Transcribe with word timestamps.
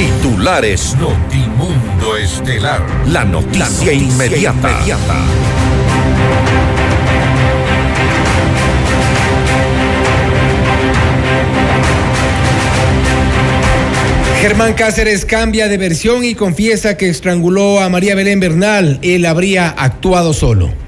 Titulares 0.00 0.96
Notimundo 0.96 2.16
Estelar. 2.16 2.80
La 3.08 3.22
noticia, 3.22 3.92
inmediata. 3.92 4.80
Germán 14.40 14.72
Cáceres 14.72 15.26
cambia 15.26 15.68
de 15.68 15.76
versión 15.76 16.24
y 16.24 16.34
confiesa 16.34 16.96
que 16.96 17.10
estranguló 17.10 17.80
a 17.80 17.90
María 17.90 18.14
Belén 18.14 18.40
Bernal. 18.40 18.98
Él 19.02 19.26
habría 19.26 19.68
actuado 19.68 20.32
solo. 20.32 20.79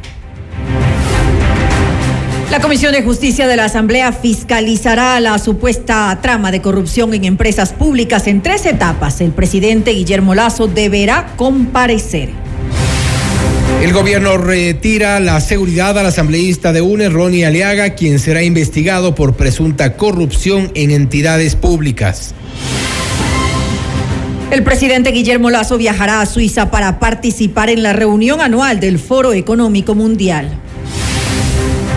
La 2.53 2.61
Comisión 2.61 2.93
de 2.93 3.03
Justicia 3.03 3.49
de 3.49 3.57
la 3.57 3.65
Asamblea 3.65 4.13
fiscalizará 4.13 5.19
la 5.21 5.39
supuesta 5.39 6.19
trama 6.21 6.51
de 6.51 6.61
corrupción 6.61 7.15
en 7.15 7.25
empresas 7.25 7.73
públicas 7.73 8.27
en 8.27 8.43
tres 8.43 8.67
etapas. 8.67 9.23
El 9.23 9.31
presidente 9.31 9.93
Guillermo 9.93 10.35
Lazo 10.35 10.69
deberá 10.69 11.33
comparecer. 11.37 12.29
El 13.83 13.95
gobierno 13.95 14.37
retira 14.37 15.19
la 15.19 15.41
seguridad 15.41 15.99
al 15.99 16.05
asambleísta 16.05 16.75
de 16.75 16.83
UNE, 16.83 17.09
Ronnie 17.09 17.47
Aliaga, 17.47 17.95
quien 17.95 18.19
será 18.19 18.43
investigado 18.43 19.15
por 19.15 19.33
presunta 19.33 19.97
corrupción 19.97 20.71
en 20.75 20.91
entidades 20.91 21.57
públicas. 21.57 22.35
El 24.51 24.63
presidente 24.63 25.11
Guillermo 25.13 25.49
Lazo 25.49 25.79
viajará 25.79 26.21
a 26.21 26.27
Suiza 26.27 26.71
para 26.71 26.99
participar 26.99 27.71
en 27.71 27.83
la 27.83 27.95
reunión 27.95 28.43
anual 28.43 28.79
del 28.79 28.99
Foro 28.99 29.33
Económico 29.33 29.95
Mundial. 29.95 30.51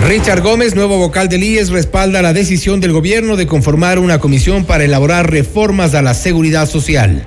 Richard 0.08 0.44
Gómez, 0.44 0.76
nuevo 0.76 1.00
vocal 1.00 1.30
del 1.30 1.44
IES, 1.44 1.72
respalda 1.72 2.22
la 2.22 2.32
decisión 2.32 2.80
del 2.80 2.91
gobierno 2.91 3.38
de 3.38 3.48
conformar 3.48 3.98
una 3.98 4.20
comisión 4.20 4.63
para 4.63 4.84
elaborar 4.84 5.32
reformas 5.32 5.96
a 5.96 6.04
la 6.04 6.13
seguridad 6.13 6.70
social. 6.70 7.26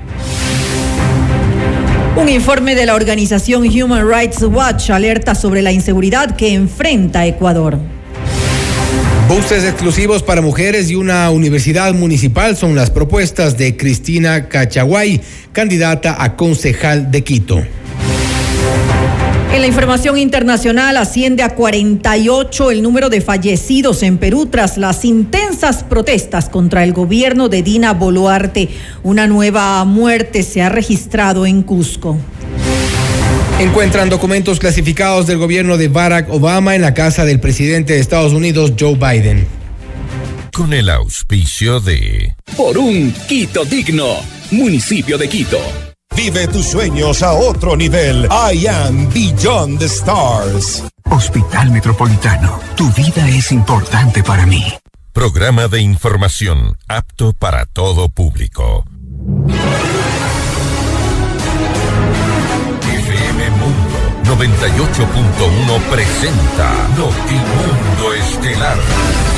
Un 2.15 2.29
informe 2.29 2.77
de 2.77 2.87
la 2.87 2.95
organización 2.95 3.65
Human 3.67 4.09
Rights 4.09 4.45
Watch 4.45 4.91
alerta 4.91 5.35
sobre 5.35 5.61
la 5.61 5.73
inseguridad 5.73 6.37
que 6.37 6.53
enfrenta 6.53 7.27
Ecuador. 7.27 7.79
Buses 9.29 9.65
exclusivos 9.65 10.23
para 10.23 10.41
mujeres 10.41 10.89
y 10.89 10.95
una 10.95 11.29
universidad 11.31 11.93
municipal 11.95 12.57
son 12.57 12.77
las 12.77 12.91
propuestas 12.91 13.59
de 13.59 13.77
Cristina 13.77 14.49
Cachaguay, 14.49 15.21
candidata 15.51 16.23
a 16.23 16.37
concejal 16.37 17.11
de 17.11 17.25
Quito. 17.25 17.61
En 19.53 19.63
la 19.63 19.67
información 19.67 20.19
internacional 20.19 20.99
asciende 20.99 21.43
a 21.43 21.55
48 21.55 22.71
el 22.71 22.83
número 22.83 23.09
de 23.09 23.23
fallecidos 23.23 24.03
en 24.03 24.19
Perú 24.19 24.47
tras 24.47 24.77
las 24.77 25.07
intensas 25.07 25.83
protestas 25.85 26.51
contra 26.51 26.85
el 26.85 26.93
gobierno 26.93 27.49
de 27.49 27.63
Dina 27.63 27.95
Boluarte. 27.95 28.69
Una 29.03 29.27
nueva 29.27 29.83
muerte 29.87 30.43
se 30.43 30.61
ha 30.61 30.69
registrado 30.69 31.47
en 31.47 31.63
Cusco. 31.63 32.19
Encuentran 33.59 34.11
documentos 34.11 34.61
clasificados 34.61 35.27
del 35.27 35.39
gobierno 35.39 35.79
de 35.79 35.89
Barack 35.89 36.31
Obama 36.31 36.77
en 36.77 36.83
la 36.83 36.93
casa 36.95 37.25
del 37.25 37.41
presidente 37.41 37.95
de 37.95 38.01
Estados 38.01 38.35
Unidos, 38.35 38.75
Joe 38.79 38.95
Biden. 38.95 39.47
Con 40.53 40.73
el 40.75 40.91
auspicio 40.91 41.81
de... 41.81 42.35
Por 42.57 42.77
un 42.77 43.13
Quito 43.27 43.65
digno, 43.65 44.17
municipio 44.51 45.17
de 45.17 45.29
Quito. 45.29 45.88
Vive 46.19 46.49
tus 46.49 46.67
sueños 46.67 47.23
a 47.23 47.33
otro 47.33 47.77
nivel. 47.77 48.27
I 48.53 48.67
am 48.67 49.09
Beyond 49.11 49.79
the 49.79 49.85
Stars. 49.85 50.83
Hospital 51.05 51.71
Metropolitano, 51.71 52.59
tu 52.75 52.91
vida 52.91 53.29
es 53.29 53.53
importante 53.53 54.25
para 54.25 54.45
mí. 54.45 54.65
Programa 55.13 55.69
de 55.69 55.81
información 55.81 56.77
apto 56.89 57.35
para 57.35 57.67
todo 57.67 58.09
público. 58.09 58.85
FM 62.83 63.51
Mundo 63.51 63.99
98.1 64.25 65.81
presenta 65.89 66.89
Notimundo 66.97 68.15
Estelar. 68.15 69.38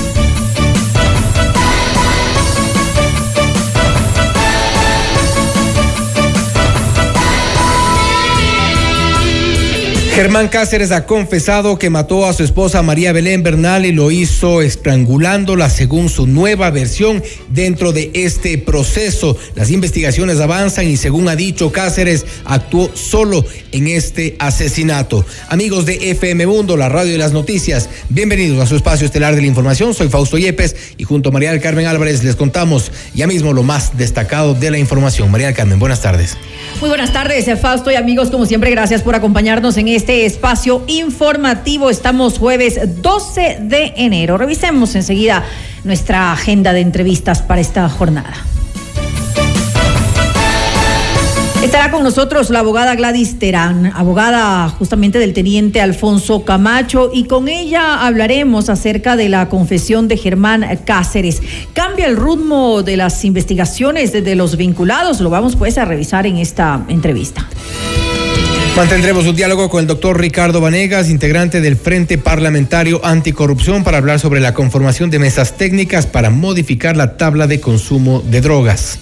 Germán 10.13 10.49
Cáceres 10.49 10.91
ha 10.91 11.05
confesado 11.05 11.79
que 11.79 11.89
mató 11.89 12.25
a 12.25 12.33
su 12.33 12.43
esposa 12.43 12.81
María 12.81 13.13
Belén 13.13 13.43
Bernal 13.43 13.85
y 13.85 13.93
lo 13.93 14.11
hizo 14.11 14.61
estrangulándola 14.61 15.69
según 15.69 16.09
su 16.09 16.27
nueva 16.27 16.69
versión 16.69 17.23
dentro 17.47 17.93
de 17.93 18.11
este 18.13 18.57
proceso. 18.57 19.37
Las 19.55 19.71
investigaciones 19.71 20.41
avanzan 20.41 20.89
y 20.89 20.97
según 20.97 21.29
ha 21.29 21.37
dicho 21.37 21.71
Cáceres, 21.71 22.25
actuó 22.43 22.91
solo 22.93 23.45
en 23.71 23.87
este 23.87 24.35
asesinato. 24.39 25.25
Amigos 25.47 25.85
de 25.85 26.11
FM 26.11 26.45
Mundo, 26.45 26.75
la 26.75 26.89
radio 26.89 27.15
y 27.15 27.17
las 27.17 27.31
noticias, 27.31 27.89
bienvenidos 28.09 28.61
a 28.61 28.67
su 28.67 28.75
espacio 28.75 29.05
estelar 29.05 29.33
de 29.33 29.41
la 29.41 29.47
información. 29.47 29.93
Soy 29.93 30.09
Fausto 30.09 30.37
Yepes 30.37 30.75
y 30.97 31.05
junto 31.05 31.29
a 31.29 31.31
María 31.31 31.51
del 31.51 31.61
Carmen 31.61 31.87
Álvarez 31.87 32.21
les 32.21 32.35
contamos 32.35 32.91
ya 33.13 33.27
mismo 33.27 33.53
lo 33.53 33.63
más 33.63 33.97
destacado 33.97 34.55
de 34.55 34.71
la 34.71 34.77
información. 34.77 35.31
María 35.31 35.47
del 35.47 35.55
Carmen, 35.55 35.79
buenas 35.79 36.01
tardes. 36.01 36.35
Muy 36.81 36.89
buenas 36.89 37.13
tardes, 37.13 37.47
Fausto 37.61 37.91
y 37.91 37.95
amigos, 37.95 38.29
como 38.29 38.45
siempre, 38.45 38.71
gracias 38.71 39.03
por 39.03 39.15
acompañarnos 39.15 39.77
en 39.77 39.87
este 39.87 40.00
espacio 40.09 40.83
informativo. 40.87 41.89
Estamos 41.89 42.37
jueves 42.37 42.79
12 43.01 43.59
de 43.61 43.93
enero. 43.97 44.37
Revisemos 44.37 44.95
enseguida 44.95 45.43
nuestra 45.83 46.31
agenda 46.31 46.73
de 46.73 46.81
entrevistas 46.81 47.41
para 47.41 47.61
esta 47.61 47.87
jornada. 47.89 48.33
Estará 51.63 51.91
con 51.91 52.03
nosotros 52.03 52.49
la 52.49 52.59
abogada 52.59 52.95
Gladys 52.95 53.37
Terán, 53.37 53.93
abogada 53.95 54.67
justamente 54.69 55.19
del 55.19 55.33
teniente 55.33 55.79
Alfonso 55.79 56.43
Camacho, 56.43 57.11
y 57.13 57.25
con 57.25 57.47
ella 57.47 58.05
hablaremos 58.05 58.67
acerca 58.69 59.15
de 59.15 59.29
la 59.29 59.47
confesión 59.47 60.07
de 60.07 60.17
Germán 60.17 60.65
Cáceres. 60.85 61.41
¿Cambia 61.73 62.07
el 62.07 62.17
ritmo 62.17 62.81
de 62.81 62.97
las 62.97 63.23
investigaciones 63.23 64.11
de 64.11 64.35
los 64.35 64.57
vinculados? 64.57 65.21
Lo 65.21 65.29
vamos 65.29 65.55
pues 65.55 65.77
a 65.77 65.85
revisar 65.85 66.25
en 66.25 66.37
esta 66.37 66.83
entrevista. 66.87 67.47
Mantendremos 68.75 69.27
un 69.27 69.35
diálogo 69.35 69.69
con 69.69 69.81
el 69.81 69.87
doctor 69.87 70.19
Ricardo 70.19 70.61
Vanegas, 70.61 71.09
integrante 71.09 71.59
del 71.59 71.75
Frente 71.75 72.17
Parlamentario 72.17 73.01
Anticorrupción, 73.03 73.83
para 73.83 73.97
hablar 73.97 74.19
sobre 74.19 74.39
la 74.39 74.53
conformación 74.53 75.09
de 75.09 75.19
mesas 75.19 75.57
técnicas 75.57 76.07
para 76.07 76.29
modificar 76.29 76.95
la 76.95 77.17
tabla 77.17 77.47
de 77.47 77.59
consumo 77.59 78.21
de 78.21 78.39
drogas. 78.39 78.99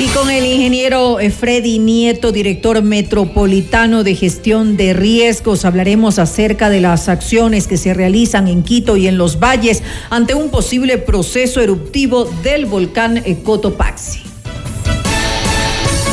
Y 0.00 0.06
con 0.08 0.30
el 0.30 0.46
ingeniero 0.46 1.18
Freddy 1.38 1.78
Nieto, 1.78 2.32
director 2.32 2.82
metropolitano 2.82 4.02
de 4.02 4.16
gestión 4.16 4.76
de 4.76 4.94
riesgos, 4.94 5.64
hablaremos 5.64 6.18
acerca 6.18 6.70
de 6.70 6.80
las 6.80 7.08
acciones 7.08 7.68
que 7.68 7.76
se 7.76 7.94
realizan 7.94 8.48
en 8.48 8.62
Quito 8.62 8.96
y 8.96 9.06
en 9.06 9.18
los 9.18 9.38
valles 9.38 9.82
ante 10.10 10.34
un 10.34 10.50
posible 10.50 10.98
proceso 10.98 11.60
eruptivo 11.60 12.24
del 12.42 12.64
volcán 12.66 13.22
Cotopaxi. 13.44 14.31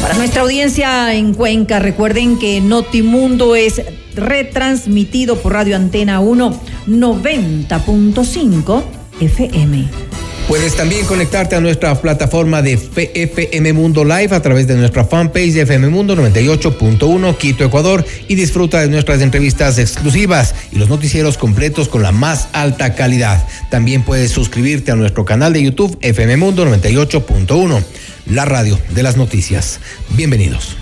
Para 0.02 0.14
nuestra 0.14 0.44
audiencia 0.44 1.14
en 1.14 1.34
Cuenca, 1.34 1.80
recuerden 1.80 2.40
que 2.40 2.62
Notimundo 2.62 3.56
es 3.56 3.82
retransmitido 4.16 5.38
por 5.38 5.54
Radio 5.54 5.76
Antena 5.76 6.22
1 6.22 6.62
90.5 6.88 8.84
FM. 9.20 10.10
Puedes 10.50 10.76
también 10.76 11.06
conectarte 11.06 11.56
a 11.56 11.62
nuestra 11.62 11.94
plataforma 12.02 12.64
de 12.64 12.80
FM 12.96 13.72
Mundo 13.74 14.04
Live 14.04 14.34
a 14.34 14.42
través 14.42 14.66
de 14.66 14.76
nuestra 14.76 15.06
fanpage 15.06 15.54
de 15.54 15.62
FM 15.62 15.90
Mundo 15.90 16.16
98.1 16.16 17.38
Quito, 17.38 17.64
Ecuador 17.64 18.04
y 18.28 18.34
disfruta 18.34 18.82
de 18.82 18.88
nuestras 18.88 19.22
entrevistas 19.22 19.78
exclusivas 19.78 20.56
y 20.72 20.80
los 20.80 20.90
noticieros 20.90 21.38
completos 21.38 21.88
con 21.88 22.02
la 22.02 22.12
más 22.12 22.48
alta 22.54 22.96
calidad. 22.96 23.48
También 23.70 24.02
puedes 24.02 24.32
suscribirte 24.32 24.92
a 24.92 24.96
nuestro 24.96 25.24
canal 25.24 25.54
de 25.54 25.62
YouTube 25.62 25.96
FM 26.02 26.38
Mundo 26.38 26.66
98.1, 26.66 27.84
la 28.30 28.46
radio 28.46 28.80
de 28.90 29.04
las 29.04 29.18
noticias. 29.18 29.80
Bienvenidos. 30.10 30.78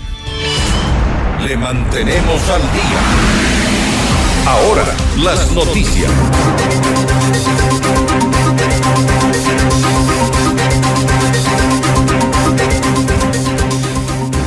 Le 1.46 1.56
mantenemos 1.56 2.40
al 2.48 2.60
día. 2.60 3.00
Ahora, 4.46 4.84
las 5.18 5.50
noticias. 5.52 6.10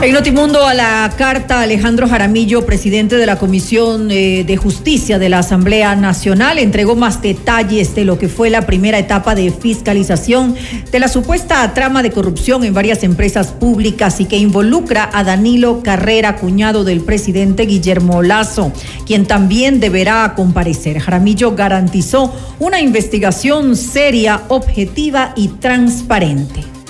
En 0.03 0.13
Notimundo 0.13 0.65
a 0.65 0.73
la 0.73 1.13
carta, 1.15 1.61
Alejandro 1.61 2.07
Jaramillo, 2.07 2.65
presidente 2.65 3.17
de 3.17 3.27
la 3.27 3.37
Comisión 3.37 4.09
eh, 4.09 4.43
de 4.43 4.57
Justicia 4.57 5.19
de 5.19 5.29
la 5.29 5.39
Asamblea 5.39 5.95
Nacional, 5.95 6.57
entregó 6.57 6.95
más 6.95 7.21
detalles 7.21 7.93
de 7.93 8.03
lo 8.03 8.17
que 8.17 8.27
fue 8.27 8.49
la 8.49 8.65
primera 8.65 8.97
etapa 8.97 9.35
de 9.35 9.51
fiscalización 9.51 10.55
de 10.91 10.99
la 10.99 11.07
supuesta 11.07 11.71
trama 11.75 12.01
de 12.01 12.09
corrupción 12.09 12.63
en 12.63 12.73
varias 12.73 13.03
empresas 13.03 13.49
públicas 13.51 14.19
y 14.19 14.25
que 14.25 14.37
involucra 14.37 15.07
a 15.13 15.23
Danilo 15.23 15.83
Carrera, 15.83 16.37
cuñado 16.37 16.83
del 16.83 17.01
presidente 17.01 17.67
Guillermo 17.67 18.23
Lazo, 18.23 18.73
quien 19.05 19.27
también 19.27 19.79
deberá 19.79 20.33
comparecer. 20.35 20.97
Jaramillo 20.97 21.55
garantizó 21.55 22.33
una 22.57 22.81
investigación 22.81 23.75
seria, 23.75 24.41
objetiva 24.47 25.33
y 25.35 25.49
transparente. 25.49 26.80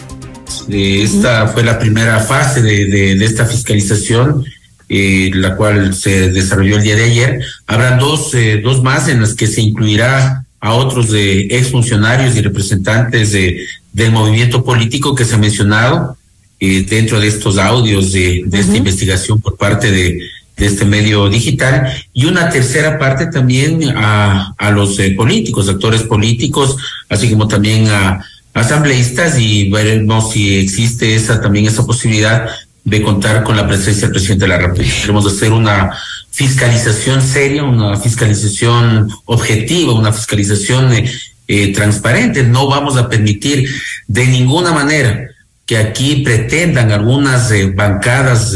Esta 0.69 1.47
fue 1.47 1.63
la 1.63 1.79
primera 1.79 2.19
fase 2.19 2.61
de, 2.61 3.13
esta 3.23 3.45
fiscalización, 3.45 4.45
eh, 4.89 5.31
la 5.33 5.55
cual 5.55 5.93
se 5.93 6.29
desarrolló 6.29 6.77
el 6.77 6.83
día 6.83 6.95
de 6.95 7.03
ayer. 7.03 7.39
Habrá 7.67 7.97
dos, 7.97 8.33
eh, 8.33 8.61
dos 8.63 8.83
más 8.83 9.07
en 9.07 9.21
las 9.21 9.33
que 9.33 9.47
se 9.47 9.61
incluirá 9.61 10.45
a 10.59 10.73
otros 10.73 11.09
de 11.11 11.47
exfuncionarios 11.51 12.35
y 12.35 12.41
representantes 12.41 13.31
de, 13.31 13.65
del 13.93 14.11
movimiento 14.11 14.63
político 14.63 15.15
que 15.15 15.25
se 15.25 15.35
ha 15.35 15.37
mencionado 15.37 16.17
eh, 16.59 16.85
dentro 16.87 17.19
de 17.19 17.27
estos 17.27 17.57
audios 17.57 18.11
de, 18.11 18.45
esta 18.51 18.77
investigación 18.77 19.41
por 19.41 19.57
parte 19.57 19.91
de, 19.91 20.19
de 20.57 20.65
este 20.65 20.85
medio 20.85 21.29
digital. 21.29 21.91
Y 22.13 22.25
una 22.25 22.49
tercera 22.49 22.99
parte 22.99 23.27
también 23.27 23.81
a, 23.95 24.53
a 24.57 24.71
los 24.71 24.97
políticos, 25.15 25.67
actores 25.67 26.03
políticos, 26.03 26.77
así 27.09 27.29
como 27.29 27.47
también 27.47 27.87
a, 27.87 28.23
asambleístas 28.53 29.39
y 29.39 29.69
veremos 29.69 30.31
si 30.31 30.57
existe 30.57 31.15
esa 31.15 31.41
también 31.41 31.65
esa 31.65 31.85
posibilidad 31.85 32.49
de 32.83 33.01
contar 33.01 33.43
con 33.43 33.55
la 33.55 33.67
presencia 33.67 34.03
del 34.03 34.11
presidente 34.11 34.45
de 34.45 34.49
la 34.49 34.57
República. 34.57 34.93
Queremos 35.01 35.25
hacer 35.25 35.51
una 35.51 35.91
fiscalización 36.31 37.21
seria, 37.21 37.63
una 37.63 37.97
fiscalización 37.97 39.09
objetiva, 39.25 39.93
una 39.93 40.11
fiscalización 40.11 40.93
eh, 40.93 41.11
eh, 41.47 41.73
transparente. 41.73 42.43
No 42.43 42.67
vamos 42.67 42.97
a 42.97 43.07
permitir 43.07 43.69
de 44.07 44.25
ninguna 44.25 44.71
manera 44.71 45.27
que 45.65 45.77
aquí 45.77 46.17
pretendan 46.17 46.91
algunas 46.91 47.51
eh, 47.51 47.67
bancadas, 47.67 48.55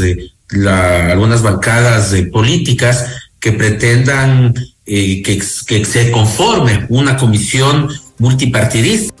la, 0.50 1.12
algunas 1.12 1.42
bancadas 1.42 2.14
políticas 2.32 3.06
que 3.38 3.52
pretendan 3.52 4.54
que, 4.84 5.42
que 5.66 5.84
se 5.84 6.10
conforme 6.10 6.86
una 6.88 7.16
comisión 7.16 7.88
multipartidista. 8.18 9.15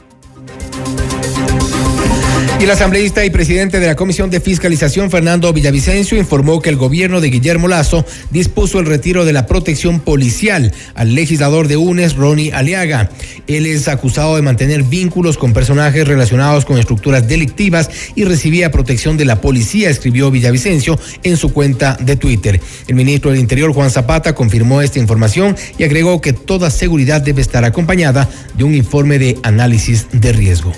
Y 2.58 2.64
el 2.64 2.70
asambleísta 2.70 3.22
y 3.22 3.28
presidente 3.28 3.80
de 3.80 3.86
la 3.86 3.96
Comisión 3.96 4.30
de 4.30 4.40
Fiscalización, 4.40 5.10
Fernando 5.10 5.52
Villavicencio, 5.52 6.16
informó 6.16 6.62
que 6.62 6.70
el 6.70 6.76
gobierno 6.76 7.20
de 7.20 7.28
Guillermo 7.28 7.68
Lazo 7.68 8.06
dispuso 8.30 8.80
el 8.80 8.86
retiro 8.86 9.26
de 9.26 9.34
la 9.34 9.44
protección 9.44 10.00
policial 10.00 10.72
al 10.94 11.14
legislador 11.14 11.68
de 11.68 11.76
UNES, 11.76 12.16
Ronnie 12.16 12.54
Aliaga. 12.54 13.10
Él 13.46 13.66
es 13.66 13.88
acusado 13.88 14.36
de 14.36 14.42
mantener 14.42 14.84
vínculos 14.84 15.36
con 15.36 15.52
personajes 15.52 16.08
relacionados 16.08 16.64
con 16.64 16.78
estructuras 16.78 17.28
delictivas 17.28 17.90
y 18.14 18.24
recibía 18.24 18.70
protección 18.70 19.18
de 19.18 19.26
la 19.26 19.42
policía, 19.42 19.90
escribió 19.90 20.30
Villavicencio 20.30 20.98
en 21.24 21.36
su 21.36 21.52
cuenta 21.52 21.98
de 22.00 22.16
Twitter. 22.16 22.58
El 22.88 22.94
ministro 22.94 23.32
del 23.32 23.40
Interior, 23.40 23.74
Juan 23.74 23.90
Zapata, 23.90 24.34
confirmó 24.34 24.80
esta 24.80 24.98
información 24.98 25.54
y 25.76 25.84
agregó 25.84 26.22
que 26.22 26.32
toda 26.32 26.70
seguridad 26.70 27.20
debe 27.20 27.42
estar 27.42 27.66
acompañada 27.66 28.30
de 28.56 28.64
un 28.64 28.74
informe 28.74 29.18
de 29.18 29.36
análisis 29.42 30.06
de 30.10 30.32
riesgo. 30.32 30.72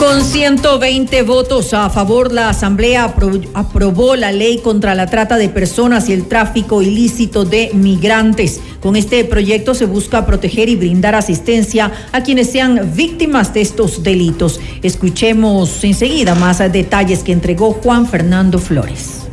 Con 0.00 0.24
120 0.24 1.22
votos 1.24 1.74
a 1.74 1.90
favor, 1.90 2.32
la 2.32 2.48
Asamblea 2.48 3.14
aprobó 3.52 4.16
la 4.16 4.32
ley 4.32 4.58
contra 4.58 4.94
la 4.94 5.06
trata 5.06 5.36
de 5.36 5.50
personas 5.50 6.08
y 6.08 6.14
el 6.14 6.26
tráfico 6.26 6.80
ilícito 6.80 7.44
de 7.44 7.70
migrantes. 7.74 8.62
Con 8.80 8.96
este 8.96 9.22
proyecto 9.24 9.74
se 9.74 9.84
busca 9.84 10.24
proteger 10.24 10.70
y 10.70 10.76
brindar 10.76 11.14
asistencia 11.14 11.92
a 12.12 12.22
quienes 12.22 12.50
sean 12.50 12.92
víctimas 12.96 13.52
de 13.52 13.60
estos 13.60 14.02
delitos. 14.02 14.58
Escuchemos 14.82 15.84
enseguida 15.84 16.34
más 16.34 16.58
detalles 16.72 17.22
que 17.22 17.32
entregó 17.32 17.74
Juan 17.74 18.08
Fernando 18.08 18.58
Flores. 18.58 19.26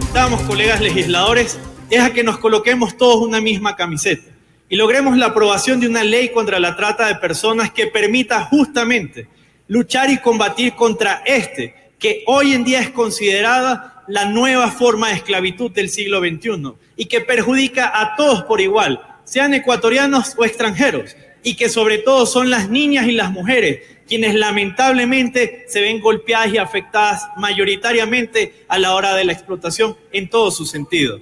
Estamos, 0.00 0.40
colegas 0.42 0.80
legisladores, 0.80 1.58
es 1.90 2.00
a 2.00 2.14
que 2.14 2.24
nos 2.24 2.38
coloquemos 2.38 2.96
todos 2.96 3.16
una 3.16 3.42
misma 3.42 3.76
camiseta 3.76 4.33
y 4.68 4.76
logremos 4.76 5.16
la 5.16 5.26
aprobación 5.26 5.80
de 5.80 5.88
una 5.88 6.04
ley 6.04 6.30
contra 6.30 6.58
la 6.58 6.76
trata 6.76 7.06
de 7.06 7.16
personas 7.16 7.70
que 7.70 7.86
permita 7.86 8.44
justamente 8.44 9.28
luchar 9.68 10.10
y 10.10 10.18
combatir 10.18 10.74
contra 10.74 11.22
este, 11.24 11.74
que 11.98 12.22
hoy 12.26 12.52
en 12.52 12.64
día 12.64 12.80
es 12.80 12.90
considerada 12.90 14.04
la 14.08 14.26
nueva 14.26 14.70
forma 14.70 15.08
de 15.08 15.14
esclavitud 15.14 15.70
del 15.70 15.88
siglo 15.88 16.20
XXI 16.20 16.74
y 16.96 17.06
que 17.06 17.20
perjudica 17.20 17.90
a 17.94 18.16
todos 18.16 18.42
por 18.44 18.60
igual, 18.60 19.00
sean 19.24 19.54
ecuatorianos 19.54 20.34
o 20.36 20.44
extranjeros, 20.44 21.16
y 21.42 21.56
que 21.56 21.68
sobre 21.68 21.98
todo 21.98 22.26
son 22.26 22.50
las 22.50 22.68
niñas 22.68 23.06
y 23.06 23.12
las 23.12 23.30
mujeres 23.30 23.80
quienes 24.06 24.34
lamentablemente 24.34 25.64
se 25.68 25.80
ven 25.80 26.00
golpeadas 26.00 26.52
y 26.52 26.58
afectadas 26.58 27.26
mayoritariamente 27.38 28.64
a 28.68 28.78
la 28.78 28.94
hora 28.94 29.14
de 29.14 29.24
la 29.24 29.32
explotación 29.32 29.96
en 30.12 30.28
todo 30.28 30.50
su 30.50 30.66
sentido. 30.66 31.20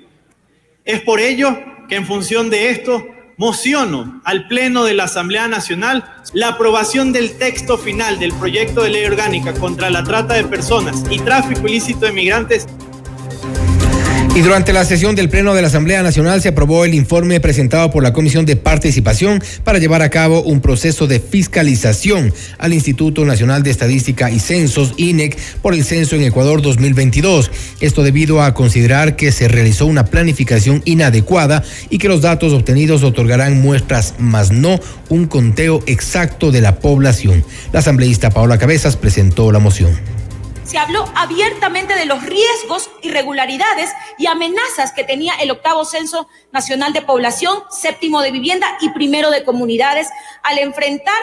Es 0.85 1.01
por 1.01 1.21
ello 1.21 1.57
que 1.89 1.97
en 1.97 2.07
función 2.07 2.51
de 2.51 2.71
esto 2.71 3.07
mociono 3.43 4.21
al 4.23 4.47
Pleno 4.47 4.85
de 4.85 4.95
la 4.95 5.03
Asamblea 5.03 5.49
Nacional 5.49 6.05
la 6.33 6.51
aprobación 6.51 7.13
del 7.13 7.37
texto 7.39 7.77
final 7.77 8.21
del 8.21 8.33
proyecto 8.35 8.85
de 8.85 8.91
ley 8.91 9.05
orgánica 9.05 9.53
contra 9.53 9.91
la 9.91 10.05
trata 10.05 10.35
de 10.35 10.45
personas 10.45 11.03
y 11.11 11.19
tráfico 11.19 11.67
ilícito 11.67 12.07
de 12.07 12.13
migrantes 12.13 12.69
y 14.35 14.41
durante 14.41 14.73
la 14.73 14.87
sesión 14.87 15.15
del 15.15 15.29
Pleno 15.29 15.55
de 15.55 15.61
la 15.61 15.69
Asamblea 15.69 16.03
Nacional 16.03 16.41
se 16.41 16.49
aprobó 16.49 16.87
el 16.87 16.95
informe 16.95 17.39
presentado 17.39 17.91
por 17.91 18.03
la 18.03 18.15
Comisión 18.15 18.47
de 18.47 18.57
Participación 18.57 19.43
para 19.63 19.79
llevar 19.79 20.01
a 20.01 20.09
cabo 20.09 20.43
un 20.43 20.63
proceso 20.63 21.07
de 21.07 21.21
fiscalización 21.21 22.33
al 22.57 22.73
Instituto 22.73 23.27
Nacional 23.27 23.63
de 23.63 23.71
Estadística 23.71 24.31
y 24.31 24.39
Censos, 24.39 24.95
INEC, 24.97 25.37
por 25.61 25.75
el 25.75 25.85
censo 25.85 26.17
en 26.17 26.23
Ecuador 26.23 26.63
2022. 26.63 27.51
Esto 27.81 28.03
debido 28.03 28.43
a 28.43 28.55
considerar 28.55 29.17
que 29.17 29.33
se 29.33 29.49
realizó 29.49 29.85
una 29.85 30.07
planificación 30.07 30.81
inadecuada 30.87 31.63
y 31.91 31.99
que 31.99 32.09
los 32.09 32.23
datos 32.23 32.55
obtenidos 32.55 33.03
otorgarán 33.03 33.61
muestras, 33.61 34.15
más 34.19 34.51
no 34.51 34.81
un 35.11 35.27
conteo 35.27 35.83
exacto 35.87 36.51
de 36.51 36.63
la 36.63 36.77
población. 36.77 37.45
La 37.73 37.81
asambleísta 37.81 38.31
Paola 38.31 38.57
Cabezas 38.57 38.97
presentó 38.97 39.53
la 39.53 39.59
moción 39.59 40.22
se 40.73 40.79
habló 40.79 41.05
abiertamente 41.15 41.95
de 41.95 42.07
los 42.07 42.23
riesgos, 42.23 42.89
irregularidades 43.03 43.91
y 44.17 44.27
amenazas 44.27 44.93
que 44.93 45.05
tenía 45.05 45.35
el 45.35 45.51
octavo 45.51 45.85
Censo 45.85 46.29
Nacional 46.51 46.95
de 46.95 47.03
Población, 47.03 47.59
séptimo 47.71 48.23
de 48.23 48.31
Vivienda 48.31 48.79
y 48.81 48.89
primero 48.89 49.31
de 49.31 49.45
Comunidades 49.45 50.09
al 50.43 50.59
enfrentar 50.59 51.23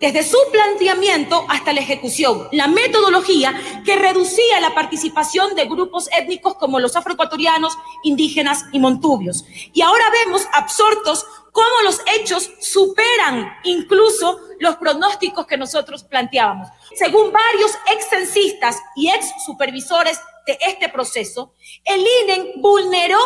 desde 0.00 0.24
su 0.24 0.38
planteamiento 0.50 1.44
hasta 1.48 1.74
la 1.74 1.80
ejecución, 1.80 2.48
la 2.52 2.68
metodología 2.68 3.54
que 3.84 3.96
reducía 3.96 4.60
la 4.60 4.74
participación 4.74 5.54
de 5.54 5.66
grupos 5.66 6.08
étnicos 6.18 6.54
como 6.54 6.80
los 6.80 6.96
afroecuatorianos, 6.96 7.76
indígenas 8.02 8.64
y 8.72 8.80
montubios. 8.80 9.44
Y 9.74 9.82
ahora 9.82 10.04
vemos 10.24 10.48
absortos 10.54 11.26
cómo 11.52 11.82
los 11.84 12.00
hechos 12.16 12.50
superan 12.60 13.58
incluso 13.62 14.40
los 14.62 14.76
pronósticos 14.76 15.44
que 15.44 15.56
nosotros 15.56 16.04
planteábamos. 16.04 16.68
Según 16.94 17.32
varios 17.32 17.72
ex 17.92 18.08
censistas 18.08 18.80
y 18.94 19.10
ex 19.10 19.26
supervisores 19.44 20.20
de 20.46 20.56
este 20.60 20.88
proceso, 20.88 21.52
el 21.84 22.00
INE 22.00 22.52
vulneró 22.58 23.18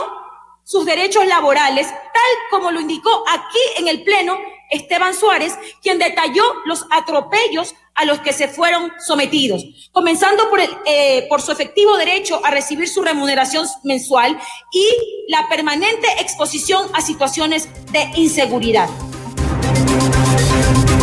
sus 0.64 0.87
derechos 0.87 1.26
laborales, 1.26 1.88
tal 1.88 2.33
como 2.50 2.71
lo 2.71 2.81
indicó 2.81 3.23
aquí 3.28 3.59
en 3.76 3.87
el 3.87 4.02
Pleno 4.02 4.38
Esteban 4.71 5.14
Suárez, 5.14 5.59
quien 5.83 5.99
detalló 5.99 6.43
los 6.64 6.87
atropellos 6.90 7.75
a 7.95 8.07
los 8.07 8.19
que 8.21 8.33
se 8.33 8.49
fueron 8.49 8.90
sometidos, 8.99 9.62
comenzando 9.93 10.49
por, 10.49 10.61
eh, 10.87 11.26
por 11.28 11.43
su 11.43 11.52
efectivo 11.52 11.99
derecho 11.99 12.40
a 12.45 12.50
recibir 12.50 12.88
su 12.88 13.02
remuneración 13.02 13.66
mensual 13.85 14.40
y 14.73 14.87
la 15.28 15.47
permanente 15.50 16.09
exposición 16.19 16.88
a 16.95 17.02
situaciones 17.02 17.69
de 17.93 18.11
inseguridad. 18.16 18.88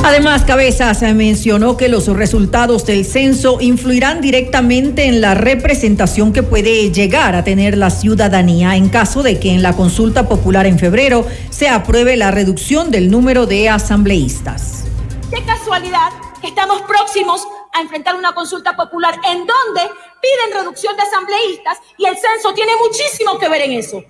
Además, 0.06 0.44
Cabezas 0.44 1.02
mencionó 1.14 1.78
que 1.78 1.88
los 1.88 2.08
resultados 2.08 2.86
del 2.86 3.06
censo 3.06 3.62
influirán 3.62 4.20
directamente 4.20 5.06
en 5.06 5.22
la 5.22 5.34
representación 5.34 6.34
que 6.34 6.44
puede 6.44 6.92
llegar 6.92 7.36
a 7.36 7.46
tener 7.46 7.78
la 7.78 7.90
ciudadanía 7.90 8.76
en 8.76 8.90
caso 8.90 9.24
de 9.24 9.40
que 9.40 9.52
en 9.52 9.64
la 9.64 9.78
consulta 9.78 10.28
popular 10.28 10.66
en 10.66 10.78
febrero 10.78 11.26
se 11.50 11.70
apruebe 11.70 12.18
la 12.18 12.32
reducción 12.32 12.92
del 12.92 13.10
número 13.10 13.46
de 13.46 13.70
asambleístas. 13.70 14.84
Qué 15.32 15.42
casualidad 15.46 16.10
que 16.42 16.48
estamos 16.48 16.82
próximos 16.82 17.48
a 17.72 17.80
enfrentar 17.80 18.16
una 18.16 18.36
consulta 18.36 18.76
popular 18.76 19.16
en 19.26 19.38
donde 19.38 19.90
piden 20.22 20.60
reducción 20.60 20.98
de 20.98 21.02
asambleístas 21.04 21.78
y 21.98 22.06
el 22.06 22.18
censo 22.18 22.54
tiene 22.54 22.74
muchísimo 22.76 23.40
que 23.40 23.48
ver 23.48 23.62
en 23.62 23.72
eso. 23.72 24.04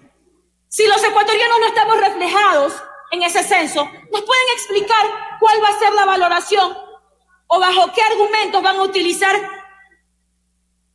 Si 0.69 0.88
los 0.88 1.03
ecuatorianos 1.03 1.57
no 1.59 1.67
estamos 1.67 2.00
reflejados 2.00 2.73
en 3.13 3.22
ese 3.22 3.43
censo, 3.43 3.86
¿nos 4.12 4.22
pueden 4.24 4.48
explicar 4.55 5.38
cuál 5.39 5.63
va 5.63 5.70
a 5.70 5.79
ser 5.79 5.93
la 5.93 6.05
valoración 6.05 6.75
o 7.46 7.60
bajo 7.60 7.91
qué 7.93 8.01
argumentos 8.01 8.63
van 8.63 8.77
a 8.77 8.82
utilizar 8.82 9.36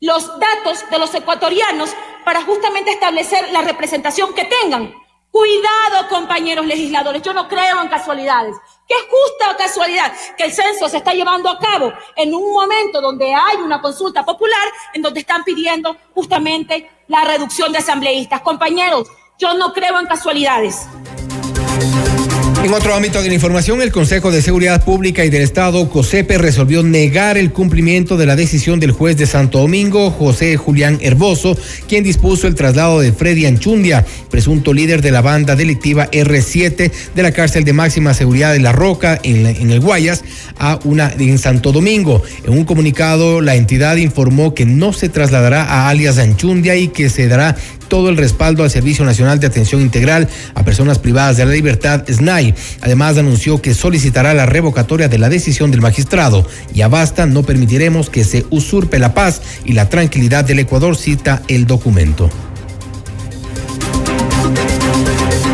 los 0.01 0.27
datos 0.41 0.91
de 0.91 0.99
los 0.99 1.15
ecuatorianos 1.15 1.95
para 2.25 2.43
justamente 2.43 2.91
establecer 2.91 3.51
la 3.53 3.63
representación 3.63 4.35
que 4.35 4.45
tengan. 4.45 4.93
Cuidado, 5.31 6.09
compañeros 6.09 6.67
legisladores, 6.67 7.23
yo 7.23 7.33
no 7.33 7.47
creo 7.47 7.81
en 7.83 7.89
casualidades. 7.89 8.57
Qué 8.89 8.95
justa 9.09 9.57
casualidad 9.57 10.13
que 10.37 10.45
el 10.45 10.53
censo 10.53 10.89
se 10.89 10.97
está 10.97 11.13
llevando 11.13 11.49
a 11.49 11.59
cabo 11.59 11.93
en 12.17 12.35
un 12.35 12.53
momento 12.53 13.01
donde 13.01 13.33
hay 13.33 13.59
una 13.59 13.81
consulta 13.81 14.25
popular 14.25 14.69
en 14.93 15.03
donde 15.03 15.21
están 15.21 15.45
pidiendo 15.45 15.97
justamente 16.15 16.91
la 17.07 17.25
reducción 17.25 17.71
de 17.71 17.79
asambleístas. 17.79 18.41
Compañeros, 18.41 19.07
yo 19.39 19.55
no 19.55 19.73
creo 19.73 20.01
en 20.01 20.07
casualidades. 20.07 20.89
En 22.65 22.75
otro 22.75 22.93
ámbito 22.93 23.23
de 23.23 23.29
la 23.29 23.35
información, 23.35 23.81
el 23.81 23.93
Consejo 23.93 24.33
de 24.33 24.43
Seguridad 24.43 24.85
Pública 24.85 25.25
y 25.25 25.31
del 25.31 25.43
Estado, 25.43 25.89
COSEPE, 25.89 26.39
resolvió 26.39 26.83
negar 26.83 27.39
el 27.39 27.53
cumplimiento 27.53 28.17
de 28.17 28.27
la 28.27 28.35
decisión 28.35 28.81
del 28.81 28.91
juez 28.91 29.17
de 29.17 29.27
Santo 29.27 29.61
Domingo, 29.61 30.11
José 30.11 30.57
Julián 30.57 30.99
Herboso, 31.01 31.57
quien 31.89 32.03
dispuso 32.03 32.49
el 32.49 32.57
traslado 32.57 32.99
de 32.99 33.13
Freddy 33.13 33.47
Anchundia, 33.47 34.05
presunto 34.29 34.73
líder 34.75 35.03
de 35.03 35.13
la 35.13 35.23
banda 35.23 35.55
delictiva 35.55 36.11
R7 36.11 36.91
de 37.15 37.23
la 37.23 37.31
cárcel 37.31 37.63
de 37.63 37.73
máxima 37.73 38.13
seguridad 38.13 38.53
de 38.53 38.59
La 38.59 38.73
Roca 38.73 39.21
en, 39.23 39.47
en 39.47 39.71
el 39.71 39.79
Guayas 39.79 40.25
a 40.59 40.81
una 40.83 41.13
en 41.17 41.39
Santo 41.39 41.71
Domingo. 41.71 42.23
En 42.45 42.53
un 42.53 42.65
comunicado, 42.65 43.41
la 43.41 43.55
entidad 43.55 43.97
informó 43.97 44.53
que 44.53 44.67
no 44.67 44.93
se 44.93 45.09
trasladará 45.09 45.63
a 45.63 45.89
alias 45.89 46.19
Anchundia 46.19 46.75
y 46.75 46.89
que 46.89 47.09
se 47.09 47.29
dará 47.29 47.57
todo 47.89 48.11
el 48.11 48.17
respaldo 48.17 48.63
al 48.63 48.71
Servicio 48.71 49.05
Nacional 49.05 49.41
de 49.41 49.47
Atención 49.47 49.81
Integral 49.81 50.29
a 50.55 50.65
Personas 50.65 50.99
Privadas 50.99 51.37
de 51.37 51.47
la 51.47 51.53
Libertad, 51.53 52.05
SNAI. 52.09 52.55
Además, 52.81 53.19
anunció 53.19 53.61
que 53.61 53.75
solicitará 53.75 54.35
la 54.35 54.47
revocatoria 54.47 55.09
de 55.09 55.19
la 55.19 55.29
decisión 55.29 55.71
del 55.71 55.81
magistrado. 55.81 56.47
Y 56.75 56.83
a 56.83 56.89
basta, 56.89 57.27
no 57.27 57.43
permitiremos 57.43 58.11
que 58.11 58.25
se 58.25 58.47
usurpe 58.51 58.99
la 58.99 59.15
paz 59.15 59.43
y 59.65 59.73
la 59.73 59.89
tranquilidad 59.89 60.45
del 60.45 60.61
Ecuador, 60.61 60.97
cita 60.97 61.43
el 61.49 61.67
documento. 61.67 62.31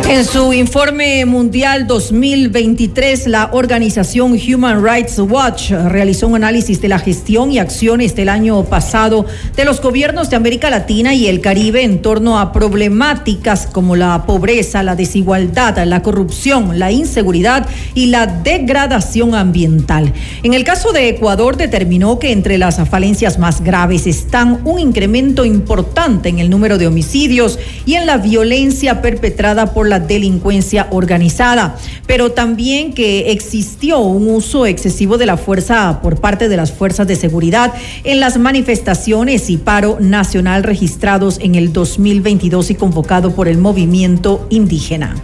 En 0.07 0.23
su 0.23 0.53
informe 0.53 1.25
mundial 1.25 1.87
2023, 1.87 3.25
la 3.25 3.49
organización 3.53 4.33
Human 4.33 4.85
Rights 4.85 5.17
Watch 5.17 5.71
realizó 5.71 6.27
un 6.27 6.35
análisis 6.35 6.79
de 6.79 6.89
la 6.89 6.99
gestión 6.99 7.51
y 7.51 7.57
acciones 7.57 8.15
del 8.15 8.29
año 8.29 8.63
pasado 8.65 9.25
de 9.55 9.65
los 9.65 9.81
gobiernos 9.81 10.29
de 10.29 10.35
América 10.35 10.69
Latina 10.69 11.15
y 11.15 11.25
el 11.25 11.41
Caribe 11.41 11.83
en 11.83 12.03
torno 12.03 12.39
a 12.39 12.53
problemáticas 12.53 13.65
como 13.65 13.95
la 13.95 14.27
pobreza, 14.27 14.83
la 14.83 14.95
desigualdad, 14.95 15.83
la 15.85 16.03
corrupción, 16.03 16.77
la 16.77 16.91
inseguridad 16.91 17.67
y 17.95 18.05
la 18.05 18.27
degradación 18.27 19.33
ambiental. 19.33 20.13
En 20.43 20.53
el 20.53 20.63
caso 20.63 20.91
de 20.91 21.09
Ecuador, 21.09 21.57
determinó 21.57 22.19
que 22.19 22.31
entre 22.31 22.59
las 22.59 22.77
falencias 22.87 23.39
más 23.39 23.61
graves 23.61 24.05
están 24.05 24.61
un 24.65 24.79
incremento 24.79 25.45
importante 25.45 26.29
en 26.29 26.37
el 26.37 26.51
número 26.51 26.77
de 26.77 26.85
homicidios 26.85 27.57
y 27.87 27.95
en 27.95 28.05
la 28.05 28.17
violencia 28.17 29.01
perpetrada 29.01 29.73
por 29.73 29.89
la 29.89 29.94
delincuencia 29.99 30.87
organizada, 30.91 31.75
pero 32.07 32.31
también 32.31 32.93
que 32.93 33.31
existió 33.31 33.99
un 33.99 34.29
uso 34.29 34.65
excesivo 34.65 35.17
de 35.17 35.25
la 35.25 35.37
fuerza 35.37 35.99
por 36.01 36.19
parte 36.19 36.49
de 36.49 36.57
las 36.57 36.71
fuerzas 36.71 37.07
de 37.07 37.15
seguridad 37.15 37.73
en 38.03 38.19
las 38.19 38.37
manifestaciones 38.37 39.49
y 39.49 39.57
paro 39.57 39.97
nacional 39.99 40.63
registrados 40.63 41.39
en 41.41 41.55
el 41.55 41.73
2022 41.73 42.71
y 42.71 42.75
convocado 42.75 43.31
por 43.31 43.47
el 43.47 43.57
movimiento 43.57 44.45
indígena. 44.49 45.15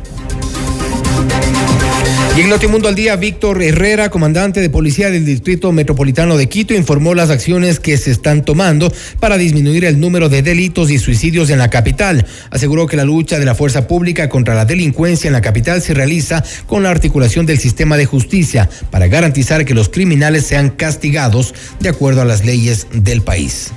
Y 2.33 2.39
en 2.39 2.49
Notimundo 2.49 2.87
al 2.87 2.95
Día, 2.95 3.17
Víctor 3.17 3.61
Herrera, 3.61 4.09
comandante 4.09 4.61
de 4.61 4.69
policía 4.69 5.11
del 5.11 5.25
Distrito 5.25 5.73
Metropolitano 5.73 6.37
de 6.37 6.47
Quito, 6.47 6.73
informó 6.73 7.13
las 7.13 7.29
acciones 7.29 7.81
que 7.81 7.97
se 7.97 8.09
están 8.09 8.45
tomando 8.45 8.91
para 9.19 9.37
disminuir 9.37 9.83
el 9.83 9.99
número 9.99 10.29
de 10.29 10.41
delitos 10.41 10.91
y 10.91 10.97
suicidios 10.97 11.49
en 11.49 11.57
la 11.57 11.69
capital. 11.69 12.25
Aseguró 12.49 12.87
que 12.87 12.95
la 12.95 13.03
lucha 13.03 13.37
de 13.37 13.43
la 13.43 13.53
fuerza 13.53 13.85
pública 13.85 14.29
contra 14.29 14.55
la 14.55 14.63
delincuencia 14.63 15.27
en 15.27 15.33
la 15.33 15.41
capital 15.41 15.81
se 15.81 15.93
realiza 15.93 16.41
con 16.67 16.83
la 16.83 16.89
articulación 16.89 17.45
del 17.45 17.59
sistema 17.59 17.97
de 17.97 18.05
justicia 18.05 18.69
para 18.91 19.07
garantizar 19.07 19.65
que 19.65 19.73
los 19.73 19.89
criminales 19.89 20.45
sean 20.45 20.69
castigados 20.69 21.53
de 21.81 21.89
acuerdo 21.89 22.21
a 22.21 22.25
las 22.25 22.45
leyes 22.45 22.87
del 22.93 23.23
país. 23.23 23.73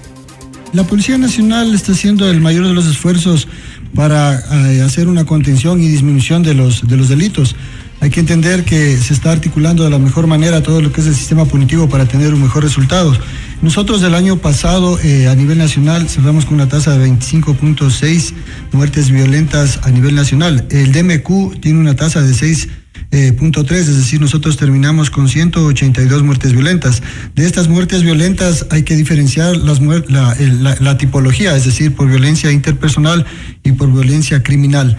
La 0.73 0.85
Policía 0.85 1.19
Nacional 1.19 1.75
está 1.75 1.91
haciendo 1.91 2.31
el 2.31 2.41
mayor 2.41 2.69
de 2.69 2.75
los 2.75 2.87
esfuerzos 2.87 3.49
para 3.97 4.41
eh, 4.73 4.81
hacer 4.83 5.09
una 5.09 5.25
contención 5.25 5.81
y 5.81 5.89
disminución 5.89 6.45
de 6.45 6.55
los, 6.55 6.87
de 6.87 6.97
los 6.97 7.09
delitos. 7.09 7.57
Hay 8.05 8.11
que 8.11 8.21
entender 8.21 8.67
que 8.67 8.99
se 8.99 9.15
está 9.15 9.33
articulando 9.33 9.83
de 9.83 9.89
la 9.89 9.99
mejor 9.99 10.27
manera 10.27 10.63
todo 10.63 10.83
lo 10.83 10.93
que 10.93 11.01
es 11.01 11.07
el 11.07 11.15
sistema 11.15 11.47
punitivo 11.47 11.89
para 11.89 12.05
tener 12.05 12.35
un 12.35 12.43
mejor 12.43 12.63
resultado. 12.63 13.17
Nosotros 13.63 14.03
el 14.03 14.15
año 14.15 14.37
pasado 14.37 14.99
eh, 15.03 15.27
a 15.27 15.35
nivel 15.35 15.57
nacional 15.57 16.07
cerramos 16.07 16.45
con 16.45 16.57
una 16.57 16.69
tasa 16.69 16.99
de 16.99 17.09
25.6 17.09 18.35
muertes 18.73 19.11
violentas 19.11 19.81
a 19.85 19.91
nivel 19.91 20.15
nacional. 20.15 20.67
El 20.69 20.93
DMQ 20.93 21.61
tiene 21.61 21.81
una 21.81 21.97
tasa 21.97 22.21
de 22.21 22.35
6 22.35 22.69
eh, 23.11 23.33
punto 23.33 23.65
3, 23.65 23.89
es 23.89 23.97
decir, 23.97 24.21
nosotros 24.21 24.59
terminamos 24.59 25.09
con 25.09 25.27
182 25.27 26.23
muertes 26.25 26.53
violentas. 26.53 27.03
De 27.35 27.47
estas 27.47 27.69
muertes 27.69 28.03
violentas 28.03 28.67
hay 28.71 28.83
que 28.83 28.97
diferenciar 28.97 29.57
la 29.57 30.99
tipología, 30.99 31.57
es 31.57 31.65
decir, 31.65 31.95
por 31.95 32.07
violencia 32.07 32.53
interpersonal 32.53 33.25
y 33.63 33.73
por 33.73 33.91
violencia 33.91 34.43
criminal. 34.43 34.99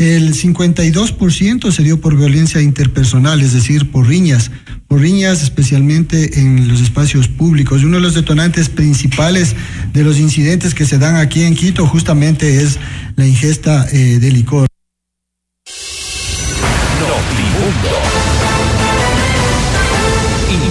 El 0.00 0.32
52% 0.32 1.70
se 1.70 1.82
dio 1.82 2.00
por 2.00 2.16
violencia 2.16 2.62
interpersonal, 2.62 3.42
es 3.42 3.52
decir, 3.52 3.90
por 3.90 4.08
riñas, 4.08 4.50
por 4.88 4.98
riñas 4.98 5.42
especialmente 5.42 6.40
en 6.40 6.68
los 6.68 6.80
espacios 6.80 7.28
públicos. 7.28 7.84
Uno 7.84 7.98
de 7.98 8.04
los 8.04 8.14
detonantes 8.14 8.70
principales 8.70 9.54
de 9.92 10.02
los 10.02 10.18
incidentes 10.18 10.72
que 10.72 10.86
se 10.86 10.96
dan 10.96 11.16
aquí 11.16 11.42
en 11.42 11.54
Quito 11.54 11.86
justamente 11.86 12.62
es 12.62 12.78
la 13.16 13.26
ingesta 13.26 13.86
eh, 13.92 14.18
de 14.18 14.32
licor. 14.32 14.66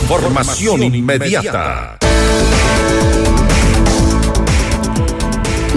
Información 0.02 0.96
inmediata. 0.96 2.00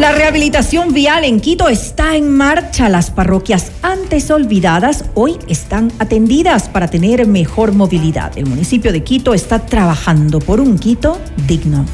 La 0.03 0.11
rehabilitación 0.11 0.93
vial 0.93 1.23
en 1.23 1.39
Quito 1.39 1.69
está 1.69 2.17
en 2.17 2.29
marcha. 2.29 2.89
Las 2.89 3.13
parroquias 3.13 3.71
antes 3.83 4.33
olvidadas 4.33 5.05
hoy 5.15 5.39
están 5.47 5.93
atendidas 6.01 6.69
para 6.69 6.89
tener 6.89 7.25
mejor 7.29 7.71
movilidad. 7.71 8.37
El 8.37 8.47
municipio 8.47 8.91
de 8.91 9.05
Quito 9.05 9.33
está 9.33 9.65
trabajando 9.65 10.41
por 10.41 10.59
un 10.59 10.77
Quito 10.77 11.21
digno. 11.47 11.87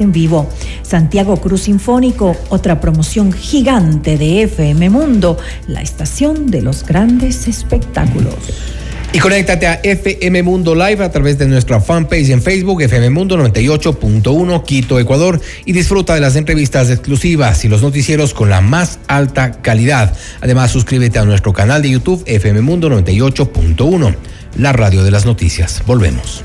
en 0.00 0.12
vivo. 0.12 0.48
Santiago 0.82 1.36
Cruz 1.36 1.62
Sinfónico, 1.62 2.36
otra 2.48 2.80
promoción 2.80 3.32
gigante 3.32 4.18
de 4.18 4.42
FM 4.42 4.90
Mundo, 4.90 5.38
la 5.66 5.82
estación 5.82 6.50
de 6.50 6.62
los 6.62 6.84
grandes 6.84 7.48
espectáculos. 7.48 8.34
Y 9.12 9.18
conéctate 9.18 9.66
a 9.66 9.80
FM 9.82 10.44
Mundo 10.44 10.74
Live 10.76 11.02
a 11.02 11.10
través 11.10 11.36
de 11.36 11.48
nuestra 11.48 11.80
fanpage 11.80 12.30
en 12.30 12.40
Facebook, 12.40 12.80
FM 12.82 13.10
Mundo 13.10 13.36
98.1 13.36 14.64
Quito, 14.64 15.00
Ecuador, 15.00 15.40
y 15.64 15.72
disfruta 15.72 16.14
de 16.14 16.20
las 16.20 16.36
entrevistas 16.36 16.90
exclusivas 16.90 17.64
y 17.64 17.68
los 17.68 17.82
noticieros 17.82 18.34
con 18.34 18.50
la 18.50 18.60
más 18.60 19.00
alta 19.08 19.62
calidad. 19.62 20.14
Además, 20.40 20.70
suscríbete 20.70 21.18
a 21.18 21.24
nuestro 21.24 21.52
canal 21.52 21.82
de 21.82 21.90
YouTube, 21.90 22.22
FM 22.26 22.60
Mundo 22.60 22.88
98.1, 22.88 24.14
la 24.56 24.72
radio 24.72 25.02
de 25.02 25.10
las 25.10 25.26
noticias. 25.26 25.82
Volvemos. 25.86 26.44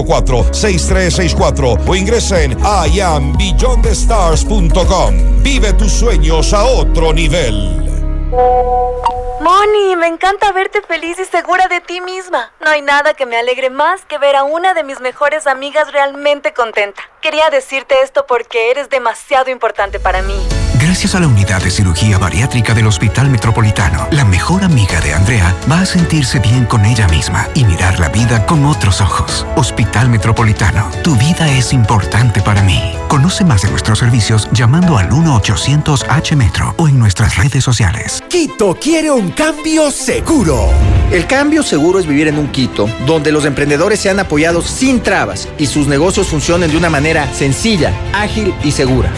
6364 0.05 1.77
o 1.87 1.95
ingresa 1.95 2.41
en 2.41 2.57
iambeyondthestars.com. 2.93 5.43
Vive 5.43 5.73
tus 5.73 5.91
sueños 5.91 6.53
a 6.53 6.65
otro 6.65 7.13
nivel. 7.13 7.91
Moni, 9.41 9.95
me 9.95 10.07
encanta 10.07 10.51
verte 10.51 10.83
feliz 10.83 11.17
y 11.19 11.25
segura 11.25 11.67
de 11.67 11.81
ti 11.81 11.99
misma. 11.99 12.51
No 12.63 12.69
hay 12.69 12.83
nada 12.83 13.15
que 13.15 13.25
me 13.25 13.37
alegre 13.37 13.71
más 13.71 14.05
que 14.05 14.19
ver 14.19 14.35
a 14.35 14.43
una 14.43 14.75
de 14.75 14.83
mis 14.83 14.99
mejores 14.99 15.47
amigas 15.47 15.91
realmente 15.91 16.53
contenta. 16.53 17.01
Quería 17.21 17.49
decirte 17.49 17.95
esto 18.03 18.27
porque 18.27 18.69
eres 18.69 18.89
demasiado 18.89 19.49
importante 19.49 19.99
para 19.99 20.21
mí. 20.21 20.47
Gracias 20.81 21.13
a 21.13 21.19
la 21.19 21.27
unidad 21.27 21.61
de 21.61 21.69
cirugía 21.69 22.17
bariátrica 22.17 22.73
del 22.73 22.87
Hospital 22.87 23.29
Metropolitano, 23.29 24.07
la 24.09 24.25
mejor 24.25 24.63
amiga 24.63 24.99
de 24.99 25.13
Andrea 25.13 25.55
va 25.69 25.81
a 25.81 25.85
sentirse 25.85 26.39
bien 26.39 26.65
con 26.65 26.85
ella 26.85 27.07
misma 27.07 27.47
y 27.53 27.63
mirar 27.65 27.99
la 27.99 28.09
vida 28.09 28.47
con 28.47 28.65
otros 28.65 28.99
ojos. 28.99 29.45
Hospital 29.55 30.09
Metropolitano, 30.09 30.89
tu 31.03 31.15
vida 31.17 31.55
es 31.55 31.71
importante 31.71 32.41
para 32.41 32.63
mí. 32.63 32.81
Conoce 33.07 33.45
más 33.45 33.61
de 33.61 33.69
nuestros 33.69 33.99
servicios 33.99 34.49
llamando 34.53 34.97
al 34.97 35.11
1-800-H-Metro 35.11 36.73
o 36.77 36.87
en 36.87 36.97
nuestras 36.97 37.37
redes 37.37 37.63
sociales. 37.63 38.23
Quito 38.27 38.75
quiere 38.81 39.11
un 39.11 39.29
cambio 39.29 39.91
seguro. 39.91 40.67
El 41.11 41.27
cambio 41.27 41.61
seguro 41.61 41.99
es 41.99 42.07
vivir 42.07 42.27
en 42.27 42.39
un 42.39 42.47
Quito 42.47 42.89
donde 43.05 43.31
los 43.31 43.45
emprendedores 43.45 43.99
sean 43.99 44.19
apoyados 44.19 44.65
sin 44.65 45.03
trabas 45.03 45.47
y 45.59 45.67
sus 45.67 45.85
negocios 45.85 46.25
funcionen 46.25 46.71
de 46.71 46.77
una 46.77 46.89
manera 46.89 47.31
sencilla, 47.31 47.93
ágil 48.13 48.51
y 48.63 48.71
segura. 48.71 49.11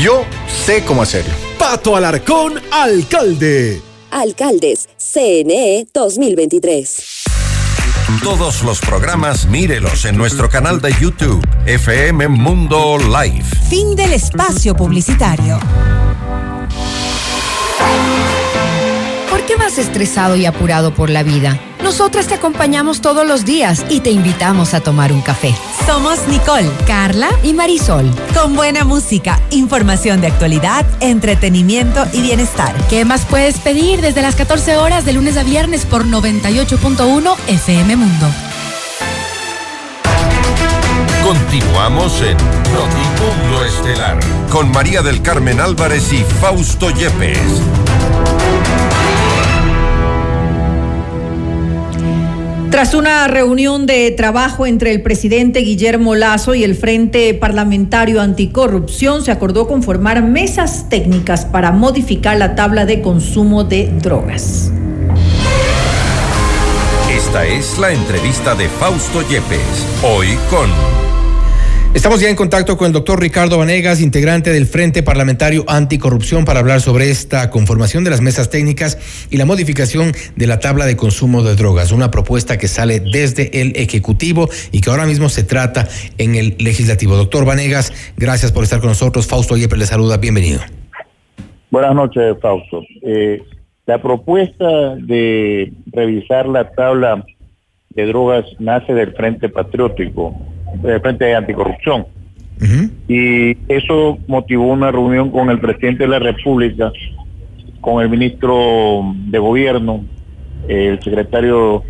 Yo 0.00 0.24
sé 0.48 0.82
cómo 0.84 1.02
hacerlo. 1.02 1.34
Pato 1.58 1.94
Alarcón, 1.94 2.54
alcalde. 2.70 3.82
Alcaldes, 4.10 4.88
CNE 4.96 5.86
2023. 5.92 7.24
Todos 8.22 8.62
los 8.62 8.80
programas 8.80 9.46
mírelos 9.46 10.06
en 10.06 10.16
nuestro 10.16 10.48
canal 10.48 10.80
de 10.80 10.94
YouTube, 10.98 11.46
FM 11.66 12.28
Mundo 12.28 12.96
Live. 12.96 13.44
Fin 13.68 13.94
del 13.94 14.14
espacio 14.14 14.74
publicitario. 14.74 15.58
¿Por 19.72 19.76
qué 19.76 19.80
vas 19.80 19.88
estresado 19.88 20.36
y 20.36 20.44
apurado 20.44 20.92
por 20.92 21.08
la 21.08 21.22
vida? 21.22 21.58
Nosotras 21.82 22.26
te 22.26 22.34
acompañamos 22.34 23.00
todos 23.00 23.26
los 23.26 23.46
días 23.46 23.86
y 23.88 24.00
te 24.00 24.10
invitamos 24.10 24.74
a 24.74 24.80
tomar 24.80 25.12
un 25.12 25.22
café. 25.22 25.54
Somos 25.86 26.28
Nicole, 26.28 26.70
Carla 26.86 27.30
y 27.42 27.54
Marisol. 27.54 28.10
Con 28.34 28.54
buena 28.54 28.84
música, 28.84 29.40
información 29.50 30.20
de 30.20 30.26
actualidad, 30.26 30.84
entretenimiento 31.00 32.04
y 32.12 32.20
bienestar. 32.20 32.74
¿Qué 32.90 33.06
más 33.06 33.24
puedes 33.24 33.58
pedir 33.60 34.02
desde 34.02 34.20
las 34.20 34.34
14 34.34 34.76
horas 34.76 35.06
de 35.06 35.14
lunes 35.14 35.38
a 35.38 35.42
viernes 35.42 35.86
por 35.86 36.04
98.1 36.04 37.34
FM 37.48 37.96
Mundo? 37.96 38.26
Continuamos 41.24 42.20
en 42.20 42.36
Notimundo 42.74 43.64
Estelar 43.64 44.18
con 44.50 44.70
María 44.70 45.00
del 45.00 45.22
Carmen 45.22 45.60
Álvarez 45.60 46.12
y 46.12 46.24
Fausto 46.40 46.90
Yepes. 46.90 47.62
Tras 52.72 52.94
una 52.94 53.28
reunión 53.28 53.84
de 53.84 54.10
trabajo 54.12 54.64
entre 54.64 54.92
el 54.92 55.02
presidente 55.02 55.60
Guillermo 55.60 56.14
Lazo 56.14 56.54
y 56.54 56.64
el 56.64 56.74
Frente 56.74 57.34
Parlamentario 57.34 58.18
Anticorrupción, 58.22 59.22
se 59.22 59.30
acordó 59.30 59.68
conformar 59.68 60.22
mesas 60.22 60.88
técnicas 60.88 61.44
para 61.44 61.70
modificar 61.70 62.38
la 62.38 62.54
tabla 62.54 62.86
de 62.86 63.02
consumo 63.02 63.62
de 63.62 63.92
drogas. 64.00 64.72
Esta 67.14 67.44
es 67.44 67.76
la 67.78 67.92
entrevista 67.92 68.54
de 68.54 68.70
Fausto 68.70 69.20
Yepes, 69.20 69.86
hoy 70.02 70.28
con 70.48 70.70
Estamos 71.94 72.22
ya 72.22 72.30
en 72.30 72.36
contacto 72.36 72.78
con 72.78 72.86
el 72.86 72.92
doctor 72.94 73.20
Ricardo 73.20 73.58
Vanegas, 73.58 74.00
integrante 74.00 74.50
del 74.50 74.64
Frente 74.64 75.02
Parlamentario 75.02 75.64
Anticorrupción, 75.68 76.46
para 76.46 76.60
hablar 76.60 76.80
sobre 76.80 77.10
esta 77.10 77.50
conformación 77.50 78.02
de 78.02 78.08
las 78.08 78.22
mesas 78.22 78.48
técnicas 78.48 79.28
y 79.30 79.36
la 79.36 79.44
modificación 79.44 80.12
de 80.34 80.46
la 80.46 80.58
tabla 80.58 80.86
de 80.86 80.96
consumo 80.96 81.42
de 81.42 81.54
drogas, 81.54 81.92
una 81.92 82.10
propuesta 82.10 82.56
que 82.56 82.66
sale 82.66 83.00
desde 83.00 83.60
el 83.60 83.76
Ejecutivo 83.76 84.48
y 84.72 84.80
que 84.80 84.88
ahora 84.88 85.04
mismo 85.04 85.28
se 85.28 85.44
trata 85.44 85.86
en 86.16 86.34
el 86.34 86.56
Legislativo. 86.58 87.14
Doctor 87.14 87.44
Vanegas, 87.44 87.92
gracias 88.16 88.52
por 88.52 88.64
estar 88.64 88.80
con 88.80 88.88
nosotros. 88.88 89.26
Fausto 89.26 89.58
Yepes 89.58 89.78
le 89.78 89.86
saluda, 89.86 90.16
bienvenido. 90.16 90.60
Buenas 91.70 91.94
noches, 91.94 92.36
Fausto. 92.40 92.82
Eh, 93.02 93.42
la 93.84 94.00
propuesta 94.00 94.96
de 94.96 95.70
revisar 95.92 96.48
la 96.48 96.70
tabla 96.70 97.22
de 97.90 98.06
drogas 98.06 98.46
nace 98.58 98.94
del 98.94 99.12
Frente 99.12 99.50
Patriótico 99.50 100.51
de 100.82 101.00
Frente 101.00 101.34
Anticorrupción. 101.34 102.06
Y 103.08 103.56
eso 103.66 104.18
motivó 104.28 104.68
una 104.68 104.92
reunión 104.92 105.30
con 105.30 105.50
el 105.50 105.58
presidente 105.58 106.04
de 106.04 106.10
la 106.10 106.20
República, 106.20 106.92
con 107.80 108.02
el 108.02 108.08
ministro 108.08 109.12
de 109.26 109.38
Gobierno, 109.38 110.04
el 110.68 111.02
secretario 111.02 111.82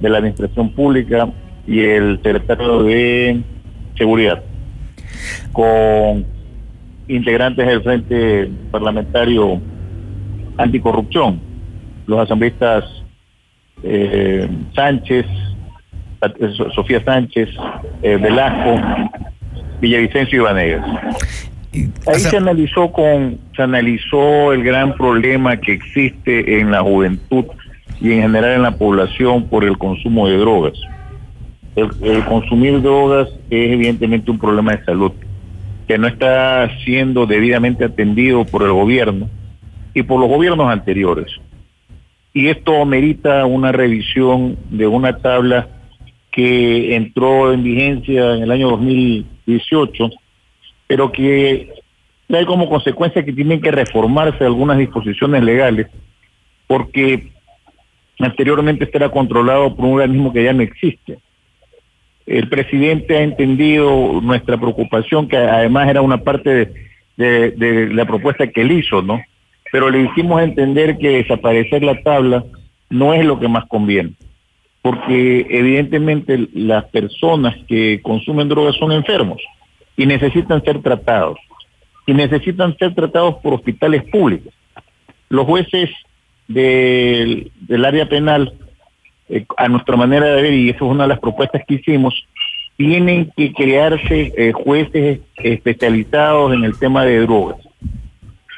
de 0.00 0.08
la 0.08 0.18
Administración 0.18 0.70
Pública 0.70 1.28
y 1.66 1.80
el 1.80 2.20
secretario 2.22 2.84
de 2.84 3.42
Seguridad, 3.96 4.42
con 5.52 6.24
integrantes 7.08 7.66
del 7.66 7.82
Frente 7.82 8.50
Parlamentario 8.70 9.60
Anticorrupción, 10.56 11.40
los 12.06 12.20
asambleístas 12.20 12.84
eh, 13.82 14.48
Sánchez, 14.74 15.26
Sofía 16.74 17.02
Sánchez, 17.04 17.50
eh, 18.02 18.16
Velasco, 18.16 18.80
Villavicencio 19.80 20.40
y 20.40 20.44
Vanegas. 20.44 20.86
Ahí 22.06 22.20
se 22.20 22.36
analizó 22.36 22.92
con, 22.92 23.38
se 23.56 23.62
analizó 23.62 24.52
el 24.52 24.62
gran 24.62 24.94
problema 24.94 25.56
que 25.56 25.72
existe 25.72 26.60
en 26.60 26.70
la 26.70 26.82
juventud 26.82 27.46
y 28.00 28.12
en 28.12 28.22
general 28.22 28.52
en 28.52 28.62
la 28.62 28.76
población 28.76 29.48
por 29.48 29.64
el 29.64 29.76
consumo 29.76 30.28
de 30.28 30.38
drogas. 30.38 30.74
El, 31.74 31.90
el, 32.02 32.24
consumir 32.24 32.80
drogas 32.80 33.28
es 33.50 33.72
evidentemente 33.72 34.30
un 34.30 34.38
problema 34.38 34.76
de 34.76 34.84
salud 34.84 35.12
que 35.88 35.98
no 35.98 36.06
está 36.06 36.70
siendo 36.84 37.26
debidamente 37.26 37.84
atendido 37.84 38.44
por 38.44 38.62
el 38.62 38.72
gobierno 38.72 39.28
y 39.92 40.02
por 40.02 40.20
los 40.20 40.28
gobiernos 40.28 40.70
anteriores. 40.70 41.26
Y 42.32 42.48
esto 42.48 42.84
merita 42.84 43.46
una 43.46 43.72
revisión 43.72 44.56
de 44.70 44.86
una 44.86 45.18
tabla 45.18 45.68
que 46.34 46.96
entró 46.96 47.52
en 47.52 47.62
vigencia 47.62 48.34
en 48.34 48.42
el 48.42 48.50
año 48.50 48.70
2018, 48.70 50.10
pero 50.88 51.12
que 51.12 51.70
trae 52.26 52.44
como 52.44 52.68
consecuencia 52.68 53.24
que 53.24 53.32
tienen 53.32 53.60
que 53.60 53.70
reformarse 53.70 54.44
algunas 54.44 54.76
disposiciones 54.78 55.44
legales, 55.44 55.86
porque 56.66 57.28
anteriormente 58.18 58.82
este 58.82 58.98
era 58.98 59.10
controlado 59.10 59.76
por 59.76 59.84
un 59.84 60.00
organismo 60.00 60.32
que 60.32 60.42
ya 60.42 60.52
no 60.52 60.62
existe. 60.62 61.18
El 62.26 62.48
presidente 62.48 63.16
ha 63.16 63.22
entendido 63.22 64.20
nuestra 64.20 64.56
preocupación, 64.56 65.28
que 65.28 65.36
además 65.36 65.88
era 65.88 66.02
una 66.02 66.18
parte 66.18 66.72
de, 67.16 67.90
la 67.92 68.06
propuesta 68.06 68.48
que 68.48 68.62
él 68.62 68.72
hizo, 68.72 69.02
¿no? 69.02 69.22
Pero 69.70 69.88
le 69.88 70.02
hicimos 70.02 70.42
entender 70.42 70.98
que 70.98 71.22
desaparecer 71.22 71.84
la 71.84 72.02
tabla 72.02 72.44
no 72.90 73.14
es 73.14 73.24
lo 73.24 73.38
que 73.38 73.46
más 73.46 73.66
conviene 73.66 74.14
porque 74.84 75.46
evidentemente 75.48 76.46
las 76.52 76.84
personas 76.90 77.56
que 77.66 78.02
consumen 78.02 78.50
drogas 78.50 78.76
son 78.76 78.92
enfermos 78.92 79.40
y 79.96 80.04
necesitan 80.04 80.62
ser 80.62 80.82
tratados. 80.82 81.38
Y 82.06 82.12
necesitan 82.12 82.76
ser 82.76 82.94
tratados 82.94 83.36
por 83.36 83.54
hospitales 83.54 84.04
públicos. 84.10 84.52
Los 85.30 85.46
jueces 85.46 85.88
del, 86.48 87.50
del 87.62 87.84
área 87.86 88.06
penal, 88.06 88.52
eh, 89.30 89.46
a 89.56 89.68
nuestra 89.68 89.96
manera 89.96 90.26
de 90.26 90.42
ver, 90.42 90.52
y 90.52 90.68
esa 90.68 90.84
es 90.84 90.90
una 90.90 91.04
de 91.04 91.08
las 91.08 91.18
propuestas 91.18 91.62
que 91.66 91.76
hicimos, 91.76 92.28
tienen 92.76 93.32
que 93.34 93.54
crearse 93.54 94.34
eh, 94.36 94.52
jueces 94.52 95.20
especializados 95.36 96.52
en 96.52 96.62
el 96.62 96.78
tema 96.78 97.06
de 97.06 97.20
drogas 97.20 97.56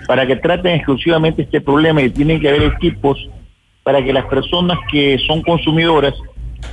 para 0.09 0.27
que 0.27 0.35
traten 0.35 0.75
exclusivamente 0.75 1.43
este 1.43 1.61
problema 1.61 2.03
y 2.03 2.11
tienen 2.11 2.41
que 2.41 2.49
haber 2.49 2.65
equipos 2.65 3.29
para 3.87 4.05
que 4.05 4.13
las 4.13 4.25
personas 4.25 4.81
que 4.91 5.17
son 5.29 5.43
consumidoras 5.43 6.13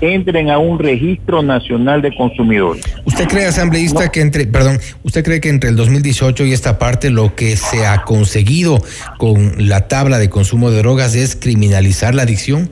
entren 0.01 0.49
a 0.49 0.57
un 0.57 0.79
registro 0.79 1.43
nacional 1.43 2.01
de 2.01 2.11
consumidores. 2.15 2.83
¿Usted 3.05 3.27
cree, 3.27 3.45
asambleísta, 3.45 4.09
que 4.11 4.19
entre, 4.19 4.47
perdón, 4.47 4.79
usted 5.03 5.23
cree 5.23 5.39
que 5.39 5.49
entre 5.49 5.69
el 5.69 5.75
2018 5.75 6.43
y 6.45 6.53
esta 6.53 6.79
parte 6.79 7.11
lo 7.11 7.35
que 7.35 7.55
se 7.55 7.85
ha 7.85 8.01
conseguido 8.01 8.79
con 9.19 9.67
la 9.69 9.87
tabla 9.87 10.17
de 10.17 10.31
consumo 10.31 10.71
de 10.71 10.79
drogas 10.79 11.13
es 11.13 11.35
criminalizar 11.35 12.15
la 12.15 12.23
adicción? 12.23 12.71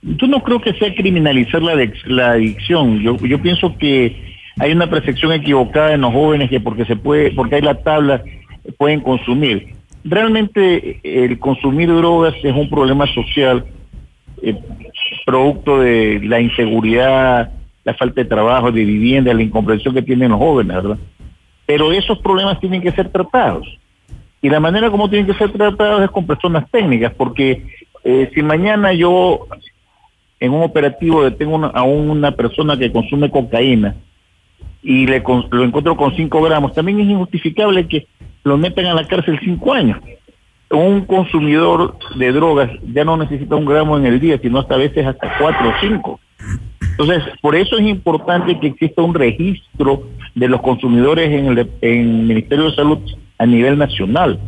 Yo 0.00 0.26
no 0.26 0.42
creo 0.42 0.58
que 0.62 0.72
sea 0.72 0.94
criminalizar 0.94 1.60
la, 1.60 1.74
la 2.06 2.30
adicción. 2.30 3.00
Yo, 3.00 3.18
yo 3.18 3.42
pienso 3.42 3.76
que 3.76 4.38
hay 4.58 4.72
una 4.72 4.88
percepción 4.88 5.34
equivocada 5.34 5.92
en 5.92 6.00
los 6.00 6.14
jóvenes 6.14 6.48
que 6.48 6.60
porque 6.60 6.86
se 6.86 6.96
puede, 6.96 7.30
porque 7.32 7.56
hay 7.56 7.62
la 7.62 7.82
tabla, 7.82 8.22
pueden 8.78 9.00
consumir. 9.00 9.73
Realmente 10.04 11.00
el 11.02 11.38
consumir 11.38 11.88
drogas 11.88 12.34
es 12.42 12.54
un 12.54 12.68
problema 12.68 13.06
social, 13.06 13.64
eh, 14.42 14.54
producto 15.24 15.80
de 15.80 16.20
la 16.22 16.40
inseguridad, 16.40 17.50
la 17.84 17.94
falta 17.94 18.22
de 18.22 18.28
trabajo, 18.28 18.70
de 18.70 18.84
vivienda, 18.84 19.32
la 19.32 19.42
incomprensión 19.42 19.94
que 19.94 20.02
tienen 20.02 20.30
los 20.30 20.38
jóvenes, 20.38 20.76
¿verdad? 20.76 20.98
Pero 21.66 21.92
esos 21.92 22.18
problemas 22.18 22.60
tienen 22.60 22.82
que 22.82 22.92
ser 22.92 23.10
tratados. 23.10 23.66
Y 24.42 24.50
la 24.50 24.60
manera 24.60 24.90
como 24.90 25.08
tienen 25.08 25.26
que 25.26 25.38
ser 25.38 25.50
tratados 25.52 26.02
es 26.02 26.10
con 26.10 26.26
personas 26.26 26.70
técnicas, 26.70 27.14
porque 27.14 27.66
eh, 28.04 28.30
si 28.34 28.42
mañana 28.42 28.92
yo 28.92 29.46
en 30.38 30.52
un 30.52 30.62
operativo 30.62 31.24
detengo 31.24 31.64
a 31.72 31.82
una 31.82 32.32
persona 32.32 32.76
que 32.76 32.92
consume 32.92 33.30
cocaína 33.30 33.94
y 34.82 35.06
le 35.06 35.22
lo 35.50 35.64
encuentro 35.64 35.96
con 35.96 36.14
5 36.14 36.42
gramos, 36.42 36.74
también 36.74 37.00
es 37.00 37.06
injustificable 37.06 37.88
que 37.88 38.06
lo 38.44 38.56
metan 38.56 38.86
a 38.86 38.94
la 38.94 39.06
cárcel 39.06 39.40
5 39.42 39.72
años. 39.72 39.98
Un 40.70 41.04
consumidor 41.06 41.96
de 42.16 42.32
drogas 42.32 42.70
ya 42.92 43.04
no 43.04 43.16
necesita 43.16 43.56
un 43.56 43.64
gramo 43.64 43.98
en 43.98 44.06
el 44.06 44.20
día, 44.20 44.38
sino 44.38 44.60
hasta 44.60 44.76
veces 44.76 45.06
hasta 45.06 45.38
4 45.38 45.68
o 45.68 45.72
5. 45.80 46.20
Entonces, 46.90 47.24
por 47.40 47.56
eso 47.56 47.76
es 47.76 47.86
importante 47.86 48.58
que 48.60 48.68
exista 48.68 49.02
un 49.02 49.14
registro 49.14 50.04
de 50.34 50.48
los 50.48 50.60
consumidores 50.60 51.30
en 51.30 51.46
el, 51.46 52.06
Ministerio 52.06 52.66
de 52.66 52.76
Salud 52.76 52.98
a 53.38 53.46
nivel 53.46 53.78
nacional, 53.78 54.38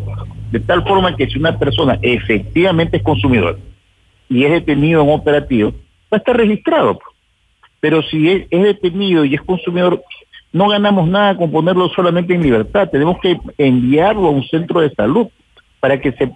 de 0.52 0.60
tal 0.60 0.84
forma 0.84 1.16
que 1.16 1.26
si 1.26 1.38
una 1.38 1.58
persona 1.58 1.98
efectivamente 2.02 2.98
es 2.98 3.02
consumidor 3.02 3.58
y 4.28 4.44
es 4.44 4.52
detenido 4.52 5.02
en 5.02 5.10
operativo, 5.10 5.72
va 5.72 5.76
a 6.12 6.16
estar 6.18 6.36
registrado. 6.36 6.98
Pero 7.80 8.02
si 8.02 8.28
es, 8.30 8.48
detenido 8.50 9.24
y 9.24 9.34
es 9.34 9.42
consumidor, 9.42 10.02
no 10.56 10.68
ganamos 10.68 11.06
nada 11.08 11.36
con 11.36 11.50
ponerlo 11.50 11.88
solamente 11.90 12.34
en 12.34 12.42
libertad. 12.42 12.88
Tenemos 12.90 13.18
que 13.20 13.38
enviarlo 13.58 14.28
a 14.28 14.30
un 14.30 14.42
centro 14.48 14.80
de 14.80 14.90
salud 14.94 15.28
para 15.80 16.00
que 16.00 16.12
se, 16.12 16.30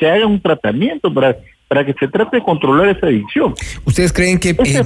se 0.00 0.10
haga 0.10 0.26
un 0.26 0.40
tratamiento, 0.40 1.12
para, 1.12 1.36
para 1.68 1.84
que 1.84 1.92
se 1.92 2.08
trate 2.08 2.38
de 2.38 2.42
controlar 2.42 2.88
esa 2.88 3.06
adicción. 3.06 3.54
¿Ustedes 3.84 4.12
creen 4.12 4.38
que... 4.38 4.50
Eh, 4.50 4.82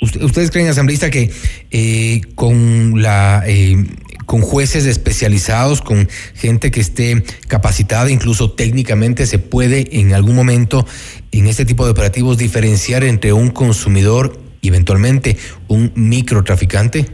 ¿Ustedes 0.00 0.52
creen, 0.52 0.68
asambleísta, 0.68 1.10
que 1.10 1.28
eh, 1.72 2.20
con 2.36 3.02
la 3.02 3.42
eh, 3.48 3.84
con 4.26 4.42
jueces 4.42 4.86
especializados, 4.86 5.82
con 5.82 6.08
gente 6.34 6.70
que 6.70 6.80
esté 6.80 7.24
capacitada, 7.48 8.08
incluso 8.08 8.52
técnicamente, 8.52 9.26
se 9.26 9.40
puede 9.40 9.98
en 9.98 10.14
algún 10.14 10.36
momento 10.36 10.86
en 11.32 11.48
este 11.48 11.64
tipo 11.64 11.84
de 11.84 11.90
operativos 11.90 12.38
diferenciar 12.38 13.02
entre 13.02 13.32
un 13.32 13.50
consumidor 13.50 14.38
y 14.60 14.68
eventualmente 14.68 15.36
un 15.66 15.90
microtraficante? 15.96 17.06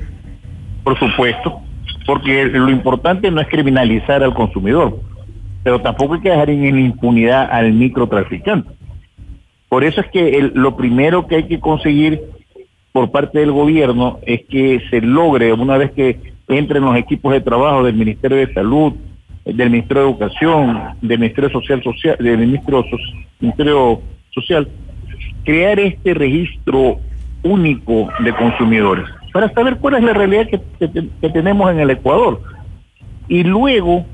Por 0.84 0.98
supuesto, 0.98 1.60
porque 2.06 2.44
lo 2.44 2.70
importante 2.70 3.30
no 3.30 3.40
es 3.40 3.48
criminalizar 3.48 4.22
al 4.22 4.34
consumidor, 4.34 5.00
pero 5.62 5.80
tampoco 5.80 6.14
hay 6.14 6.20
que 6.20 6.30
dejar 6.30 6.50
en 6.50 6.78
impunidad 6.78 7.48
al 7.50 7.72
microtraficante. 7.72 8.70
Por 9.68 9.82
eso 9.82 10.02
es 10.02 10.08
que 10.08 10.50
lo 10.54 10.76
primero 10.76 11.26
que 11.26 11.36
hay 11.36 11.42
que 11.44 11.58
conseguir 11.58 12.20
por 12.92 13.10
parte 13.10 13.40
del 13.40 13.50
gobierno 13.50 14.18
es 14.22 14.44
que 14.44 14.80
se 14.90 15.00
logre, 15.00 15.52
una 15.52 15.78
vez 15.78 15.90
que 15.92 16.20
entre 16.48 16.78
los 16.78 16.94
equipos 16.96 17.32
de 17.32 17.40
trabajo 17.40 17.82
del 17.82 17.94
Ministerio 17.94 18.36
de 18.36 18.52
Salud, 18.52 18.92
del 19.44 19.70
Ministerio 19.70 20.04
de 20.04 20.10
Educación, 20.10 20.80
del 21.00 21.18
Ministerio 21.18 21.50
Social, 21.50 21.82
Social 21.82 22.16
del 22.20 22.38
Ministro 22.38 22.84
Ministerio 23.40 24.00
Social, 24.30 24.68
crear 25.44 25.80
este 25.80 26.14
registro 26.14 26.98
único 27.42 28.08
de 28.20 28.32
consumidores 28.34 29.06
para 29.34 29.52
saber 29.52 29.78
cuál 29.78 29.96
es 29.96 30.04
la 30.04 30.12
realidad 30.12 30.46
que, 30.46 31.28
tenemos 31.28 31.68
en 31.68 31.80
el 31.80 31.90
Ecuador 31.90 32.40
y 33.26 33.42
luego 33.42 34.06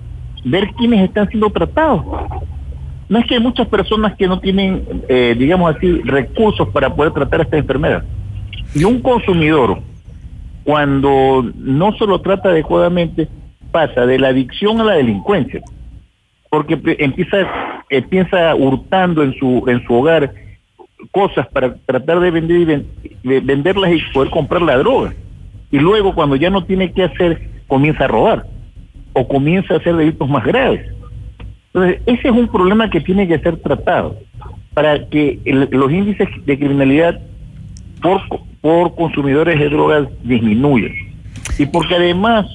ver 0.46 0.70
quiénes 0.78 1.02
están 1.02 1.28
siendo 1.28 1.50
tratados. 1.50 2.06
No 3.06 3.18
es 3.18 3.26
que 3.26 3.34
hay 3.34 3.40
muchas 3.40 3.68
personas 3.68 4.16
que 4.16 4.26
no 4.26 4.40
tienen, 4.40 4.82
eh, 5.10 5.36
digamos 5.38 5.76
así, 5.76 6.00
recursos 6.04 6.70
para 6.70 6.94
poder 6.94 7.12
tratar 7.12 7.42
esta 7.42 7.58
enfermedad. 7.58 8.02
Y 8.74 8.84
un 8.84 9.02
consumidor 9.02 9.80
cuando 10.64 11.44
no 11.54 11.92
se 11.98 12.06
lo 12.06 12.22
trata 12.22 12.48
adecuadamente, 12.48 13.28
pasa 13.70 14.06
de 14.06 14.18
la 14.18 14.28
adicción 14.28 14.80
a 14.80 14.84
la 14.84 14.94
delincuencia, 14.94 15.60
porque 16.48 16.80
empieza, 16.98 17.46
empieza 17.90 18.54
hurtando 18.54 19.22
en 19.22 19.34
su, 19.34 19.64
en 19.66 19.84
su 19.84 19.92
hogar 19.92 20.32
cosas 21.10 21.46
para 21.48 21.74
tratar 21.74 22.20
de 22.20 22.30
vender 22.30 22.84
y 23.22 23.40
venderlas 23.40 23.92
y 23.92 24.00
poder 24.12 24.30
comprar 24.30 24.62
la 24.62 24.78
droga. 24.78 25.14
Y 25.70 25.78
luego 25.78 26.14
cuando 26.14 26.36
ya 26.36 26.50
no 26.50 26.64
tiene 26.64 26.92
que 26.92 27.04
hacer, 27.04 27.48
comienza 27.66 28.04
a 28.04 28.08
robar 28.08 28.46
o 29.12 29.26
comienza 29.26 29.74
a 29.74 29.76
hacer 29.78 29.96
delitos 29.96 30.28
más 30.28 30.44
graves. 30.44 30.88
Entonces, 31.72 32.02
ese 32.06 32.28
es 32.28 32.34
un 32.34 32.48
problema 32.48 32.90
que 32.90 33.00
tiene 33.00 33.28
que 33.28 33.38
ser 33.38 33.56
tratado 33.58 34.16
para 34.74 35.08
que 35.08 35.38
los 35.70 35.92
índices 35.92 36.28
de 36.44 36.58
criminalidad 36.58 37.20
por 38.02 38.22
por 38.60 38.94
consumidores 38.94 39.58
de 39.58 39.68
drogas 39.68 40.08
disminuye. 40.22 40.92
Y 41.58 41.66
porque 41.66 41.94
además, 41.94 42.46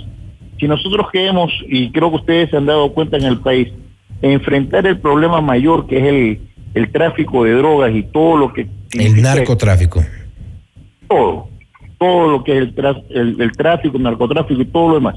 si 0.60 0.67
nosotros 0.67 1.08
queremos, 1.12 1.51
y 1.67 1.91
creo 1.91 2.10
que 2.12 2.17
ustedes 2.17 2.49
se 2.49 2.58
han 2.58 2.65
dado 2.65 2.93
cuenta 2.93 3.17
en 3.17 3.25
el 3.25 3.39
país, 3.39 3.71
enfrentar 4.21 4.86
el 4.88 4.99
problema 4.99 5.41
mayor 5.41 5.88
que 5.88 5.97
es 5.97 6.03
el, 6.03 6.39
el 6.75 6.91
tráfico 6.91 7.45
de 7.45 7.53
drogas 7.53 7.95
y 7.95 8.03
todo 8.03 8.38
lo 8.38 8.53
que... 8.53 8.67
El 8.91 9.21
narcotráfico. 9.21 10.03
Todo, 11.07 11.47
todo 11.97 12.29
lo 12.29 12.43
que 12.43 12.51
es 12.57 12.69
el, 13.09 13.41
el, 13.41 13.51
tráfico, 13.53 13.97
el 13.97 14.03
narcotráfico 14.03 14.61
y 14.61 14.65
todo 14.65 14.89
lo 14.89 14.95
demás. 14.95 15.15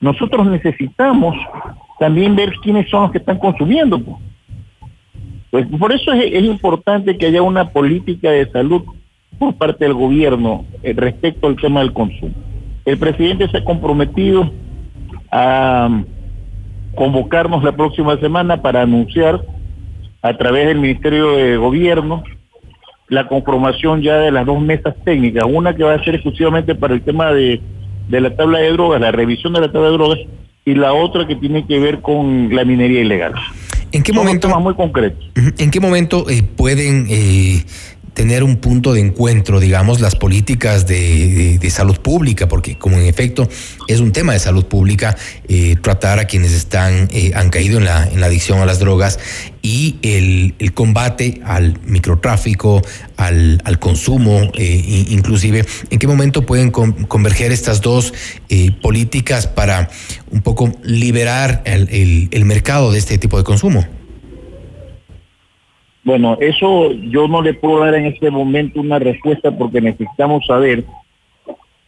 Nosotros 0.00 0.46
necesitamos 0.46 1.36
también 1.98 2.34
ver 2.36 2.52
quiénes 2.62 2.90
son 2.90 3.04
los 3.04 3.12
que 3.12 3.18
están 3.18 3.38
consumiendo. 3.38 4.02
Pues, 5.50 5.66
por 5.78 5.92
eso 5.92 6.12
es 6.12 6.44
importante 6.44 7.16
que 7.16 7.26
haya 7.26 7.40
una 7.40 7.70
política 7.70 8.32
de 8.32 8.50
salud 8.50 8.82
por 9.38 9.54
parte 9.54 9.84
del 9.84 9.94
gobierno 9.94 10.64
eh, 10.82 10.92
respecto 10.96 11.46
al 11.46 11.56
tema 11.56 11.80
del 11.80 11.92
consumo. 11.92 12.34
El 12.84 12.98
presidente 12.98 13.48
se 13.48 13.58
ha 13.58 13.64
comprometido 13.64 14.50
a 15.30 15.88
um, 15.88 16.04
convocarnos 16.94 17.62
la 17.62 17.72
próxima 17.72 18.16
semana 18.18 18.60
para 18.60 18.82
anunciar 18.82 19.40
a 20.24 20.38
través 20.38 20.66
del 20.66 20.80
Ministerio 20.80 21.36
de 21.36 21.58
Gobierno 21.58 22.24
la 23.08 23.28
conformación 23.28 24.00
ya 24.00 24.16
de 24.16 24.30
las 24.30 24.46
dos 24.46 24.58
mesas 24.58 24.94
técnicas, 25.04 25.44
una 25.46 25.76
que 25.76 25.84
va 25.84 25.92
a 25.92 26.02
ser 26.02 26.14
exclusivamente 26.14 26.74
para 26.74 26.94
el 26.94 27.02
tema 27.02 27.30
de, 27.30 27.60
de 28.08 28.20
la 28.22 28.34
tabla 28.34 28.58
de 28.60 28.72
drogas, 28.72 29.02
la 29.02 29.12
revisión 29.12 29.52
de 29.52 29.60
la 29.60 29.70
tabla 29.70 29.88
de 29.88 29.94
drogas, 29.94 30.18
y 30.64 30.74
la 30.74 30.94
otra 30.94 31.26
que 31.26 31.36
tiene 31.36 31.66
que 31.66 31.78
ver 31.78 32.00
con 32.00 32.48
la 32.54 32.64
minería 32.64 33.02
ilegal. 33.02 33.34
¿En 33.92 34.02
qué 34.02 34.14
momento? 34.14 34.48
Temas 34.48 34.62
muy 34.62 34.74
concretos. 34.74 35.22
¿En 35.58 35.70
qué 35.70 35.78
momento 35.78 36.30
eh, 36.30 36.42
pueden 36.42 37.06
eh, 37.10 37.62
tener 38.14 38.44
un 38.44 38.56
punto 38.56 38.94
de 38.94 39.00
encuentro, 39.00 39.60
digamos, 39.60 40.00
las 40.00 40.14
políticas 40.14 40.86
de, 40.86 41.58
salud 41.70 41.98
pública, 41.98 42.46
porque 42.46 42.78
como 42.78 42.96
en 42.96 43.06
efecto 43.06 43.48
es 43.88 43.98
un 43.98 44.12
tema 44.12 44.32
de 44.32 44.38
salud 44.38 44.66
pública, 44.66 45.16
eh, 45.48 45.74
tratar 45.82 46.20
a 46.20 46.26
quienes 46.26 46.52
están, 46.52 47.08
eh, 47.10 47.32
han 47.34 47.50
caído 47.50 47.78
en 47.78 47.84
la, 47.84 48.06
en 48.06 48.20
la 48.20 48.26
adicción 48.26 48.60
a 48.60 48.66
las 48.66 48.78
drogas 48.78 49.18
y 49.60 49.96
el, 50.02 50.54
combate 50.74 51.40
al 51.44 51.80
microtráfico, 51.84 52.80
al, 53.16 53.60
al 53.64 53.78
consumo, 53.80 54.52
eh, 54.54 55.04
inclusive, 55.08 55.66
¿en 55.90 55.98
qué 55.98 56.06
momento 56.06 56.46
pueden 56.46 56.70
converger 56.70 57.50
estas 57.50 57.80
dos 57.80 58.14
políticas 58.80 59.48
para 59.48 59.90
un 60.30 60.42
poco 60.42 60.72
liberar 60.84 61.62
el, 61.64 62.28
el 62.30 62.44
mercado 62.44 62.92
de 62.92 62.98
este 62.98 63.18
tipo 63.18 63.38
de 63.38 63.44
consumo? 63.44 63.84
Bueno, 66.04 66.36
eso 66.38 66.92
yo 66.92 67.26
no 67.28 67.40
le 67.40 67.54
puedo 67.54 67.80
dar 67.80 67.94
en 67.94 68.06
este 68.06 68.30
momento 68.30 68.80
una 68.80 68.98
respuesta 68.98 69.50
porque 69.50 69.80
necesitamos 69.80 70.44
saber 70.46 70.84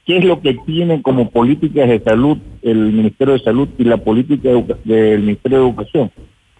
qué 0.06 0.18
es 0.18 0.24
lo 0.24 0.40
que 0.40 0.54
tienen 0.64 1.02
como 1.02 1.30
políticas 1.30 1.88
de 1.88 2.00
salud 2.00 2.38
el 2.62 2.92
Ministerio 2.92 3.34
de 3.34 3.40
Salud 3.40 3.68
y 3.76 3.84
la 3.84 3.98
política 3.98 4.48
del 4.84 5.20
Ministerio 5.20 5.58
de 5.58 5.64
Educación. 5.64 6.10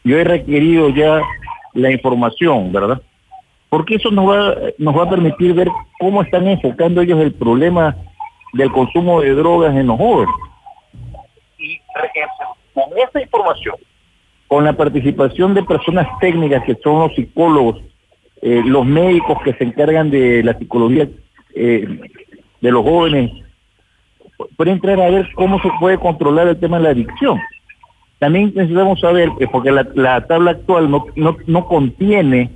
Yo 0.04 0.18
he 0.18 0.24
requerido 0.24 0.90
ya 0.90 1.20
la 1.72 1.90
información, 1.90 2.72
¿verdad? 2.72 3.00
Porque 3.70 3.96
eso 3.96 4.10
nos 4.10 4.28
va, 4.28 4.54
nos 4.78 4.96
va 4.96 5.04
a 5.04 5.10
permitir 5.10 5.54
ver 5.54 5.68
cómo 5.98 6.22
están 6.22 6.46
enfocando 6.46 7.00
ellos 7.00 7.20
el 7.20 7.32
problema 7.32 7.96
del 8.52 8.70
consumo 8.70 9.20
de 9.22 9.34
drogas 9.34 9.74
en 9.74 9.86
los 9.86 9.96
jóvenes. 9.96 10.34
Y 11.58 11.78
con 12.74 12.86
esa 12.96 13.20
información, 13.20 13.76
con 14.48 14.64
la 14.64 14.74
participación 14.74 15.54
de 15.54 15.62
personas 15.62 16.06
técnicas 16.20 16.64
que 16.64 16.76
son 16.82 17.00
los 17.00 17.14
psicólogos, 17.14 17.82
eh, 18.42 18.62
los 18.64 18.86
médicos 18.86 19.38
que 19.42 19.54
se 19.54 19.64
encargan 19.64 20.10
de 20.10 20.42
la 20.42 20.56
psicología 20.58 21.08
eh, 21.54 22.00
de 22.60 22.70
los 22.70 22.82
jóvenes, 22.84 23.32
puede 24.56 24.72
entrar 24.72 25.00
a 25.00 25.10
ver 25.10 25.28
cómo 25.34 25.60
se 25.60 25.70
puede 25.80 25.98
controlar 25.98 26.48
el 26.48 26.58
tema 26.58 26.78
de 26.78 26.84
la 26.84 26.90
adicción. 26.90 27.40
También 28.18 28.52
necesitamos 28.54 29.00
saber, 29.00 29.30
eh, 29.40 29.46
porque 29.50 29.70
la, 29.70 30.26
tabla 30.26 30.52
actual 30.52 30.90
no, 30.90 31.06
no, 31.46 31.66
contiene 31.66 32.50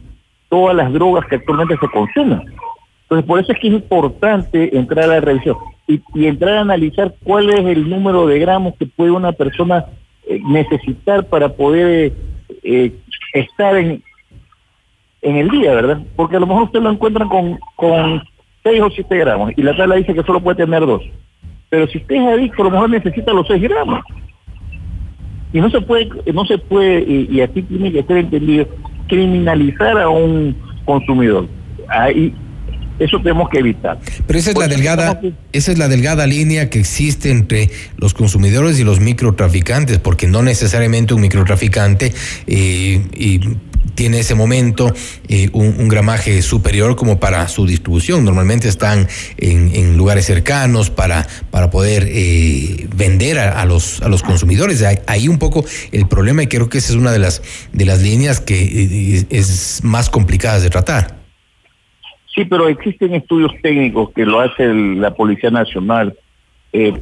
todas 0.48 0.74
las 0.74 0.92
drogas 0.92 1.26
que 1.26 1.36
actualmente 1.36 1.76
se 1.80 1.88
consumen. 1.88 2.42
Entonces, 3.02 3.26
por 3.26 3.40
eso 3.40 3.52
es 3.52 3.58
que 3.58 3.68
es 3.68 3.74
importante 3.74 4.76
entrar 4.76 5.04
a 5.04 5.14
la 5.14 5.20
revisión 5.20 5.56
y, 5.86 6.26
entrar 6.26 6.58
a 6.58 6.60
analizar 6.60 7.14
cuál 7.24 7.50
es 7.50 7.64
el 7.64 7.88
número 7.88 8.26
de 8.26 8.38
gramos 8.38 8.74
que 8.78 8.86
puede 8.86 9.10
una 9.10 9.32
persona 9.32 9.86
necesitar 10.38 11.26
para 11.26 11.48
poder 11.48 12.12
eh, 12.62 12.92
estar 13.32 13.76
en, 13.76 14.02
en 15.22 15.36
el 15.36 15.48
día, 15.48 15.74
¿verdad? 15.74 16.02
Porque 16.16 16.36
a 16.36 16.40
lo 16.40 16.46
mejor 16.46 16.64
usted 16.64 16.80
lo 16.80 16.90
encuentra 16.90 17.26
con, 17.26 17.58
con 17.76 18.22
6 18.62 18.82
o 18.82 18.90
7 18.90 19.18
gramos 19.18 19.52
y 19.56 19.62
la 19.62 19.76
tabla 19.76 19.96
dice 19.96 20.14
que 20.14 20.22
solo 20.22 20.40
puede 20.40 20.64
tener 20.64 20.84
2. 20.84 21.02
Pero 21.68 21.86
si 21.88 21.98
usted 21.98 22.16
es 22.16 22.26
adicto, 22.26 22.62
a 22.62 22.64
lo 22.66 22.70
mejor 22.72 22.90
necesita 22.90 23.32
los 23.32 23.46
6 23.46 23.62
gramos. 23.62 24.00
Y 25.52 25.60
no 25.60 25.70
se 25.70 25.80
puede, 25.80 26.08
no 26.32 26.44
se 26.44 26.58
puede, 26.58 27.00
y, 27.02 27.40
aquí 27.40 27.62
tiene 27.62 27.92
que 27.92 28.04
ser 28.04 28.18
entendido, 28.18 28.66
criminalizar 29.08 29.98
a 29.98 30.08
un 30.08 30.56
consumidor. 30.84 31.48
Ahí, 31.88 32.32
eso 33.00 33.18
tenemos 33.18 33.48
que 33.48 33.58
evitar. 33.58 33.98
Pero 34.26 34.38
esa 34.38 34.50
es 34.50 34.58
la 34.58 34.68
delgada, 34.68 35.20
esa 35.52 35.72
es 35.72 35.78
la 35.78 35.88
delgada 35.88 36.26
línea 36.26 36.70
que 36.70 36.78
existe 36.78 37.30
entre 37.30 37.70
los 37.96 38.14
consumidores 38.14 38.78
y 38.78 38.84
los 38.84 39.00
microtraficantes, 39.00 39.98
porque 39.98 40.28
no 40.28 40.42
necesariamente 40.42 41.14
un 41.14 41.22
microtraficante 41.22 42.12
eh, 42.46 43.02
y 43.16 43.40
tiene 43.94 44.20
ese 44.20 44.34
momento 44.34 44.94
eh, 45.28 45.50
un, 45.52 45.88
gramaje 45.88 46.42
superior 46.42 46.96
como 46.96 47.18
para 47.18 47.48
su 47.48 47.66
distribución. 47.66 48.24
Normalmente 48.24 48.68
están 48.68 49.08
en, 49.36 49.96
lugares 49.96 50.26
cercanos 50.26 50.90
para, 50.90 51.26
para 51.50 51.70
poder 51.70 52.06
eh, 52.08 52.88
vender 52.94 53.38
a, 53.38 53.64
los, 53.64 54.00
a 54.02 54.08
los 54.08 54.22
consumidores. 54.22 54.84
Ahí 55.06 55.28
un 55.28 55.38
poco 55.38 55.64
el 55.92 56.06
problema 56.06 56.42
y 56.42 56.46
creo 56.46 56.68
que 56.68 56.78
esa 56.78 56.92
es 56.92 56.98
una 56.98 57.12
de 57.12 57.18
las, 57.18 57.42
de 57.72 57.84
las 57.84 58.00
líneas 58.00 58.40
que 58.40 58.62
eh, 58.62 59.26
es 59.30 59.80
más 59.82 60.08
complicadas 60.08 60.62
de 60.62 60.70
tratar. 60.70 61.19
Sí, 62.40 62.46
pero 62.46 62.68
existen 62.68 63.12
estudios 63.14 63.52
técnicos 63.62 64.12
que 64.12 64.24
lo 64.24 64.40
hace 64.40 64.72
la 64.72 65.10
Policía 65.10 65.50
Nacional, 65.50 66.16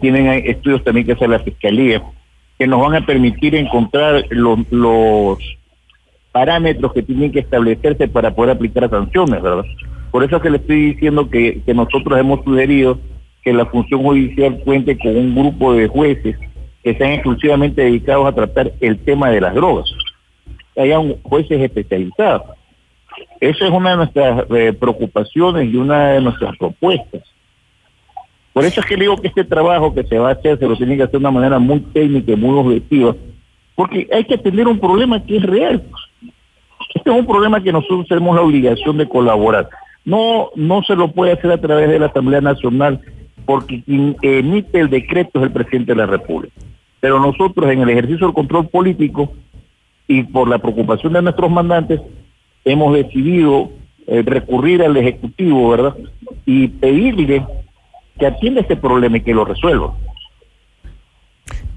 tienen 0.00 0.26
estudios 0.44 0.82
también 0.82 1.06
que 1.06 1.12
hace 1.12 1.28
la 1.28 1.38
Fiscalía, 1.38 2.02
que 2.58 2.66
nos 2.66 2.80
van 2.80 2.96
a 3.00 3.06
permitir 3.06 3.54
encontrar 3.54 4.24
los, 4.30 5.38
parámetros 6.32 6.92
que 6.92 7.04
tienen 7.04 7.30
que 7.30 7.38
establecerse 7.38 8.08
para 8.08 8.34
poder 8.34 8.56
aplicar 8.56 8.90
sanciones, 8.90 9.40
¿verdad? 9.40 9.64
Por 10.10 10.24
eso 10.24 10.36
es 10.36 10.42
que 10.42 10.50
le 10.50 10.56
estoy 10.56 10.94
diciendo 10.94 11.30
que, 11.30 11.62
nosotros 11.72 12.18
hemos 12.18 12.42
sugerido 12.42 12.98
que 13.44 13.52
la 13.52 13.66
función 13.66 14.02
judicial 14.02 14.58
cuente 14.64 14.98
con 14.98 15.16
un 15.16 15.36
grupo 15.36 15.72
de 15.72 15.86
jueces 15.86 16.36
que 16.82 16.96
sean 16.96 17.12
exclusivamente 17.12 17.82
dedicados 17.82 18.26
a 18.26 18.34
tratar 18.34 18.72
el 18.80 18.98
tema 19.04 19.30
de 19.30 19.40
las 19.40 19.54
drogas. 19.54 19.88
Que 20.74 20.80
hayan 20.80 21.14
jueces 21.22 21.60
especializados. 21.60 22.57
Esa 23.40 23.66
es 23.66 23.70
una 23.70 23.90
de 23.90 23.96
nuestras 23.96 24.44
eh, 24.50 24.72
preocupaciones 24.72 25.72
y 25.72 25.76
una 25.76 26.08
de 26.10 26.20
nuestras 26.20 26.56
propuestas. 26.56 27.22
Por 28.52 28.64
eso 28.64 28.80
es 28.80 28.86
que 28.86 28.96
digo 28.96 29.16
que 29.16 29.28
este 29.28 29.44
trabajo 29.44 29.94
que 29.94 30.02
se 30.04 30.18
va 30.18 30.30
a 30.30 30.32
hacer 30.32 30.58
se 30.58 30.66
lo 30.66 30.76
tiene 30.76 30.96
que 30.96 31.04
hacer 31.04 31.12
de 31.12 31.18
una 31.18 31.30
manera 31.30 31.58
muy 31.58 31.80
técnica 31.80 32.32
y 32.32 32.36
muy 32.36 32.58
objetiva, 32.58 33.14
porque 33.76 34.08
hay 34.12 34.24
que 34.24 34.34
atender 34.34 34.66
un 34.66 34.80
problema 34.80 35.22
que 35.22 35.36
es 35.36 35.42
real. 35.42 35.82
Este 36.94 37.10
es 37.10 37.16
un 37.16 37.26
problema 37.26 37.62
que 37.62 37.72
nosotros 37.72 38.08
tenemos 38.08 38.34
la 38.34 38.42
obligación 38.42 38.98
de 38.98 39.08
colaborar. 39.08 39.68
No, 40.04 40.50
no 40.56 40.82
se 40.82 40.96
lo 40.96 41.12
puede 41.12 41.32
hacer 41.32 41.52
a 41.52 41.60
través 41.60 41.88
de 41.88 41.98
la 41.98 42.06
Asamblea 42.06 42.40
Nacional 42.40 43.00
porque 43.44 43.82
quien 43.82 44.16
emite 44.22 44.80
el 44.80 44.90
decreto 44.90 45.38
es 45.38 45.44
el 45.44 45.52
presidente 45.52 45.92
de 45.92 45.98
la 45.98 46.06
República. 46.06 46.54
Pero 47.00 47.20
nosotros 47.20 47.70
en 47.70 47.82
el 47.82 47.90
ejercicio 47.90 48.26
del 48.26 48.34
control 48.34 48.68
político 48.68 49.32
y 50.06 50.24
por 50.24 50.48
la 50.48 50.58
preocupación 50.58 51.12
de 51.12 51.22
nuestros 51.22 51.50
mandantes 51.50 52.00
hemos 52.70 52.94
decidido 52.94 53.70
eh, 54.06 54.22
recurrir 54.24 54.82
al 54.82 54.96
Ejecutivo, 54.96 55.70
¿verdad? 55.70 55.96
Y 56.44 56.68
pedirle 56.68 57.44
que 58.18 58.26
atienda 58.26 58.60
este 58.60 58.76
problema 58.76 59.16
y 59.16 59.20
que 59.20 59.34
lo 59.34 59.44
resuelva 59.44 59.94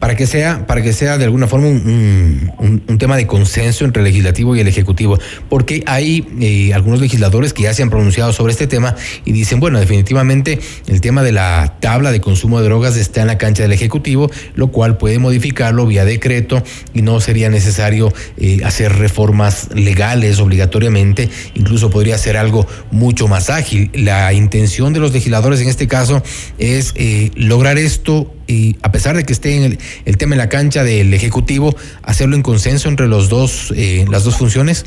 para 0.02 0.16
que 0.16 0.26
sea, 0.26 0.66
para 0.66 0.82
que 0.82 0.94
sea 0.94 1.20
de 1.20 1.26
alguna 1.26 1.46
forma 1.46 1.68
un, 1.68 2.98
tema 2.98 3.18
de 3.18 3.28
consenso 3.28 3.86
entre 3.86 4.02
el 4.02 4.08
legislativo 4.08 4.56
y 4.56 4.60
el 4.60 4.68
ejecutivo, 4.68 5.20
porque 5.48 5.84
hay 5.86 6.28
eh, 6.40 6.74
algunos 6.74 7.00
legisladores 7.00 7.54
que 7.54 7.64
ya 7.64 7.74
se 7.76 7.84
han 7.84 7.92
pronunciado 7.92 8.34
sobre 8.34 8.52
este 8.52 8.66
tema 8.66 8.96
y 9.26 9.32
dicen, 9.32 9.60
bueno, 9.60 9.80
definitivamente 9.80 10.60
el 10.88 11.02
tema 11.02 11.22
de 11.22 11.32
la 11.32 11.78
tabla 11.80 12.12
de 12.12 12.20
consumo 12.20 12.60
de 12.60 12.66
drogas 12.66 12.98
está 12.98 13.22
en 13.22 13.28
la 13.28 13.38
cancha 13.38 13.62
del 13.62 13.74
ejecutivo, 13.74 14.32
lo 14.56 14.72
cual 14.72 14.98
puede 14.98 15.20
modificarlo 15.20 15.86
vía 15.86 16.04
decreto 16.04 16.64
y 16.96 17.04
no 17.04 17.20
sería 17.20 17.52
necesario 17.52 18.12
eh, 18.38 18.62
hacer 18.66 18.94
reformas 18.94 19.70
legales 19.76 20.40
obligatoriamente, 20.40 21.30
incluso 21.54 21.92
podría 21.92 22.18
ser 22.18 22.38
algo 22.38 22.66
mucho 22.90 23.28
más 23.28 23.52
ágil. 23.52 23.92
La 23.94 24.34
intención 24.34 24.94
de 24.94 25.00
los 25.00 25.14
legisladores 25.14 25.62
en 25.62 25.70
este 25.70 25.88
caso 25.88 26.24
es 26.58 26.94
eh, 26.96 27.30
lograr 27.36 27.78
esto 27.78 28.34
y 28.48 28.76
a 28.82 28.92
pesar 28.92 29.16
de 29.16 29.24
que 29.24 29.34
esté 29.34 29.56
en 29.56 29.64
el, 29.64 29.80
tema 30.18 30.36
en 30.36 30.40
la 30.40 30.50
cancha 30.50 30.84
del 30.84 31.14
Ejecutivo, 31.14 31.76
hacerlo 32.04 32.36
en 32.36 32.44
consenso 32.44 32.90
entre 32.90 33.08
los 33.08 33.30
dos, 33.30 33.72
eh, 33.76 34.06
las 34.10 34.24
dos 34.24 34.38
funciones? 34.38 34.86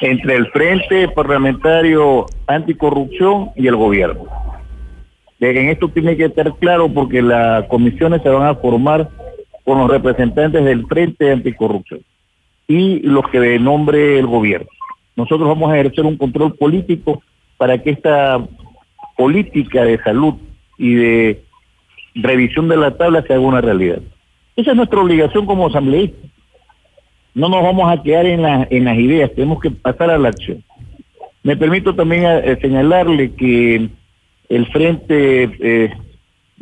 Entre 0.00 0.36
el 0.36 0.46
Frente 0.48 1.08
Parlamentario 1.08 2.26
Anticorrupción 2.46 3.50
y 3.56 3.66
el 3.66 3.76
gobierno. 3.76 4.24
En 5.40 5.68
esto 5.68 5.88
tiene 5.88 6.16
que 6.16 6.26
estar 6.26 6.54
claro 6.58 6.88
porque 6.88 7.20
las 7.20 7.66
comisiones 7.66 8.22
se 8.22 8.28
van 8.28 8.46
a 8.46 8.54
formar 8.54 9.08
con 9.64 9.78
los 9.78 9.90
representantes 9.90 10.64
del 10.64 10.86
Frente 10.86 11.30
Anticorrupción 11.30 12.00
y 12.68 13.00
los 13.00 13.28
que 13.30 13.58
nombre 13.58 14.18
el 14.18 14.26
gobierno. 14.26 14.68
Nosotros 15.14 15.48
vamos 15.48 15.70
a 15.70 15.78
ejercer 15.78 16.04
un 16.04 16.16
control 16.16 16.54
político 16.56 17.22
para 17.56 17.82
que 17.82 17.90
esta 17.90 18.44
política 19.16 19.84
de 19.84 19.98
salud 20.02 20.34
y 20.78 20.94
de 20.94 21.42
revisión 22.16 22.68
de 22.68 22.76
la 22.76 22.96
tabla 22.96 23.22
se 23.22 23.32
haga 23.32 23.42
una 23.42 23.60
realidad. 23.60 23.98
Esa 24.56 24.70
es 24.70 24.76
nuestra 24.76 25.00
obligación 25.00 25.46
como 25.46 25.66
asambleístas. 25.66 26.30
No 27.34 27.48
nos 27.48 27.62
vamos 27.62 27.90
a 27.90 28.02
quedar 28.02 28.24
en, 28.24 28.44
en 28.44 28.84
las 28.84 28.98
ideas, 28.98 29.30
tenemos 29.34 29.60
que 29.60 29.70
pasar 29.70 30.10
a 30.10 30.18
la 30.18 30.30
acción. 30.30 30.64
Me 31.42 31.56
permito 31.56 31.94
también 31.94 32.24
eh, 32.24 32.58
señalarle 32.60 33.32
que 33.34 33.88
el 34.48 34.66
Frente 34.66 35.50
eh, 35.60 35.92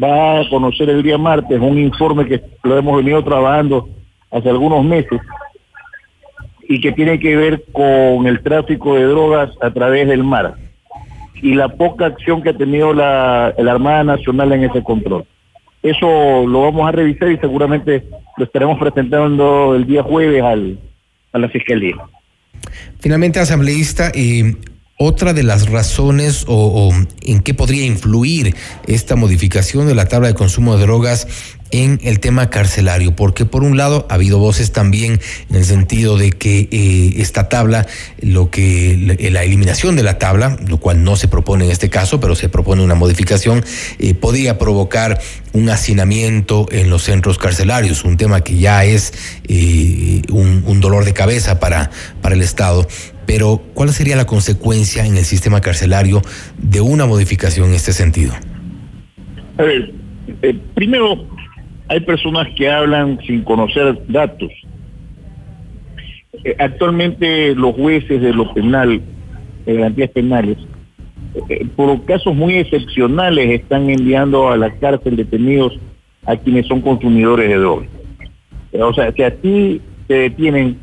va 0.02 0.40
a 0.40 0.48
conocer 0.48 0.90
el 0.90 1.02
día 1.02 1.16
martes 1.16 1.60
un 1.60 1.78
informe 1.78 2.26
que 2.26 2.42
lo 2.64 2.76
hemos 2.76 2.96
venido 2.96 3.22
trabajando 3.22 3.88
hace 4.30 4.50
algunos 4.50 4.84
meses 4.84 5.20
y 6.68 6.80
que 6.80 6.92
tiene 6.92 7.18
que 7.18 7.36
ver 7.36 7.64
con 7.72 8.26
el 8.26 8.42
tráfico 8.42 8.96
de 8.96 9.04
drogas 9.04 9.50
a 9.60 9.70
través 9.70 10.08
del 10.08 10.24
mar 10.24 10.54
y 11.40 11.54
la 11.54 11.68
poca 11.68 12.06
acción 12.06 12.42
que 12.42 12.50
ha 12.50 12.56
tenido 12.56 12.92
la, 12.92 13.54
la 13.56 13.72
Armada 13.72 14.02
Nacional 14.02 14.52
en 14.52 14.64
ese 14.64 14.82
control. 14.82 15.24
Eso 15.84 16.46
lo 16.46 16.62
vamos 16.62 16.88
a 16.88 16.92
revisar 16.92 17.30
y 17.30 17.36
seguramente 17.36 18.04
lo 18.38 18.44
estaremos 18.46 18.78
presentando 18.78 19.76
el 19.76 19.86
día 19.86 20.02
jueves 20.02 20.42
al, 20.42 20.78
a 21.30 21.38
la 21.38 21.48
Fiscalía. 21.50 21.96
Finalmente, 23.00 23.38
asambleísta, 23.38 24.10
eh, 24.14 24.56
otra 25.04 25.32
de 25.32 25.42
las 25.42 25.68
razones 25.68 26.44
o, 26.46 26.92
en 27.22 27.40
qué 27.40 27.54
podría 27.54 27.84
influir 27.84 28.54
esta 28.86 29.16
modificación 29.16 29.86
de 29.86 29.94
la 29.94 30.06
tabla 30.06 30.28
de 30.28 30.34
consumo 30.34 30.76
de 30.76 30.82
drogas 30.82 31.26
en 31.70 31.98
el 32.04 32.20
tema 32.20 32.50
carcelario, 32.50 33.16
porque 33.16 33.46
por 33.46 33.64
un 33.64 33.76
lado 33.76 34.06
ha 34.08 34.14
habido 34.14 34.38
voces 34.38 34.70
también 34.70 35.20
en 35.50 35.56
el 35.56 35.64
sentido 35.64 36.16
de 36.16 36.30
que 36.30 36.68
eh, 36.70 37.14
esta 37.16 37.48
tabla, 37.48 37.86
lo 38.20 38.48
que 38.48 39.18
la 39.18 39.42
eliminación 39.42 39.96
de 39.96 40.04
la 40.04 40.18
tabla, 40.18 40.56
lo 40.68 40.78
cual 40.78 41.02
no 41.02 41.16
se 41.16 41.26
propone 41.26 41.64
en 41.64 41.72
este 41.72 41.90
caso, 41.90 42.20
pero 42.20 42.36
se 42.36 42.48
propone 42.48 42.84
una 42.84 42.94
modificación, 42.94 43.64
eh, 43.98 44.14
podría 44.14 44.56
provocar 44.56 45.20
un 45.52 45.68
hacinamiento 45.68 46.66
en 46.70 46.90
los 46.90 47.02
centros 47.02 47.38
carcelarios, 47.38 48.04
un 48.04 48.16
tema 48.16 48.42
que 48.42 48.56
ya 48.56 48.84
es 48.84 49.12
eh, 49.48 50.22
un, 50.30 50.62
un, 50.66 50.80
dolor 50.80 51.04
de 51.04 51.12
cabeza 51.12 51.58
para, 51.58 51.90
para 52.22 52.36
el 52.36 52.42
Estado. 52.42 52.86
Pero, 53.26 53.60
¿cuál 53.74 53.90
sería 53.90 54.16
la 54.16 54.26
consecuencia 54.26 55.06
en 55.06 55.16
el 55.16 55.24
sistema 55.24 55.60
carcelario 55.60 56.22
de 56.58 56.80
una 56.80 57.06
modificación 57.06 57.68
en 57.68 57.74
este 57.74 57.92
sentido? 57.92 58.32
A 59.58 59.62
ver, 59.62 59.92
eh, 60.42 60.58
primero, 60.74 61.26
hay 61.88 62.00
personas 62.00 62.48
que 62.56 62.70
hablan 62.70 63.18
sin 63.26 63.42
conocer 63.42 63.98
datos. 64.08 64.50
Eh, 66.44 66.56
actualmente 66.58 67.54
los 67.54 67.74
jueces 67.74 68.20
de 68.20 68.32
lo 68.32 68.52
penal, 68.52 69.00
de 69.64 69.74
garantías 69.74 70.10
penales, 70.10 70.58
eh, 71.48 71.66
por 71.76 72.04
casos 72.04 72.34
muy 72.34 72.56
excepcionales 72.56 73.60
están 73.60 73.90
enviando 73.90 74.50
a 74.50 74.56
la 74.56 74.70
cárcel 74.74 75.16
detenidos 75.16 75.78
a 76.26 76.36
quienes 76.36 76.66
son 76.66 76.80
consumidores 76.80 77.48
de 77.48 77.56
drogas. 77.56 77.88
O 78.72 78.92
sea, 78.92 79.12
si 79.12 79.22
a 79.22 79.30
ti 79.36 79.80
te 80.08 80.14
detienen 80.14 80.78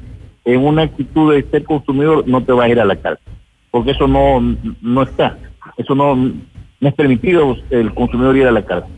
en 0.46 0.66
una 0.66 0.84
actitud 0.84 1.34
de 1.34 1.44
ser 1.50 1.64
consumidor, 1.64 2.28
no 2.28 2.44
te 2.44 2.52
vas 2.52 2.66
a 2.66 2.70
ir 2.70 2.80
a 2.80 2.86
la 2.86 2.96
cárcel, 2.96 3.34
porque 3.70 3.92
eso 3.92 4.08
no, 4.08 4.40
no 4.82 5.02
está, 5.04 5.38
eso 5.78 5.96
no, 5.96 6.32
es 6.80 6.94
permitido 6.94 7.56
el 7.70 7.94
consumidor 7.94 8.36
ir 8.38 8.48
a 8.48 8.52
la 8.52 8.66
cárcel. 8.66 8.92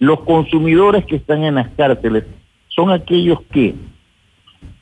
Los 0.00 0.20
consumidores 0.20 1.04
que 1.06 1.16
están 1.16 1.42
en 1.44 1.56
las 1.56 1.68
cárceles 1.70 2.24
son 2.68 2.90
aquellos 2.90 3.40
que, 3.52 3.74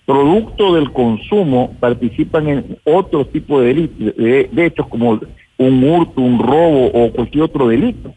producto 0.04 0.74
del 0.74 0.92
consumo, 0.92 1.74
participan 1.80 2.48
en 2.48 2.78
otro 2.84 3.26
tipo 3.26 3.60
de 3.60 3.66
delitos, 3.68 4.16
de, 4.16 4.66
hechos 4.66 4.86
como 4.88 5.20
un 5.58 5.84
hurto, 5.84 6.20
un 6.20 6.38
robo 6.38 6.86
o 6.86 7.12
cualquier 7.12 7.44
otro 7.44 7.68
delito. 7.68 8.14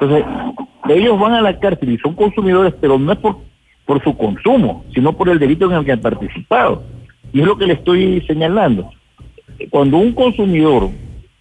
Entonces, 0.00 0.24
ellos 0.88 1.18
van 1.18 1.34
a 1.34 1.40
la 1.40 1.58
cárcel 1.58 1.90
y 1.90 1.98
son 1.98 2.14
consumidores, 2.14 2.72
pero 2.80 2.98
no 2.98 3.12
es 3.12 3.18
por, 3.18 3.38
por 3.84 4.02
su 4.02 4.16
consumo, 4.16 4.84
sino 4.94 5.12
por 5.12 5.28
el 5.28 5.38
delito 5.38 5.66
en 5.66 5.72
el 5.72 5.84
que 5.84 5.92
han 5.92 6.00
participado. 6.00 6.84
Y 7.32 7.40
es 7.40 7.46
lo 7.46 7.56
que 7.56 7.66
le 7.66 7.74
estoy 7.74 8.20
señalando. 8.26 8.90
Cuando 9.70 9.98
un 9.98 10.12
consumidor 10.12 10.90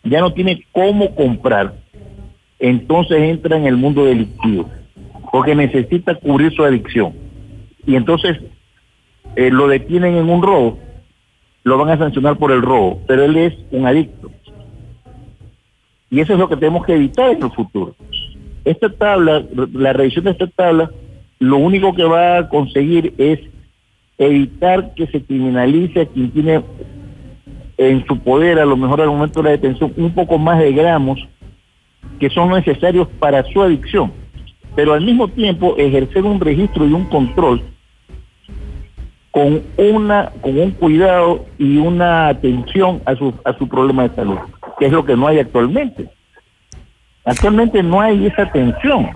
ya 0.04 0.22
no 0.22 0.34
tiene 0.34 0.64
cómo 0.72 1.14
comprar, 1.16 1.74
entonces 2.60 3.22
entra 3.22 3.58
en 3.58 3.66
el 3.68 3.78
mundo 3.78 4.06
delictivo 4.06 4.70
porque 5.32 5.56
necesita 5.56 6.16
cubrir 6.16 6.54
su 6.54 6.64
adicción. 6.64 7.14
Y 7.86 7.96
entonces 7.96 8.38
eh, 9.36 9.52
lo 9.52 9.68
detienen 9.68 10.16
en 10.16 10.30
un 10.30 10.42
robo, 10.42 10.80
lo 11.64 11.78
van 11.78 11.90
a 11.90 11.98
sancionar 11.98 12.38
por 12.38 12.52
el 12.52 12.62
robo, 12.62 13.02
pero 13.08 13.24
él 13.24 13.38
es 13.38 13.54
un 13.72 13.86
adicto. 13.86 14.32
Y 16.10 16.22
eso 16.22 16.34
es 16.34 16.40
lo 16.40 16.48
que 16.48 16.56
tenemos 16.56 16.86
que 16.86 16.96
evitar 16.96 17.32
en 17.32 17.44
el 17.44 17.52
futuro. 17.52 17.96
Esta 18.64 18.90
tabla, 18.90 19.44
la 19.74 19.94
revisión 19.94 20.26
de 20.26 20.32
esta 20.32 20.48
tabla, 20.48 20.90
lo 21.40 21.58
único 21.58 21.94
que 21.94 22.04
va 22.04 22.40
a 22.40 22.50
conseguir 22.50 23.14
es 23.18 23.40
evitar 24.18 24.94
que 24.96 25.08
se 25.08 25.24
criminalice 25.24 26.02
a 26.02 26.06
quien 26.06 26.32
tiene 26.32 26.62
en 27.78 28.06
su 28.08 28.18
poder, 28.20 28.60
a 28.60 28.66
lo 28.66 28.76
mejor 28.76 29.02
al 29.02 29.10
momento 29.10 29.42
de 29.42 29.44
la 29.44 29.52
detención, 29.52 29.94
un 29.98 30.14
poco 30.14 30.38
más 30.38 30.60
de 30.60 30.74
gramos 30.74 31.20
que 32.20 32.30
son 32.30 32.50
necesarios 32.50 33.08
para 33.20 33.44
su 33.44 33.62
adicción 33.62 34.12
pero 34.78 34.94
al 34.94 35.02
mismo 35.02 35.28
tiempo 35.28 35.76
ejercer 35.76 36.24
un 36.24 36.40
registro 36.40 36.86
y 36.86 36.94
un 36.94 37.06
control 37.06 37.64
con 39.32 39.64
una 39.76 40.32
con 40.40 40.60
un 40.60 40.70
cuidado 40.70 41.48
y 41.58 41.78
una 41.78 42.28
atención 42.28 43.02
a 43.06 43.16
su 43.16 43.34
a 43.44 43.58
su 43.58 43.68
problema 43.68 44.08
de 44.08 44.16
salud, 44.16 44.38
que 44.78 44.86
es 44.86 44.92
lo 44.92 45.04
que 45.04 45.18
no 45.18 45.26
hay 45.26 45.40
actualmente. 45.40 46.08
Actualmente 47.26 47.82
no 47.82 48.00
hay 48.00 48.28
esa 48.28 48.44
atención. 48.44 49.10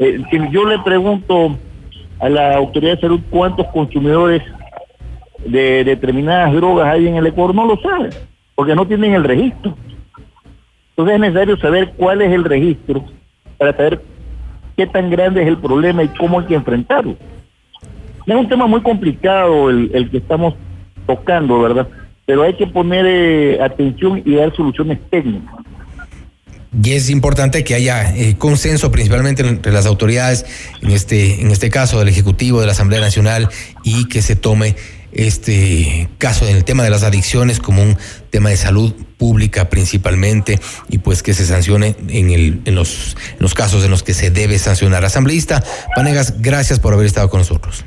Eh, 0.00 0.20
si 0.32 0.50
yo 0.50 0.64
le 0.64 0.80
pregunto 0.80 1.56
a 2.20 2.28
la 2.28 2.56
autoridad 2.56 2.94
de 2.94 3.00
salud 3.00 3.20
cuántos 3.30 3.66
consumidores 3.68 4.42
de 5.44 5.84
determinadas 5.84 6.52
drogas 6.54 6.88
hay 6.88 7.06
en 7.06 7.16
el 7.16 7.26
Ecuador, 7.26 7.54
no 7.54 7.66
lo 7.66 7.76
saben, 7.80 8.10
porque 8.54 8.74
no 8.74 8.86
tienen 8.86 9.14
el 9.14 9.24
registro. 9.24 9.76
Entonces 10.90 11.14
es 11.14 11.20
necesario 11.20 11.56
saber 11.58 11.92
cuál 11.96 12.22
es 12.22 12.32
el 12.32 12.44
registro 12.44 13.04
para 13.56 13.76
saber 13.76 14.02
qué 14.76 14.86
tan 14.86 15.10
grande 15.10 15.42
es 15.42 15.48
el 15.48 15.58
problema 15.58 16.02
y 16.02 16.08
cómo 16.08 16.40
hay 16.40 16.46
que 16.46 16.54
enfrentarlo. 16.54 17.16
Es 18.26 18.34
un 18.34 18.48
tema 18.48 18.66
muy 18.66 18.80
complicado 18.82 19.70
el, 19.70 20.10
que 20.10 20.18
estamos 20.18 20.54
tocando, 21.06 21.60
¿verdad? 21.60 21.88
Pero 22.26 22.42
hay 22.42 22.54
que 22.54 22.66
poner 22.66 23.06
eh, 23.06 23.62
atención 23.62 24.22
y 24.24 24.34
dar 24.34 24.54
soluciones 24.54 24.98
técnicas. 25.08 25.54
Y 26.82 26.92
es 26.92 27.08
importante 27.08 27.64
que 27.64 27.74
haya 27.74 28.14
eh, 28.14 28.36
consenso 28.36 28.90
principalmente 28.90 29.46
entre 29.46 29.72
las 29.72 29.86
autoridades, 29.86 30.44
en 30.82 30.90
este, 30.90 31.40
en 31.40 31.50
este 31.50 31.70
caso 31.70 31.98
del 31.98 32.08
Ejecutivo, 32.08 32.60
de 32.60 32.66
la 32.66 32.72
Asamblea 32.72 33.00
Nacional, 33.00 33.48
y 33.84 34.06
que 34.08 34.20
se 34.20 34.36
tome 34.36 34.76
este 35.12 36.08
caso 36.18 36.46
en 36.46 36.56
el 36.56 36.64
tema 36.64 36.84
de 36.84 36.90
las 36.90 37.02
adicciones 37.02 37.60
como 37.60 37.82
un 37.82 37.96
tema 38.30 38.50
de 38.50 38.56
salud 38.56 38.94
pública 39.16 39.70
principalmente 39.70 40.60
y 40.90 40.98
pues 40.98 41.22
que 41.22 41.32
se 41.32 41.46
sancione 41.46 41.96
en, 42.08 42.30
el, 42.30 42.60
en, 42.66 42.74
los, 42.74 43.16
los 43.38 43.54
casos 43.54 43.84
en 43.84 43.90
los 43.90 44.02
que 44.02 44.12
se 44.12 44.30
debe 44.30 44.58
sancionar. 44.58 45.04
Asambleísta 45.04 45.64
Panegas, 45.96 46.40
gracias 46.42 46.78
por 46.78 46.92
haber 46.92 47.06
estado 47.06 47.30
con 47.30 47.40
nosotros. 47.40 47.84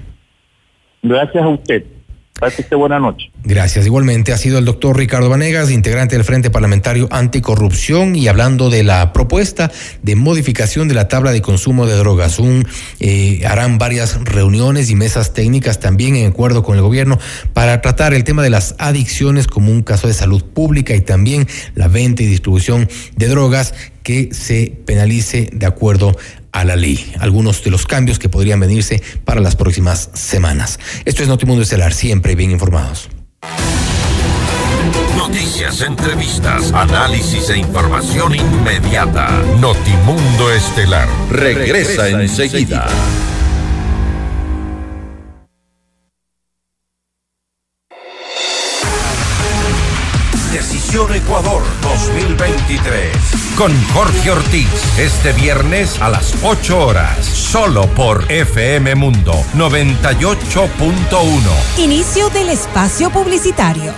Gracias 1.03 1.43
a 1.43 1.47
usted. 1.47 1.83
Gracias. 3.43 3.85
Igualmente 3.85 4.33
ha 4.33 4.37
sido 4.37 4.57
el 4.57 4.65
doctor 4.65 4.97
Ricardo 4.97 5.29
Vanegas, 5.29 5.71
integrante 5.71 6.15
del 6.15 6.25
Frente 6.25 6.49
Parlamentario 6.49 7.07
Anticorrupción 7.11 8.15
y 8.15 8.27
hablando 8.27 8.69
de 8.69 8.83
la 8.83 9.13
propuesta 9.13 9.71
de 10.01 10.15
modificación 10.15 10.87
de 10.87 10.95
la 10.95 11.07
tabla 11.07 11.31
de 11.31 11.41
consumo 11.41 11.85
de 11.85 11.95
drogas. 11.95 12.39
Eh, 12.99 13.43
harán 13.45 13.77
varias 13.77 14.23
reuniones 14.23 14.89
y 14.89 14.95
mesas 14.95 15.33
técnicas 15.33 15.79
también 15.79 16.15
en 16.15 16.31
acuerdo 16.31 16.63
con 16.63 16.75
el 16.75 16.81
gobierno 16.81 17.19
para 17.53 17.81
tratar 17.81 18.13
el 18.13 18.23
tema 18.23 18.41
de 18.41 18.49
las 18.49 18.75
adicciones 18.79 19.47
como 19.47 19.71
un 19.71 19.83
caso 19.83 20.07
de 20.07 20.13
salud 20.13 20.43
pública 20.43 20.95
y 20.95 21.01
también 21.01 21.47
la 21.75 21.87
venta 21.87 22.23
y 22.23 22.25
distribución 22.25 22.89
de 23.15 23.27
drogas 23.27 23.73
que 24.03 24.33
se 24.33 24.75
penalice 24.85 25.49
de 25.53 25.65
acuerdo 25.65 26.15
a 26.51 26.63
la 26.63 26.75
ley. 26.75 27.13
Algunos 27.19 27.63
de 27.63 27.71
los 27.71 27.85
cambios 27.85 28.19
que 28.19 28.29
podrían 28.29 28.59
venirse 28.59 29.01
para 29.25 29.41
las 29.41 29.55
próximas 29.55 30.09
semanas. 30.13 30.79
Esto 31.05 31.23
es 31.23 31.27
Notimundo 31.27 31.63
Estelar, 31.63 31.93
siempre 31.93 32.35
bien 32.35 32.51
informados. 32.51 33.09
Noticias, 35.17 35.81
entrevistas, 35.81 36.71
análisis 36.73 37.49
e 37.49 37.57
información 37.57 38.35
inmediata. 38.35 39.29
Notimundo 39.59 40.51
Estelar 40.51 41.07
regresa, 41.29 42.09
enseguida. 42.09 42.87
Ecuador 50.91 51.63
2023. 51.83 53.15
Con 53.57 53.71
Jorge 53.93 54.29
Ortiz, 54.29 54.67
este 54.99 55.31
viernes 55.31 56.01
a 56.01 56.09
las 56.09 56.35
8 56.43 56.85
horas, 56.85 57.25
solo 57.25 57.87
por 57.95 58.29
FM 58.29 58.95
Mundo 58.95 59.31
98.1. 59.55 61.77
Inicio 61.77 62.29
del 62.31 62.49
espacio 62.49 63.09
publicitario. 63.09 63.93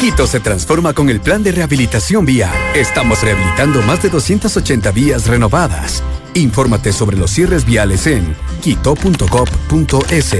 Quito 0.00 0.26
se 0.26 0.40
transforma 0.40 0.94
con 0.94 1.10
el 1.10 1.20
plan 1.20 1.42
de 1.42 1.52
rehabilitación 1.52 2.24
vial. 2.24 2.56
Estamos 2.74 3.22
rehabilitando 3.22 3.82
más 3.82 4.02
de 4.02 4.08
280 4.08 4.90
vías 4.92 5.26
renovadas. 5.26 6.02
Infórmate 6.32 6.90
sobre 6.90 7.18
los 7.18 7.30
cierres 7.30 7.66
viales 7.66 8.06
en 8.06 8.34
quito.gov.es 8.62 10.34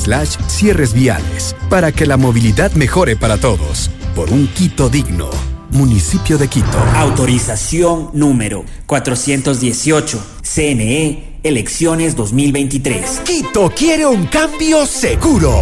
slash 0.00 0.36
cierres 0.46 0.92
viales 0.92 1.56
para 1.68 1.90
que 1.90 2.06
la 2.06 2.16
movilidad 2.16 2.70
mejore 2.74 3.16
para 3.16 3.36
todos 3.36 3.90
por 4.18 4.32
un 4.32 4.48
Quito 4.48 4.88
digno. 4.88 5.30
Municipio 5.70 6.38
de 6.38 6.48
Quito. 6.48 6.76
Autorización 6.96 8.10
número 8.14 8.64
418. 8.86 10.20
CNE, 10.42 11.38
elecciones 11.44 12.16
2023. 12.16 13.20
Quito 13.20 13.70
quiere 13.70 14.06
un 14.06 14.26
cambio 14.26 14.86
seguro. 14.86 15.54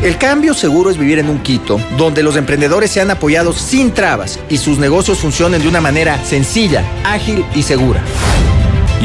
El 0.00 0.16
cambio 0.16 0.54
seguro 0.54 0.90
es 0.90 0.96
vivir 0.96 1.18
en 1.18 1.28
un 1.28 1.42
Quito 1.42 1.80
donde 1.98 2.22
los 2.22 2.36
emprendedores 2.36 2.92
sean 2.92 3.10
apoyados 3.10 3.56
sin 3.56 3.92
trabas 3.92 4.38
y 4.48 4.58
sus 4.58 4.78
negocios 4.78 5.18
funcionen 5.18 5.60
de 5.60 5.66
una 5.66 5.80
manera 5.80 6.24
sencilla, 6.24 6.84
ágil 7.02 7.44
y 7.52 7.64
segura. 7.64 8.00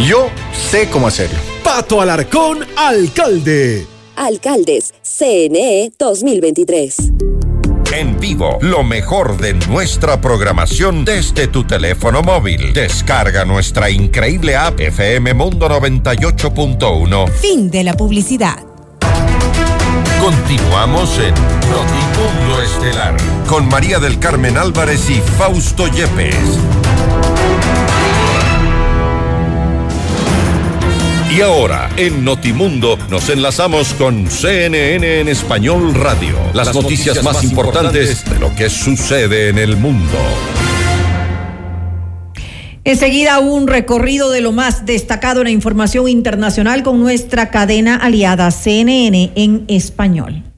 Yo 0.07 0.29
sé 0.69 0.87
cómo 0.87 1.07
hacerlo. 1.07 1.39
Pato 1.63 1.99
Alarcón, 1.99 2.59
alcalde. 2.77 3.87
Alcaldes, 4.15 4.93
CNE 5.01 5.93
2023 5.97 7.13
en 7.91 8.19
vivo 8.19 8.57
lo 8.61 8.83
mejor 8.83 9.37
de 9.37 9.53
nuestra 9.53 10.21
programación 10.21 11.05
desde 11.05 11.47
tu 11.47 11.63
teléfono 11.65 12.21
móvil. 12.21 12.73
Descarga 12.73 13.45
nuestra 13.45 13.89
increíble 13.89 14.55
app 14.55 14.79
FM 14.79 15.33
Mundo 15.33 15.67
98.1. 15.69 17.29
Fin 17.31 17.69
de 17.69 17.83
la 17.83 17.93
publicidad. 17.93 18.63
Continuamos 20.19 21.17
en 21.19 21.33
Notimundo 21.69 22.61
Estelar 22.61 23.15
con 23.47 23.67
María 23.69 23.99
del 23.99 24.19
Carmen 24.19 24.57
Álvarez 24.57 25.09
y 25.09 25.21
Fausto 25.37 25.87
Yepes. 25.87 26.35
Y 31.29 31.41
ahora, 31.41 31.91
en 31.95 32.25
Notimundo, 32.25 32.97
nos 33.07 33.29
enlazamos 33.29 33.93
con 33.93 34.27
CNN 34.31 35.19
en 35.19 35.27
Español 35.27 35.93
Radio. 35.93 36.35
Las, 36.53 36.73
noticias, 36.73 37.23
más, 37.23 37.43
importantes 37.43 38.25
de 38.27 38.39
lo 38.39 38.55
que 38.55 38.67
sucede 38.67 39.49
en 39.49 39.59
el 39.59 39.77
mundo. 39.77 40.17
Enseguida 42.83 43.37
un 43.37 43.67
recorrido 43.67 44.31
de 44.31 44.41
lo 44.41 44.51
más 44.51 44.87
destacado 44.87 45.41
en 45.41 45.45
la 45.45 45.51
información 45.51 46.09
internacional 46.09 46.81
con 46.81 46.99
nuestra 46.99 47.51
cadena 47.51 47.95
aliada 47.95 48.49
CNN 48.49 49.31
en 49.35 49.65
español. 49.67 50.48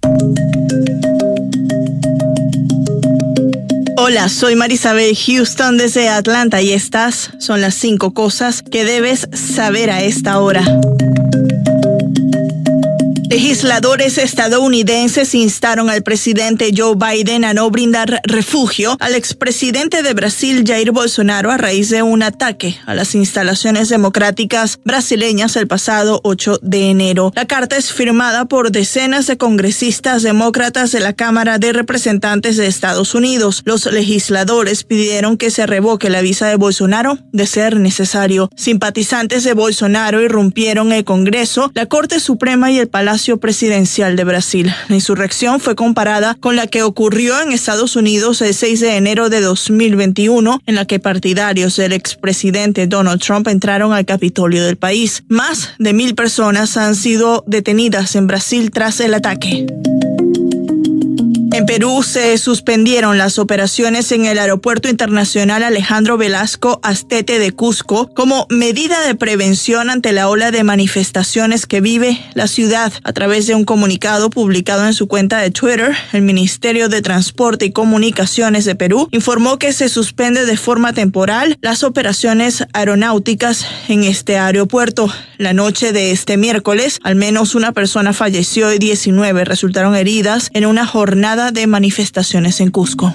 Hola, 4.04 4.30
soy 4.30 4.56
Marisabel 4.56 5.16
Houston 5.16 5.78
desde 5.78 6.10
Atlanta 6.10 6.60
y 6.60 6.72
estas 6.72 7.30
son 7.38 7.62
las 7.62 7.76
cinco 7.76 8.16
cosas 8.16 8.64
que 8.64 8.84
debes 8.84 9.28
saber 9.32 9.92
a 9.92 10.02
esta 10.02 10.40
hora. 10.40 10.64
Legisladores 13.32 14.18
estadounidenses 14.18 15.34
instaron 15.36 15.90
al 15.90 16.04
presidente 16.04 16.74
Joe 16.76 16.96
Biden 16.98 17.46
a 17.46 17.54
no 17.54 17.72
brindar 17.72 18.20
refugio 18.26 18.98
al 19.00 19.16
expresidente 19.16 20.04
de 20.04 20.14
Brasil 20.14 20.66
Jair 20.68 20.92
Bolsonaro 20.92 21.50
a 21.50 21.56
raíz 21.56 21.90
de 21.90 22.04
un 22.04 22.24
ataque 22.24 22.76
a 22.86 22.94
las 22.94 23.16
instalaciones 23.16 23.88
democráticas 23.88 24.82
brasileñas 24.84 25.56
el 25.56 25.66
pasado 25.66 26.20
8 26.26 26.60
de 26.62 26.90
enero. 26.90 27.32
La 27.34 27.46
carta 27.46 27.78
es 27.78 27.94
firmada 27.94 28.44
por 28.50 28.70
decenas 28.70 29.28
de 29.28 29.38
congresistas 29.38 30.24
demócratas 30.24 30.92
de 30.92 31.00
la 31.00 31.14
Cámara 31.14 31.58
de 31.58 31.72
Representantes 31.72 32.58
de 32.58 32.68
Estados 32.68 33.16
Unidos. 33.16 33.62
Los 33.64 33.86
legisladores 33.86 34.84
pidieron 34.84 35.38
que 35.38 35.52
se 35.52 35.66
revoque 35.66 36.10
la 36.10 36.20
visa 36.20 36.48
de 36.48 36.58
Bolsonaro 36.58 37.18
de 37.32 37.48
ser 37.48 37.78
necesario. 37.78 38.50
Simpatizantes 38.58 39.46
de 39.46 39.54
Bolsonaro 39.54 40.22
irrumpieron 40.22 40.92
el 40.92 41.06
Congreso, 41.06 41.72
la 41.76 41.86
Corte 41.86 42.20
Suprema 42.20 42.72
y 42.72 42.80
el 42.80 42.90
Palacio 42.90 43.21
Presidencial 43.22 44.16
de 44.16 44.24
Brasil. 44.24 44.74
La 44.90 44.96
insurrección 44.96 45.60
fue 45.60 45.76
comparada 45.76 46.36
con 46.40 46.56
la 46.56 46.68
que 46.68 46.82
ocurrió 46.82 47.40
en 47.40 47.52
Estados 47.52 47.96
Unidos 47.96 48.42
el 48.42 48.54
6 48.54 48.80
de 48.80 48.98
enero 48.98 49.30
de 49.30 49.42
2021, 49.42 50.60
en 50.66 50.76
la 50.76 50.86
que 50.86 51.00
partidarios 51.00 51.76
del 51.76 51.94
expresidente 51.94 52.88
Donald 52.88 53.22
Trump 53.22 53.48
entraron 53.48 53.94
al 53.94 54.06
Capitolio 54.06 54.66
del 54.66 54.78
país. 54.78 55.24
Más 55.28 55.70
de 55.78 55.94
mil 55.94 56.16
personas 56.16 56.78
han 56.78 56.96
sido 56.96 57.44
detenidas 57.46 58.16
en 58.16 58.28
Brasil 58.28 58.72
tras 58.72 59.00
el 59.00 59.14
ataque. 59.14 59.68
En 61.54 61.66
Perú 61.66 62.02
se 62.02 62.38
suspendieron 62.38 63.18
las 63.18 63.38
operaciones 63.38 64.14
en 64.14 64.26
el 64.26 64.40
Aeropuerto 64.40 64.88
Internacional 64.88 65.64
Alejandro 65.64 66.18
Velasco 66.18 66.80
Astete 66.82 67.40
de 67.40 67.52
Cusco 67.52 68.10
como 68.14 68.48
medida 68.50 69.06
de 69.06 69.16
prevención 69.16 69.90
ante 69.90 70.14
la 70.14 70.30
ola 70.30 70.52
de 70.52 70.64
manifestaciones 70.64 71.66
que 71.66 71.82
vive 71.82 72.18
la 72.36 72.48
ciudad. 72.48 72.94
A 73.04 73.12
través 73.12 73.48
de 73.48 73.56
un 73.56 73.66
comunicado 73.66 74.30
publicado 74.30 74.86
en 74.86 74.94
su 74.94 75.08
cuenta 75.08 75.40
de 75.40 75.52
Twitter, 75.52 75.94
el 76.14 76.22
Ministerio 76.22 76.88
de 76.88 77.02
Transporte 77.02 77.66
y 77.66 77.72
Comunicaciones 77.74 78.64
de 78.64 78.76
Perú 78.76 79.10
informó 79.12 79.60
que 79.60 79.74
se 79.74 79.90
suspende 79.90 80.46
de 80.46 80.56
forma 80.56 80.94
temporal 80.94 81.58
las 81.62 81.84
operaciones 81.84 82.66
aeronáuticas 82.72 83.66
en 83.90 84.06
este 84.06 84.38
aeropuerto. 84.38 85.12
La 85.38 85.52
noche 85.52 85.92
de 85.92 86.12
este 86.12 86.38
miércoles, 86.38 87.00
al 87.04 87.16
menos 87.16 87.56
una 87.56 87.74
persona 87.74 88.14
falleció 88.14 88.72
y 88.72 88.80
19 88.80 89.44
resultaron 89.44 89.96
heridas 89.96 90.50
en 90.54 90.66
una 90.66 90.86
jornada 90.86 91.41
de 91.50 91.66
manifestaciones 91.66 92.62
en 92.62 92.70
Cusco. 92.70 93.12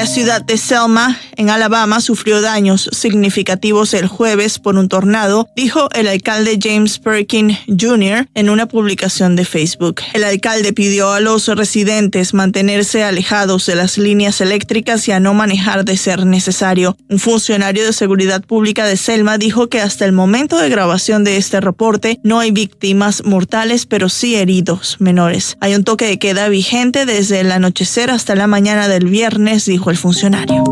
La 0.00 0.06
ciudad 0.06 0.40
de 0.40 0.56
Selma, 0.56 1.20
en 1.36 1.50
Alabama, 1.50 2.00
sufrió 2.00 2.40
daños 2.40 2.88
significativos 2.90 3.92
el 3.92 4.06
jueves 4.06 4.58
por 4.58 4.76
un 4.76 4.88
tornado, 4.88 5.46
dijo 5.54 5.90
el 5.92 6.08
alcalde 6.08 6.58
James 6.58 6.98
Perkin 6.98 7.54
Jr. 7.66 8.26
en 8.32 8.48
una 8.48 8.64
publicación 8.64 9.36
de 9.36 9.44
Facebook. 9.44 10.00
El 10.14 10.24
alcalde 10.24 10.72
pidió 10.72 11.12
a 11.12 11.20
los 11.20 11.48
residentes 11.48 12.32
mantenerse 12.32 13.04
alejados 13.04 13.66
de 13.66 13.74
las 13.74 13.98
líneas 13.98 14.40
eléctricas 14.40 15.06
y 15.06 15.12
a 15.12 15.20
no 15.20 15.34
manejar 15.34 15.84
de 15.84 15.98
ser 15.98 16.24
necesario. 16.24 16.96
Un 17.10 17.18
funcionario 17.18 17.84
de 17.84 17.92
seguridad 17.92 18.42
pública 18.42 18.86
de 18.86 18.96
Selma 18.96 19.36
dijo 19.36 19.68
que 19.68 19.82
hasta 19.82 20.06
el 20.06 20.12
momento 20.12 20.56
de 20.56 20.70
grabación 20.70 21.24
de 21.24 21.36
este 21.36 21.60
reporte 21.60 22.20
no 22.24 22.40
hay 22.40 22.52
víctimas 22.52 23.22
mortales, 23.26 23.84
pero 23.84 24.08
sí 24.08 24.34
heridos 24.34 24.96
menores. 24.98 25.58
Hay 25.60 25.74
un 25.74 25.84
toque 25.84 26.06
de 26.06 26.18
queda 26.18 26.48
vigente 26.48 27.04
desde 27.04 27.40
el 27.40 27.52
anochecer 27.52 28.10
hasta 28.10 28.34
la 28.34 28.46
mañana 28.46 28.88
del 28.88 29.04
viernes, 29.04 29.66
dijo 29.66 29.89
el 29.90 29.96
funcionario. 29.96 30.64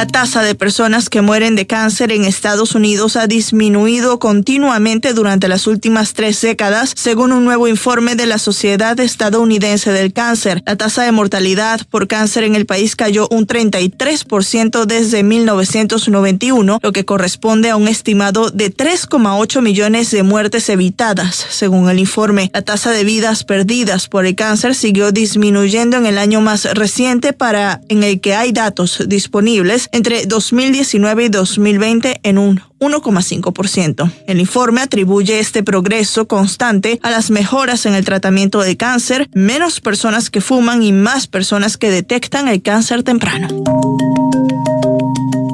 La 0.00 0.06
tasa 0.06 0.42
de 0.42 0.54
personas 0.54 1.10
que 1.10 1.20
mueren 1.20 1.56
de 1.56 1.66
cáncer 1.66 2.10
en 2.10 2.24
Estados 2.24 2.74
Unidos 2.74 3.16
ha 3.16 3.26
disminuido 3.26 4.18
continuamente 4.18 5.12
durante 5.12 5.46
las 5.46 5.66
últimas 5.66 6.14
tres 6.14 6.40
décadas, 6.40 6.94
según 6.96 7.32
un 7.32 7.44
nuevo 7.44 7.68
informe 7.68 8.16
de 8.16 8.24
la 8.24 8.38
Sociedad 8.38 8.98
Estadounidense 8.98 9.92
del 9.92 10.14
Cáncer. 10.14 10.62
La 10.64 10.76
tasa 10.76 11.02
de 11.02 11.12
mortalidad 11.12 11.82
por 11.90 12.08
cáncer 12.08 12.44
en 12.44 12.54
el 12.54 12.64
país 12.64 12.96
cayó 12.96 13.28
un 13.30 13.46
33% 13.46 14.86
desde 14.86 15.22
1991, 15.22 16.78
lo 16.80 16.92
que 16.92 17.04
corresponde 17.04 17.68
a 17.68 17.76
un 17.76 17.86
estimado 17.86 18.48
de 18.48 18.74
3,8 18.74 19.60
millones 19.60 20.10
de 20.10 20.22
muertes 20.22 20.70
evitadas, 20.70 21.44
según 21.50 21.90
el 21.90 21.98
informe. 21.98 22.50
La 22.54 22.62
tasa 22.62 22.90
de 22.90 23.04
vidas 23.04 23.44
perdidas 23.44 24.08
por 24.08 24.24
el 24.24 24.34
cáncer 24.34 24.74
siguió 24.74 25.12
disminuyendo 25.12 25.98
en 25.98 26.06
el 26.06 26.16
año 26.16 26.40
más 26.40 26.64
reciente 26.72 27.34
para 27.34 27.82
en 27.90 28.02
el 28.02 28.22
que 28.22 28.34
hay 28.34 28.52
datos 28.52 29.04
disponibles 29.06 29.89
entre 29.92 30.26
2019 30.26 31.24
y 31.24 31.28
2020 31.28 32.20
en 32.22 32.38
un 32.38 32.60
1,5%. 32.80 34.10
El 34.26 34.40
informe 34.40 34.80
atribuye 34.80 35.38
este 35.38 35.62
progreso 35.62 36.26
constante 36.26 36.98
a 37.02 37.10
las 37.10 37.30
mejoras 37.30 37.86
en 37.86 37.94
el 37.94 38.04
tratamiento 38.04 38.60
de 38.60 38.76
cáncer, 38.76 39.28
menos 39.32 39.80
personas 39.80 40.30
que 40.30 40.40
fuman 40.40 40.82
y 40.82 40.92
más 40.92 41.26
personas 41.26 41.76
que 41.76 41.90
detectan 41.90 42.48
el 42.48 42.62
cáncer 42.62 43.02
temprano. 43.02 43.48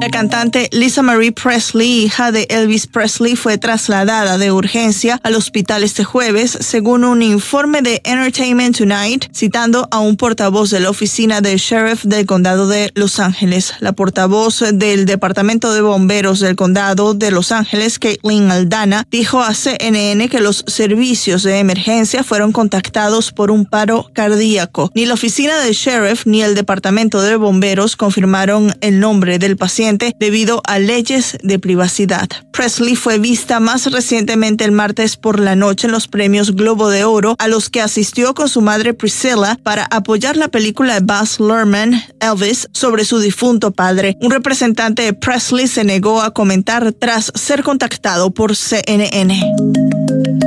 La 0.07 0.11
cantante 0.11 0.69
Lisa 0.71 1.01
Marie 1.01 1.33
Presley, 1.33 2.05
hija 2.05 2.31
de 2.31 2.47
Elvis 2.49 2.87
Presley, 2.87 3.35
fue 3.35 3.57
trasladada 3.57 4.37
de 4.37 4.53
urgencia 4.53 5.19
al 5.21 5.35
hospital 5.35 5.83
este 5.83 6.05
jueves, 6.05 6.57
según 6.61 7.03
un 7.03 7.21
informe 7.21 7.81
de 7.81 8.01
Entertainment 8.05 8.77
Tonight, 8.77 9.25
citando 9.35 9.85
a 9.91 9.99
un 9.99 10.15
portavoz 10.15 10.69
de 10.69 10.79
la 10.79 10.89
oficina 10.89 11.41
del 11.41 11.57
sheriff 11.57 12.05
del 12.05 12.25
condado 12.25 12.69
de 12.69 12.89
Los 12.95 13.19
Ángeles. 13.19 13.73
La 13.81 13.91
portavoz 13.91 14.63
del 14.73 15.05
Departamento 15.05 15.73
de 15.73 15.81
Bomberos 15.81 16.39
del 16.39 16.55
condado 16.55 17.13
de 17.13 17.29
Los 17.29 17.51
Ángeles, 17.51 17.99
Caitlin 17.99 18.49
Aldana, 18.49 19.05
dijo 19.11 19.41
a 19.41 19.53
CNN 19.53 20.29
que 20.29 20.39
los 20.39 20.63
servicios 20.67 21.43
de 21.43 21.59
emergencia 21.59 22.23
fueron 22.23 22.53
contactados 22.53 23.33
por 23.33 23.51
un 23.51 23.65
paro 23.65 24.09
cardíaco. 24.13 24.89
Ni 24.95 25.05
la 25.05 25.15
oficina 25.15 25.59
del 25.59 25.73
sheriff 25.73 26.25
ni 26.25 26.43
el 26.43 26.55
Departamento 26.55 27.21
de 27.21 27.35
Bomberos 27.35 27.97
confirmaron 27.97 28.73
el 28.79 29.01
nombre 29.01 29.37
del 29.37 29.57
paciente 29.57 29.96
debido 30.17 30.61
a 30.65 30.79
leyes 30.79 31.37
de 31.43 31.59
privacidad. 31.59 32.27
Presley 32.51 32.95
fue 32.95 33.19
vista 33.19 33.59
más 33.59 33.91
recientemente 33.91 34.63
el 34.63 34.71
martes 34.71 35.17
por 35.17 35.39
la 35.39 35.55
noche 35.55 35.87
en 35.87 35.93
los 35.93 36.07
premios 36.07 36.55
Globo 36.55 36.89
de 36.89 37.03
Oro, 37.03 37.35
a 37.39 37.47
los 37.47 37.69
que 37.69 37.81
asistió 37.81 38.33
con 38.33 38.49
su 38.49 38.61
madre 38.61 38.93
Priscilla 38.93 39.57
para 39.61 39.85
apoyar 39.85 40.37
la 40.37 40.47
película 40.47 40.95
de 40.95 40.99
Baz 41.01 41.39
Luhrmann, 41.39 42.01
Elvis, 42.19 42.67
sobre 42.71 43.03
su 43.03 43.19
difunto 43.19 43.71
padre. 43.71 44.15
Un 44.21 44.31
representante 44.31 45.03
de 45.03 45.13
Presley 45.13 45.67
se 45.67 45.83
negó 45.83 46.21
a 46.21 46.31
comentar 46.31 46.93
tras 46.93 47.31
ser 47.35 47.63
contactado 47.63 48.31
por 48.31 48.55
CNN. 48.55 50.46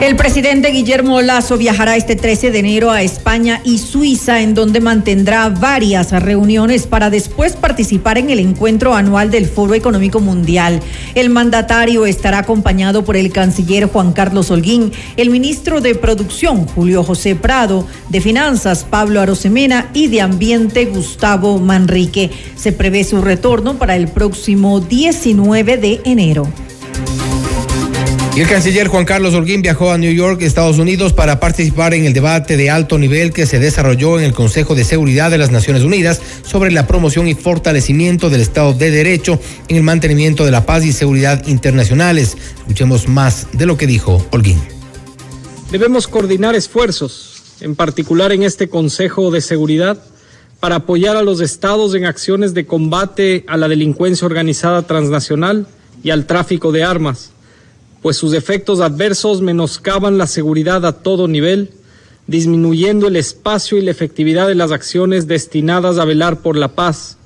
El 0.00 0.14
presidente 0.14 0.70
Guillermo 0.70 1.20
Lazo 1.22 1.58
viajará 1.58 1.96
este 1.96 2.14
13 2.14 2.52
de 2.52 2.60
enero 2.60 2.92
a 2.92 3.02
España 3.02 3.60
y 3.64 3.78
Suiza, 3.78 4.40
en 4.40 4.54
donde 4.54 4.80
mantendrá 4.80 5.48
varias 5.48 6.12
reuniones 6.12 6.86
para 6.86 7.10
después 7.10 7.56
participar 7.56 8.16
en 8.16 8.30
el 8.30 8.38
encuentro 8.38 8.94
anual 8.94 9.32
del 9.32 9.46
Foro 9.46 9.74
Económico 9.74 10.20
Mundial. 10.20 10.80
El 11.16 11.30
mandatario 11.30 12.06
estará 12.06 12.38
acompañado 12.38 13.04
por 13.04 13.16
el 13.16 13.32
canciller 13.32 13.86
Juan 13.86 14.12
Carlos 14.12 14.52
Holguín, 14.52 14.92
el 15.16 15.30
ministro 15.30 15.80
de 15.80 15.96
Producción 15.96 16.64
Julio 16.68 17.02
José 17.02 17.34
Prado, 17.34 17.84
de 18.08 18.20
Finanzas 18.20 18.86
Pablo 18.88 19.20
Arosemena 19.20 19.90
y 19.94 20.06
de 20.06 20.20
Ambiente 20.20 20.84
Gustavo 20.84 21.58
Manrique. 21.58 22.30
Se 22.54 22.70
prevé 22.70 23.02
su 23.02 23.20
retorno 23.20 23.78
para 23.78 23.96
el 23.96 24.06
próximo 24.06 24.78
19 24.78 25.76
de 25.76 26.00
enero. 26.04 26.46
El 28.36 28.46
canciller 28.46 28.86
Juan 28.86 29.04
Carlos 29.04 29.34
Holguín 29.34 29.62
viajó 29.62 29.90
a 29.90 29.98
New 29.98 30.12
York, 30.12 30.42
Estados 30.42 30.78
Unidos, 30.78 31.12
para 31.12 31.40
participar 31.40 31.92
en 31.94 32.04
el 32.04 32.12
debate 32.12 32.56
de 32.56 32.70
alto 32.70 32.96
nivel 32.96 33.32
que 33.32 33.46
se 33.46 33.58
desarrolló 33.58 34.18
en 34.18 34.24
el 34.24 34.32
Consejo 34.32 34.76
de 34.76 34.84
Seguridad 34.84 35.32
de 35.32 35.38
las 35.38 35.50
Naciones 35.50 35.82
Unidas 35.82 36.20
sobre 36.44 36.70
la 36.70 36.86
promoción 36.86 37.26
y 37.26 37.34
fortalecimiento 37.34 38.30
del 38.30 38.40
Estado 38.40 38.74
de 38.74 38.92
Derecho 38.92 39.40
en 39.66 39.76
el 39.76 39.82
mantenimiento 39.82 40.44
de 40.44 40.52
la 40.52 40.64
paz 40.64 40.84
y 40.84 40.92
seguridad 40.92 41.46
internacionales. 41.48 42.36
Escuchemos 42.58 43.08
más 43.08 43.48
de 43.52 43.66
lo 43.66 43.76
que 43.76 43.88
dijo 43.88 44.24
Holguín. 44.30 44.60
Debemos 45.72 46.06
coordinar 46.06 46.54
esfuerzos, 46.54 47.42
en 47.60 47.74
particular 47.74 48.30
en 48.30 48.44
este 48.44 48.68
Consejo 48.68 49.32
de 49.32 49.40
Seguridad, 49.40 50.00
para 50.60 50.76
apoyar 50.76 51.16
a 51.16 51.22
los 51.22 51.40
estados 51.40 51.94
en 51.96 52.04
acciones 52.04 52.54
de 52.54 52.66
combate 52.66 53.44
a 53.48 53.56
la 53.56 53.66
delincuencia 53.66 54.26
organizada 54.26 54.82
transnacional 54.82 55.66
y 56.04 56.10
al 56.10 56.26
tráfico 56.26 56.70
de 56.70 56.84
armas 56.84 57.32
pues 58.02 58.16
sus 58.16 58.32
efectos 58.32 58.80
adversos 58.80 59.40
menoscaban 59.40 60.18
la 60.18 60.26
seguridad 60.26 60.84
a 60.86 60.92
todo 60.92 61.28
nivel, 61.28 61.70
disminuyendo 62.26 63.08
el 63.08 63.16
espacio 63.16 63.78
y 63.78 63.82
la 63.82 63.90
efectividad 63.90 64.46
de 64.48 64.54
las 64.54 64.70
acciones 64.70 65.26
destinadas 65.26 65.98
a 65.98 66.04
velar 66.04 66.40
por 66.40 66.56
la 66.56 66.68
paz, 66.68 67.16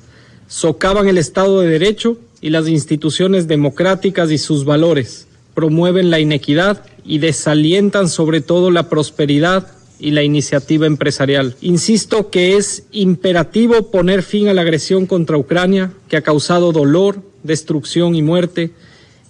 socavan 0.47 1.09
el 1.09 1.19
Estado 1.19 1.61
de 1.61 1.69
Derecho 1.69 2.19
y 2.41 2.51
las 2.51 2.69
instituciones 2.69 3.49
democráticas 3.49 4.31
y 4.31 4.39
sus 4.39 4.65
valores, 4.65 5.27
promueven 5.55 6.11
la 6.11 6.21
inequidad 6.21 6.85
y 7.05 7.19
desalientan 7.19 8.09
sobre 8.09 8.41
todo 8.41 8.71
la 8.71 8.89
prosperidad 8.89 9.73
y 9.99 10.11
la 10.11 10.23
iniciativa 10.23 10.87
empresarial. 10.87 11.57
Insisto 11.61 12.31
que 12.31 12.57
es 12.57 12.85
imperativo 12.91 13.91
poner 13.91 14.23
fin 14.23 14.49
a 14.49 14.55
la 14.55 14.63
agresión 14.63 15.07
contra 15.07 15.39
Ucrania, 15.39 15.93
que 16.09 16.17
ha 16.17 16.23
causado 16.23 16.73
dolor, 16.73 17.23
destrucción 17.45 18.15
y 18.15 18.23
muerte, 18.23 18.73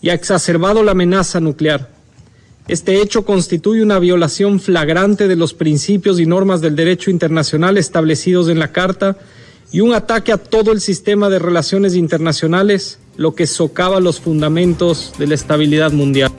y 0.03 0.11
ha 0.11 0.15
exacerbado 0.15 0.83
la 0.83 0.91
amenaza 0.91 1.41
nuclear. 1.41 1.89
Este 2.69 3.01
hecho 3.01 3.25
constituye 3.25 3.83
una 3.83 3.99
violación 3.99 4.61
flagrante 4.61 5.27
de 5.29 5.37
los 5.37 5.55
principios 5.55 6.21
y 6.21 6.27
normas 6.27 6.61
del 6.61 6.77
derecho 6.77 7.11
internacional 7.11 7.79
establecidos 7.79 8.49
en 8.49 8.59
la 8.59 8.73
Carta 8.73 9.17
y 9.73 9.81
un 9.81 9.95
ataque 9.95 10.33
a 10.33 10.37
todo 10.37 10.73
el 10.73 10.81
sistema 10.81 11.31
de 11.31 11.39
relaciones 11.39 11.95
internacionales, 11.95 12.99
lo 13.17 13.35
que 13.35 13.47
socava 13.47 14.01
los 14.01 14.21
fundamentos 14.21 15.13
de 15.19 15.29
la 15.29 15.35
estabilidad 15.35 15.93
mundial. 15.93 16.31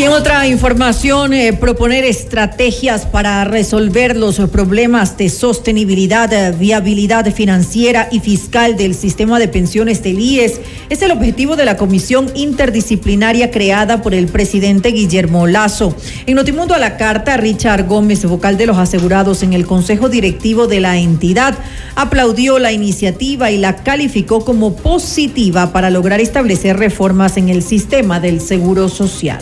Y 0.00 0.04
en 0.04 0.12
otra 0.12 0.46
información, 0.46 1.34
eh, 1.34 1.52
proponer 1.52 2.04
estrategias 2.04 3.04
para 3.04 3.44
resolver 3.44 4.16
los 4.16 4.38
problemas 4.48 5.18
de 5.18 5.28
sostenibilidad, 5.28 6.32
eh, 6.32 6.56
viabilidad 6.58 7.30
financiera 7.34 8.08
y 8.10 8.20
fiscal 8.20 8.78
del 8.78 8.94
sistema 8.94 9.38
de 9.38 9.48
pensiones 9.48 10.02
del 10.02 10.18
IES 10.18 10.62
es 10.88 11.02
el 11.02 11.10
objetivo 11.10 11.54
de 11.54 11.66
la 11.66 11.76
comisión 11.76 12.30
interdisciplinaria 12.34 13.50
creada 13.50 14.00
por 14.00 14.14
el 14.14 14.28
presidente 14.28 14.88
Guillermo 14.88 15.46
Lazo. 15.46 15.94
En 16.24 16.36
Notimundo 16.36 16.72
a 16.72 16.78
la 16.78 16.96
carta, 16.96 17.36
Richard 17.36 17.86
Gómez, 17.86 18.24
vocal 18.24 18.56
de 18.56 18.64
los 18.64 18.78
asegurados 18.78 19.42
en 19.42 19.52
el 19.52 19.66
consejo 19.66 20.08
directivo 20.08 20.66
de 20.66 20.80
la 20.80 20.96
entidad, 20.96 21.58
aplaudió 21.94 22.58
la 22.58 22.72
iniciativa 22.72 23.50
y 23.50 23.58
la 23.58 23.76
calificó 23.76 24.46
como 24.46 24.76
positiva 24.76 25.74
para 25.74 25.90
lograr 25.90 26.20
establecer 26.20 26.78
reformas 26.78 27.36
en 27.36 27.50
el 27.50 27.62
sistema 27.62 28.18
del 28.18 28.40
seguro 28.40 28.88
social. 28.88 29.40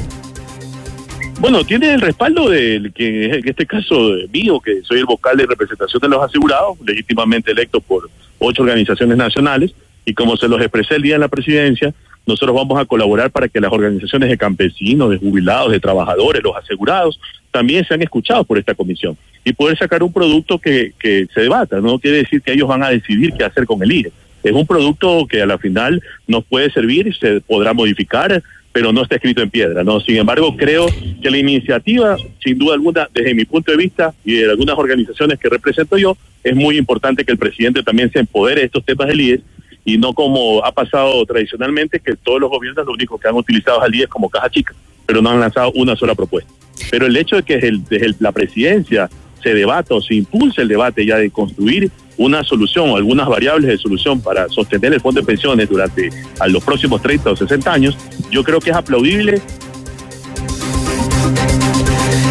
Bueno, 1.41 1.63
tiene 1.63 1.95
el 1.95 2.01
respaldo 2.01 2.51
de 2.51 2.91
que 2.93 3.27
en 3.27 3.49
este 3.49 3.65
caso 3.65 4.11
mío, 4.33 4.59
que 4.61 4.83
soy 4.83 4.99
el 4.99 5.05
vocal 5.05 5.37
de 5.37 5.47
representación 5.47 6.01
de 6.01 6.09
los 6.09 6.23
asegurados, 6.23 6.77
legítimamente 6.85 7.53
electo 7.53 7.81
por 7.81 8.11
ocho 8.41 8.63
organizaciones 8.63 9.17
nacionales, 9.17 9.73
y 10.05 10.15
como 10.15 10.37
se 10.37 10.49
los 10.49 10.61
expresé 10.61 10.97
el 10.97 11.03
día 11.03 11.15
en 11.15 11.21
la 11.21 11.29
presidencia, 11.29 11.95
nosotros 12.27 12.57
vamos 12.57 12.81
a 12.81 12.87
colaborar 12.87 13.31
para 13.31 13.49
que 13.49 13.61
las 13.61 13.73
organizaciones 13.73 14.29
de 14.29 14.37
campesinos, 14.37 15.11
de 15.11 15.19
jubilados, 15.19 15.71
de 15.71 15.79
trabajadores, 15.79 16.43
los 16.43 16.57
asegurados, 16.57 17.21
también 17.53 17.87
sean 17.87 18.03
escuchados 18.03 18.45
por 18.45 18.59
esta 18.59 18.75
comisión 18.75 19.17
y 19.45 19.53
poder 19.53 19.79
sacar 19.79 20.03
un 20.03 20.13
producto 20.13 20.59
que, 20.59 20.93
que 20.99 21.29
se 21.33 21.43
debata. 21.43 21.81
No 21.81 22.01
quiere 22.01 22.19
decir 22.19 22.43
que 22.43 22.53
ellos 22.53 22.69
van 22.69 22.83
a 22.83 22.91
decidir 22.91 23.33
qué 23.33 23.45
hacer 23.45 23.65
con 23.65 23.81
el 23.83 23.93
IRE. 23.93 24.13
Es 24.43 24.53
un 24.53 24.67
producto 24.67 25.27
que 25.27 25.43
a 25.43 25.47
la 25.47 25.59
final 25.59 26.03
nos 26.27 26.45
puede 26.45 26.71
servir 26.71 27.15
se 27.17 27.41
podrá 27.41 27.73
modificar 27.73 28.43
pero 28.79 28.93
no 28.93 29.03
está 29.03 29.17
escrito 29.17 29.43
en 29.43 29.51
piedra, 29.51 29.83
¿no? 29.83 29.99
Sin 29.99 30.19
embargo, 30.19 30.57
creo 30.57 30.87
que 31.21 31.31
la 31.33 31.37
iniciativa, 31.37 32.17
sin 32.41 32.57
duda 32.57 32.75
alguna, 32.75 33.09
desde 33.13 33.35
mi 33.35 33.45
punto 33.45 33.73
de 33.73 33.77
vista 33.77 34.15
y 34.25 34.35
de 34.35 34.51
algunas 34.51 34.79
organizaciones 34.79 35.37
que 35.41 35.49
represento 35.49 35.99
yo, 35.99 36.17
es 36.45 36.55
muy 36.55 36.79
importante 36.79 37.25
que 37.25 37.33
el 37.33 37.39
presidente 37.39 37.83
también 37.83 38.09
se 38.13 38.21
empodere 38.21 38.61
de 38.61 38.67
estos 38.67 38.85
temas 38.85 39.09
del 39.09 39.21
IES 39.21 39.41
y 39.85 39.99
no 39.99 40.13
como 40.13 40.65
ha 40.65 40.71
pasado 40.71 41.27
tradicionalmente, 41.27 41.99
que 41.99 42.15
todos 42.15 42.41
los 42.41 42.51
gobiernos 42.51 42.87
lo 42.87 42.93
único 42.93 43.19
que 43.19 43.27
han 43.27 43.35
utilizado 43.35 43.83
al 43.83 43.93
IES 43.93 44.07
como 44.07 44.31
caja 44.31 44.49
chica, 44.49 44.77
pero 45.05 45.21
no 45.21 45.31
han 45.31 45.41
lanzado 45.41 45.73
una 45.75 45.97
sola 45.97 46.15
propuesta. 46.15 46.53
Pero 46.89 47.07
el 47.07 47.17
hecho 47.17 47.35
de 47.35 47.43
que 47.43 47.57
desde 47.57 48.15
la 48.21 48.31
presidencia 48.31 49.11
se 49.43 49.55
debata 49.55 49.97
o 49.97 50.01
se 50.01 50.15
impulse 50.15 50.63
el 50.63 50.69
debate 50.69 51.05
ya 51.05 51.17
de 51.17 51.31
construir 51.33 51.91
una 52.19 52.45
solución 52.45 52.91
o 52.91 52.97
algunas 52.97 53.29
variables 53.29 53.69
de 53.69 53.79
solución 53.79 54.21
para 54.21 54.49
sostener 54.49 54.93
el 54.93 55.01
fondo 55.01 55.21
de 55.21 55.27
pensiones 55.27 55.69
durante 55.69 56.11
a 56.41 56.49
los 56.49 56.63
próximos 56.63 57.01
30 57.01 57.31
o 57.31 57.37
60 57.37 57.73
años, 57.73 57.97
yo 58.31 58.45
creo 58.45 58.61
que 58.61 58.71
es 58.71 58.77
aplaudible 58.77 59.41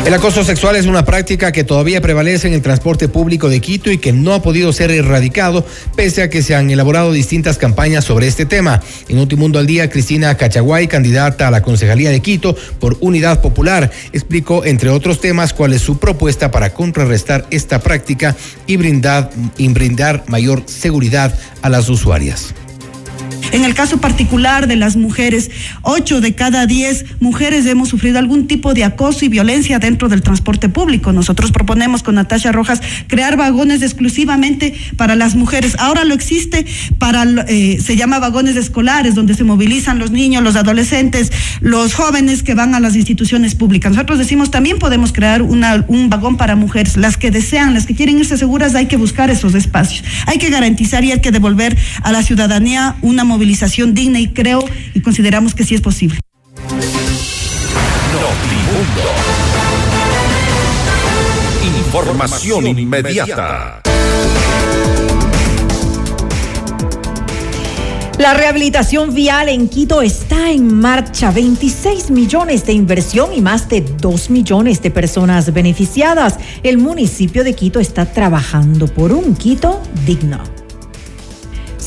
el 0.07 0.13
acoso 0.13 0.45
sexual 0.45 0.77
es 0.77 0.85
una 0.85 1.03
práctica 1.03 1.51
que 1.51 1.65
todavía 1.65 1.99
prevalece 1.99 2.47
en 2.47 2.53
el 2.53 2.61
transporte 2.61 3.09
público 3.09 3.49
de 3.49 3.59
Quito 3.59 3.91
y 3.91 3.97
que 3.97 4.13
no 4.13 4.33
ha 4.33 4.41
podido 4.41 4.71
ser 4.71 4.89
erradicado 4.89 5.65
pese 5.97 6.21
a 6.21 6.29
que 6.29 6.41
se 6.41 6.55
han 6.55 6.71
elaborado 6.71 7.11
distintas 7.11 7.57
campañas 7.57 8.05
sobre 8.05 8.25
este 8.25 8.45
tema. 8.45 8.81
En 9.09 9.27
Mundo 9.37 9.59
al 9.59 9.67
Día, 9.67 9.89
Cristina 9.89 10.37
Cachaguay, 10.37 10.87
candidata 10.87 11.49
a 11.49 11.51
la 11.51 11.61
Concejalía 11.61 12.09
de 12.09 12.21
Quito 12.21 12.55
por 12.79 12.95
Unidad 13.01 13.41
Popular, 13.41 13.91
explicó, 14.13 14.63
entre 14.63 14.91
otros 14.91 15.19
temas, 15.19 15.51
cuál 15.51 15.73
es 15.73 15.81
su 15.81 15.99
propuesta 15.99 16.51
para 16.51 16.73
contrarrestar 16.73 17.45
esta 17.51 17.79
práctica 17.79 18.33
y 18.65 18.77
brindar, 18.77 19.29
y 19.57 19.67
brindar 19.67 20.23
mayor 20.27 20.63
seguridad 20.67 21.37
a 21.61 21.69
las 21.69 21.89
usuarias. 21.89 22.53
En 23.53 23.63
el 23.63 23.73
caso 23.73 23.99
particular 24.01 24.67
de 24.67 24.75
las 24.75 24.97
mujeres, 24.97 25.49
ocho 25.81 26.19
de 26.19 26.35
cada 26.35 26.65
diez 26.65 27.05
mujeres 27.21 27.65
hemos 27.65 27.87
sufrido 27.87 28.19
algún 28.19 28.45
tipo 28.45 28.73
de 28.73 28.83
acoso 28.83 29.23
y 29.23 29.29
violencia 29.29 29.79
dentro 29.79 30.09
del 30.09 30.21
transporte 30.21 30.67
público. 30.67 31.13
Nosotros 31.13 31.53
proponemos 31.53 32.03
con 32.03 32.15
Natasha 32.15 32.51
Rojas 32.51 32.81
crear 33.07 33.37
vagones 33.37 33.81
exclusivamente 33.81 34.73
para 34.97 35.15
las 35.15 35.35
mujeres. 35.35 35.77
Ahora 35.79 36.03
lo 36.03 36.13
existe 36.13 36.65
para, 36.99 37.23
eh, 37.47 37.79
se 37.81 37.95
llama 37.95 38.19
vagones 38.19 38.57
escolares, 38.57 39.15
donde 39.15 39.33
se 39.33 39.45
movilizan 39.45 39.97
los 39.97 40.11
niños, 40.11 40.43
los 40.43 40.57
adolescentes, 40.57 41.31
los 41.61 41.93
jóvenes 41.93 42.43
que 42.43 42.53
van 42.53 42.75
a 42.75 42.81
las 42.81 42.97
instituciones 42.97 43.55
públicas. 43.55 43.93
Nosotros 43.93 44.19
decimos 44.19 44.51
también 44.51 44.77
podemos 44.77 45.13
crear 45.13 45.41
un 45.41 46.09
vagón 46.09 46.35
para 46.35 46.57
mujeres. 46.57 46.97
Las 46.97 47.15
que 47.15 47.31
desean, 47.31 47.73
las 47.73 47.85
que 47.85 47.95
quieren 47.95 48.19
irse 48.19 48.37
seguras, 48.37 48.75
hay 48.75 48.87
que 48.87 48.97
buscar 48.97 49.29
esos 49.29 49.55
espacios. 49.55 50.03
Hay 50.25 50.37
que 50.37 50.49
garantizar 50.49 51.05
y 51.05 51.13
hay 51.13 51.21
que 51.21 51.31
devolver 51.31 51.77
a 52.03 52.11
la 52.11 52.23
ciudadanía 52.23 52.97
una 53.01 53.23
movilidad 53.23 53.36
movilización 53.37 53.93
digna 53.93 54.19
y 54.19 54.29
creo 54.29 54.65
y 54.95 55.01
consideramos 55.01 55.53
que 55.53 55.63
sí 55.63 55.75
es 55.75 55.81
posible. 55.81 56.19
Información 61.85 62.79
inmediata. 62.79 63.81
La 68.17 68.33
rehabilitación 68.33 69.13
vial 69.13 69.49
en 69.49 69.69
Quito 69.69 70.01
está 70.01 70.49
en 70.49 70.73
marcha. 70.73 71.29
26 71.29 72.09
millones 72.09 72.65
de 72.65 72.73
inversión 72.73 73.31
y 73.35 73.41
más 73.41 73.69
de 73.69 73.81
2 73.81 74.31
millones 74.31 74.81
de 74.81 74.89
personas 74.89 75.53
beneficiadas. 75.53 76.39
El 76.63 76.79
municipio 76.79 77.43
de 77.43 77.53
Quito 77.53 77.79
está 77.79 78.11
trabajando 78.11 78.87
por 78.87 79.11
un 79.11 79.35
Quito 79.35 79.79
digno. 80.07 80.56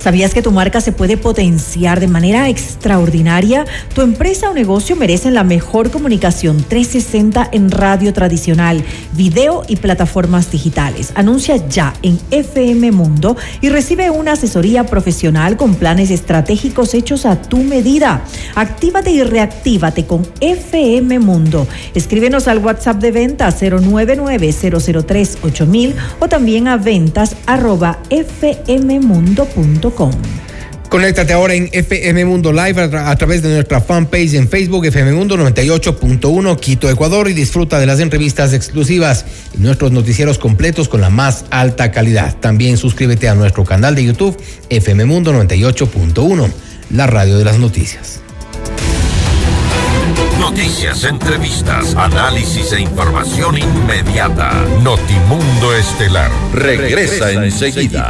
¿Sabías 0.08 0.34
que 0.34 0.42
tu 0.42 0.52
marca 0.52 0.80
se 0.80 0.94
puede 0.94 1.18
potenciar 1.18 2.00
de 2.00 2.08
manera 2.08 2.48
extraordinaria? 2.48 3.66
Tu 3.94 4.00
empresa 4.00 4.50
o 4.50 4.54
negocio 4.54 4.96
merecen 4.96 5.34
la 5.34 5.44
mejor 5.44 5.92
comunicación 5.92 6.64
360 6.64 7.50
en 7.52 7.70
radio 7.70 8.14
tradicional, 8.14 8.86
video 9.12 9.64
y 9.68 9.76
plataformas 9.76 10.50
digitales. 10.50 11.12
Anuncia 11.16 11.58
ya 11.68 11.94
en 12.04 12.18
FM 12.32 12.94
Mundo 12.94 13.36
y 13.60 13.68
recibe 13.68 14.10
una 14.10 14.32
asesoría 14.32 14.86
profesional 14.86 15.58
con 15.58 15.76
planes 15.76 16.10
estratégicos 16.10 16.94
hechos 16.94 17.26
a 17.26 17.42
tu 17.42 17.58
medida. 17.58 18.22
Actívate 18.56 19.12
y 19.12 19.24
reactívate 19.24 20.06
con 20.06 20.26
FM 20.40 21.20
Mundo. 21.20 21.68
Escríbenos 21.96 22.48
al 22.48 22.60
WhatsApp 22.60 23.02
de 23.02 23.12
venta 23.12 23.50
099 23.52 24.54
003 24.54 25.40
8000 25.44 25.96
o 26.22 26.30
también 26.30 26.70
a 26.70 26.78
ventas 26.78 27.36
arroba 27.46 28.00
fmmundo.com. 28.10 29.97
Conéctate 30.90 31.34
ahora 31.34 31.54
en 31.54 31.70
FM 31.74 32.24
Mundo 32.24 32.54
Live 32.54 32.82
a, 32.82 33.16
través 33.18 33.42
de 33.42 33.54
nuestra 33.54 33.82
fanpage 33.82 34.36
en 34.36 34.48
Facebook 34.48 34.86
FM 34.86 35.12
Mundo 35.12 35.36
98.1 35.36 36.60
Quito, 36.60 36.90
Ecuador 36.90 37.30
y 37.30 37.34
disfruta 37.34 37.78
de 37.78 37.86
las 37.86 38.00
entrevistas 38.00 38.54
exclusivas 38.54 39.26
y 39.54 39.62
nuestros 39.62 39.92
noticieros 39.92 40.38
completos 40.38 40.88
con 40.88 41.02
la 41.02 41.10
más 41.10 41.44
alta 41.50 41.92
calidad. 41.92 42.38
También 42.38 42.78
suscríbete 42.78 43.28
a 43.28 43.36
nuestro 43.36 43.66
canal 43.66 43.96
de 43.96 44.06
YouTube 44.06 44.42
FM 44.70 45.04
Mundo 45.06 45.34
98.1, 45.34 46.52
la 46.92 47.06
radio 47.06 47.38
de 47.38 47.44
las 47.44 47.60
noticias. 47.60 48.22
Noticias, 50.40 51.04
entrevistas, 51.04 51.96
análisis 51.96 52.72
e 52.72 52.80
información 52.80 53.58
inmediata. 53.58 54.54
Notimundo 54.82 55.76
Estelar 55.76 56.32
regresa, 56.54 57.32
enseguida. 57.32 58.10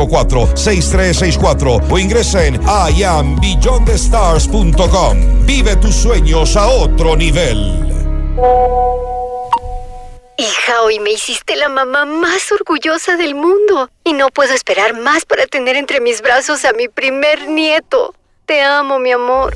6364 0.07 1.79
o 1.89 1.99
ingresa 1.99 2.45
en 2.45 2.59
iambeyondthestars.com. 2.97 5.45
Vive 5.45 5.75
tus 5.77 5.95
sueños 5.95 6.55
a 6.55 6.67
otro 6.67 7.15
nivel. 7.15 7.87
Hija, 10.37 10.81
hoy 10.83 10.99
me 10.99 11.11
hiciste 11.11 11.55
la 11.55 11.69
mamá 11.69 12.05
más 12.05 12.51
orgullosa 12.51 13.15
del 13.15 13.35
mundo 13.35 13.89
y 14.03 14.13
no 14.13 14.29
puedo 14.29 14.53
esperar 14.53 14.99
más 14.99 15.25
para 15.25 15.45
tener 15.45 15.75
entre 15.75 16.01
mis 16.01 16.21
brazos 16.21 16.65
a 16.65 16.73
mi 16.73 16.87
primer 16.87 17.47
nieto. 17.47 18.15
Te 18.47 18.61
amo, 18.61 18.97
mi 18.97 19.11
amor. 19.11 19.55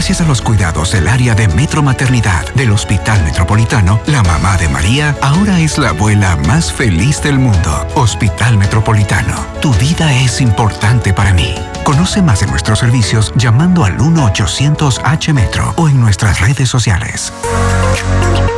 Gracias 0.00 0.22
a 0.22 0.24
los 0.24 0.40
cuidados 0.40 0.92
del 0.92 1.06
área 1.08 1.34
de 1.34 1.46
Metro 1.48 1.82
Maternidad 1.82 2.50
del 2.54 2.70
Hospital 2.70 3.22
Metropolitano, 3.22 4.00
la 4.06 4.22
mamá 4.22 4.56
de 4.56 4.66
María 4.66 5.14
ahora 5.20 5.60
es 5.60 5.76
la 5.76 5.90
abuela 5.90 6.38
más 6.46 6.72
feliz 6.72 7.20
del 7.20 7.38
mundo. 7.38 7.86
Hospital 7.96 8.56
Metropolitano, 8.56 9.34
tu 9.60 9.74
vida 9.74 10.10
es 10.14 10.40
importante 10.40 11.12
para 11.12 11.34
mí. 11.34 11.54
Conoce 11.84 12.22
más 12.22 12.40
de 12.40 12.46
nuestros 12.46 12.78
servicios 12.78 13.30
llamando 13.36 13.84
al 13.84 13.98
1-800-H-Metro 13.98 15.74
o 15.76 15.86
en 15.86 16.00
nuestras 16.00 16.40
redes 16.40 16.70
sociales. 16.70 17.30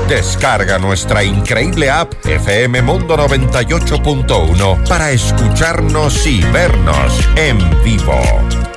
Descarga 0.08 0.78
nuestra 0.78 1.24
increíble 1.24 1.90
app 1.90 2.24
FM 2.24 2.82
Mundo 2.82 3.16
98.1 3.16 4.86
para 4.86 5.10
escucharnos 5.10 6.24
y 6.24 6.40
vernos 6.52 7.28
en 7.34 7.58
vivo. 7.82 8.22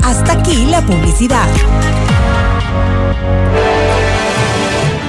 Hasta 0.04 0.34
aquí 0.34 0.66
la 0.66 0.82
publicidad. 0.82 1.48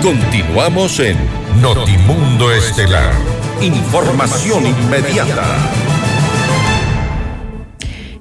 Continuamos 0.03 1.01
en 1.01 1.17
Notimundo 1.61 2.53
Estelar. 2.53 3.13
Información 3.61 4.67
inmediata. 4.67 5.73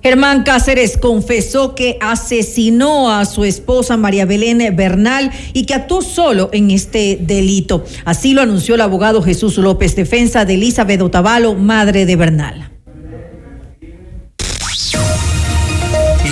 Germán 0.06 0.44
Cáceres 0.44 0.98
confesó 0.98 1.74
que 1.74 1.98
asesinó 2.00 3.12
a 3.12 3.26
su 3.26 3.44
esposa 3.44 3.98
María 3.98 4.26
Belén 4.26 4.76
Bernal 4.76 5.32
y 5.52 5.66
que 5.66 5.74
actuó 5.74 6.04
solo 6.04 6.50
en 6.54 6.70
este 6.70 7.18
delito. 7.20 7.84
Así 8.06 8.34
lo 8.34 8.44
anunció 8.44 8.76
el 8.76 8.82
abogado 8.82 9.24
Jesús 9.24 9.58
López, 9.58 9.96
defensa 9.96 10.46
de 10.46 10.54
Elizabeth 10.54 11.02
Otavalo, 11.02 11.56
madre 11.56 12.06
de 12.06 12.16
Bernal. 12.16 12.72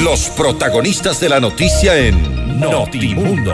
Los 0.04 0.30
protagonistas 0.30 1.20
de 1.20 1.30
la 1.30 1.40
noticia 1.40 1.98
en 1.98 2.43
Notimundo. 2.60 3.54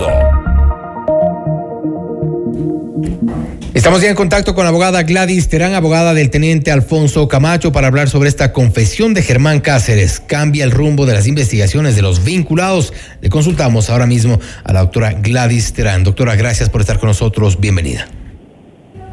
Estamos 3.74 4.02
ya 4.02 4.10
en 4.10 4.16
contacto 4.16 4.54
con 4.56 4.66
la 4.66 4.70
abogada 4.70 5.04
Gladys 5.04 5.48
Terán, 5.48 5.74
abogada 5.74 6.14
del 6.14 6.30
teniente 6.30 6.72
Alfonso 6.72 7.28
Camacho, 7.28 7.72
para 7.72 7.88
hablar 7.88 8.10
sobre 8.10 8.28
esta 8.28 8.52
confesión 8.52 9.14
de 9.14 9.22
Germán 9.22 9.62
Cáceres. 9.62 10.20
Cambia 10.20 10.66
el 10.66 10.72
rumbo 10.72 11.06
de 11.06 11.14
las 11.14 11.28
investigaciones 11.28 11.96
de 11.96 12.02
los 12.02 12.26
vinculados. 12.26 12.94
Le 13.22 13.30
consultamos 13.30 13.90
ahora 13.90 14.06
mismo 14.06 14.40
a 14.64 14.74
la 14.74 14.82
doctora 14.82 15.14
Gladys 15.14 15.72
Terán. 15.72 16.04
Doctora, 16.04 16.36
gracias 16.36 16.70
por 16.70 16.82
estar 16.82 17.00
con 17.00 17.08
nosotros. 17.08 17.60
Bienvenida. 17.60 18.08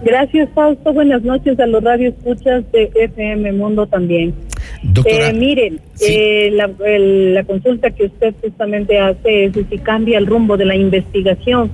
Gracias, 0.02 0.48
Fausto. 0.54 0.92
Buenas 0.92 1.22
noches 1.22 1.58
a 1.60 1.66
los 1.66 1.82
radioescuchas 1.82 2.64
de 2.72 2.90
FM 2.94 3.52
Mundo 3.52 3.86
también. 3.86 4.34
Doctora, 4.82 5.28
eh, 5.28 5.32
miren, 5.32 5.80
eh, 6.00 6.50
la, 6.52 6.70
la 6.78 7.44
consulta 7.44 7.90
que 7.90 8.04
usted 8.04 8.34
justamente 8.40 8.98
hace 8.98 9.44
es 9.44 9.52
si 9.70 9.78
cambia 9.78 10.18
el 10.18 10.26
rumbo 10.26 10.56
de 10.56 10.64
la 10.64 10.76
investigación 10.76 11.70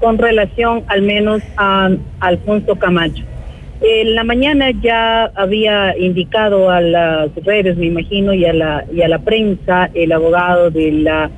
con 0.00 0.18
relación 0.18 0.84
al 0.88 1.02
menos 1.02 1.42
a 1.56 1.90
Alfonso 2.20 2.76
Camacho. 2.76 3.24
En 3.80 4.14
la 4.14 4.24
mañana 4.24 4.70
ya 4.70 5.24
había 5.34 5.96
indicado 5.98 6.70
a 6.70 6.80
las 6.80 7.34
redes, 7.44 7.76
me 7.76 7.86
imagino, 7.86 8.32
y 8.32 8.44
a 8.44 8.52
la, 8.52 8.84
y 8.92 9.02
a 9.02 9.08
la 9.08 9.18
prensa, 9.18 9.90
el 9.92 10.12
abogado 10.12 10.70
de 10.70 10.92
la 10.92 11.30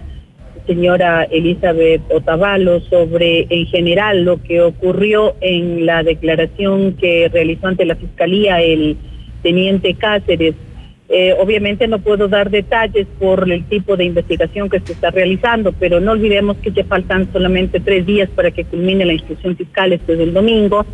señora 0.67 1.25
Elizabeth 1.25 2.03
Otavalo 2.11 2.81
sobre 2.81 3.47
en 3.51 3.67
general 3.67 4.25
lo 4.25 4.43
que 4.43 4.61
ocurrió 4.61 5.37
en 5.41 5.87
la 5.87 6.03
declaración 6.03 6.95
que 6.95 7.29
realizó 7.33 7.69
ante 7.69 7.85
la 7.85 7.95
Fiscalía 7.95 8.61
el 8.61 8.97
teniente 9.43 9.95
Cáceres 9.95 10.55
eh, 11.09 11.35
obviamente 11.39 11.87
no 11.87 12.01
puedo 12.01 12.27
dar 12.27 12.51
detalles 12.51 13.07
por 13.21 13.51
el 13.51 13.65
tipo 13.67 13.97
de 13.97 14.05
investigación 14.05 14.69
que 14.69 14.81
se 14.81 14.93
está 14.93 15.11
realizando, 15.11 15.73
pero 15.73 16.01
no 16.01 16.13
olvidemos 16.13 16.57
que 16.57 16.73
ya 16.73 16.85
faltan 16.85 17.33
solamente 17.33 17.79
tres 17.79 18.05
días 18.05 18.29
para 18.31 18.51
que 18.51 18.65
culmine 18.65 19.05
la 19.05 19.13
instrucción 19.13 19.57
fiscal 19.57 19.93
este 19.93 20.17
del 20.17 20.33
domingo. 20.33 20.85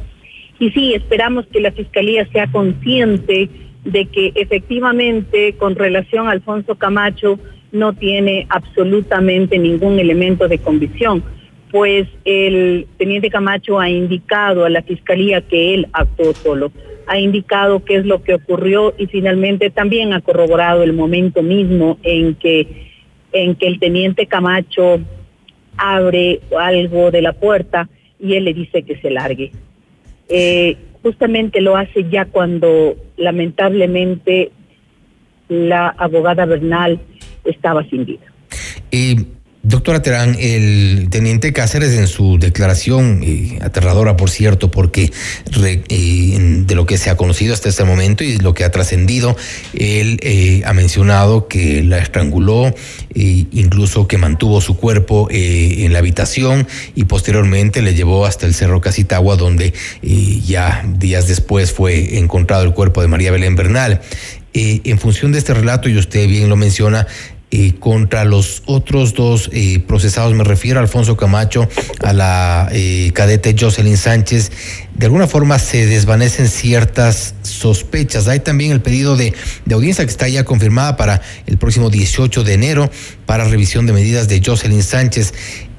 Y 0.59 0.71
sí, 0.71 0.93
esperamos 0.95 1.47
que 1.47 1.61
la 1.61 1.73
Fiscalía 1.73 2.27
sea 2.31 2.47
consciente 2.53 3.49
de 3.85 4.05
que 4.07 4.33
efectivamente 4.35 5.55
con 5.55 5.75
relación 5.75 6.29
a 6.29 6.33
Alfonso 6.33 6.75
Camacho 6.77 7.39
no 7.73 7.95
tiene 7.95 8.47
absolutamente 8.51 9.59
ningún 9.59 9.99
elemento 9.99 10.47
de 10.47 10.59
convicción, 10.59 11.23
pues 11.71 12.07
el 12.27 12.87
teniente 12.99 13.31
Camacho 13.31 13.81
ha 13.81 13.89
indicado 13.89 14.67
a 14.67 14.69
la 14.71 14.83
Fiscalía 14.83 15.41
que 15.41 15.73
él 15.73 15.89
actuó 15.95 16.35
solo 16.35 16.71
ha 17.07 17.19
indicado 17.19 17.85
qué 17.85 17.97
es 17.97 18.07
lo 18.07 18.23
que 18.23 18.35
ocurrió 18.35 18.95
y 18.99 19.07
finalmente 19.07 19.71
también 19.71 20.13
ha 20.13 20.21
corroborado 20.21 20.83
el 20.83 20.93
momento 20.93 21.43
mismo 21.43 21.99
en 22.03 22.35
que, 22.35 22.89
en 23.33 23.55
que 23.55 23.67
el 23.67 23.79
teniente 23.79 24.27
Camacho 24.27 25.01
abre 25.77 26.41
algo 26.59 27.11
de 27.11 27.23
la 27.23 27.33
puerta 27.33 27.89
y 28.19 28.35
él 28.35 28.45
le 28.45 28.55
dice 28.55 28.83
que 28.83 28.97
se 29.01 29.11
largue. 29.11 29.53
Eh, 30.29 30.77
justamente 31.03 31.61
lo 31.61 31.77
hace 31.77 32.09
ya 32.09 32.27
cuando 32.27 32.97
lamentablemente 33.17 34.53
la 35.49 35.89
abogada 35.89 36.47
Bernal 36.47 37.01
estaba 37.45 37.85
sin 37.89 38.05
vida. 38.05 38.33
Y 38.91 39.17
Doctora 39.65 40.03
Terán, 40.03 40.37
el 40.41 41.07
teniente 41.09 41.53
Cáceres 41.53 41.93
en 41.93 42.09
su 42.09 42.37
declaración, 42.37 43.21
eh, 43.23 43.61
aterradora 43.63 44.17
por 44.17 44.29
cierto, 44.29 44.73
porque 44.73 45.13
eh, 45.89 46.63
de 46.67 46.75
lo 46.75 46.85
que 46.85 46.99
se 46.99 47.11
ha 47.11 47.17
conocido 47.17 47.55
hasta 47.55 47.69
este 47.69 47.85
momento 47.85 48.25
y 48.25 48.39
lo 48.39 48.55
que 48.55 48.65
ha 48.65 48.73
trascendido, 48.73 49.37
él 49.73 50.19
eh, 50.23 50.63
ha 50.67 50.73
mencionado 50.73 51.47
que 51.47 51.85
la 51.85 51.99
estranguló, 51.99 52.75
incluso 53.15 54.09
que 54.09 54.19
mantuvo 54.19 54.61
su 54.61 54.77
cuerpo 54.77 55.29
en 55.31 55.93
la 55.93 56.01
habitación 56.01 56.67
y 56.97 57.05
posteriormente 57.05 57.83
le 57.83 57.95
llevó 57.95 58.27
hasta 58.27 58.47
el 58.47 58.55
Cerro 58.55 58.81
Casitagua, 58.81 59.37
donde 59.37 59.75
ya 60.45 60.83
días 60.99 61.29
después 61.29 61.71
fue 61.71 62.19
encontrado 62.19 62.65
el 62.65 62.73
cuerpo 62.73 63.01
de 63.01 63.07
María 63.07 63.31
Belén 63.31 63.55
Bernal. 63.55 64.01
en 64.55 64.99
función 64.99 65.31
de 65.31 65.39
este 65.39 65.55
relato, 65.55 65.89
y 65.89 65.97
usted 65.97 66.27
bien 66.27 66.49
lo 66.49 66.57
menciona, 66.57 67.07
eh, 67.55 67.75
contra 67.79 68.25
los 68.25 68.63
otros 68.65 69.13
dos 69.13 69.51
eh, 69.53 69.79
procesados, 69.87 70.33
me 70.33 70.43
refiero 70.43 70.79
a 70.79 70.83
Alfonso 70.83 71.19
Camacho, 71.19 71.69
a 72.03 72.15
la 72.15 72.71
eh, 72.73 73.11
cadete 73.13 73.55
Jocelyn 73.59 73.99
Sánchez, 73.99 74.51
de 74.95 75.05
alguna 75.05 75.27
forma 75.27 75.59
se 75.59 75.85
desvanecen 75.85 76.49
ciertas 76.49 77.35
sospechas. 77.43 78.27
Hay 78.27 78.41
también 78.41 78.73
el 78.73 78.81
pedido 78.81 79.19
de, 79.19 79.35
de, 79.67 79.75
audiencia 79.75 80.03
que 80.07 80.11
está 80.11 80.27
ya 80.29 80.45
confirmada 80.45 80.97
para 80.97 81.21
el 81.47 81.59
próximo 81.59 81.91
18 81.91 82.43
de 82.43 82.55
enero 82.55 82.91
para 83.27 83.45
revisión 83.45 83.85
de 83.85 83.93
medidas 83.93 84.29
de 84.29 84.41
Jocelyn 84.43 84.83
Sánchez. 84.83 85.35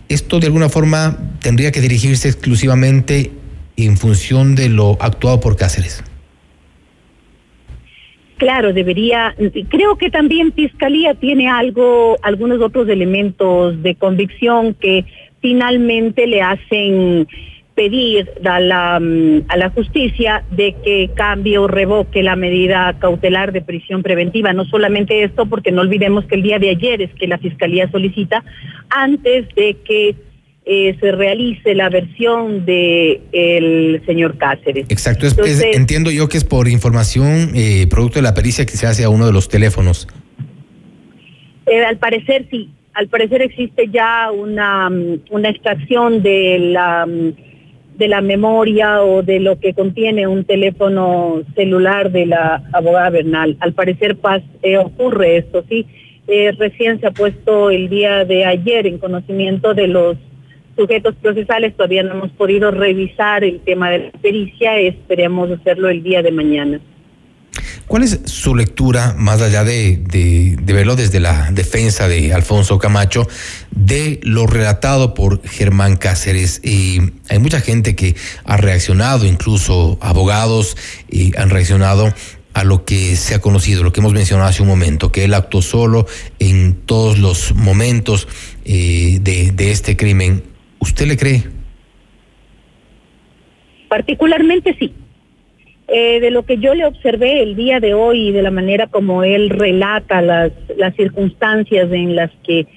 Esto 0.09 0.39
de 0.39 0.45
alguna 0.45 0.69
forma 0.69 1.17
tendría 1.39 1.71
que 1.71 1.81
dirigirse 1.81 2.27
exclusivamente 2.27 3.31
en 3.77 3.97
función 3.97 4.53
de 4.53 4.69
lo 4.69 5.01
actuado 5.01 5.39
por 5.39 5.55
Cáceres. 5.55 6.03
Claro, 8.43 8.73
debería, 8.73 9.33
creo 9.69 9.95
que 9.95 10.09
también 10.09 10.51
Fiscalía 10.51 11.13
tiene 11.13 11.47
algo, 11.47 12.17
algunos 12.21 12.59
otros 12.59 12.89
elementos 12.89 13.81
de 13.81 13.95
convicción 13.95 14.73
que 14.73 15.05
finalmente 15.39 16.27
le 16.27 16.41
hacen 16.41 17.25
pedir 17.73 18.29
a 18.43 18.59
la, 18.59 18.99
mm, 18.99 19.45
a 19.47 19.55
la 19.55 19.69
justicia 19.69 20.43
de 20.51 20.75
que 20.83 21.11
cambie 21.15 21.57
o 21.57 21.69
revoque 21.69 22.21
la 22.21 22.35
medida 22.35 22.93
cautelar 22.99 23.53
de 23.53 23.61
prisión 23.61 24.03
preventiva. 24.03 24.51
No 24.51 24.65
solamente 24.65 25.23
esto, 25.23 25.45
porque 25.45 25.71
no 25.71 25.79
olvidemos 25.79 26.25
que 26.25 26.35
el 26.35 26.43
día 26.43 26.59
de 26.59 26.71
ayer 26.71 27.01
es 27.01 27.13
que 27.13 27.27
la 27.27 27.37
Fiscalía 27.37 27.89
solicita, 27.91 28.43
antes 28.89 29.47
de 29.55 29.77
que 29.85 30.15
eh, 30.65 30.95
se 31.01 31.11
realice 31.11 31.75
la 31.75 31.89
versión 31.89 32.65
de 32.65 33.19
el 33.33 34.01
señor 34.05 34.37
Cáceres. 34.37 34.85
Exacto, 34.87 35.27
entiendo 35.73 36.09
yo 36.09 36.29
que 36.29 36.37
es 36.37 36.45
por 36.45 36.69
información 36.69 37.51
eh, 37.53 37.85
producto 37.89 38.19
de 38.19 38.21
la 38.21 38.33
pericia 38.33 38.65
que 38.65 38.77
se 38.77 38.87
hace 38.87 39.03
a 39.03 39.09
uno 39.09 39.25
de 39.25 39.33
los 39.33 39.49
teléfonos. 39.49 40.07
Eh, 41.65 41.83
al 41.83 41.97
parecer 41.97 42.47
sí, 42.49 42.69
al 42.93 43.09
parecer 43.09 43.41
existe 43.41 43.89
ya 43.91 44.31
una, 44.31 44.89
mm, 44.89 45.23
una 45.31 45.49
extracción 45.49 46.23
de 46.23 46.59
la 46.59 47.07
mm, 47.07 47.33
de 47.97 48.07
la 48.07 48.21
memoria 48.21 49.03
o 49.03 49.21
de 49.21 49.41
lo 49.41 49.59
que 49.59 49.73
contiene 49.73 50.27
un 50.27 50.45
teléfono 50.45 51.43
celular 51.55 52.09
de 52.09 52.25
la 52.25 52.63
abogada 52.71 53.09
Bernal. 53.09 53.57
Al 53.59 53.73
parecer 53.73 54.15
paz, 54.15 54.41
ocurre 54.79 55.37
esto, 55.37 55.63
sí. 55.69 55.85
recién 56.57 56.99
se 56.99 57.07
ha 57.07 57.11
puesto 57.11 57.69
el 57.69 57.89
día 57.89 58.25
de 58.25 58.45
ayer 58.45 58.87
en 58.87 58.97
conocimiento 58.97 59.75
de 59.75 59.87
los 59.87 60.17
sujetos 60.75 61.15
procesales 61.15 61.75
todavía 61.75 62.03
no 62.03 62.13
hemos 62.13 62.31
podido 62.31 62.71
revisar 62.71 63.43
el 63.43 63.59
tema 63.61 63.89
de 63.89 63.99
la 63.99 64.11
pericia, 64.11 64.77
esperemos 64.77 65.51
hacerlo 65.51 65.89
el 65.89 66.03
día 66.03 66.21
de 66.21 66.31
mañana. 66.31 66.79
¿Cuál 67.87 68.03
es 68.03 68.21
su 68.25 68.55
lectura, 68.55 69.13
más 69.17 69.41
allá 69.41 69.63
de, 69.63 69.97
de, 69.97 70.73
verlo 70.73 70.95
desde 70.95 71.19
la 71.19 71.51
defensa 71.51 72.07
de 72.07 72.33
Alfonso 72.33 72.79
Camacho, 72.79 73.27
de 73.71 74.19
lo 74.23 74.47
relatado 74.47 75.13
por 75.13 75.45
Germán 75.47 75.97
Cáceres? 75.97 76.61
Y 76.63 76.99
hay 77.29 77.39
mucha 77.39 77.59
gente 77.59 77.95
que 77.95 78.15
ha 78.45 78.57
reaccionado, 78.57 79.25
incluso 79.25 79.97
abogados 80.01 80.77
y 81.09 81.37
han 81.37 81.49
reaccionado 81.49 82.13
a 82.53 82.63
lo 82.63 82.85
que 82.85 83.15
se 83.15 83.35
ha 83.35 83.41
conocido, 83.41 83.83
lo 83.83 83.91
que 83.91 83.99
hemos 83.99 84.13
mencionado 84.13 84.49
hace 84.49 84.61
un 84.61 84.69
momento, 84.69 85.11
que 85.11 85.25
él 85.25 85.33
actuó 85.33 85.61
solo 85.61 86.07
en 86.39 86.73
todos 86.73 87.19
los 87.19 87.53
momentos 87.53 88.27
eh, 88.65 89.19
de 89.21 89.71
este 89.71 89.97
crimen. 89.97 90.52
¿Usted 90.83 91.05
le 91.05 91.15
cree? 91.15 91.43
Particularmente 93.87 94.75
sí. 94.77 94.93
Eh, 95.87 96.19
de 96.19 96.29
lo 96.29 96.43
que 96.43 96.57
yo 96.57 96.75
le 96.75 96.85
observé 96.85 97.41
el 97.41 97.55
día 97.55 97.79
de 97.79 97.93
hoy 97.93 98.27
y 98.27 98.31
de 98.33 98.41
la 98.41 98.51
manera 98.51 98.87
como 98.87 99.23
él 99.23 99.49
relata 99.49 100.21
las, 100.21 100.51
las 100.75 100.93
circunstancias 100.95 101.89
en 101.89 102.17
las 102.17 102.31
que 102.45 102.67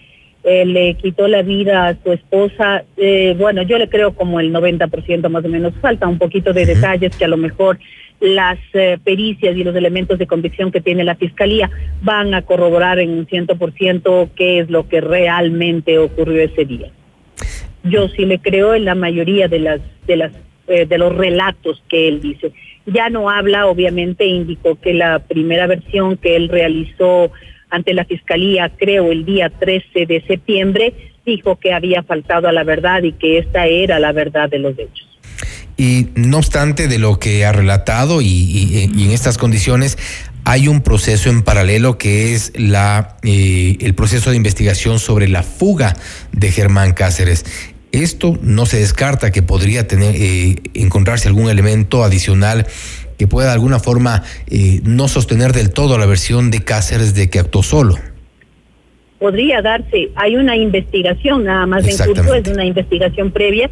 eh, 0.45 0.65
le 0.65 0.95
quitó 0.95 1.27
la 1.27 1.43
vida 1.43 1.89
a 1.89 1.97
su 2.01 2.13
esposa, 2.13 2.85
eh, 2.97 3.35
bueno, 3.37 3.63
yo 3.63 3.77
le 3.77 3.89
creo 3.89 4.15
como 4.15 4.39
el 4.39 4.53
90% 4.53 5.29
más 5.29 5.45
o 5.45 5.49
menos. 5.49 5.75
Falta 5.81 6.07
un 6.07 6.19
poquito 6.19 6.53
de 6.53 6.65
detalles 6.65 7.17
que 7.17 7.25
a 7.25 7.29
lo 7.29 7.37
mejor 7.37 7.81
las 8.21 8.59
pericias 9.03 9.57
y 9.57 9.65
los 9.65 9.75
elementos 9.75 10.17
de 10.17 10.29
convicción 10.29 10.71
que 10.71 10.81
tiene 10.81 11.03
la 11.03 11.17
fiscalía 11.17 11.71
van 12.03 12.35
a 12.35 12.43
corroborar 12.43 13.01
en 13.01 13.11
un 13.11 13.27
ciento 13.27 13.57
por 13.57 13.73
ciento 13.73 14.31
qué 14.37 14.61
es 14.61 14.71
lo 14.71 14.89
que 14.89 15.01
realmente 15.01 15.99
ocurrió 15.99 16.41
ese 16.41 16.65
día 16.65 16.93
yo 17.83 18.09
sí 18.09 18.25
le 18.25 18.39
creo 18.41 18.75
en 18.75 18.85
la 18.85 18.95
mayoría 18.95 19.49
de 19.49 19.59
las 19.61 19.81
de 20.07 20.17
las 20.17 20.33
eh, 20.69 20.85
de 20.85 20.99
los 20.99 21.15
relatos 21.15 21.83
que 21.89 22.09
él 22.09 22.21
dice. 22.21 22.53
Ya 22.87 23.09
no 23.09 23.31
habla, 23.31 23.67
obviamente 23.67 24.27
indicó 24.27 24.81
que 24.81 24.95
la 24.95 25.21
primera 25.21 25.69
versión 25.69 26.17
que 26.17 26.35
él 26.35 26.49
realizó 26.49 27.31
ante 27.71 27.95
la 27.95 28.05
fiscalía, 28.05 28.73
creo 28.77 29.13
el 29.13 29.25
día 29.25 29.51
13 29.51 30.07
de 30.07 30.25
septiembre, 30.27 30.93
dijo 31.25 31.57
que 31.57 31.73
había 31.73 32.03
faltado 32.03 32.49
a 32.49 32.53
la 32.53 32.65
verdad 32.65 33.03
y 33.03 33.13
que 33.13 33.39
esta 33.39 33.67
era 33.67 33.99
la 33.99 34.13
verdad 34.13 34.49
de 34.49 34.59
los 34.59 34.79
hechos. 34.79 35.07
Y 35.77 36.09
no 36.15 36.39
obstante 36.39 36.89
de 36.89 36.99
lo 36.99 37.19
que 37.19 37.45
ha 37.45 37.53
relatado 37.53 38.23
y, 38.23 38.91
en 38.95 39.11
estas 39.11 39.37
condiciones, 39.37 39.99
hay 40.47 40.69
un 40.69 40.81
proceso 40.81 41.29
en 41.29 41.43
paralelo 41.43 41.99
que 41.99 42.33
es 42.33 42.53
la 42.57 43.17
eh, 43.25 43.79
el 43.81 43.97
proceso 43.97 44.31
de 44.31 44.37
investigación 44.37 45.01
sobre 45.01 45.27
la 45.27 45.43
fuga 45.43 45.97
de 46.31 46.53
Germán 46.53 46.93
Cáceres. 46.93 47.45
Esto 47.91 48.39
no 48.43 48.65
se 48.65 48.79
descarta 48.79 49.33
que 49.33 49.43
podría 49.43 49.89
tener 49.89 50.15
eh, 50.15 50.63
encontrarse 50.75 51.27
algún 51.27 51.51
elemento 51.51 52.05
adicional 52.05 52.65
que 53.19 53.27
pueda 53.27 53.49
de 53.49 53.55
alguna 53.55 53.81
forma 53.81 54.23
eh, 54.47 54.83
no 54.85 55.09
sostener 55.09 55.53
del 55.53 55.73
todo 55.73 55.99
la 55.99 56.07
versión 56.07 56.53
de 56.53 56.63
Cáceres 56.63 57.13
de 57.17 57.29
que 57.29 57.41
actuó 57.41 57.65
solo. 57.65 57.99
Podría 59.19 59.63
darse, 59.63 60.11
hay 60.15 60.37
una 60.37 60.55
investigación 60.55 61.43
nada 61.43 61.67
más 61.67 61.85
en 61.89 62.07
curso, 62.07 62.35
es 62.35 62.47
una 62.47 62.65
investigación 62.65 63.33
previa 63.33 63.69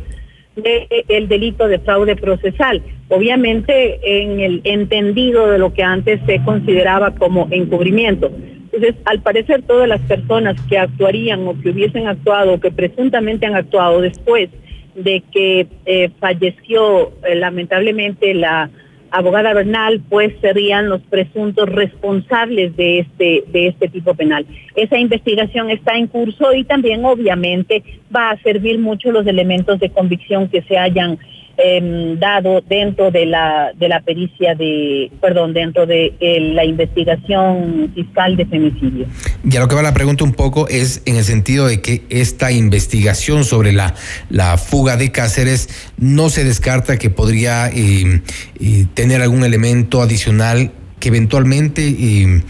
del 0.56 1.28
delito 1.28 1.66
de 1.66 1.78
fraude 1.80 2.16
procesal, 2.16 2.82
obviamente 3.08 3.98
en 4.02 4.40
el 4.40 4.60
entendido 4.64 5.50
de 5.50 5.58
lo 5.58 5.72
que 5.72 5.82
antes 5.82 6.20
se 6.26 6.42
consideraba 6.44 7.14
como 7.14 7.48
encubrimiento. 7.50 8.30
Entonces, 8.72 8.94
al 9.04 9.20
parecer, 9.20 9.62
todas 9.62 9.88
las 9.88 10.00
personas 10.00 10.60
que 10.68 10.78
actuarían 10.78 11.46
o 11.46 11.60
que 11.60 11.70
hubiesen 11.70 12.08
actuado 12.08 12.54
o 12.54 12.60
que 12.60 12.72
presuntamente 12.72 13.46
han 13.46 13.54
actuado 13.54 14.00
después 14.00 14.50
de 14.94 15.22
que 15.32 15.66
eh, 15.86 16.10
falleció 16.20 17.12
eh, 17.24 17.34
lamentablemente 17.34 18.34
la 18.34 18.70
abogada 19.14 19.54
Bernal, 19.54 20.02
pues 20.08 20.34
serían 20.40 20.88
los 20.88 21.00
presuntos 21.02 21.68
responsables 21.68 22.76
de 22.76 22.98
este, 23.00 23.44
de 23.46 23.68
este 23.68 23.88
tipo 23.88 24.14
penal. 24.14 24.44
Esa 24.74 24.98
investigación 24.98 25.70
está 25.70 25.96
en 25.96 26.08
curso 26.08 26.52
y 26.52 26.64
también 26.64 27.04
obviamente 27.04 27.84
va 28.14 28.30
a 28.30 28.42
servir 28.42 28.80
mucho 28.80 29.12
los 29.12 29.24
elementos 29.26 29.78
de 29.78 29.90
convicción 29.90 30.48
que 30.48 30.62
se 30.62 30.78
hayan 30.78 31.18
eh, 31.56 32.16
dado 32.18 32.60
dentro 32.60 33.10
de 33.10 33.26
la 33.26 33.72
de 33.74 33.88
la 33.88 34.00
pericia 34.00 34.54
de 34.54 35.10
perdón 35.20 35.52
dentro 35.52 35.86
de 35.86 36.14
la 36.54 36.64
investigación 36.64 37.90
fiscal 37.94 38.36
de 38.36 38.46
femicidio. 38.46 39.06
Ya 39.44 39.60
lo 39.60 39.68
que 39.68 39.74
va 39.74 39.82
la 39.82 39.94
pregunta 39.94 40.24
un 40.24 40.32
poco 40.32 40.68
es 40.68 41.02
en 41.06 41.16
el 41.16 41.24
sentido 41.24 41.66
de 41.66 41.80
que 41.80 42.02
esta 42.10 42.52
investigación 42.52 43.44
sobre 43.44 43.72
la 43.72 43.94
la 44.30 44.58
fuga 44.58 44.96
de 44.96 45.12
Cáceres 45.12 45.68
no 45.98 46.28
se 46.28 46.44
descarta 46.44 46.98
que 46.98 47.10
podría 47.10 47.68
eh, 47.68 48.22
eh, 48.60 48.86
tener 48.94 49.22
algún 49.22 49.44
elemento 49.44 50.02
adicional 50.02 50.70
que 50.98 51.08
eventualmente 51.08 52.42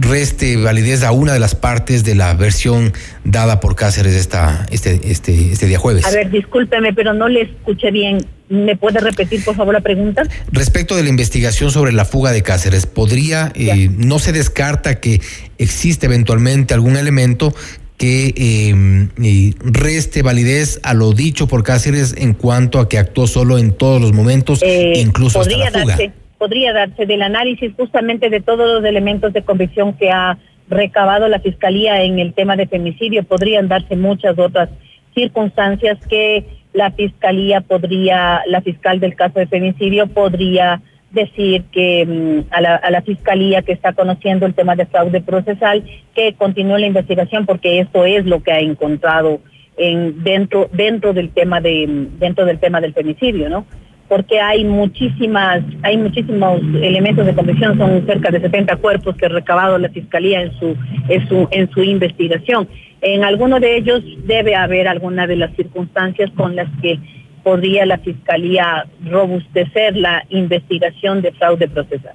reste 0.00 0.56
validez 0.56 1.02
a 1.02 1.12
una 1.12 1.32
de 1.32 1.40
las 1.40 1.54
partes 1.54 2.04
de 2.04 2.14
la 2.14 2.34
versión 2.34 2.92
dada 3.24 3.60
por 3.60 3.76
Cáceres 3.76 4.14
esta, 4.14 4.66
este, 4.70 5.00
este, 5.04 5.52
este 5.52 5.66
día 5.66 5.78
jueves. 5.78 6.04
A 6.06 6.10
ver, 6.10 6.30
discúlpeme, 6.30 6.92
pero 6.92 7.12
no 7.14 7.28
le 7.28 7.42
escuché 7.42 7.90
bien. 7.90 8.18
¿Me 8.48 8.76
puede 8.76 9.00
repetir, 9.00 9.44
por 9.44 9.54
favor, 9.56 9.74
la 9.74 9.80
pregunta? 9.80 10.22
Respecto 10.50 10.96
de 10.96 11.02
la 11.02 11.10
investigación 11.10 11.70
sobre 11.70 11.92
la 11.92 12.06
fuga 12.06 12.32
de 12.32 12.42
Cáceres, 12.42 12.86
¿podría, 12.86 13.52
eh, 13.54 13.90
no 13.94 14.18
se 14.18 14.32
descarta 14.32 15.00
que 15.00 15.20
existe 15.58 16.06
eventualmente 16.06 16.72
algún 16.72 16.96
elemento 16.96 17.54
que 17.98 18.32
eh, 18.36 19.52
reste 19.60 20.22
validez 20.22 20.80
a 20.82 20.94
lo 20.94 21.12
dicho 21.12 21.46
por 21.46 21.62
Cáceres 21.62 22.14
en 22.16 22.32
cuanto 22.32 22.78
a 22.78 22.88
que 22.88 22.96
actuó 22.96 23.26
solo 23.26 23.58
en 23.58 23.72
todos 23.72 24.00
los 24.00 24.12
momentos, 24.12 24.60
eh, 24.62 24.94
incluso 24.96 25.40
hasta 25.40 25.56
la 25.56 25.70
fuga? 25.70 25.98
Podría 26.38 26.72
darse 26.72 27.04
del 27.06 27.22
análisis 27.22 27.72
justamente 27.76 28.30
de 28.30 28.40
todos 28.40 28.80
los 28.80 28.84
elementos 28.84 29.32
de 29.32 29.42
convicción 29.42 29.92
que 29.94 30.10
ha 30.10 30.38
recabado 30.68 31.28
la 31.28 31.40
fiscalía 31.40 32.02
en 32.02 32.18
el 32.18 32.34
tema 32.34 32.56
de 32.56 32.66
femicidio, 32.66 33.24
podrían 33.24 33.68
darse 33.68 33.96
muchas 33.96 34.38
otras 34.38 34.68
circunstancias 35.14 35.98
que 36.06 36.44
la 36.72 36.90
fiscalía 36.92 37.60
podría, 37.60 38.42
la 38.46 38.60
fiscal 38.60 39.00
del 39.00 39.16
caso 39.16 39.38
de 39.38 39.46
femicidio 39.46 40.06
podría 40.06 40.80
decir 41.10 41.64
que 41.72 42.04
mm, 42.06 42.52
a, 42.52 42.90
la, 42.90 43.02
fiscalía 43.02 43.62
que 43.62 43.72
está 43.72 43.94
conociendo 43.94 44.46
el 44.46 44.54
tema 44.54 44.76
de 44.76 44.86
fraude 44.86 45.22
procesal 45.22 45.82
que 46.14 46.34
continúe 46.34 46.78
la 46.78 46.86
investigación 46.86 47.46
porque 47.46 47.80
esto 47.80 48.04
es 48.04 48.26
lo 48.26 48.42
que 48.42 48.52
ha 48.52 48.60
encontrado 48.60 49.40
en 49.78 50.22
dentro 50.22 50.68
dentro 50.72 51.14
del 51.14 51.30
tema 51.30 51.60
de 51.60 51.86
dentro 52.18 52.44
del 52.44 52.58
tema 52.58 52.80
del 52.80 52.92
femicidio, 52.92 53.48
¿no? 53.48 53.64
Porque 54.08 54.40
hay 54.40 54.64
muchísimas 54.64 55.62
hay 55.82 55.96
muchísimos 55.96 56.60
elementos 56.80 57.26
de 57.26 57.34
convicción, 57.34 57.76
son 57.76 58.06
cerca 58.06 58.30
de 58.30 58.40
70 58.40 58.76
cuerpos 58.76 59.16
que 59.16 59.26
ha 59.26 59.28
recabado 59.28 59.78
la 59.78 59.90
fiscalía 59.90 60.42
en 60.42 60.52
su 60.58 60.76
en 61.08 61.28
su 61.28 61.48
en 61.50 61.70
su 61.70 61.82
investigación. 61.82 62.68
En 63.00 63.22
alguno 63.22 63.60
de 63.60 63.76
ellos 63.76 64.02
debe 64.24 64.56
haber 64.56 64.88
alguna 64.88 65.26
de 65.26 65.36
las 65.36 65.54
circunstancias 65.54 66.30
con 66.36 66.56
las 66.56 66.68
que 66.80 66.98
podría 67.44 67.86
la 67.86 67.98
Fiscalía 67.98 68.86
robustecer 69.04 69.96
la 69.96 70.24
investigación 70.28 71.22
de 71.22 71.32
fraude 71.32 71.68
procesal. 71.68 72.14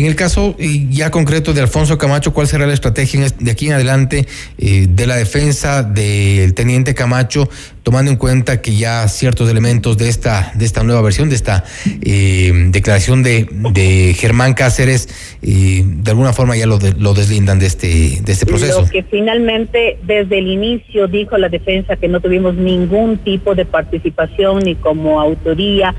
En 0.00 0.06
el 0.06 0.16
caso 0.16 0.56
ya 0.88 1.10
concreto 1.10 1.52
de 1.52 1.60
Alfonso 1.60 1.98
Camacho, 1.98 2.32
¿cuál 2.32 2.46
será 2.46 2.66
la 2.66 2.72
estrategia 2.72 3.26
de 3.38 3.50
aquí 3.50 3.66
en 3.66 3.74
adelante 3.74 4.24
eh, 4.56 4.86
de 4.88 5.06
la 5.06 5.16
defensa 5.16 5.82
del 5.82 6.54
teniente 6.54 6.94
Camacho, 6.94 7.50
tomando 7.82 8.10
en 8.10 8.16
cuenta 8.16 8.62
que 8.62 8.74
ya 8.74 9.06
ciertos 9.08 9.50
elementos 9.50 9.98
de 9.98 10.08
esta, 10.08 10.52
de 10.54 10.64
esta 10.64 10.84
nueva 10.84 11.02
versión, 11.02 11.28
de 11.28 11.34
esta 11.34 11.64
eh, 12.00 12.50
declaración 12.70 13.22
de, 13.22 13.46
de, 13.74 14.14
Germán 14.14 14.54
Cáceres, 14.54 15.36
eh, 15.42 15.82
de 15.84 16.10
alguna 16.10 16.32
forma 16.32 16.56
ya 16.56 16.64
lo, 16.64 16.78
de, 16.78 16.94
lo 16.94 17.12
deslindan 17.12 17.58
de 17.58 17.66
este, 17.66 18.22
de 18.22 18.32
este 18.32 18.46
proceso? 18.46 18.80
Lo 18.80 18.88
que 18.88 19.02
finalmente 19.02 19.98
desde 20.02 20.38
el 20.38 20.46
inicio 20.46 21.08
dijo 21.08 21.36
la 21.36 21.50
defensa 21.50 21.96
que 21.96 22.08
no 22.08 22.20
tuvimos 22.20 22.54
ningún 22.54 23.18
tipo 23.18 23.54
de 23.54 23.66
participación 23.66 24.60
ni 24.60 24.76
como 24.76 25.20
autoría 25.20 25.94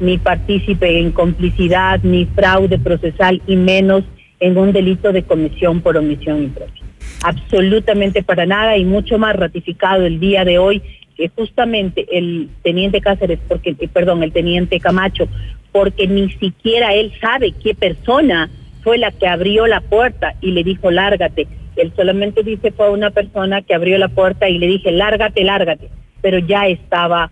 ni 0.00 0.18
partícipe 0.18 0.98
en 1.00 1.12
complicidad, 1.12 2.00
ni 2.02 2.26
fraude 2.26 2.78
procesal 2.78 3.40
y 3.46 3.56
menos 3.56 4.04
en 4.40 4.58
un 4.58 4.72
delito 4.72 5.12
de 5.12 5.22
comisión 5.22 5.80
por 5.80 5.96
omisión 5.96 6.42
impropia. 6.42 6.84
Absolutamente 7.22 8.22
para 8.22 8.46
nada 8.46 8.76
y 8.76 8.84
mucho 8.84 9.18
más 9.18 9.34
ratificado 9.36 10.04
el 10.04 10.20
día 10.20 10.44
de 10.44 10.58
hoy 10.58 10.82
que 11.16 11.30
justamente 11.30 12.06
el 12.12 12.50
teniente 12.62 13.00
Cáceres, 13.00 13.38
porque, 13.48 13.70
eh, 13.78 13.88
perdón, 13.88 14.22
el 14.22 14.32
teniente 14.32 14.78
Camacho, 14.78 15.28
porque 15.72 16.06
ni 16.06 16.30
siquiera 16.32 16.94
él 16.94 17.12
sabe 17.20 17.52
qué 17.52 17.74
persona 17.74 18.50
fue 18.82 18.98
la 18.98 19.10
que 19.10 19.26
abrió 19.26 19.66
la 19.66 19.80
puerta 19.80 20.34
y 20.40 20.52
le 20.52 20.62
dijo 20.62 20.90
lárgate. 20.90 21.48
Él 21.76 21.92
solamente 21.96 22.42
dice 22.42 22.70
fue 22.70 22.90
una 22.90 23.10
persona 23.10 23.62
que 23.62 23.74
abrió 23.74 23.98
la 23.98 24.08
puerta 24.08 24.48
y 24.48 24.58
le 24.58 24.66
dije 24.66 24.92
lárgate, 24.92 25.42
lárgate, 25.42 25.88
pero 26.20 26.38
ya 26.38 26.66
estaba 26.68 27.30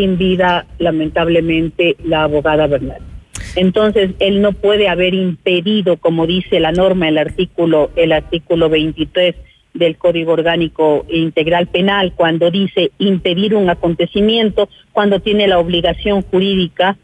sin 0.00 0.16
vida, 0.16 0.64
lamentablemente, 0.78 1.96
la 2.02 2.22
abogada 2.22 2.66
Bernal. 2.66 3.02
Entonces, 3.54 4.12
él 4.18 4.40
no 4.40 4.52
puede 4.52 4.88
haber 4.88 5.12
impedido, 5.12 5.98
como 5.98 6.26
dice 6.26 6.58
la 6.58 6.72
norma, 6.72 7.06
el 7.08 7.18
artículo, 7.18 7.90
el 7.96 8.12
artículo 8.12 8.70
23 8.70 9.34
del 9.74 9.98
Código 9.98 10.32
Orgánico 10.32 11.04
Integral 11.10 11.66
Penal, 11.66 12.14
cuando 12.16 12.50
dice 12.50 12.92
impedir 12.98 13.54
un 13.54 13.68
acontecimiento, 13.68 14.70
cuando 14.92 15.20
tiene 15.20 15.46
la 15.46 15.58
obligación 15.58 16.22
jurídica, 16.22 16.96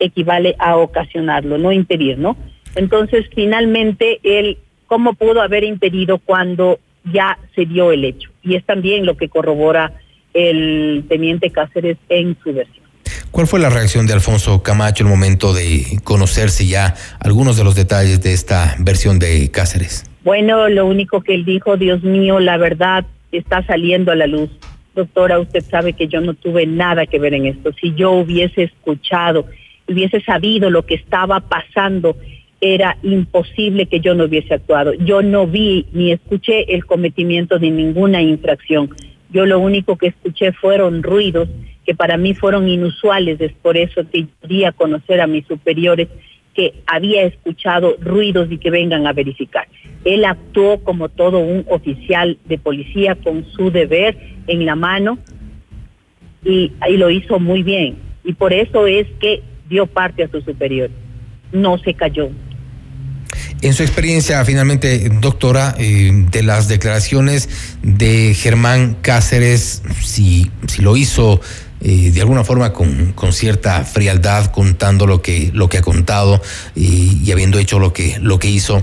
equivale 0.00 0.56
a 0.58 0.76
ocasionarlo, 0.76 1.56
no 1.56 1.70
impedir, 1.70 2.18
¿no? 2.18 2.36
Entonces, 2.74 3.26
finalmente, 3.32 4.18
él, 4.24 4.58
¿cómo 4.88 5.12
pudo 5.12 5.40
haber 5.40 5.62
impedido 5.62 6.18
cuando 6.18 6.80
ya 7.12 7.38
se 7.54 7.64
dio 7.64 7.92
el 7.92 8.04
hecho? 8.04 8.28
Y 8.42 8.56
es 8.56 8.64
también 8.64 9.06
lo 9.06 9.16
que 9.16 9.28
corrobora 9.28 9.92
el 10.34 11.04
teniente 11.08 11.50
Cáceres 11.50 11.96
en 12.08 12.36
su 12.42 12.52
versión. 12.52 12.84
¿Cuál 13.30 13.46
fue 13.46 13.60
la 13.60 13.70
reacción 13.70 14.06
de 14.06 14.12
Alfonso 14.12 14.62
Camacho 14.62 15.04
el 15.04 15.10
momento 15.10 15.52
de 15.52 15.98
conocerse 16.02 16.66
ya 16.66 16.94
algunos 17.20 17.56
de 17.56 17.64
los 17.64 17.74
detalles 17.74 18.20
de 18.22 18.32
esta 18.32 18.74
versión 18.78 19.18
de 19.18 19.50
Cáceres? 19.50 20.04
Bueno, 20.24 20.68
lo 20.68 20.86
único 20.86 21.22
que 21.22 21.34
él 21.34 21.44
dijo, 21.44 21.76
Dios 21.76 22.02
mío, 22.02 22.40
la 22.40 22.56
verdad 22.56 23.06
está 23.32 23.64
saliendo 23.64 24.12
a 24.12 24.16
la 24.16 24.26
luz. 24.26 24.50
Doctora, 24.94 25.38
usted 25.38 25.62
sabe 25.62 25.92
que 25.92 26.08
yo 26.08 26.20
no 26.20 26.34
tuve 26.34 26.66
nada 26.66 27.06
que 27.06 27.18
ver 27.18 27.34
en 27.34 27.46
esto. 27.46 27.72
Si 27.80 27.94
yo 27.94 28.10
hubiese 28.12 28.64
escuchado, 28.64 29.46
hubiese 29.88 30.20
sabido 30.20 30.68
lo 30.68 30.84
que 30.84 30.96
estaba 30.96 31.40
pasando, 31.40 32.16
era 32.60 32.98
imposible 33.02 33.86
que 33.86 34.00
yo 34.00 34.14
no 34.14 34.24
hubiese 34.24 34.54
actuado. 34.54 34.92
Yo 34.94 35.22
no 35.22 35.46
vi 35.46 35.86
ni 35.92 36.12
escuché 36.12 36.74
el 36.74 36.84
cometimiento 36.84 37.58
de 37.58 37.70
ninguna 37.70 38.20
infracción. 38.20 38.90
Yo 39.32 39.46
lo 39.46 39.58
único 39.60 39.96
que 39.96 40.08
escuché 40.08 40.52
fueron 40.52 41.02
ruidos 41.02 41.48
que 41.84 41.94
para 41.94 42.16
mí 42.16 42.34
fueron 42.34 42.68
inusuales, 42.68 43.40
es 43.40 43.52
por 43.52 43.76
eso 43.76 44.02
que 44.10 44.26
quería 44.40 44.72
conocer 44.72 45.20
a 45.20 45.26
mis 45.26 45.46
superiores 45.46 46.08
que 46.54 46.74
había 46.86 47.22
escuchado 47.22 47.96
ruidos 48.00 48.48
y 48.50 48.58
que 48.58 48.70
vengan 48.70 49.06
a 49.06 49.12
verificar. 49.12 49.66
Él 50.04 50.24
actuó 50.24 50.82
como 50.84 51.08
todo 51.08 51.38
un 51.38 51.64
oficial 51.68 52.38
de 52.44 52.58
policía 52.58 53.14
con 53.14 53.44
su 53.44 53.70
deber 53.70 54.16
en 54.46 54.66
la 54.66 54.74
mano 54.74 55.18
y, 56.44 56.72
y 56.88 56.96
lo 56.96 57.10
hizo 57.10 57.38
muy 57.38 57.62
bien. 57.62 57.96
Y 58.24 58.34
por 58.34 58.52
eso 58.52 58.86
es 58.86 59.06
que 59.20 59.42
dio 59.68 59.86
parte 59.86 60.24
a 60.24 60.28
su 60.28 60.40
superior. 60.42 60.90
No 61.52 61.78
se 61.78 61.94
cayó, 61.94 62.30
en 63.62 63.74
su 63.74 63.82
experiencia, 63.82 64.44
finalmente, 64.44 65.08
doctora, 65.20 65.74
eh, 65.78 66.10
de 66.30 66.42
las 66.42 66.68
declaraciones 66.68 67.78
de 67.82 68.34
Germán 68.34 68.96
Cáceres, 69.02 69.82
si, 70.00 70.50
lo 70.80 70.96
hizo 70.96 71.40
eh, 71.82 72.10
de 72.10 72.20
alguna 72.20 72.44
forma 72.44 72.72
con, 72.72 73.32
cierta 73.32 73.84
frialdad, 73.84 74.46
contando 74.46 75.06
lo 75.06 75.20
que, 75.20 75.50
lo 75.52 75.68
que 75.68 75.78
ha 75.78 75.82
contado 75.82 76.40
y, 76.74 77.20
y, 77.22 77.32
habiendo 77.32 77.58
hecho 77.58 77.78
lo 77.78 77.92
que, 77.92 78.18
lo 78.20 78.38
que 78.38 78.48
hizo, 78.48 78.82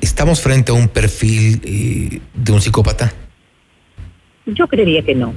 ¿estamos 0.00 0.40
frente 0.40 0.70
a 0.70 0.74
un 0.74 0.88
perfil 0.88 1.60
eh, 1.64 2.20
de 2.34 2.52
un 2.52 2.60
psicópata? 2.60 3.12
Yo 4.46 4.68
creería 4.68 5.02
que 5.02 5.14
no. 5.14 5.34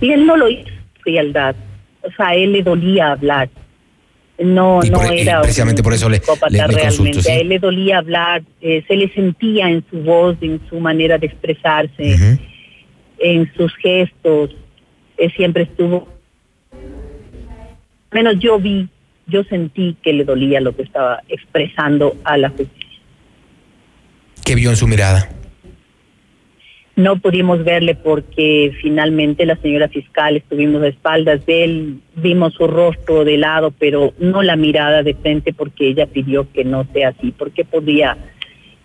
Y 0.00 0.10
él 0.10 0.26
no 0.26 0.36
lo 0.36 0.48
hizo 0.48 0.70
frialdad. 1.02 1.54
O 2.02 2.10
sea, 2.16 2.28
a 2.28 2.34
él 2.34 2.52
le 2.52 2.62
dolía 2.64 3.12
hablar 3.12 3.48
no 4.44 4.80
no 4.82 4.98
por, 4.98 5.12
era 5.12 5.40
precisamente 5.40 5.82
por 5.82 5.92
eso 5.94 6.08
le, 6.08 6.20
le, 6.50 6.90
¿sí? 6.90 7.30
a 7.30 7.34
él 7.36 7.48
le 7.48 7.58
dolía 7.58 7.98
hablar 7.98 8.42
eh, 8.60 8.84
se 8.86 8.96
le 8.96 9.12
sentía 9.12 9.68
en 9.68 9.84
su 9.90 9.98
voz 9.98 10.36
en 10.40 10.60
su 10.68 10.80
manera 10.80 11.18
de 11.18 11.26
expresarse 11.26 12.02
uh 12.02 12.16
-huh. 12.16 12.38
en 13.18 13.52
sus 13.56 13.74
gestos 13.76 14.50
él 15.16 15.32
siempre 15.36 15.64
estuvo 15.64 16.08
menos 18.10 18.38
yo 18.38 18.58
vi 18.58 18.88
yo 19.26 19.44
sentí 19.44 19.96
que 20.02 20.12
le 20.12 20.24
dolía 20.24 20.60
lo 20.60 20.74
que 20.74 20.82
estaba 20.82 21.22
expresando 21.28 22.16
a 22.24 22.36
la 22.36 22.48
justicia 22.50 23.00
¿qué 24.44 24.54
vio 24.54 24.70
en 24.70 24.76
su 24.76 24.86
mirada? 24.86 25.28
No 26.94 27.16
pudimos 27.16 27.64
verle 27.64 27.94
porque 27.94 28.72
finalmente 28.82 29.46
la 29.46 29.56
señora 29.56 29.88
fiscal 29.88 30.36
estuvimos 30.36 30.82
a 30.82 30.88
espaldas 30.88 31.44
de 31.46 31.64
él, 31.64 32.00
vimos 32.16 32.52
su 32.52 32.66
rostro 32.66 33.24
de 33.24 33.38
lado, 33.38 33.72
pero 33.78 34.12
no 34.18 34.42
la 34.42 34.56
mirada 34.56 35.02
de 35.02 35.14
frente 35.14 35.54
porque 35.54 35.88
ella 35.88 36.06
pidió 36.06 36.52
que 36.52 36.64
no 36.64 36.86
sea 36.92 37.08
así, 37.08 37.32
porque 37.32 37.64
podía 37.64 38.18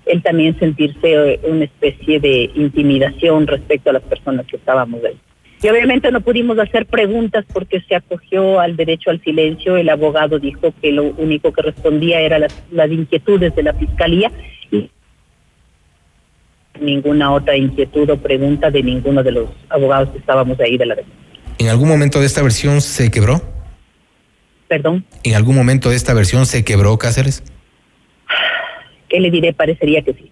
él 0.05 0.21
también 0.23 0.57
sentirse 0.57 1.39
una 1.43 1.65
especie 1.65 2.21
de 2.21 2.49
intimidación 2.55 3.45
respecto 3.45 3.89
a 3.89 3.93
las 3.93 4.03
personas 4.03 4.45
que 4.47 4.55
estábamos 4.55 5.03
ahí. 5.03 5.17
Y 5.61 5.69
obviamente 5.69 6.11
no 6.11 6.21
pudimos 6.21 6.59
hacer 6.59 6.85
preguntas 6.85 7.43
porque 7.51 7.81
se 7.81 7.95
acogió 7.95 8.59
al 8.59 8.75
derecho 8.75 9.09
al 9.09 9.21
silencio. 9.21 9.75
El 9.75 9.89
abogado 9.89 10.39
dijo 10.39 10.73
que 10.81 10.91
lo 10.91 11.03
único 11.17 11.51
que 11.51 11.63
respondía 11.63 12.21
era 12.21 12.37
las, 12.37 12.63
las 12.71 12.91
inquietudes 12.91 13.55
de 13.55 13.63
la 13.63 13.73
fiscalía 13.73 14.31
y 14.71 14.89
ninguna 16.81 17.31
otra 17.31 17.55
inquietud 17.55 18.09
o 18.09 18.17
pregunta 18.17 18.71
de 18.71 18.83
ninguno 18.83 19.23
de 19.23 19.31
los 19.31 19.49
abogados 19.69 20.09
que 20.09 20.19
estábamos 20.19 20.59
ahí 20.59 20.77
de 20.77 20.85
la 20.85 20.95
defensa. 20.95 21.17
¿En 21.57 21.69
algún 21.69 21.87
momento 21.87 22.19
de 22.19 22.25
esta 22.25 22.41
versión 22.41 22.81
se 22.81 23.09
quebró? 23.09 23.41
¿Perdón? 24.67 25.05
¿En 25.23 25.35
algún 25.35 25.55
momento 25.55 25.89
de 25.89 25.95
esta 25.95 26.13
versión 26.13 26.45
se 26.45 26.63
quebró 26.63 26.97
Cáceres? 26.97 27.43
¿Qué 29.09 29.19
le 29.19 29.31
diré? 29.31 29.53
Parecería 29.53 30.01
que 30.01 30.13
sí. 30.13 30.31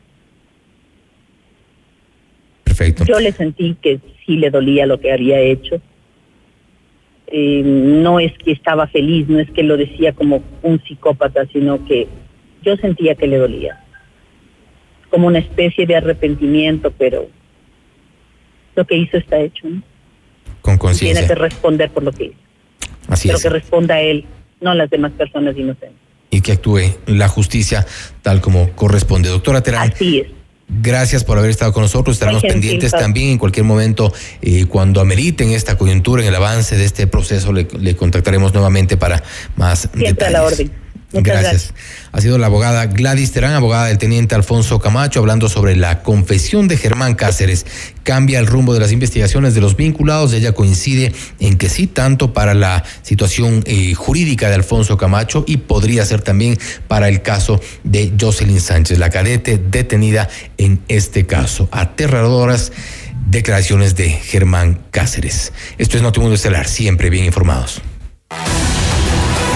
Perfecto. 2.63 3.05
Yo 3.05 3.19
le 3.19 3.31
sentí 3.31 3.77
que 3.81 3.99
sí 4.25 4.35
le 4.35 4.49
dolía 4.49 4.85
lo 4.85 4.99
que 4.99 5.13
había 5.13 5.39
hecho. 5.39 5.81
Eh, 7.27 7.61
no 7.63 8.19
es 8.19 8.33
que 8.37 8.51
estaba 8.51 8.87
feliz, 8.87 9.27
no 9.27 9.39
es 9.39 9.49
que 9.49 9.63
lo 9.63 9.77
decía 9.77 10.13
como 10.13 10.43
un 10.61 10.83
psicópata, 10.83 11.45
sino 11.51 11.83
que 11.85 12.07
yo 12.61 12.75
sentía 12.77 13.15
que 13.15 13.27
le 13.27 13.37
dolía 13.37 13.84
como 15.15 15.27
una 15.27 15.39
especie 15.39 15.85
de 15.85 15.95
arrepentimiento, 15.95 16.91
pero 16.91 17.29
lo 18.75 18.85
que 18.85 18.97
hizo 18.97 19.15
está 19.15 19.39
hecho. 19.39 19.65
¿no? 19.65 19.81
Con 20.59 20.77
conciencia. 20.77 21.21
Tiene 21.21 21.27
que 21.33 21.35
responder 21.35 21.89
por 21.89 22.03
lo 22.03 22.11
que 22.11 22.25
hizo. 22.25 22.35
Así 23.07 23.29
pero 23.29 23.37
es. 23.37 23.43
que 23.43 23.49
responda 23.49 24.01
él, 24.01 24.25
no 24.59 24.73
las 24.73 24.89
demás 24.89 25.13
personas 25.13 25.55
inocentes. 25.55 25.97
Y 26.31 26.41
que 26.41 26.51
actúe 26.51 26.81
la 27.05 27.29
justicia 27.29 27.87
tal 28.23 28.41
como 28.41 28.71
corresponde. 28.71 29.29
Doctora 29.29 29.61
Terán. 29.63 29.93
Así 29.93 30.19
es. 30.19 30.27
Gracias 30.67 31.23
por 31.23 31.37
haber 31.37 31.51
estado 31.51 31.71
con 31.71 31.83
nosotros. 31.83 32.17
Estaremos 32.17 32.41
pendientes 32.43 32.91
también 32.91 33.29
en 33.29 33.37
cualquier 33.37 33.65
momento, 33.65 34.11
eh, 34.41 34.65
cuando 34.65 34.99
ameriten 34.99 35.51
esta 35.51 35.77
coyuntura 35.77 36.23
en 36.23 36.27
el 36.27 36.35
avance 36.35 36.75
de 36.75 36.83
este 36.83 37.07
proceso, 37.07 37.53
le, 37.53 37.69
le 37.79 37.95
contactaremos 37.95 38.53
nuevamente 38.53 38.97
para 38.97 39.23
más 39.55 39.87
Siempre 39.95 40.25
a 40.25 40.31
la 40.31 40.43
orden. 40.43 40.84
Gracias. 41.23 41.73
Ha 42.11 42.21
sido 42.21 42.37
la 42.37 42.47
abogada 42.47 42.85
Gladys 42.87 43.31
Terán, 43.31 43.53
abogada 43.53 43.87
del 43.87 43.97
teniente 43.97 44.35
Alfonso 44.35 44.79
Camacho, 44.79 45.19
hablando 45.19 45.49
sobre 45.49 45.75
la 45.75 46.03
confesión 46.03 46.67
de 46.67 46.77
Germán 46.77 47.15
Cáceres. 47.15 47.65
Cambia 48.03 48.39
el 48.39 48.47
rumbo 48.47 48.73
de 48.73 48.79
las 48.79 48.91
investigaciones 48.91 49.53
de 49.53 49.61
los 49.61 49.75
vinculados. 49.75 50.33
Ella 50.33 50.53
coincide 50.53 51.13
en 51.39 51.57
que 51.57 51.69
sí, 51.69 51.87
tanto 51.87 52.33
para 52.33 52.53
la 52.53 52.83
situación 53.01 53.63
eh, 53.65 53.93
jurídica 53.93 54.49
de 54.49 54.55
Alfonso 54.55 54.97
Camacho 54.97 55.43
y 55.47 55.57
podría 55.57 56.05
ser 56.05 56.21
también 56.21 56.57
para 56.87 57.09
el 57.09 57.21
caso 57.21 57.59
de 57.83 58.13
Jocelyn 58.19 58.61
Sánchez, 58.61 58.99
la 58.99 59.09
cadete 59.09 59.57
detenida 59.57 60.29
en 60.57 60.81
este 60.87 61.25
caso. 61.25 61.67
Aterradoras 61.71 62.71
declaraciones 63.27 63.95
de 63.95 64.09
Germán 64.09 64.79
Cáceres. 64.91 65.51
Esto 65.77 65.97
es 65.97 66.03
Notimundo 66.03 66.35
Estelar, 66.35 66.67
siempre 66.67 67.09
bien 67.09 67.25
informados. 67.25 67.81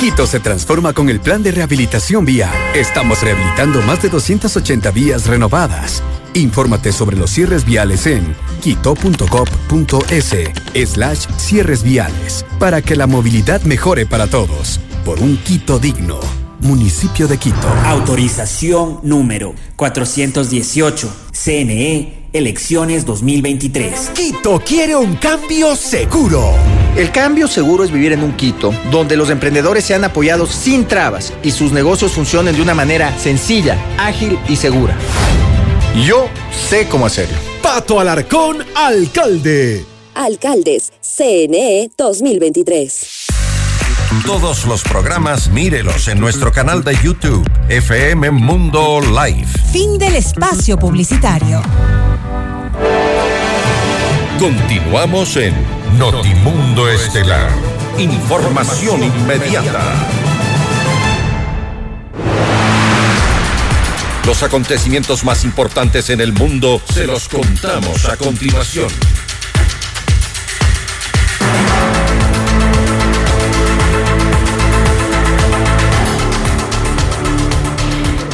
Quito 0.00 0.26
se 0.26 0.40
transforma 0.40 0.92
con 0.92 1.08
el 1.08 1.20
plan 1.20 1.42
de 1.42 1.52
rehabilitación 1.52 2.26
vial. 2.26 2.52
Estamos 2.74 3.22
rehabilitando 3.22 3.80
más 3.80 4.02
de 4.02 4.10
280 4.10 4.90
vías 4.90 5.26
renovadas. 5.26 6.02
Infórmate 6.34 6.92
sobre 6.92 7.16
los 7.16 7.30
cierres 7.30 7.64
viales 7.64 8.06
en 8.06 8.36
quito.gov.es 8.60 10.34
slash 10.92 11.26
cierres 11.38 11.82
viales 11.82 12.44
para 12.58 12.82
que 12.82 12.94
la 12.94 13.06
movilidad 13.06 13.62
mejore 13.62 14.04
para 14.04 14.26
todos. 14.26 14.80
Por 15.02 15.18
un 15.20 15.38
Quito 15.38 15.78
digno. 15.78 16.20
Municipio 16.60 17.26
de 17.26 17.38
Quito. 17.38 17.66
Autorización 17.86 19.00
número 19.02 19.54
418. 19.76 21.10
CNE, 21.32 22.28
elecciones 22.34 23.06
2023. 23.06 24.10
Quito 24.14 24.60
quiere 24.60 24.94
un 24.94 25.16
cambio 25.16 25.74
seguro. 25.74 26.52
El 26.96 27.12
cambio 27.12 27.46
seguro 27.46 27.84
es 27.84 27.90
vivir 27.90 28.12
en 28.12 28.22
un 28.22 28.32
Quito 28.32 28.72
donde 28.90 29.18
los 29.18 29.28
emprendedores 29.28 29.84
sean 29.84 30.04
apoyados 30.04 30.50
sin 30.50 30.86
trabas 30.86 31.30
y 31.42 31.50
sus 31.50 31.70
negocios 31.70 32.12
funcionen 32.12 32.56
de 32.56 32.62
una 32.62 32.72
manera 32.72 33.16
sencilla, 33.18 33.76
ágil 33.98 34.38
y 34.48 34.56
segura. 34.56 34.96
Yo 36.06 36.30
sé 36.68 36.88
cómo 36.88 37.04
hacerlo. 37.04 37.36
Pato 37.62 38.00
Alarcón, 38.00 38.64
alcalde. 38.74 39.84
Alcaldes, 40.14 40.90
CNE 41.02 41.90
2023. 41.98 43.26
Todos 44.24 44.64
los 44.64 44.82
programas 44.82 45.50
mírelos 45.50 46.08
en 46.08 46.18
nuestro 46.18 46.50
canal 46.50 46.82
de 46.82 46.96
YouTube, 47.02 47.46
FM 47.68 48.30
Mundo 48.30 49.02
Live. 49.02 49.48
Fin 49.70 49.98
del 49.98 50.16
espacio 50.16 50.78
publicitario. 50.78 51.60
Continuamos 54.38 55.36
en 55.36 55.75
Notimundo 55.94 56.88
Estelar. 56.90 57.50
Información 57.96 59.02
inmediata. 59.02 59.94
Los 64.26 64.42
acontecimientos 64.42 65.24
más 65.24 65.44
importantes 65.44 66.10
en 66.10 66.20
el 66.20 66.32
mundo 66.32 66.82
se 66.92 67.06
los 67.06 67.28
contamos 67.28 68.04
a 68.04 68.16
continuación. 68.16 68.88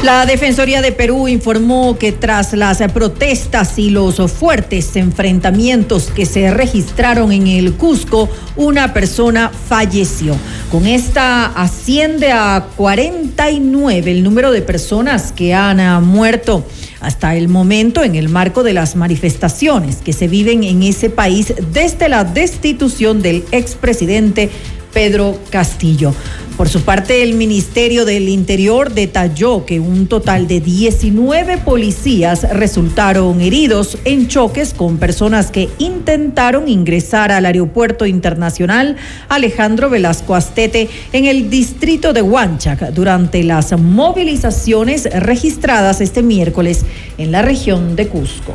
La 0.03 0.27
Defensoría 0.27 0.83
de 0.83 0.91
Perú 0.91 1.29
informó 1.29 1.97
que 1.97 2.11
tras 2.11 2.55
las 2.55 2.79
protestas 2.93 3.79
y 3.79 3.89
los 3.89 4.17
fuertes 4.33 4.97
enfrentamientos 4.97 6.11
que 6.11 6.27
se 6.27 6.51
registraron 6.51 7.31
en 7.31 7.47
el 7.47 7.75
Cusco, 7.75 8.29
una 8.57 8.95
persona 8.95 9.49
falleció. 9.51 10.37
Con 10.73 10.89
esta 10.89 11.47
asciende 11.47 12.33
a 12.33 12.67
49 12.77 14.11
el 14.11 14.25
número 14.25 14.51
de 14.51 14.63
personas 14.63 15.31
que 15.31 15.55
han 15.55 16.05
muerto 16.05 16.67
hasta 17.01 17.37
el 17.37 17.47
momento 17.47 18.03
en 18.03 18.17
el 18.17 18.29
marco 18.29 18.65
de 18.65 18.73
las 18.73 18.97
manifestaciones 18.97 19.99
que 19.99 20.13
se 20.13 20.27
viven 20.27 20.65
en 20.65 20.83
ese 20.83 21.11
país 21.11 21.55
desde 21.73 22.09
la 22.09 22.25
destitución 22.25 23.23
del 23.23 23.45
expresidente 23.53 24.51
Pedro 24.93 25.39
Castillo. 25.51 26.15
Por 26.57 26.69
su 26.69 26.83
parte, 26.83 27.23
el 27.23 27.35
Ministerio 27.35 28.05
del 28.05 28.29
Interior 28.29 28.93
detalló 28.93 29.65
que 29.65 29.81
un 29.81 30.07
total 30.07 30.47
de 30.47 30.61
19 30.61 31.59
policías 31.59 32.43
resultaron 32.53 33.41
heridos 33.41 33.99
en 34.05 34.29
choques 34.29 34.75
con 34.75 34.99
personas 34.99 35.51
que 35.51 35.71
intentaron 35.79 36.69
ingresar 36.69 37.33
al 37.33 37.47
Aeropuerto 37.47 38.05
Internacional 38.07 38.97
Alejandro 39.29 39.89
Velasco 39.89 40.35
Astete 40.35 40.89
en 41.13 41.25
el 41.25 41.49
distrito 41.49 42.13
de 42.13 42.23
Huanchac 42.23 42.93
durante 42.93 43.43
las 43.43 43.73
movilizaciones 43.79 45.09
registradas 45.11 46.01
este 46.01 46.23
miércoles 46.23 46.85
en 47.17 47.33
la 47.33 47.43
región 47.43 47.97
de 47.97 48.09
Cusco. 48.09 48.53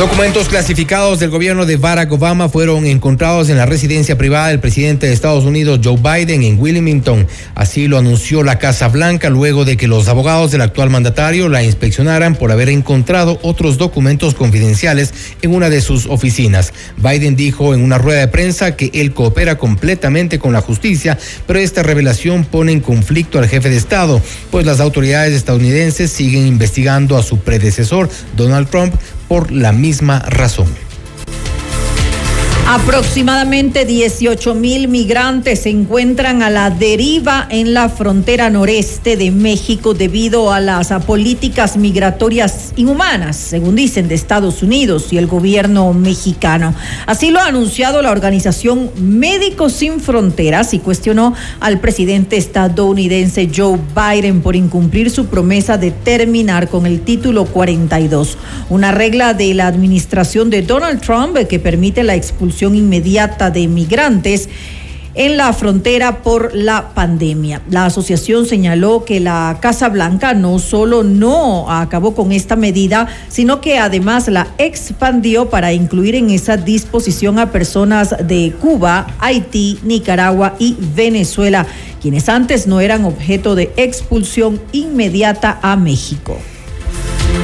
Documentos 0.00 0.48
clasificados 0.48 1.20
del 1.20 1.28
gobierno 1.28 1.66
de 1.66 1.76
Barack 1.76 2.10
Obama 2.10 2.48
fueron 2.48 2.86
encontrados 2.86 3.50
en 3.50 3.58
la 3.58 3.66
residencia 3.66 4.16
privada 4.16 4.48
del 4.48 4.58
presidente 4.58 5.06
de 5.06 5.12
Estados 5.12 5.44
Unidos, 5.44 5.80
Joe 5.84 5.98
Biden, 5.98 6.42
en 6.42 6.58
Wilmington. 6.58 7.26
Así 7.54 7.86
lo 7.86 7.98
anunció 7.98 8.42
la 8.42 8.58
Casa 8.58 8.88
Blanca 8.88 9.28
luego 9.28 9.66
de 9.66 9.76
que 9.76 9.88
los 9.88 10.08
abogados 10.08 10.52
del 10.52 10.62
actual 10.62 10.88
mandatario 10.88 11.50
la 11.50 11.62
inspeccionaran 11.62 12.34
por 12.34 12.50
haber 12.50 12.70
encontrado 12.70 13.38
otros 13.42 13.76
documentos 13.76 14.32
confidenciales 14.32 15.12
en 15.42 15.54
una 15.54 15.68
de 15.68 15.82
sus 15.82 16.06
oficinas. 16.06 16.72
Biden 16.96 17.36
dijo 17.36 17.74
en 17.74 17.82
una 17.82 17.98
rueda 17.98 18.20
de 18.20 18.28
prensa 18.28 18.76
que 18.76 18.90
él 18.94 19.12
coopera 19.12 19.58
completamente 19.58 20.38
con 20.38 20.54
la 20.54 20.62
justicia, 20.62 21.18
pero 21.46 21.58
esta 21.58 21.82
revelación 21.82 22.46
pone 22.46 22.72
en 22.72 22.80
conflicto 22.80 23.38
al 23.38 23.48
jefe 23.48 23.68
de 23.68 23.76
Estado, 23.76 24.22
pues 24.50 24.64
las 24.64 24.80
autoridades 24.80 25.34
estadounidenses 25.34 26.10
siguen 26.10 26.46
investigando 26.46 27.18
a 27.18 27.22
su 27.22 27.40
predecesor, 27.40 28.08
Donald 28.34 28.70
Trump, 28.70 28.94
por 29.30 29.52
la 29.52 29.70
misma 29.70 30.18
razón. 30.18 30.89
Aproximadamente 32.72 33.84
18 33.84 34.54
mil 34.54 34.86
migrantes 34.86 35.62
se 35.62 35.70
encuentran 35.70 36.40
a 36.44 36.50
la 36.50 36.70
deriva 36.70 37.48
en 37.50 37.74
la 37.74 37.88
frontera 37.88 38.48
noreste 38.48 39.16
de 39.16 39.32
México 39.32 39.92
debido 39.92 40.52
a 40.52 40.60
las 40.60 40.92
políticas 41.04 41.76
migratorias 41.76 42.72
inhumanas, 42.76 43.36
según 43.36 43.74
dicen 43.74 44.06
de 44.06 44.14
Estados 44.14 44.62
Unidos 44.62 45.12
y 45.12 45.18
el 45.18 45.26
gobierno 45.26 45.92
mexicano. 45.92 46.72
Así 47.06 47.32
lo 47.32 47.40
ha 47.40 47.46
anunciado 47.46 48.02
la 48.02 48.12
organización 48.12 48.92
Médicos 49.00 49.72
Sin 49.72 49.98
Fronteras 49.98 50.72
y 50.72 50.78
cuestionó 50.78 51.34
al 51.58 51.80
presidente 51.80 52.36
estadounidense 52.36 53.50
Joe 53.52 53.80
Biden 53.96 54.42
por 54.42 54.54
incumplir 54.54 55.10
su 55.10 55.26
promesa 55.26 55.76
de 55.76 55.90
terminar 55.90 56.68
con 56.68 56.86
el 56.86 57.00
título 57.00 57.46
42, 57.46 58.38
una 58.68 58.92
regla 58.92 59.34
de 59.34 59.54
la 59.54 59.66
administración 59.66 60.50
de 60.50 60.62
Donald 60.62 61.00
Trump 61.00 61.36
que 61.48 61.58
permite 61.58 62.04
la 62.04 62.14
expulsión 62.14 62.59
inmediata 62.68 63.50
de 63.50 63.66
migrantes 63.66 64.48
en 65.14 65.36
la 65.36 65.52
frontera 65.52 66.22
por 66.22 66.54
la 66.54 66.94
pandemia. 66.94 67.62
La 67.68 67.86
asociación 67.86 68.46
señaló 68.46 69.04
que 69.04 69.20
la 69.20 69.58
Casa 69.60 69.88
Blanca 69.88 70.34
no 70.34 70.58
solo 70.58 71.02
no 71.02 71.70
acabó 71.70 72.14
con 72.14 72.32
esta 72.32 72.56
medida, 72.56 73.08
sino 73.28 73.60
que 73.60 73.78
además 73.78 74.28
la 74.28 74.48
expandió 74.58 75.50
para 75.50 75.72
incluir 75.72 76.14
en 76.14 76.30
esa 76.30 76.56
disposición 76.56 77.38
a 77.38 77.50
personas 77.50 78.14
de 78.24 78.54
Cuba, 78.60 79.06
Haití, 79.18 79.78
Nicaragua 79.82 80.54
y 80.58 80.76
Venezuela, 80.94 81.66
quienes 82.00 82.28
antes 82.28 82.66
no 82.66 82.80
eran 82.80 83.04
objeto 83.04 83.54
de 83.54 83.72
expulsión 83.76 84.60
inmediata 84.72 85.58
a 85.62 85.76
México. 85.76 86.38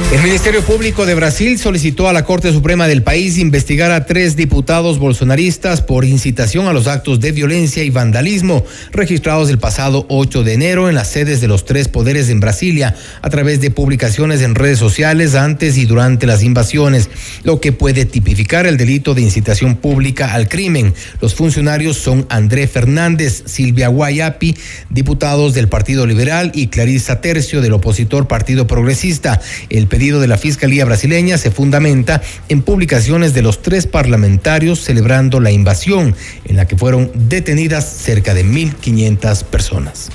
El 0.09 0.23
Ministerio 0.23 0.63
Público 0.63 1.05
de 1.05 1.15
Brasil 1.15 1.59
solicitó 1.59 2.07
a 2.07 2.13
la 2.13 2.23
Corte 2.23 2.53
Suprema 2.53 2.87
del 2.87 3.03
país 3.03 3.37
investigar 3.37 3.91
a 3.91 4.05
tres 4.05 4.37
diputados 4.37 4.99
bolsonaristas 4.99 5.81
por 5.81 6.05
incitación 6.05 6.65
a 6.65 6.71
los 6.71 6.87
actos 6.87 7.19
de 7.19 7.33
violencia 7.33 7.83
y 7.83 7.89
vandalismo 7.89 8.63
registrados 8.93 9.49
el 9.49 9.59
pasado 9.59 10.05
8 10.07 10.45
de 10.45 10.53
enero 10.53 10.87
en 10.87 10.95
las 10.95 11.09
sedes 11.09 11.41
de 11.41 11.49
los 11.49 11.65
tres 11.65 11.89
poderes 11.89 12.29
en 12.29 12.39
Brasilia 12.39 12.95
a 13.21 13.29
través 13.29 13.59
de 13.59 13.69
publicaciones 13.69 14.41
en 14.41 14.55
redes 14.55 14.79
sociales 14.79 15.35
antes 15.35 15.75
y 15.75 15.83
durante 15.83 16.25
las 16.25 16.41
invasiones, 16.41 17.09
lo 17.43 17.59
que 17.59 17.73
puede 17.73 18.05
tipificar 18.05 18.65
el 18.65 18.77
delito 18.77 19.13
de 19.13 19.23
incitación 19.23 19.75
pública 19.75 20.33
al 20.33 20.47
crimen. 20.47 20.93
Los 21.19 21.35
funcionarios 21.35 21.97
son 21.97 22.25
André 22.29 22.67
Fernández, 22.67 23.43
Silvia 23.45 23.89
Guayapi, 23.89 24.55
diputados 24.89 25.53
del 25.53 25.67
Partido 25.67 26.07
Liberal 26.07 26.53
y 26.55 26.67
Clarisa 26.67 27.19
Tercio 27.19 27.59
del 27.59 27.73
opositor 27.73 28.29
Partido 28.29 28.67
Progresista. 28.67 29.41
El 29.69 29.87
pedido 29.97 30.19
de 30.19 30.27
la 30.27 30.37
Fiscalía 30.37 30.85
brasileña 30.85 31.39
se 31.39 31.49
fundamenta 31.49 32.21
en 32.49 32.61
publicaciones 32.61 33.33
de 33.33 33.41
los 33.41 33.63
tres 33.63 33.87
parlamentarios 33.87 34.79
celebrando 34.79 35.39
la 35.39 35.49
invasión, 35.49 36.15
en 36.45 36.55
la 36.55 36.67
que 36.67 36.77
fueron 36.77 37.09
detenidas 37.15 37.91
cerca 37.93 38.35
de 38.35 38.45
1.500 38.45 39.43
personas. 39.45 40.09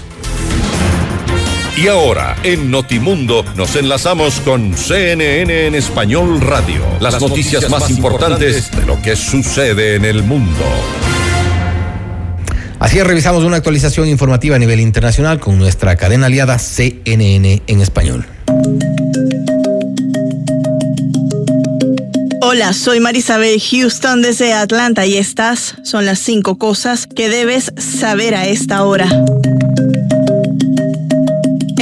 Y 1.77 1.89
ahora, 1.89 2.37
en 2.45 2.71
Notimundo, 2.71 3.45
nos 3.57 3.75
enlazamos 3.75 4.39
con 4.45 4.77
CNN 4.77 5.67
en 5.67 5.75
Español 5.75 6.41
Radio. 6.41 6.85
Las, 7.01 7.21
noticias, 7.21 7.69
más 7.69 7.91
importantes 7.91 8.71
de 8.71 8.87
lo 8.87 9.03
que 9.03 9.17
sucede 9.17 9.97
en 9.97 10.05
el 10.05 10.23
mundo. 10.23 10.65
Así 12.79 13.01
es, 13.01 13.05
revisamos 13.05 13.43
una 13.43 13.57
actualización 13.57 14.07
informativa 14.07 14.55
a 14.55 14.61
nivel 14.61 14.79
internacional 14.79 15.41
con 15.41 15.59
nuestra 15.59 15.97
cadena 15.97 16.27
aliada 16.27 16.61
CNN 16.61 17.63
en 17.67 17.81
español. 17.81 18.25
Hola, 22.55 22.75
soy 22.75 23.01
Marisabel 23.01 23.59
Houston 23.59 24.21
desde 24.21 24.53
Atlanta 24.53 25.07
y 25.07 25.17
estas 25.17 25.75
son 25.85 26.05
las 26.05 26.19
cinco 26.19 26.59
cosas 26.59 27.07
que 27.07 27.31
debes 27.31 27.73
saber 27.79 28.35
a 28.35 28.47
esta 28.47 28.85
hora. 28.85 29.09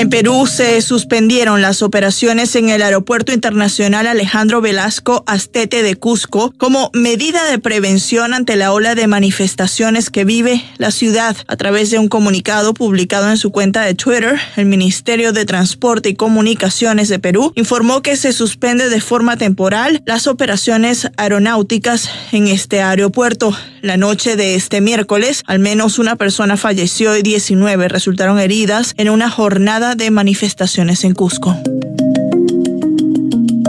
En 0.01 0.09
Perú 0.09 0.47
se 0.47 0.81
suspendieron 0.81 1.61
las 1.61 1.83
operaciones 1.83 2.57
en 2.57 2.71
el 2.71 2.81
Aeropuerto 2.81 3.33
Internacional 3.33 4.07
Alejandro 4.07 4.63
Velasco 4.63 5.23
Astete 5.27 5.83
de 5.83 5.95
Cusco 5.95 6.55
como 6.57 6.91
medida 6.95 7.45
de 7.45 7.59
prevención 7.59 8.33
ante 8.33 8.57
la 8.57 8.73
ola 8.73 8.95
de 8.95 9.07
manifestaciones 9.07 10.09
que 10.09 10.25
vive 10.25 10.65
la 10.79 10.91
ciudad. 10.91 11.37
A 11.49 11.57
través 11.57 11.91
de 11.91 11.99
un 11.99 12.09
comunicado 12.09 12.73
publicado 12.73 13.29
en 13.29 13.37
su 13.37 13.53
cuenta 13.53 13.83
de 13.83 13.93
Twitter, 13.93 14.41
el 14.57 14.65
Ministerio 14.65 15.35
de 15.35 15.45
Transporte 15.45 16.09
y 16.09 16.15
Comunicaciones 16.15 17.11
de 17.11 17.19
Perú 17.19 17.53
informó 17.55 18.01
que 18.01 18.17
se 18.17 18.33
suspende 18.33 18.89
de 18.89 19.03
forma 19.03 19.37
temporal 19.37 20.03
las 20.07 20.27
operaciones 20.29 21.11
aeronáuticas 21.19 22.09
en 22.33 22.49
este 22.49 22.81
aeropuerto. 22.81 23.55
La 23.83 23.97
noche 23.97 24.37
de 24.37 24.57
este 24.57 24.83
miércoles, 24.83 25.43
al 25.47 25.59
menos 25.59 25.99
una 25.99 26.17
persona 26.17 26.59
falleció 26.59 27.17
y 27.17 27.23
19 27.23 27.89
resultaron 27.89 28.39
heridas 28.39 28.93
en 28.99 29.09
una 29.09 29.31
jornada 29.31 29.95
de 29.95 30.11
manifestaciones 30.11 31.03
en 31.05 31.15
Cusco. 31.15 31.57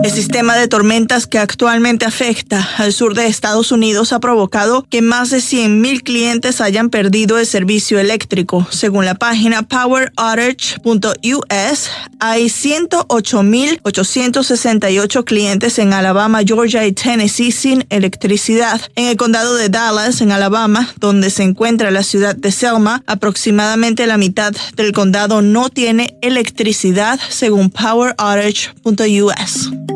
El 0.03 0.09
sistema 0.09 0.55
de 0.55 0.67
tormentas 0.67 1.27
que 1.27 1.37
actualmente 1.37 2.05
afecta 2.05 2.67
al 2.77 2.91
sur 2.91 3.13
de 3.13 3.27
Estados 3.27 3.71
Unidos 3.71 4.13
ha 4.13 4.19
provocado 4.19 4.83
que 4.89 5.03
más 5.03 5.29
de 5.29 5.37
100.000 5.37 6.01
clientes 6.01 6.59
hayan 6.59 6.89
perdido 6.89 7.37
el 7.37 7.45
servicio 7.45 7.99
eléctrico. 7.99 8.65
Según 8.71 9.05
la 9.05 9.13
página 9.13 9.61
poweroutage.us, 9.61 11.89
hay 12.19 12.45
108.868 12.45 15.23
clientes 15.23 15.77
en 15.77 15.93
Alabama, 15.93 16.39
Georgia 16.43 16.87
y 16.87 16.93
Tennessee 16.93 17.51
sin 17.51 17.85
electricidad. 17.91 18.81
En 18.95 19.05
el 19.05 19.17
condado 19.17 19.53
de 19.55 19.69
Dallas, 19.69 20.21
en 20.21 20.31
Alabama, 20.31 20.91
donde 20.99 21.29
se 21.29 21.43
encuentra 21.43 21.91
la 21.91 22.01
ciudad 22.01 22.35
de 22.35 22.51
Selma, 22.51 23.03
aproximadamente 23.05 24.07
la 24.07 24.17
mitad 24.17 24.51
del 24.75 24.93
condado 24.93 25.43
no 25.43 25.69
tiene 25.69 26.17
electricidad, 26.23 27.19
según 27.29 27.69
poweroutage.us. 27.69 29.90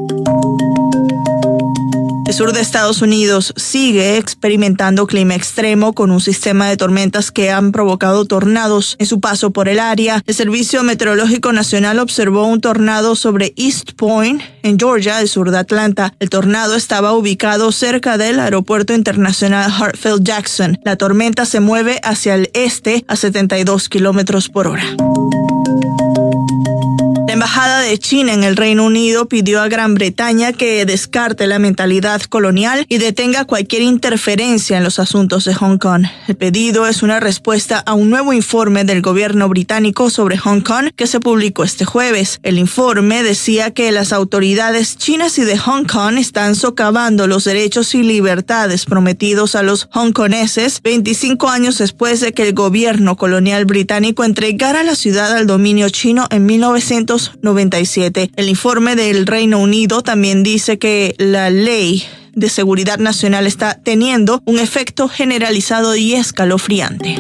El 2.26 2.34
sur 2.34 2.54
de 2.54 2.60
Estados 2.60 3.02
Unidos 3.04 3.54
sigue 3.56 4.18
experimentando 4.18 5.06
clima 5.06 5.36
extremo 5.36 5.94
con 5.94 6.10
un 6.10 6.20
sistema 6.20 6.68
de 6.68 6.76
tormentas 6.76 7.32
que 7.32 7.52
han 7.52 7.72
provocado 7.72 8.26
tornados 8.26 8.96
en 9.00 9.06
su 9.06 9.20
paso 9.20 9.52
por 9.52 9.70
el 9.70 9.80
área. 9.80 10.24
El 10.26 10.34
Servicio 10.34 10.84
Meteorológico 10.84 11.54
Nacional 11.54 12.00
observó 12.00 12.48
un 12.48 12.62
tornado 12.62 13.16
sobre 13.16 13.54
East 13.58 13.92
Point, 13.92 14.42
en 14.64 14.80
Georgia, 14.80 15.22
el 15.22 15.30
sur 15.30 15.52
de 15.52 15.60
Atlanta. 15.60 16.14
El 16.20 16.30
tornado 16.30 16.76
estaba 16.76 17.14
ubicado 17.14 17.72
cerca 17.72 18.18
del 18.18 18.40
Aeropuerto 18.40 18.94
Internacional 18.94 19.72
Hartfield 19.72 20.24
Jackson. 20.24 20.80
La 20.84 20.96
tormenta 20.96 21.46
se 21.46 21.60
mueve 21.60 22.02
hacia 22.04 22.34
el 22.34 22.50
este 22.54 23.06
a 23.08 23.16
72 23.16 23.88
kilómetros 23.88 24.50
por 24.50 24.68
hora. 24.68 24.84
Embajada 27.46 27.82
de 27.82 28.00
China 28.00 28.34
en 28.34 28.44
el 28.44 28.56
Reino 28.56 28.84
Unido 28.84 29.28
pidió 29.28 29.62
a 29.62 29.68
Gran 29.68 29.94
Bretaña 29.94 30.52
que 30.52 30.84
descarte 30.84 31.46
la 31.46 31.60
mentalidad 31.60 32.24
colonial 32.24 32.88
y 32.90 32.98
detenga 32.98 33.46
cualquier 33.46 33.84
interferencia 33.84 34.80
en 34.80 34.84
los 34.84 34.98
asuntos 34.98 35.46
de 35.46 35.54
Hong 35.54 35.78
Kong. 35.78 36.06
El 36.28 36.38
pedido 36.38 36.88
es 36.88 37.04
una 37.04 37.20
respuesta 37.20 37.78
a 37.78 37.94
un 37.94 38.10
nuevo 38.10 38.34
informe 38.34 38.84
del 38.84 39.04
gobierno 39.04 39.48
británico 39.48 40.10
sobre 40.10 40.40
Hong 40.40 40.62
Kong 40.62 40.90
que 40.96 41.06
se 41.06 41.20
publicó 41.20 41.64
este 41.64 41.86
jueves. 41.86 42.40
El 42.42 42.58
informe 42.58 43.22
decía 43.22 43.70
que 43.70 43.92
las 43.92 44.12
autoridades 44.12 44.98
chinas 44.98 45.38
y 45.38 45.44
de 45.44 45.60
Hong 45.60 45.86
Kong 45.86 46.18
están 46.18 46.56
socavando 46.56 47.28
los 47.28 47.44
derechos 47.44 47.94
y 47.94 48.02
libertades 48.02 48.86
prometidos 48.86 49.54
a 49.54 49.62
los 49.62 49.88
hongkoneses 49.94 50.82
25 50.82 51.48
años 51.48 51.78
después 51.78 52.22
de 52.22 52.34
que 52.34 52.42
el 52.42 52.56
gobierno 52.56 53.18
colonial 53.18 53.66
británico 53.66 54.24
entregara 54.24 54.82
la 54.82 54.96
ciudad 54.96 55.32
al 55.38 55.46
dominio 55.46 55.90
chino 55.90 56.26
en 56.32 56.48
1900 56.48 57.35
97. 57.42 58.32
El 58.36 58.50
informe 58.50 58.96
del 58.96 59.26
Reino 59.28 59.60
Unido 59.60 60.02
también 60.02 60.44
dice 60.44 60.78
que 60.78 61.16
la 61.18 61.50
ley 61.50 62.04
de 62.34 62.50
seguridad 62.50 63.00
nacional 63.00 63.48
está 63.48 63.80
teniendo 63.82 64.42
un 64.46 64.60
efecto 64.60 65.08
generalizado 65.08 65.96
y 65.96 66.14
escalofriante. 66.14 67.18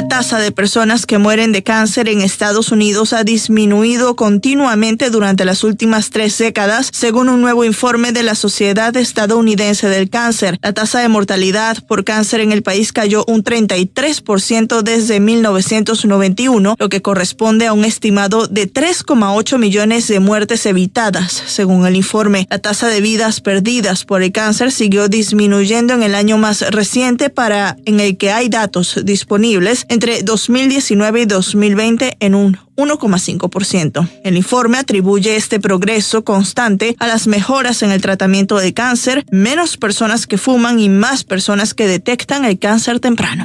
La 0.00 0.08
tasa 0.08 0.38
de 0.38 0.50
personas 0.50 1.04
que 1.04 1.18
mueren 1.18 1.52
de 1.52 1.62
cáncer 1.62 2.08
en 2.08 2.22
Estados 2.22 2.72
Unidos 2.72 3.12
ha 3.12 3.22
disminuido 3.22 4.16
continuamente 4.16 5.10
durante 5.10 5.44
las 5.44 5.62
últimas 5.62 6.08
tres 6.08 6.38
décadas, 6.38 6.88
según 6.90 7.28
un 7.28 7.42
nuevo 7.42 7.66
informe 7.66 8.10
de 8.12 8.22
la 8.22 8.34
Sociedad 8.34 8.96
Estadounidense 8.96 9.90
del 9.90 10.08
Cáncer. 10.08 10.58
La 10.62 10.72
tasa 10.72 11.00
de 11.00 11.08
mortalidad 11.08 11.84
por 11.86 12.04
cáncer 12.04 12.40
en 12.40 12.50
el 12.50 12.62
país 12.62 12.94
cayó 12.94 13.26
un 13.28 13.44
33% 13.44 14.80
desde 14.80 15.20
1991, 15.20 16.76
lo 16.78 16.88
que 16.88 17.02
corresponde 17.02 17.66
a 17.66 17.74
un 17.74 17.84
estimado 17.84 18.46
de 18.46 18.72
3,8 18.72 19.58
millones 19.58 20.08
de 20.08 20.18
muertes 20.18 20.64
evitadas, 20.64 21.42
según 21.46 21.86
el 21.86 21.94
informe. 21.94 22.46
La 22.48 22.58
tasa 22.58 22.88
de 22.88 23.02
vidas 23.02 23.42
perdidas 23.42 24.06
por 24.06 24.22
el 24.22 24.32
cáncer 24.32 24.72
siguió 24.72 25.08
disminuyendo 25.08 25.92
en 25.92 26.02
el 26.02 26.14
año 26.14 26.38
más 26.38 26.62
reciente 26.70 27.28
para 27.28 27.76
en 27.84 28.00
el 28.00 28.16
que 28.16 28.32
hay 28.32 28.48
datos 28.48 28.98
disponibles 29.04 29.84
entre 29.90 30.22
2019 30.22 31.22
y 31.22 31.26
2020 31.26 32.16
en 32.20 32.34
un 32.34 32.56
1,5%. 32.76 34.08
El 34.24 34.36
informe 34.36 34.78
atribuye 34.78 35.36
este 35.36 35.60
progreso 35.60 36.24
constante 36.24 36.96
a 36.98 37.06
las 37.06 37.26
mejoras 37.26 37.82
en 37.82 37.90
el 37.90 38.00
tratamiento 38.00 38.56
de 38.56 38.72
cáncer, 38.72 39.26
menos 39.30 39.76
personas 39.76 40.26
que 40.26 40.38
fuman 40.38 40.78
y 40.78 40.88
más 40.88 41.24
personas 41.24 41.74
que 41.74 41.86
detectan 41.86 42.44
el 42.44 42.58
cáncer 42.58 43.00
temprano. 43.00 43.44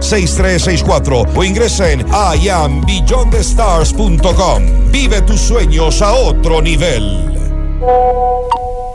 6364 0.00 1.26
o 1.34 1.44
ingresa 1.44 1.90
en 1.90 2.06
iambeyondthestars.com. 2.08 4.90
Vive 4.90 5.20
tus 5.22 5.40
sueños 5.40 6.02
a 6.02 6.12
otro 6.12 6.62
nivel. 6.62 7.24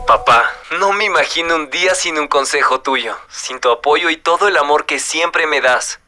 Papá, 0.06 0.44
no 0.78 0.92
me 0.92 1.06
imagino 1.06 1.56
un 1.56 1.70
día 1.70 1.94
sin 1.94 2.18
un 2.18 2.28
consejo 2.28 2.80
tuyo, 2.80 3.16
sin 3.28 3.58
tu 3.60 3.70
apoyo 3.70 4.10
y 4.10 4.16
todo 4.16 4.48
el 4.48 4.56
amor 4.56 4.86
que 4.86 4.98
siempre 4.98 5.46
me 5.46 5.60
das. 5.60 6.00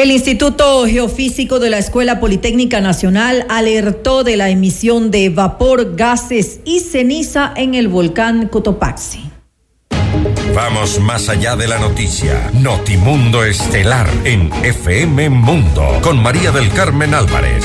El 0.00 0.10
Instituto 0.10 0.86
Geofísico 0.86 1.58
de 1.58 1.68
la 1.68 1.76
Escuela 1.76 2.20
Politécnica 2.20 2.80
Nacional 2.80 3.44
alertó 3.50 4.24
de 4.24 4.38
la 4.38 4.48
emisión 4.48 5.10
de 5.10 5.28
vapor, 5.28 5.94
gases 5.94 6.60
y 6.64 6.80
ceniza 6.80 7.52
en 7.54 7.74
el 7.74 7.88
volcán 7.88 8.48
Cotopaxi. 8.48 9.30
Vamos 10.54 10.98
más 11.00 11.28
allá 11.28 11.54
de 11.54 11.68
la 11.68 11.78
noticia. 11.78 12.50
Notimundo 12.54 13.44
Estelar 13.44 14.08
en 14.24 14.50
FM 14.64 15.28
Mundo 15.28 15.86
con 16.00 16.18
María 16.22 16.50
del 16.50 16.72
Carmen 16.72 17.12
Álvarez. 17.12 17.62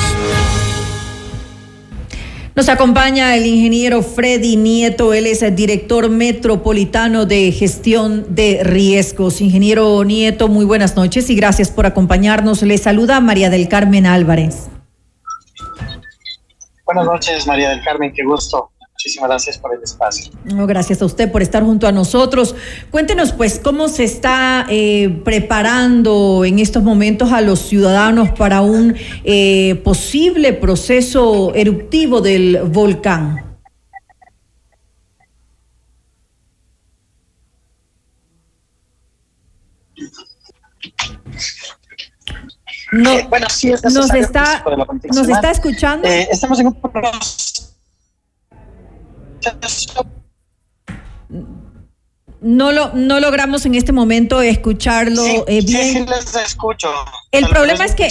Nos 2.56 2.70
acompaña 2.70 3.36
el 3.36 3.46
ingeniero 3.46 4.02
Freddy 4.02 4.56
Nieto, 4.56 5.14
él 5.14 5.28
es 5.28 5.42
el 5.42 5.58
director 5.58 6.10
metropolitano 6.10 7.26
de 7.26 7.52
gestión 7.52 8.34
de 8.34 8.62
riesgos. 8.64 9.42
Ingeniero 9.42 10.02
Nieto, 10.06 10.48
muy 10.48 10.64
buenas 10.64 10.96
noches 10.96 11.30
y 11.30 11.36
gracias 11.36 11.70
por 11.70 11.86
acompañarnos. 11.86 12.62
Le 12.62 12.78
saluda 12.78 13.20
María 13.20 13.50
del 13.50 13.68
Carmen 13.68 14.06
Álvarez. 14.06 14.70
Buenas 16.86 17.06
noches, 17.06 17.46
María 17.46 17.72
del 17.72 17.84
Carmen, 17.84 18.14
qué 18.14 18.24
gusto. 18.24 18.72
Muchísimas 19.06 19.30
gracias 19.30 19.60
por 19.60 19.72
el 19.76 19.84
espacio. 19.84 20.32
No, 20.46 20.66
gracias 20.66 21.00
a 21.00 21.06
usted 21.06 21.32
por 21.32 21.44
estar 21.44 21.62
junto 21.62 21.86
a 21.86 21.92
nosotros. 21.92 22.56
Cuéntenos, 22.90 23.34
pues, 23.34 23.60
cómo 23.64 23.88
se 23.88 24.04
está 24.04 24.66
eh, 24.68 25.22
preparando 25.24 26.44
en 26.44 26.58
estos 26.58 26.82
momentos 26.82 27.32
a 27.32 27.42
los 27.42 27.60
ciudadanos 27.60 28.32
para 28.32 28.62
un 28.62 28.96
eh, 29.24 29.76
posible 29.84 30.54
proceso 30.54 31.54
eruptivo 31.54 32.20
del 32.20 32.64
volcán. 32.64 33.44
No, 42.92 43.12
Eh, 43.12 43.28
bueno, 43.30 43.48
sí 43.52 43.72
es 43.72 43.84
nos 43.84 44.12
está, 44.14 44.64
nos 45.14 45.30
está 45.30 45.52
escuchando. 45.52 46.08
Eh, 46.08 46.28
estamos 46.32 46.60
en 46.60 46.68
un 46.68 46.74
proceso 46.82 47.45
No 52.48 52.72
lo, 52.72 52.94
no 52.94 53.20
logramos 53.20 53.66
en 53.66 53.74
este 53.74 53.92
momento 53.92 54.40
escucharlo 54.40 55.24
Sí, 55.24 55.42
eh, 55.48 55.62
sí, 55.62 55.68
bien. 55.68 55.94
sí 55.94 56.06
les 56.08 56.36
escucho. 56.36 56.88
El 57.32 57.46
¿Tal 57.46 57.50
problema 57.50 57.86
es 57.86 57.96
que 57.96 58.08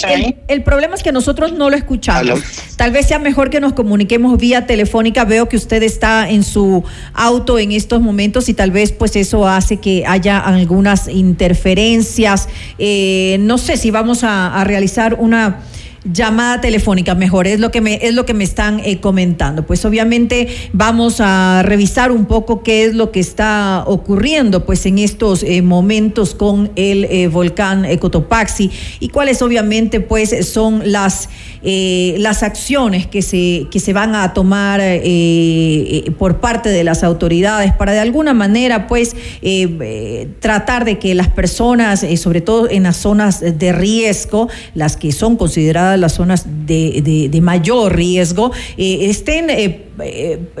el, 0.49 0.61
problema 0.61 0.95
es 0.95 1.03
que 1.03 1.13
nosotros 1.13 1.53
no 1.53 1.69
lo 1.69 1.77
escuchamos. 1.77 2.21
Aló. 2.21 2.41
Tal 2.75 2.91
vez 2.91 3.07
sea 3.07 3.17
mejor 3.17 3.49
que 3.49 3.61
nos 3.61 3.71
comuniquemos 3.71 4.37
vía 4.37 4.67
telefónica. 4.67 5.23
Veo 5.23 5.47
que 5.47 5.55
usted 5.55 5.81
está 5.83 6.29
en 6.29 6.43
su 6.43 6.83
auto 7.13 7.57
en 7.59 7.71
estos 7.71 8.01
momentos 8.01 8.49
y 8.49 8.53
tal 8.53 8.71
vez 8.71 8.91
pues 8.91 9.15
eso 9.15 9.47
hace 9.47 9.77
que 9.77 10.03
haya 10.05 10.37
algunas 10.39 11.07
interferencias. 11.07 12.49
Eh, 12.77 13.37
no 13.39 13.57
sé 13.57 13.77
si 13.77 13.89
vamos 13.89 14.25
a, 14.25 14.53
a 14.59 14.65
realizar 14.65 15.13
una 15.13 15.61
llamada 16.11 16.61
telefónica 16.61 17.15
mejor 17.15 17.47
es 17.47 17.59
lo 17.59 17.71
que 17.71 17.81
me 17.81 17.95
es 18.01 18.13
lo 18.13 18.25
que 18.25 18.33
me 18.33 18.43
están 18.43 18.79
eh, 18.79 18.99
comentando. 18.99 19.65
Pues 19.65 19.83
obviamente 19.85 20.47
vamos 20.73 21.17
a 21.19 21.63
revisar 21.63 22.11
un 22.11 22.25
poco 22.25 22.63
qué 22.63 22.85
es 22.85 22.93
lo 22.93 23.11
que 23.11 23.19
está 23.19 23.83
ocurriendo 23.87 24.65
pues 24.65 24.85
en 24.85 24.99
estos 24.99 25.43
eh, 25.43 25.61
momentos 25.61 26.35
con 26.35 26.71
el 26.75 27.05
eh, 27.05 27.27
volcán 27.27 27.85
Cotopaxi 27.97 28.71
y 28.99 29.09
cuáles 29.09 29.41
obviamente 29.41 29.99
pues 29.99 30.47
son 30.47 30.81
las 30.91 31.29
eh, 31.67 32.15
las 32.19 32.43
acciones 32.43 33.07
que 33.07 33.23
se 33.23 33.65
que 33.71 33.79
se 33.79 33.91
van 33.91 34.13
a 34.13 34.33
tomar 34.33 34.79
eh, 34.79 35.01
eh, 35.03 36.11
por 36.17 36.39
parte 36.39 36.69
de 36.69 36.83
las 36.83 37.03
autoridades 37.03 37.73
para 37.73 37.91
de 37.93 37.99
alguna 37.99 38.35
manera 38.35 38.85
pues 38.87 39.15
tratar 40.39 40.85
de 40.85 40.99
que 40.99 41.15
las 41.15 41.29
personas 41.29 42.05
sobre 42.17 42.41
todo 42.41 42.69
en 42.69 42.83
las 42.83 42.97
zonas 42.97 43.41
de 43.41 43.71
riesgo 43.71 44.47
las 44.75 44.95
que 44.95 45.11
son 45.11 45.37
consideradas 45.37 45.99
las 45.99 46.13
zonas 46.13 46.45
de, 46.67 47.29
de- 47.31 47.41
mayor 47.41 47.95
riesgo 47.95 48.51
estén 48.77 49.49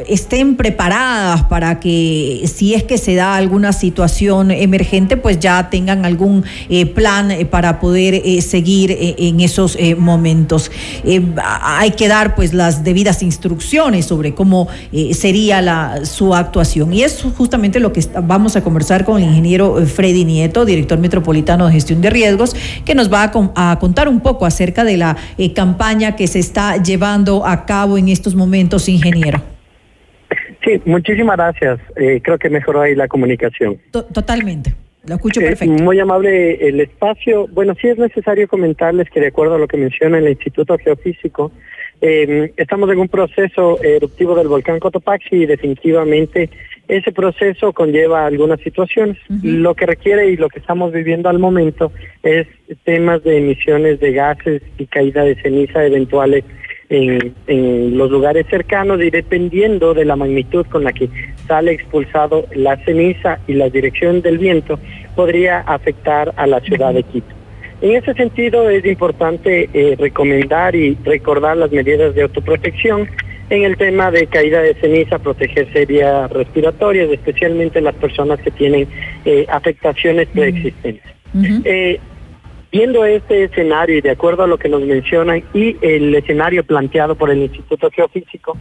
estén 0.07 0.55
preparadas 0.55 1.43
para 1.43 1.79
que 1.79 2.49
si 2.53 2.73
es 2.73 2.83
que 2.83 2.97
se 2.97 3.15
da 3.15 3.35
alguna 3.35 3.73
situación 3.73 4.51
emergente, 4.51 5.17
pues 5.17 5.39
ya 5.39 5.69
tengan 5.69 6.05
algún 6.05 6.43
plan 6.93 7.29
para 7.49 7.79
poder 7.79 8.21
seguir 8.41 8.95
en 8.99 9.39
esos 9.41 9.77
momentos. 9.97 10.71
Eh, 11.03 11.21
hay 11.61 11.91
que 11.91 12.07
dar 12.07 12.35
pues 12.35 12.53
las 12.53 12.83
debidas 12.83 13.21
instrucciones 13.23 14.05
sobre 14.05 14.33
cómo 14.33 14.67
eh, 14.91 15.13
sería 15.13 15.61
la, 15.61 16.05
su 16.05 16.33
actuación. 16.35 16.93
Y 16.93 17.03
es 17.03 17.25
justamente 17.37 17.79
lo 17.79 17.91
que 17.93 17.99
está- 17.99 18.21
vamos 18.21 18.55
a 18.55 18.63
conversar 18.63 19.05
con 19.05 19.21
el 19.21 19.27
ingeniero 19.29 19.79
eh, 19.79 19.85
Freddy 19.85 20.25
Nieto, 20.25 20.65
director 20.65 20.97
metropolitano 20.99 21.67
de 21.67 21.73
gestión 21.73 22.01
de 22.01 22.09
riesgos, 22.09 22.55
que 22.85 22.95
nos 22.95 23.11
va 23.11 23.23
a, 23.23 23.31
con- 23.31 23.51
a 23.55 23.77
contar 23.79 24.07
un 24.07 24.19
poco 24.21 24.45
acerca 24.45 24.83
de 24.83 24.97
la 24.97 25.17
eh, 25.37 25.53
campaña 25.53 26.15
que 26.15 26.27
se 26.27 26.39
está 26.39 26.77
llevando 26.81 27.45
a 27.45 27.65
cabo 27.65 27.97
en 27.97 28.09
estos 28.09 28.35
momentos, 28.35 28.87
ingeniero. 28.89 29.41
Sí, 30.63 30.81
muchísimas 30.85 31.37
gracias. 31.37 31.79
Creo 32.23 32.39
que 32.39 32.49
mejoró 32.49 32.81
ahí 32.81 32.95
la 32.95 33.07
comunicación. 33.07 33.77
To- 33.91 34.03
Totalmente. 34.05 34.73
Lo 35.07 35.15
escucho 35.15 35.41
Eh, 35.41 35.45
perfecto. 35.45 35.83
muy 35.83 35.99
amable 35.99 36.67
el 36.67 36.79
espacio. 36.79 37.47
Bueno, 37.47 37.75
sí 37.79 37.87
es 37.87 37.97
necesario 37.97 38.47
comentarles 38.47 39.09
que 39.09 39.19
de 39.19 39.27
acuerdo 39.27 39.55
a 39.55 39.59
lo 39.59 39.67
que 39.67 39.77
menciona 39.77 40.17
el 40.17 40.29
Instituto 40.29 40.77
Geofísico, 40.77 41.51
eh, 42.01 42.51
estamos 42.57 42.89
en 42.91 42.99
un 42.99 43.07
proceso 43.07 43.81
eruptivo 43.81 44.35
del 44.35 44.47
volcán 44.47 44.79
Cotopaxi 44.79 45.35
y 45.35 45.45
definitivamente 45.45 46.49
ese 46.87 47.11
proceso 47.11 47.73
conlleva 47.73 48.25
algunas 48.25 48.59
situaciones. 48.61 49.17
Lo 49.41 49.73
que 49.73 49.85
requiere 49.85 50.29
y 50.29 50.37
lo 50.37 50.49
que 50.49 50.59
estamos 50.59 50.91
viviendo 50.91 51.29
al 51.29 51.39
momento 51.39 51.91
es 52.21 52.47
temas 52.83 53.23
de 53.23 53.37
emisiones 53.37 53.99
de 53.99 54.11
gases 54.13 54.61
y 54.77 54.85
caída 54.85 55.23
de 55.23 55.35
ceniza 55.41 55.85
eventuales 55.85 56.43
en, 56.89 57.33
en 57.47 57.97
los 57.97 58.11
lugares 58.11 58.45
cercanos 58.49 59.01
y 59.01 59.09
dependiendo 59.09 59.93
de 59.93 60.05
la 60.05 60.15
magnitud 60.15 60.65
con 60.67 60.83
la 60.83 60.93
que 60.93 61.09
sale 61.47 61.71
expulsado 61.73 62.45
la 62.55 62.77
ceniza 62.85 63.39
y 63.47 63.53
la 63.53 63.69
dirección 63.69 64.21
del 64.21 64.37
viento, 64.37 64.79
podría 65.15 65.59
afectar 65.59 66.33
a 66.35 66.47
la 66.47 66.59
ciudad 66.59 66.93
de 66.93 67.03
Quito. 67.03 67.33
En 67.81 67.95
ese 67.95 68.13
sentido 68.13 68.69
es 68.69 68.85
importante 68.85 69.69
eh, 69.73 69.95
recomendar 69.99 70.75
y 70.75 70.97
recordar 71.03 71.57
las 71.57 71.71
medidas 71.71 72.15
de 72.15 72.23
autoprotección 72.23 73.07
en 73.49 73.63
el 73.63 73.77
tema 73.77 74.11
de 74.11 74.27
caída 74.27 74.61
de 74.61 74.73
ceniza, 74.75 75.19
protegerse 75.19 75.85
vías 75.85 76.31
respiratorias, 76.31 77.11
especialmente 77.11 77.81
las 77.81 77.95
personas 77.95 78.39
que 78.39 78.51
tienen 78.51 78.87
eh, 79.25 79.45
afectaciones 79.49 80.27
preexistentes. 80.29 81.03
Eh, 81.63 81.99
viendo 82.75 83.05
este 83.05 83.45
escenario 83.45 83.97
y 83.97 84.01
de 84.01 84.11
acuerdo 84.11 84.43
a 84.43 84.47
lo 84.47 84.57
que 84.57 84.67
nos 84.67 84.81
mencionan 84.81 85.45
y 85.53 85.77
el 85.79 86.13
escenario 86.13 86.61
planteado 86.61 87.15
por 87.15 87.29
el 87.29 87.37
Instituto 87.37 87.89
Geofísico, 87.89 88.57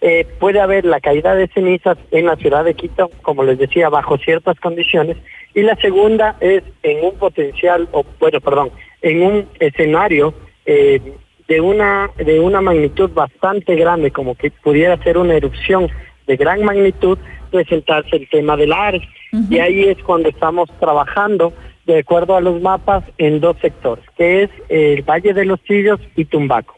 eh, 0.00 0.26
puede 0.40 0.58
haber 0.58 0.86
la 0.86 1.00
caída 1.00 1.34
de 1.34 1.48
cenizas 1.48 1.98
en 2.10 2.24
la 2.24 2.36
ciudad 2.36 2.64
de 2.64 2.72
Quito, 2.72 3.10
como 3.20 3.44
les 3.44 3.58
decía, 3.58 3.90
bajo 3.90 4.16
ciertas 4.16 4.58
condiciones, 4.58 5.18
y 5.54 5.60
la 5.60 5.76
segunda 5.76 6.36
es 6.40 6.62
en 6.82 7.04
un 7.04 7.16
potencial, 7.16 7.90
o 7.92 8.06
bueno, 8.18 8.40
perdón, 8.40 8.70
en 9.02 9.22
un 9.22 9.46
escenario 9.60 10.32
eh, 10.64 11.02
de 11.46 11.60
una 11.60 12.08
de 12.16 12.40
una 12.40 12.62
magnitud 12.62 13.10
bastante 13.10 13.76
grande, 13.76 14.10
como 14.10 14.34
que 14.34 14.50
pudiera 14.50 14.96
ser 15.02 15.18
una 15.18 15.34
erupción 15.34 15.90
de 16.26 16.36
gran 16.38 16.64
magnitud, 16.64 17.18
presentarse 17.50 18.16
el 18.16 18.30
tema 18.30 18.56
del 18.56 18.72
Ares. 18.72 19.02
Y 19.50 19.58
ahí 19.58 19.84
es 19.84 19.98
cuando 20.04 20.30
estamos 20.30 20.70
trabajando 20.80 21.52
de 21.88 22.00
acuerdo 22.00 22.36
a 22.36 22.40
los 22.42 22.60
mapas 22.60 23.02
en 23.16 23.40
dos 23.40 23.56
sectores, 23.62 24.04
que 24.16 24.42
es 24.42 24.50
el 24.68 25.02
Valle 25.02 25.32
de 25.32 25.46
los 25.46 25.62
Chillos 25.64 25.98
y 26.16 26.26
Tumbaco. 26.26 26.76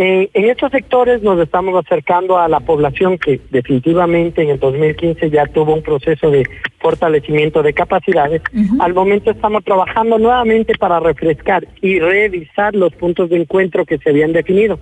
Eh, 0.00 0.30
en 0.32 0.48
estos 0.48 0.70
sectores 0.70 1.24
nos 1.24 1.40
estamos 1.40 1.84
acercando 1.84 2.38
a 2.38 2.46
la 2.46 2.60
población 2.60 3.18
que 3.18 3.40
definitivamente 3.50 4.42
en 4.42 4.50
el 4.50 4.60
2015 4.60 5.28
ya 5.28 5.44
tuvo 5.46 5.74
un 5.74 5.82
proceso 5.82 6.30
de 6.30 6.44
fortalecimiento 6.78 7.64
de 7.64 7.72
capacidades. 7.72 8.40
Al 8.78 8.94
momento 8.94 9.32
estamos 9.32 9.64
trabajando 9.64 10.20
nuevamente 10.20 10.74
para 10.78 11.00
refrescar 11.00 11.66
y 11.82 11.98
revisar 11.98 12.76
los 12.76 12.94
puntos 12.94 13.30
de 13.30 13.38
encuentro 13.38 13.84
que 13.84 13.98
se 13.98 14.10
habían 14.10 14.32
definido. 14.32 14.78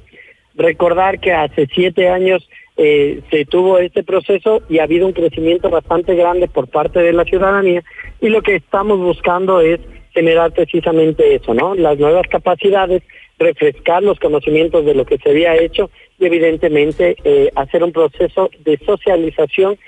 Recordar 0.54 1.18
que 1.18 1.32
hace 1.32 1.66
siete 1.74 2.10
años 2.10 2.46
eh, 2.76 3.22
se 3.30 3.44
tuvo 3.44 3.78
este 3.78 4.02
proceso 4.02 4.62
y 4.68 4.78
ha 4.78 4.84
habido 4.84 5.06
un 5.06 5.12
crecimiento 5.12 5.70
bastante 5.70 6.14
grande 6.14 6.48
por 6.48 6.68
parte 6.68 7.00
de 7.00 7.12
la 7.12 7.24
ciudadanía 7.24 7.82
y 8.20 8.28
lo 8.28 8.42
que 8.42 8.56
estamos 8.56 8.98
buscando 8.98 9.60
es 9.60 9.80
generar 10.12 10.52
precisamente 10.52 11.34
eso, 11.34 11.54
¿no? 11.54 11.74
Las 11.74 11.98
nuevas 11.98 12.26
capacidades 12.28 13.02
refrescar 13.38 14.02
los 14.02 14.18
conocimientos 14.18 14.84
de 14.84 14.94
lo 14.94 15.04
que 15.04 15.18
se 15.18 15.30
había 15.30 15.56
hecho 15.56 15.90
y 16.18 16.26
evidentemente 16.26 17.16
eh, 17.24 17.50
hacer 17.54 17.82
un 17.82 17.92
proceso 17.92 18.50
de 18.64 18.78
socialización 18.78 19.78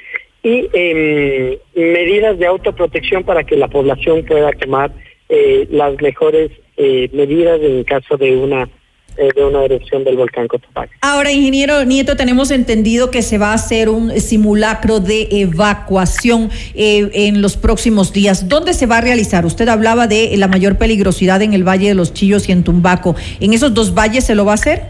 y 0.43 0.69
em, 0.73 1.57
medidas 1.75 2.39
de 2.39 2.47
autoprotección 2.47 3.25
para 3.25 3.45
que 3.45 3.57
la 3.57 3.69
población 3.69 4.25
pueda 4.25 4.53
tomar 4.53 4.93
eh, 5.29 5.67
las 5.71 6.01
mejores 6.01 6.51
eh, 6.77 7.09
medidas 7.13 7.61
en 7.61 7.85
caso 7.85 8.17
de 8.17 8.37
una 8.37 8.69
de 9.19 9.45
una 9.45 9.65
erupción 9.65 10.05
del 10.05 10.17
volcán 10.17 10.47
Cotopaxi. 10.47 10.95
Ahora, 11.01 11.33
ingeniero 11.33 11.85
Nieto, 11.85 12.17
tenemos 12.17 12.51
entendido 12.51 13.11
que 13.11 13.23
se 13.23 13.37
va 13.37 13.51
a 13.51 13.55
hacer 13.55 13.89
un 13.89 14.13
simulacro 14.21 15.01
de 15.01 15.29
evacuación 15.31 16.51
eh, 16.75 17.11
en 17.13 17.43
los 17.43 17.57
próximos 17.57 18.13
días. 18.13 18.49
¿Dónde 18.49 18.75
se 18.75 18.87
va 18.87 18.99
a 18.99 19.01
realizar? 19.01 19.45
Usted 19.45 19.69
hablaba 19.69 20.07
de 20.07 20.37
la 20.37 20.47
mayor 20.47 20.79
peligrosidad 20.79 21.43
en 21.43 21.53
el 21.53 21.67
Valle 21.67 21.89
de 21.89 21.95
los 21.95 22.15
Chillos 22.15 22.49
y 22.49 22.53
en 22.53 22.63
Tumbaco. 22.63 23.17
¿En 23.41 23.53
esos 23.53 23.75
dos 23.75 23.93
valles 23.95 24.25
se 24.25 24.35
lo 24.35 24.45
va 24.45 24.53
a 24.53 24.55
hacer? 24.55 24.83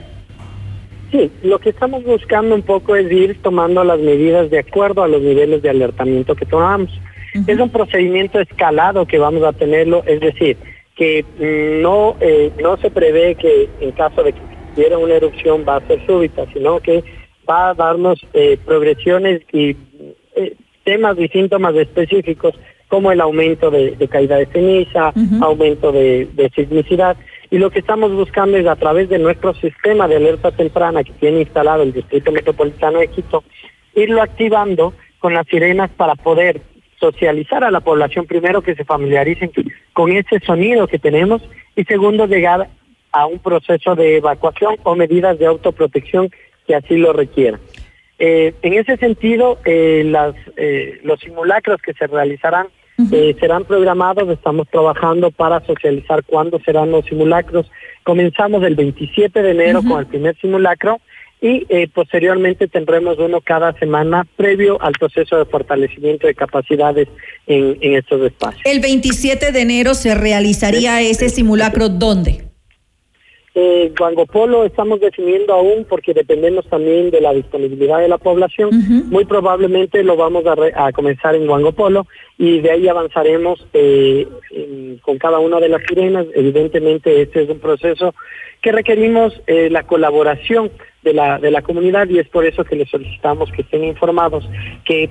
Sí, 1.10 1.30
lo 1.42 1.59
que 1.59 1.70
estamos 1.70 2.05
buscando 2.05 2.55
un 2.55 2.62
poco 2.62 2.94
es 2.94 3.10
ir 3.10 3.40
tomando 3.40 3.82
las 3.82 3.98
medidas 3.98 4.50
de 4.50 4.59
acuerdo 4.59 5.02
a 5.02 5.09
los 5.09 5.22
niveles 5.22 5.62
de 5.62 5.70
alertamiento 5.70 6.34
que 6.34 6.44
tomamos. 6.44 6.90
Es 7.46 7.59
un 7.59 7.70
procedimiento 7.70 8.40
escalado 8.40 9.06
que 9.06 9.18
vamos 9.18 9.42
a 9.44 9.52
tenerlo, 9.52 10.02
es 10.06 10.20
decir, 10.20 10.56
que 10.98 11.24
no, 11.80 12.16
eh, 12.20 12.50
no 12.60 12.76
se 12.76 12.90
prevé 12.90 13.36
que 13.36 13.68
en 13.80 13.92
caso 13.92 14.24
de 14.24 14.32
que 14.32 14.40
hubiera 14.74 14.98
una 14.98 15.14
erupción 15.14 15.64
va 15.66 15.76
a 15.76 15.86
ser 15.86 16.04
súbita, 16.04 16.44
sino 16.52 16.80
que 16.80 17.04
va 17.48 17.70
a 17.70 17.74
darnos 17.74 18.18
eh, 18.32 18.58
progresiones 18.66 19.42
y 19.52 19.76
eh, 20.34 20.56
temas 20.82 21.16
y 21.18 21.28
síntomas 21.28 21.76
específicos 21.76 22.54
como 22.88 23.12
el 23.12 23.20
aumento 23.20 23.70
de, 23.70 23.96
caída 24.10 24.38
de 24.38 24.46
ceniza, 24.46 25.12
aumento 25.40 25.92
de, 25.92 26.26
de 26.32 26.50
sismicidad. 26.50 27.16
Y 27.50 27.58
lo 27.58 27.70
que 27.70 27.78
estamos 27.78 28.10
buscando 28.12 28.56
es 28.56 28.66
a 28.66 28.76
través 28.76 29.08
de 29.08 29.18
nuestro 29.18 29.54
sistema 29.54 30.08
de 30.08 30.16
alerta 30.16 30.50
temprana 30.50 31.04
que 31.04 31.12
tiene 31.12 31.42
instalado 31.42 31.82
el 31.82 31.92
Distrito 31.92 32.32
Metropolitano 32.32 32.98
de 32.98 33.08
Quito, 33.08 33.44
irlo 33.94 34.22
activando 34.22 34.94
con 35.18 35.34
las 35.34 35.46
sirenas 35.46 35.90
para 35.96 36.14
poder 36.14 36.60
socializar 37.00 37.64
a 37.64 37.70
la 37.70 37.80
población, 37.80 38.26
primero 38.26 38.62
que 38.62 38.74
se 38.74 38.84
familiaricen 38.84 39.50
con 39.92 40.12
ese 40.12 40.40
sonido 40.40 40.86
que 40.86 40.98
tenemos 40.98 41.42
y 41.76 41.84
segundo 41.84 42.26
llegar 42.26 42.68
a 43.12 43.26
un 43.26 43.38
proceso 43.38 43.94
de 43.94 44.16
evacuación 44.16 44.76
o 44.82 44.94
medidas 44.94 45.38
de 45.38 45.46
autoprotección 45.46 46.30
que 46.66 46.74
así 46.74 46.96
lo 46.96 47.12
requieran. 47.12 47.60
Eh, 48.18 48.52
en 48.62 48.74
ese 48.74 48.96
sentido, 48.96 49.58
eh, 49.64 50.02
las, 50.04 50.34
eh, 50.56 51.00
los 51.04 51.20
simulacros 51.20 51.80
que 51.80 51.94
se 51.94 52.06
realizarán 52.06 52.66
serán 53.38 53.64
programados, 53.64 54.28
estamos 54.28 54.66
trabajando 54.68 55.30
para 55.30 55.64
socializar 55.64 56.24
cuándo 56.24 56.58
serán 56.58 56.90
los 56.90 57.04
simulacros. 57.04 57.70
Comenzamos 58.02 58.64
el 58.64 58.74
27 58.74 59.40
de 59.40 59.50
enero 59.52 59.82
con 59.86 60.00
el 60.00 60.06
primer 60.06 60.36
simulacro 60.38 60.98
y 61.40 61.66
eh, 61.69 61.89
posteriormente 61.93 62.66
tendremos 62.69 63.19
uno 63.19 63.40
cada 63.40 63.73
semana 63.78 64.27
previo 64.36 64.81
al 64.82 64.93
proceso 64.93 65.39
de 65.39 65.44
fortalecimiento 65.44 66.27
de 66.27 66.35
capacidades 66.35 67.09
en, 67.47 67.77
estos 67.81 68.23
espacios. 68.23 68.62
El 68.65 68.81
27 68.81 69.52
de 69.52 69.60
enero 69.60 69.94
se 69.94 70.15
realizaría 70.15 71.01
ese 71.01 71.28
simulacro, 71.28 71.89
¿dónde? 71.89 72.47
Eh, 73.60 73.93
Guangopolo 73.98 74.62
estamos 74.62 75.01
definiendo 75.01 75.52
aún 75.52 75.85
porque 75.89 76.14
dependemos 76.14 76.64
también 76.68 77.10
de 77.10 77.20
la 77.20 77.32
disponibilidad 77.32 77.98
de 77.98 78.06
la 78.06 78.16
población. 78.16 78.70
Muy 79.10 79.24
probablemente 79.24 80.05
lo 80.05 80.14
vamos 80.14 80.44
a, 80.47 80.93
comenzar 80.93 81.35
en 81.35 81.48
Guangopolo 81.48 82.06
y 82.39 82.60
de 82.60 82.70
ahí 82.70 82.86
avanzaremos 82.86 83.66
eh, 83.72 84.28
con 85.02 85.18
cada 85.18 85.40
una 85.40 85.59
de 85.59 85.70
las 85.70 85.82
sirenas. 85.89 86.26
Evidentemente 86.36 87.20
este 87.20 87.43
es 87.43 87.51
un 87.51 87.59
proceso 87.59 88.14
que 88.62 88.70
requerimos 88.70 89.43
eh, 89.48 89.68
la 89.70 89.82
colaboración 89.82 90.70
de 91.02 91.14
la, 91.14 91.40
de 91.40 91.51
la 91.51 91.62
comunidad 91.62 92.09
y 92.09 92.20
es 92.20 92.28
por 92.28 92.47
eso 92.47 92.62
que 92.62 92.76
les 92.76 92.89
solicitamos 92.89 93.51
que 93.51 93.62
estén 93.62 93.82
informados, 93.82 94.48
que 94.85 95.10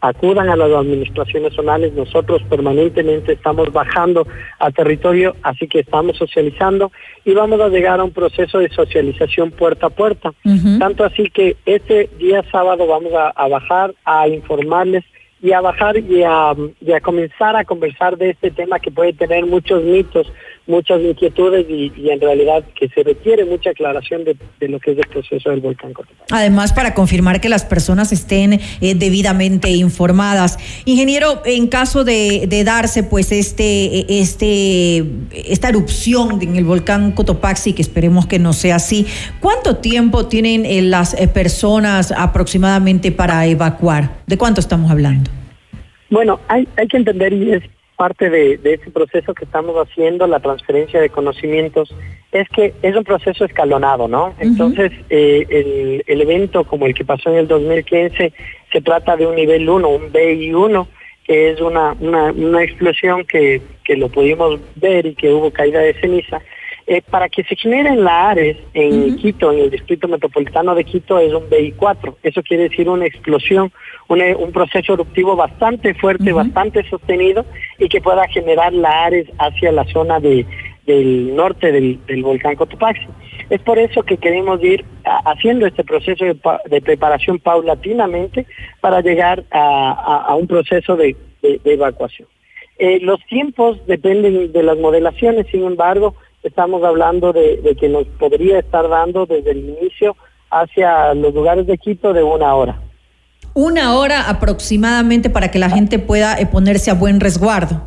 acudan 0.00 0.48
a 0.48 0.56
las 0.56 0.70
administraciones 0.72 1.54
zonales. 1.54 1.92
Nosotros 1.92 2.42
permanentemente 2.48 3.32
estamos 3.32 3.72
bajando 3.72 4.26
al 4.58 4.72
territorio, 4.72 5.36
así 5.42 5.66
que 5.68 5.80
estamos 5.80 6.16
socializando 6.16 6.92
y 7.24 7.34
vamos 7.34 7.60
a 7.60 7.68
llegar 7.68 8.00
a 8.00 8.04
un 8.04 8.12
proceso 8.12 8.58
de 8.58 8.70
socialización 8.70 9.50
puerta 9.50 9.86
a 9.86 9.90
puerta. 9.90 10.32
Tanto 10.78 11.04
así 11.04 11.30
que 11.30 11.56
este 11.66 12.08
día 12.18 12.42
sábado 12.50 12.86
vamos 12.86 13.12
a 13.14 13.48
bajar 13.48 13.94
a 14.04 14.28
informarles 14.28 15.04
y 15.40 15.52
a 15.52 15.60
bajar 15.60 15.96
y 15.98 16.22
a, 16.22 16.54
comenzar 17.02 17.56
a 17.56 17.64
conversar 17.64 18.16
de 18.16 18.30
este 18.30 18.50
tema 18.50 18.80
que 18.80 18.90
puede 18.90 19.12
tener 19.12 19.46
muchos 19.46 19.82
mitos, 19.82 20.32
muchas 20.68 21.00
inquietudes 21.00 21.66
y, 21.68 21.90
en 22.08 22.20
realidad 22.20 22.62
que 22.78 22.88
se 22.88 23.02
requiere 23.02 23.44
mucha 23.44 23.70
aclaración 23.70 24.22
de, 24.24 24.36
lo 24.68 24.78
que 24.78 24.92
es 24.92 24.98
el 24.98 25.08
proceso 25.08 25.50
del 25.50 25.60
volcán 25.60 25.92
Cotopaxi. 25.92 26.24
Además, 26.30 26.72
para 26.72 26.94
confirmar 26.94 27.40
que 27.40 27.48
las 27.48 27.64
personas 27.64 28.12
estén 28.12 28.60
eh, 28.80 28.94
debidamente 28.94 29.70
informadas. 29.70 30.58
Ingeniero, 30.84 31.42
en 31.44 31.66
caso 31.68 32.04
de, 32.04 32.46
darse 32.64 33.02
pues 33.02 33.32
este, 33.32 34.20
este, 34.20 35.04
esta 35.32 35.70
erupción 35.70 36.40
en 36.42 36.56
el 36.56 36.64
volcán 36.64 37.12
Cotopaxi, 37.12 37.72
que 37.72 37.82
esperemos 37.82 38.26
que 38.26 38.38
no 38.38 38.52
sea 38.52 38.76
así, 38.76 39.06
¿cuánto 39.40 39.76
tiempo 39.76 40.26
tienen 40.26 40.66
eh, 40.66 40.82
las 40.82 41.14
eh, 41.14 41.28
personas 41.28 42.12
aproximadamente 42.12 43.10
para 43.10 43.46
evacuar? 43.46 44.18
¿De 44.26 44.36
cuánto 44.36 44.60
estamos 44.60 44.90
hablando? 44.90 45.30
Bueno, 46.10 46.40
hay, 46.48 46.68
hay 46.76 46.86
que 46.88 46.96
entender 46.98 47.32
y 47.32 47.52
es 47.52 47.62
parte 47.98 48.30
de, 48.30 48.58
de 48.58 48.74
ese 48.74 48.90
proceso 48.92 49.34
que 49.34 49.44
estamos 49.44 49.74
haciendo, 49.76 50.28
la 50.28 50.38
transferencia 50.38 51.00
de 51.00 51.10
conocimientos, 51.10 51.92
es 52.30 52.48
que 52.50 52.72
es 52.80 52.96
un 52.96 53.02
proceso 53.02 53.44
escalonado, 53.44 54.06
¿no? 54.06 54.34
Entonces, 54.38 54.92
eh, 55.10 55.44
el, 55.50 56.04
el, 56.06 56.20
evento 56.20 56.62
como 56.62 56.86
el 56.86 56.94
que 56.94 57.04
pasó 57.04 57.30
en 57.30 57.38
el 57.38 57.48
2015 57.48 58.32
se 58.72 58.80
trata 58.82 59.16
de 59.16 59.26
un 59.26 59.34
nivel 59.34 59.68
1, 59.68 59.88
un 59.88 60.12
BI1, 60.12 60.86
que 61.24 61.50
es 61.50 61.60
una, 61.60 61.96
una, 61.98 62.30
una 62.30 62.62
explosión 62.62 63.24
que, 63.24 63.60
que 63.82 63.96
lo 63.96 64.08
pudimos 64.08 64.60
ver 64.76 65.04
y 65.04 65.14
que 65.16 65.32
hubo 65.32 65.50
caída 65.50 65.80
de 65.80 65.94
ceniza, 65.94 66.40
eh, 66.90 67.02
para 67.02 67.28
que 67.28 67.44
se 67.44 67.54
generen 67.54 68.02
la 68.02 68.30
ARES 68.30 68.56
en 68.72 69.16
Quito, 69.16 69.52
en 69.52 69.58
el 69.58 69.70
Distrito 69.70 70.08
Metropolitano 70.08 70.74
de 70.74 70.84
Quito, 70.84 71.18
es 71.18 71.34
un 71.34 71.42
BI4. 71.50 72.14
Eso 72.22 72.42
quiere 72.42 72.70
decir 72.70 72.88
una 72.88 73.04
explosión, 73.04 73.70
un 74.08 74.52
proceso 74.52 74.94
eruptivo 74.94 75.36
bastante 75.36 75.92
fuerte, 75.92 76.32
bastante 76.32 76.88
sostenido 76.88 77.44
y 77.78 77.90
que 77.90 78.00
pueda 78.00 78.26
generar 78.28 78.72
la 78.72 79.04
ARES 79.04 79.28
hacia 79.38 79.70
la 79.70 79.84
zona 79.84 80.18
de, 80.18 80.46
del 80.86 81.36
norte 81.36 81.72
del, 81.72 82.22
volcán 82.22 82.56
Cotopaxi. 82.56 83.06
Es 83.50 83.60
por 83.60 83.78
eso 83.78 84.02
que 84.02 84.16
queremos 84.16 84.64
ir 84.64 84.82
haciendo 85.04 85.66
este 85.66 85.84
proceso 85.84 86.24
de, 86.24 86.80
preparación 86.80 87.38
paulatinamente 87.38 88.46
para 88.80 89.02
llegar 89.02 89.44
a, 89.50 90.34
un 90.40 90.46
proceso 90.46 90.96
de 90.96 91.14
evacuación. 91.42 92.26
Eh, 92.78 93.00
los 93.02 93.18
tiempos 93.26 93.84
dependen 93.86 94.52
de 94.52 94.62
las 94.62 94.78
modelaciones, 94.78 95.46
sin 95.50 95.64
embargo, 95.64 96.14
estamos 96.48 96.82
hablando 96.82 97.32
de, 97.32 97.58
de 97.58 97.76
que 97.76 97.88
nos 97.88 98.06
podría 98.18 98.58
estar 98.58 98.88
dando 98.88 99.26
desde 99.26 99.52
el 99.52 99.58
inicio 99.58 100.16
hacia 100.50 101.14
los 101.14 101.34
lugares 101.34 101.66
de 101.66 101.78
Quito 101.78 102.12
de 102.12 102.22
una 102.22 102.54
hora. 102.54 102.80
Una 103.54 103.96
hora 103.96 104.28
aproximadamente 104.28 105.30
para 105.30 105.50
que 105.50 105.58
la 105.58 105.70
gente 105.70 105.98
pueda 105.98 106.38
eh, 106.38 106.46
ponerse 106.46 106.90
a 106.90 106.94
buen 106.94 107.20
resguardo. 107.20 107.82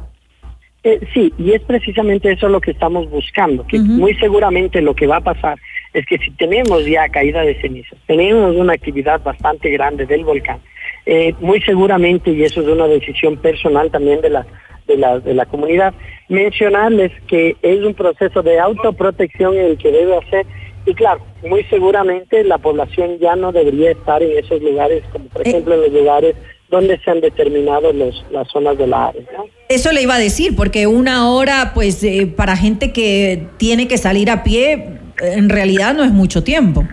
Eh, 0.84 1.00
sí, 1.14 1.32
y 1.38 1.52
es 1.52 1.62
precisamente 1.62 2.32
eso 2.32 2.50
lo 2.50 2.60
que 2.60 2.72
estamos 2.72 3.08
buscando, 3.10 3.66
que 3.68 3.80
muy 3.80 4.16
seguramente 4.16 4.82
lo 4.82 4.96
que 4.96 5.06
va 5.06 5.18
a 5.18 5.22
pasar 5.22 5.60
es 5.94 6.06
que 6.08 6.18
si 6.18 6.32
tenemos 6.32 6.84
ya 6.88 7.08
caída 7.10 7.42
de 7.42 7.60
cenizas, 7.62 8.00
tenemos 8.08 8.56
una 8.56 8.74
actividad 8.74 9.22
bastante 9.22 9.70
grande 9.70 10.08
del 10.08 10.26
volcán, 10.26 10.60
eh, 11.06 11.36
muy 11.40 11.62
seguramente, 11.62 12.32
y 12.32 12.44
eso 12.44 12.62
es 12.62 12.68
una 12.68 12.88
decisión 12.88 13.38
personal 13.38 13.92
también 13.92 14.22
de 14.22 14.32
la, 14.32 14.48
de 14.88 14.98
la, 14.98 15.20
de 15.20 15.34
la 15.34 15.46
comunidad, 15.46 15.94
mencionarles 16.30 17.12
que 17.28 17.56
es 17.62 17.80
un 17.84 17.94
proceso 17.94 18.42
de 18.42 18.60
autoprotección 18.60 19.56
el 19.58 19.78
que 19.78 19.92
debe 19.92 20.18
hacer 20.18 20.46
y 20.86 20.94
claro, 20.94 21.22
muy 21.48 21.64
seguramente 21.66 22.44
la 22.44 22.58
población 22.58 23.20
ya 23.20 23.36
no 23.36 23.52
debería 23.52 23.92
estar 23.92 24.24
en 24.24 24.38
esos 24.38 24.62
lugares, 24.62 25.04
como 25.12 25.26
por 25.26 25.48
ejemplo 25.48 25.76
en 25.76 25.82
los 25.82 25.92
lugares 25.92 26.36
donde 26.70 26.98
se 27.00 27.12
han 27.12 27.22
determinado 27.22 27.92
los, 27.92 28.26
las 28.32 28.48
zonas 28.48 28.78
de 28.78 28.88
la 28.88 29.10
área. 29.10 29.22
Eso 29.70 29.92
le 29.92 30.02
iba 30.02 30.16
a 30.16 30.20
decir, 30.20 30.56
porque 30.56 30.88
una 30.88 31.30
hora, 31.30 31.72
pues 31.76 32.04
eh, 32.04 32.28
para 32.28 32.56
gente 32.56 32.94
que 32.94 33.48
tiene 33.58 33.88
que 33.88 33.98
salir 33.98 34.32
a 34.32 34.44
pie, 34.44 35.00
en 35.22 35.50
realidad 35.50 35.94
no 35.94 36.04
es 36.04 36.12
mucho 36.12 36.44
tiempo. 36.44 36.84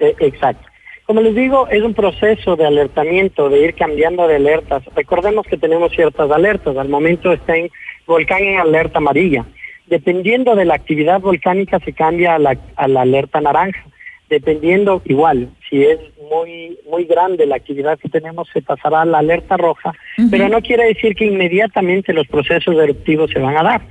Eh, 0.00 0.14
exacto. 0.18 0.68
Como 1.06 1.20
les 1.20 1.34
digo, 1.34 1.68
es 1.68 1.82
un 1.82 1.94
proceso 1.94 2.56
de 2.56 2.66
alertamiento, 2.66 3.48
de 3.48 3.60
ir 3.60 3.74
cambiando 3.74 4.28
de 4.28 4.36
alertas. 4.36 4.82
Recordemos 4.94 5.46
que 5.46 5.56
tenemos 5.56 5.92
ciertas 5.92 6.30
alertas. 6.30 6.76
Al 6.76 6.88
momento 6.88 7.32
está 7.32 7.56
en 7.56 7.70
volcán 8.06 8.42
en 8.42 8.60
alerta 8.60 8.98
amarilla. 8.98 9.44
Dependiendo 9.86 10.54
de 10.54 10.64
la 10.64 10.74
actividad 10.74 11.20
volcánica 11.20 11.80
se 11.80 11.92
cambia 11.92 12.36
a 12.36 12.38
la, 12.38 12.56
a 12.76 12.88
la 12.88 13.02
alerta 13.02 13.40
naranja. 13.40 13.84
Dependiendo, 14.30 15.02
igual, 15.04 15.50
si 15.68 15.84
es 15.84 15.98
muy, 16.30 16.78
muy 16.90 17.04
grande 17.04 17.44
la 17.44 17.56
actividad 17.56 17.98
que 17.98 18.08
tenemos, 18.08 18.48
se 18.52 18.62
pasará 18.62 19.02
a 19.02 19.04
la 19.04 19.18
alerta 19.18 19.58
roja, 19.58 19.92
pero 20.30 20.48
no 20.48 20.62
quiere 20.62 20.86
decir 20.86 21.14
que 21.14 21.26
inmediatamente 21.26 22.14
los 22.14 22.26
procesos 22.28 22.74
eruptivos 22.76 23.30
se 23.30 23.40
van 23.40 23.58
a 23.58 23.62
dar. 23.62 23.82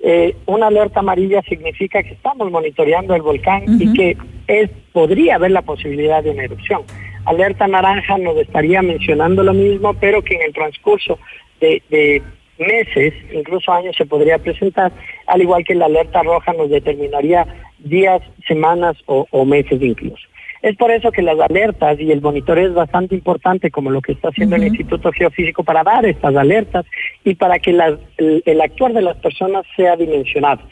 Eh, 0.00 0.36
una 0.46 0.68
alerta 0.68 1.00
amarilla 1.00 1.42
significa 1.42 2.02
que 2.02 2.12
estamos 2.12 2.50
monitoreando 2.50 3.14
el 3.14 3.22
volcán 3.22 3.64
y 3.80 3.92
que 3.92 4.16
es, 4.46 4.70
podría 4.92 5.34
haber 5.34 5.50
la 5.50 5.62
posibilidad 5.62 6.22
de 6.22 6.30
una 6.30 6.44
erupción. 6.44 6.82
Alerta 7.24 7.66
naranja 7.66 8.16
nos 8.16 8.36
estaría 8.36 8.80
mencionando 8.80 9.42
lo 9.42 9.52
mismo, 9.52 9.94
pero 9.94 10.22
que 10.22 10.36
en 10.36 10.42
el 10.42 10.52
transcurso 10.52 11.18
de, 11.60 11.82
de 11.90 12.22
meses, 12.58 13.12
incluso 13.32 13.72
años 13.72 13.96
se 13.96 14.06
podría 14.06 14.38
presentar, 14.38 14.92
al 15.26 15.42
igual 15.42 15.64
que 15.64 15.74
la 15.74 15.86
alerta 15.86 16.22
roja 16.22 16.52
nos 16.52 16.70
determinaría 16.70 17.46
días, 17.78 18.22
semanas 18.46 18.96
o, 19.06 19.26
o 19.30 19.44
meses 19.44 19.80
incluso. 19.82 20.26
Es 20.62 20.76
por 20.76 20.90
eso 20.90 21.12
que 21.12 21.22
las 21.22 21.38
alertas 21.38 22.00
y 22.00 22.10
el 22.10 22.20
monitoreo 22.20 22.68
es 22.68 22.74
bastante 22.74 23.14
importante, 23.14 23.70
como 23.70 23.90
lo 23.90 24.02
que 24.02 24.12
está 24.12 24.28
haciendo 24.28 24.56
el 24.56 24.66
Instituto 24.66 25.12
Geofísico 25.12 25.62
para 25.62 25.84
dar 25.84 26.04
estas 26.04 26.34
alertas 26.34 26.84
y 27.24 27.34
para 27.34 27.58
que 27.58 27.72
las, 27.72 27.94
el, 28.16 28.42
el 28.44 28.60
actuar 28.60 28.92
de 28.92 29.02
las 29.02 29.16
personas 29.18 29.64
sea 29.76 29.96
dimensionado. 29.96 30.62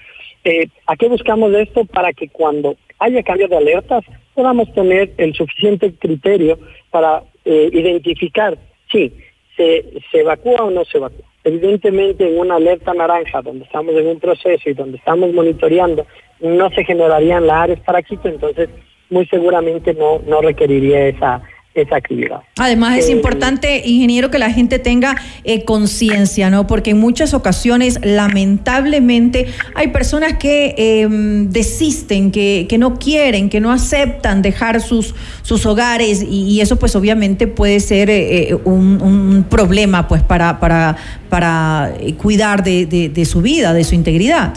Eh, 0.44 0.68
¿A 0.86 0.96
qué 0.96 1.08
buscamos 1.08 1.52
esto? 1.54 1.84
Para 1.84 2.12
que 2.12 2.28
cuando 2.28 2.76
haya 2.98 3.22
cambio 3.22 3.48
de 3.48 3.56
alertas 3.56 4.04
podamos 4.34 4.72
tener 4.74 5.12
el 5.18 5.34
suficiente 5.34 5.92
criterio 5.94 6.58
para 6.90 7.22
eh, 7.44 7.70
identificar 7.72 8.58
si 8.90 9.12
se, 9.56 9.84
se 10.10 10.20
evacúa 10.20 10.64
o 10.64 10.70
no 10.70 10.84
se 10.84 10.98
evacúa. 10.98 11.24
Evidentemente 11.42 12.28
en 12.28 12.38
una 12.38 12.56
alerta 12.56 12.92
naranja, 12.92 13.40
donde 13.40 13.64
estamos 13.64 13.94
en 13.94 14.06
un 14.06 14.20
proceso 14.20 14.68
y 14.68 14.74
donde 14.74 14.98
estamos 14.98 15.32
monitoreando, 15.32 16.06
no 16.40 16.70
se 16.70 16.84
generarían 16.84 17.46
las 17.46 17.56
áreas 17.56 17.80
para 17.80 18.02
Quito, 18.02 18.28
entonces 18.28 18.68
muy 19.10 19.26
seguramente 19.26 19.94
no, 19.94 20.20
no 20.26 20.40
requeriría 20.40 21.06
esa, 21.08 21.40
esa 21.74 21.96
actividad. 21.96 22.40
Además 22.58 22.98
es 22.98 23.08
Eh, 23.08 23.12
importante, 23.12 23.82
ingeniero, 23.84 24.30
que 24.30 24.38
la 24.38 24.50
gente 24.50 24.78
tenga 24.78 25.14
eh, 25.44 25.64
conciencia, 25.64 26.48
¿no? 26.50 26.66
Porque 26.66 26.90
en 26.92 26.98
muchas 26.98 27.34
ocasiones, 27.34 28.00
lamentablemente, 28.02 29.46
hay 29.74 29.88
personas 29.88 30.34
que 30.38 30.74
eh, 30.76 31.06
desisten, 31.10 32.30
que, 32.30 32.66
que 32.68 32.78
no 32.78 32.98
quieren, 32.98 33.48
que 33.50 33.60
no 33.60 33.70
aceptan 33.70 34.42
dejar 34.42 34.80
sus, 34.80 35.14
sus 35.42 35.66
hogares 35.66 36.22
y, 36.22 36.44
y 36.44 36.60
eso 36.60 36.78
pues 36.78 36.96
obviamente 36.96 37.46
puede 37.46 37.80
ser 37.80 38.08
eh, 38.10 38.48
eh, 38.50 38.54
un, 38.64 39.00
un 39.02 39.44
problema 39.48 40.08
pues 40.08 40.22
para, 40.22 40.58
para, 40.58 40.96
para 41.28 41.92
cuidar 42.16 42.64
de, 42.64 42.86
de- 42.86 43.08
de 43.10 43.24
su 43.24 43.42
vida, 43.42 43.72
de 43.74 43.84
su 43.84 43.94
integridad. 43.94 44.54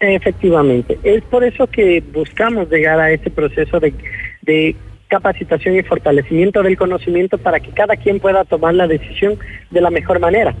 Efectivamente. 0.00 0.98
Es 1.02 1.22
por 1.24 1.44
eso 1.44 1.66
que 1.66 2.02
buscamos 2.12 2.70
llegar 2.70 2.98
a 3.00 3.10
este 3.12 3.30
proceso 3.30 3.78
de, 3.80 3.92
de 4.42 4.74
capacitación 5.08 5.76
y 5.76 5.82
fortalecimiento 5.82 6.62
del 6.62 6.76
conocimiento 6.78 7.36
para 7.36 7.60
que 7.60 7.70
cada 7.72 7.96
quien 7.96 8.18
pueda 8.20 8.44
tomar 8.44 8.74
la 8.74 8.86
decisión 8.86 9.38
de 9.70 9.80
la 9.80 9.90
mejor 9.90 10.18
manera. 10.20 10.54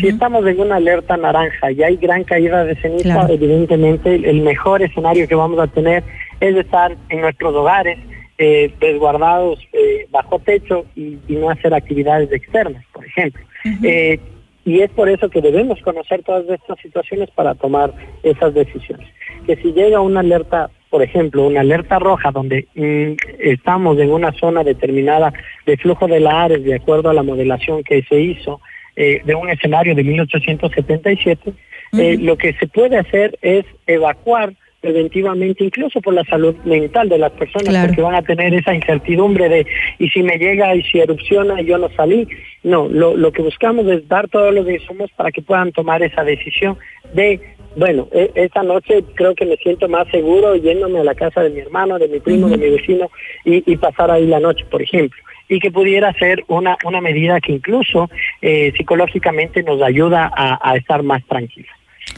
Si 0.00 0.08
estamos 0.08 0.44
en 0.46 0.58
una 0.58 0.76
alerta 0.76 1.16
naranja 1.16 1.70
y 1.70 1.82
hay 1.82 1.96
gran 1.96 2.24
caída 2.24 2.64
de 2.64 2.74
ceniza, 2.76 3.12
Claro. 3.12 3.34
evidentemente 3.34 4.14
el 4.14 4.40
mejor 4.40 4.82
escenario 4.82 5.28
que 5.28 5.34
vamos 5.36 5.60
a 5.60 5.66
tener 5.68 6.02
es 6.40 6.56
estar 6.56 6.96
en 7.08 7.20
nuestros 7.20 7.54
hogares, 7.54 7.96
eh, 8.38 8.72
resguardados 8.80 9.60
eh, 9.72 10.06
bajo 10.10 10.38
techo 10.40 10.86
y, 10.96 11.18
y 11.28 11.36
no 11.36 11.50
hacer 11.50 11.72
actividades 11.72 12.32
externas, 12.32 12.82
por 12.92 13.04
ejemplo. 13.06 13.42
Eh, 13.84 14.18
y 14.66 14.80
es 14.80 14.90
por 14.90 15.08
eso 15.08 15.30
que 15.30 15.40
debemos 15.40 15.80
conocer 15.80 16.24
todas 16.24 16.44
estas 16.50 16.78
situaciones 16.80 17.30
para 17.30 17.54
tomar 17.54 17.94
esas 18.24 18.52
decisiones. 18.52 19.08
Que 19.46 19.54
si 19.56 19.72
llega 19.72 20.00
una 20.00 20.20
alerta, 20.20 20.70
por 20.90 21.02
ejemplo, 21.02 21.46
una 21.46 21.60
alerta 21.60 22.00
roja 22.00 22.32
donde 22.32 22.66
mm, 22.74 23.12
estamos 23.38 23.96
en 24.00 24.10
una 24.10 24.32
zona 24.32 24.64
determinada 24.64 25.32
de 25.64 25.76
flujo 25.76 26.08
de 26.08 26.18
la 26.18 26.42
Ares 26.42 26.64
de 26.64 26.74
acuerdo 26.74 27.08
a 27.08 27.14
la 27.14 27.22
modelación 27.22 27.84
que 27.84 28.02
se 28.02 28.20
hizo 28.20 28.60
eh, 28.96 29.22
de 29.24 29.34
un 29.36 29.48
escenario 29.48 29.94
de 29.94 30.02
1877, 30.02 31.52
eh, 31.92 32.18
lo 32.18 32.36
que 32.36 32.52
se 32.54 32.66
puede 32.66 32.98
hacer 32.98 33.38
es 33.42 33.64
evacuar 33.86 34.52
preventivamente, 34.86 35.64
incluso 35.64 36.00
por 36.00 36.14
la 36.14 36.22
salud 36.24 36.54
mental 36.64 37.08
de 37.08 37.18
las 37.18 37.32
personas, 37.32 37.68
Claro. 37.70 37.88
porque 37.88 38.02
van 38.02 38.14
a 38.14 38.22
tener 38.22 38.54
esa 38.54 38.72
incertidumbre 38.72 39.48
de, 39.48 39.66
y 39.98 40.08
si 40.10 40.22
me 40.22 40.38
llega 40.38 40.74
y 40.76 40.82
si 40.84 41.00
erupciona 41.00 41.60
y 41.60 41.66
yo 41.66 41.76
no 41.78 41.88
salí. 41.96 42.28
No, 42.62 42.88
lo, 42.88 43.16
lo 43.16 43.32
que 43.32 43.42
buscamos 43.42 43.86
es 43.88 44.06
dar 44.08 44.28
todos 44.28 44.54
los 44.54 44.68
insumos 44.68 45.10
para 45.16 45.32
que 45.32 45.42
puedan 45.42 45.72
tomar 45.72 46.02
esa 46.04 46.22
decisión 46.22 46.76
de, 47.14 47.40
bueno, 47.76 48.06
e- 48.12 48.30
esta 48.36 48.62
noche 48.62 49.02
creo 49.14 49.34
que 49.34 49.44
me 49.46 49.56
siento 49.56 49.88
más 49.88 50.06
seguro 50.12 50.54
yéndome 50.54 51.00
a 51.00 51.04
la 51.04 51.14
casa 51.16 51.42
de 51.42 51.50
mi 51.50 51.58
hermano, 51.60 51.98
de 51.98 52.06
mi 52.08 52.20
primo, 52.20 52.48
de 52.48 52.58
mi 52.58 52.70
vecino 52.70 53.10
y, 53.44 53.62
y 53.72 53.76
pasar 53.76 54.10
ahí 54.12 54.26
la 54.26 54.38
noche, 54.40 54.64
por 54.70 54.82
ejemplo. 54.82 55.20
Y 55.48 55.58
que 55.60 55.70
pudiera 55.70 56.12
ser 56.14 56.44
una, 56.48 56.76
una 56.84 57.00
medida 57.00 57.40
que 57.40 57.52
incluso 57.52 58.08
eh, 58.42 58.72
psicológicamente 58.76 59.62
nos 59.64 59.80
ayuda 59.82 60.30
a, 60.36 60.58
a 60.70 60.76
estar 60.76 61.02
más 61.04 61.24
tranquilos. 61.26 61.70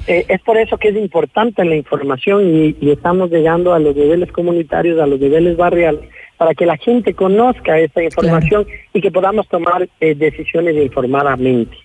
Eh, 0.06 0.24
es 0.28 0.40
por 0.40 0.56
eso 0.56 0.76
que 0.78 0.88
es 0.88 0.96
importante 0.96 1.64
la 1.64 1.76
información 1.76 2.54
y, 2.54 2.76
y 2.80 2.90
estamos 2.90 3.30
llegando 3.30 3.74
a 3.74 3.78
los 3.78 3.94
niveles 3.94 4.32
comunitarios, 4.32 4.98
a 5.00 5.06
los 5.06 5.20
niveles 5.20 5.56
barriales, 5.56 6.00
para 6.36 6.54
que 6.54 6.66
la 6.66 6.76
gente 6.76 7.14
conozca 7.14 7.78
esta 7.78 8.02
información 8.02 8.66
y 8.94 9.00
que 9.00 9.10
podamos 9.10 9.48
tomar 9.48 9.88
eh, 10.00 10.14
decisiones 10.14 10.76
informadamente. 10.76 11.76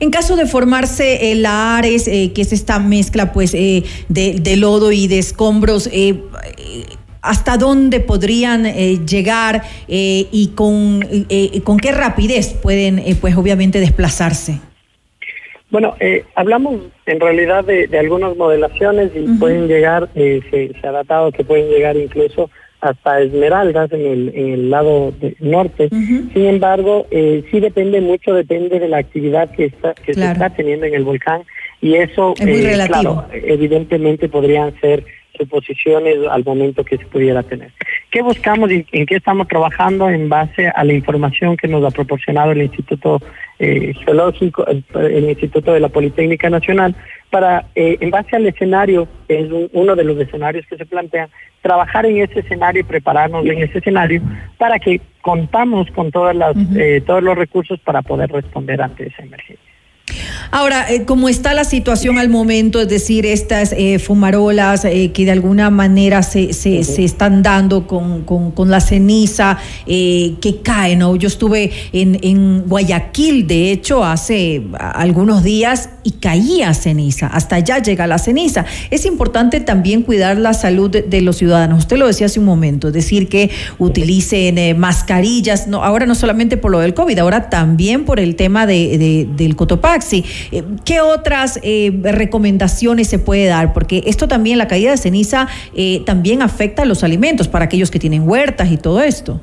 En 0.00 0.10
caso 0.10 0.36
de 0.36 0.46
formarse 0.46 1.32
el 1.32 1.44
Ares, 1.46 2.08
eh, 2.08 2.32
que 2.34 2.42
es 2.42 2.52
esta 2.52 2.78
mezcla 2.78 3.32
pues 3.32 3.54
eh, 3.54 3.84
de, 4.08 4.34
de 4.40 4.56
lodo 4.56 4.92
y 4.92 5.06
de 5.08 5.18
escombros, 5.18 5.86
eh, 5.88 5.92
eh, 6.56 6.84
¿hasta 7.22 7.56
dónde 7.56 8.00
podrían 8.00 8.66
eh, 8.66 8.98
llegar 9.06 9.62
eh, 9.88 10.26
y 10.32 10.48
con, 10.54 11.06
eh, 11.28 11.60
con 11.62 11.78
qué 11.78 11.92
rapidez 11.92 12.54
pueden 12.54 12.98
eh, 12.98 13.16
pues 13.20 13.36
obviamente 13.36 13.80
desplazarse? 13.80 14.60
Bueno, 15.70 15.94
eh, 16.00 16.24
hablamos 16.34 16.76
en 17.06 17.20
realidad 17.20 17.64
de, 17.64 17.86
de 17.86 17.98
algunas 17.98 18.36
modelaciones 18.36 19.10
y 19.14 19.26
pueden 19.38 19.68
llegar, 19.68 20.08
eh, 20.14 20.40
se, 20.50 20.72
se 20.80 20.86
ha 20.86 20.92
datado 20.92 21.30
que 21.32 21.44
pueden 21.44 21.68
llegar 21.68 21.96
incluso 21.96 22.50
hasta 22.80 23.20
esmeraldas 23.20 23.92
en 23.92 24.00
el, 24.00 24.32
en 24.34 24.52
el 24.54 24.70
lado 24.70 25.12
de- 25.20 25.36
norte. 25.40 25.88
Sin 25.90 26.46
embargo, 26.46 27.06
eh, 27.10 27.44
sí 27.50 27.60
depende 27.60 28.00
mucho, 28.00 28.32
depende 28.34 28.80
de 28.80 28.88
la 28.88 28.98
actividad 28.98 29.50
que, 29.52 29.66
está, 29.66 29.94
que 29.94 30.12
Claro. 30.12 30.28
se 30.28 30.32
está 30.32 30.50
teniendo 30.56 30.86
en 30.86 30.94
el 30.94 31.04
volcán 31.04 31.42
y 31.82 31.94
eso, 31.94 32.34
Es 32.38 32.46
muy 32.46 32.64
eh, 32.64 32.70
relativo. 32.70 32.98
claro, 33.00 33.26
evidentemente 33.32 34.28
podrían 34.28 34.72
ser 34.80 35.04
suposiciones 35.36 36.16
al 36.30 36.44
momento 36.44 36.84
que 36.84 36.96
se 36.98 37.06
pudiera 37.06 37.42
tener. 37.42 37.70
¿Qué 38.10 38.22
buscamos 38.22 38.70
y 38.70 38.84
en 38.92 39.06
qué 39.06 39.16
estamos 39.16 39.46
trabajando 39.48 40.08
en 40.10 40.28
base 40.28 40.68
a 40.68 40.82
la 40.84 40.92
información 40.92 41.56
que 41.56 41.68
nos 41.68 41.84
ha 41.84 41.90
proporcionado 41.90 42.52
el 42.52 42.62
Instituto 42.62 43.20
eh, 43.60 43.92
Geológico, 44.04 44.66
el, 44.66 44.82
el 44.94 45.28
Instituto 45.28 45.72
de 45.72 45.80
la 45.80 45.88
Politécnica 45.90 46.50
Nacional, 46.50 46.96
para, 47.30 47.66
eh, 47.76 47.96
en 48.00 48.10
base 48.10 48.34
al 48.34 48.46
escenario, 48.46 49.06
que 49.28 49.38
es 49.40 49.50
un- 49.52 49.68
uno 49.72 49.94
de 49.94 50.02
los 50.02 50.18
escenarios 50.18 50.66
que 50.66 50.76
se 50.76 50.86
plantean, 50.86 51.28
trabajar 51.62 52.06
en 52.06 52.18
ese 52.22 52.40
escenario 52.40 52.80
y 52.80 52.84
prepararnos 52.84 53.44
en 53.46 53.58
ese 53.62 53.78
escenario 53.78 54.22
para 54.58 54.78
que 54.78 55.00
contamos 55.20 55.90
con 55.92 56.10
todas 56.10 56.34
las, 56.34 56.56
eh, 56.74 57.02
todos 57.06 57.22
los 57.22 57.36
recursos 57.36 57.78
para 57.80 58.00
poder 58.02 58.30
responder 58.32 58.80
ante 58.80 59.06
esa 59.06 59.22
emergencia. 59.22 59.70
Ahora, 60.52 60.90
eh, 60.90 61.04
¿cómo 61.04 61.28
está 61.28 61.54
la 61.54 61.62
situación 61.62 62.18
al 62.18 62.28
momento? 62.28 62.80
Es 62.80 62.88
decir, 62.88 63.24
estas 63.24 63.72
eh, 63.72 64.00
fumarolas 64.00 64.84
eh, 64.84 65.12
que 65.12 65.24
de 65.24 65.30
alguna 65.30 65.70
manera 65.70 66.24
se, 66.24 66.52
se, 66.54 66.82
se 66.82 67.04
están 67.04 67.44
dando 67.44 67.86
con, 67.86 68.22
con, 68.22 68.50
con 68.50 68.68
la 68.68 68.80
ceniza 68.80 69.58
eh, 69.86 70.34
que 70.40 70.56
cae, 70.60 70.96
¿no? 70.96 71.14
Yo 71.14 71.28
estuve 71.28 71.70
en, 71.92 72.18
en 72.22 72.62
Guayaquil, 72.66 73.46
de 73.46 73.70
hecho, 73.70 74.04
hace 74.04 74.62
algunos 74.76 75.44
días 75.44 75.90
y 76.02 76.12
caía 76.12 76.74
ceniza. 76.74 77.28
Hasta 77.28 77.54
allá 77.56 77.78
llega 77.78 78.08
la 78.08 78.18
ceniza. 78.18 78.64
Es 78.90 79.06
importante 79.06 79.60
también 79.60 80.02
cuidar 80.02 80.36
la 80.36 80.52
salud 80.52 80.90
de, 80.90 81.02
de 81.02 81.20
los 81.20 81.36
ciudadanos. 81.36 81.78
Usted 81.80 81.96
lo 81.96 82.08
decía 82.08 82.26
hace 82.26 82.40
un 82.40 82.46
momento, 82.46 82.88
es 82.88 82.94
decir, 82.94 83.28
que 83.28 83.50
utilicen 83.78 84.58
eh, 84.58 84.74
mascarillas, 84.74 85.68
no, 85.68 85.84
ahora 85.84 86.06
no 86.06 86.16
solamente 86.16 86.56
por 86.56 86.72
lo 86.72 86.80
del 86.80 86.92
COVID, 86.92 87.18
ahora 87.20 87.48
también 87.50 88.04
por 88.04 88.18
el 88.18 88.34
tema 88.34 88.66
de, 88.66 88.98
de- 88.98 89.28
del 89.36 89.54
Cotopaxi. 89.54 90.24
Eh, 90.52 90.62
¿Qué 90.84 91.00
otras 91.00 91.58
eh, 91.62 91.92
recomendaciones 92.02 93.08
se 93.08 93.18
puede 93.18 93.46
dar? 93.46 93.72
Porque 93.72 94.02
esto 94.06 94.28
también, 94.28 94.58
la 94.58 94.68
caída 94.68 94.90
de 94.90 94.96
ceniza, 94.96 95.48
eh, 95.74 96.02
también 96.06 96.42
afecta 96.42 96.82
a 96.82 96.86
los 96.86 97.04
alimentos 97.04 97.48
para 97.48 97.64
aquellos 97.66 97.90
que 97.90 97.98
tienen 97.98 98.28
huertas 98.28 98.70
y 98.70 98.76
todo 98.76 99.02
esto. 99.02 99.40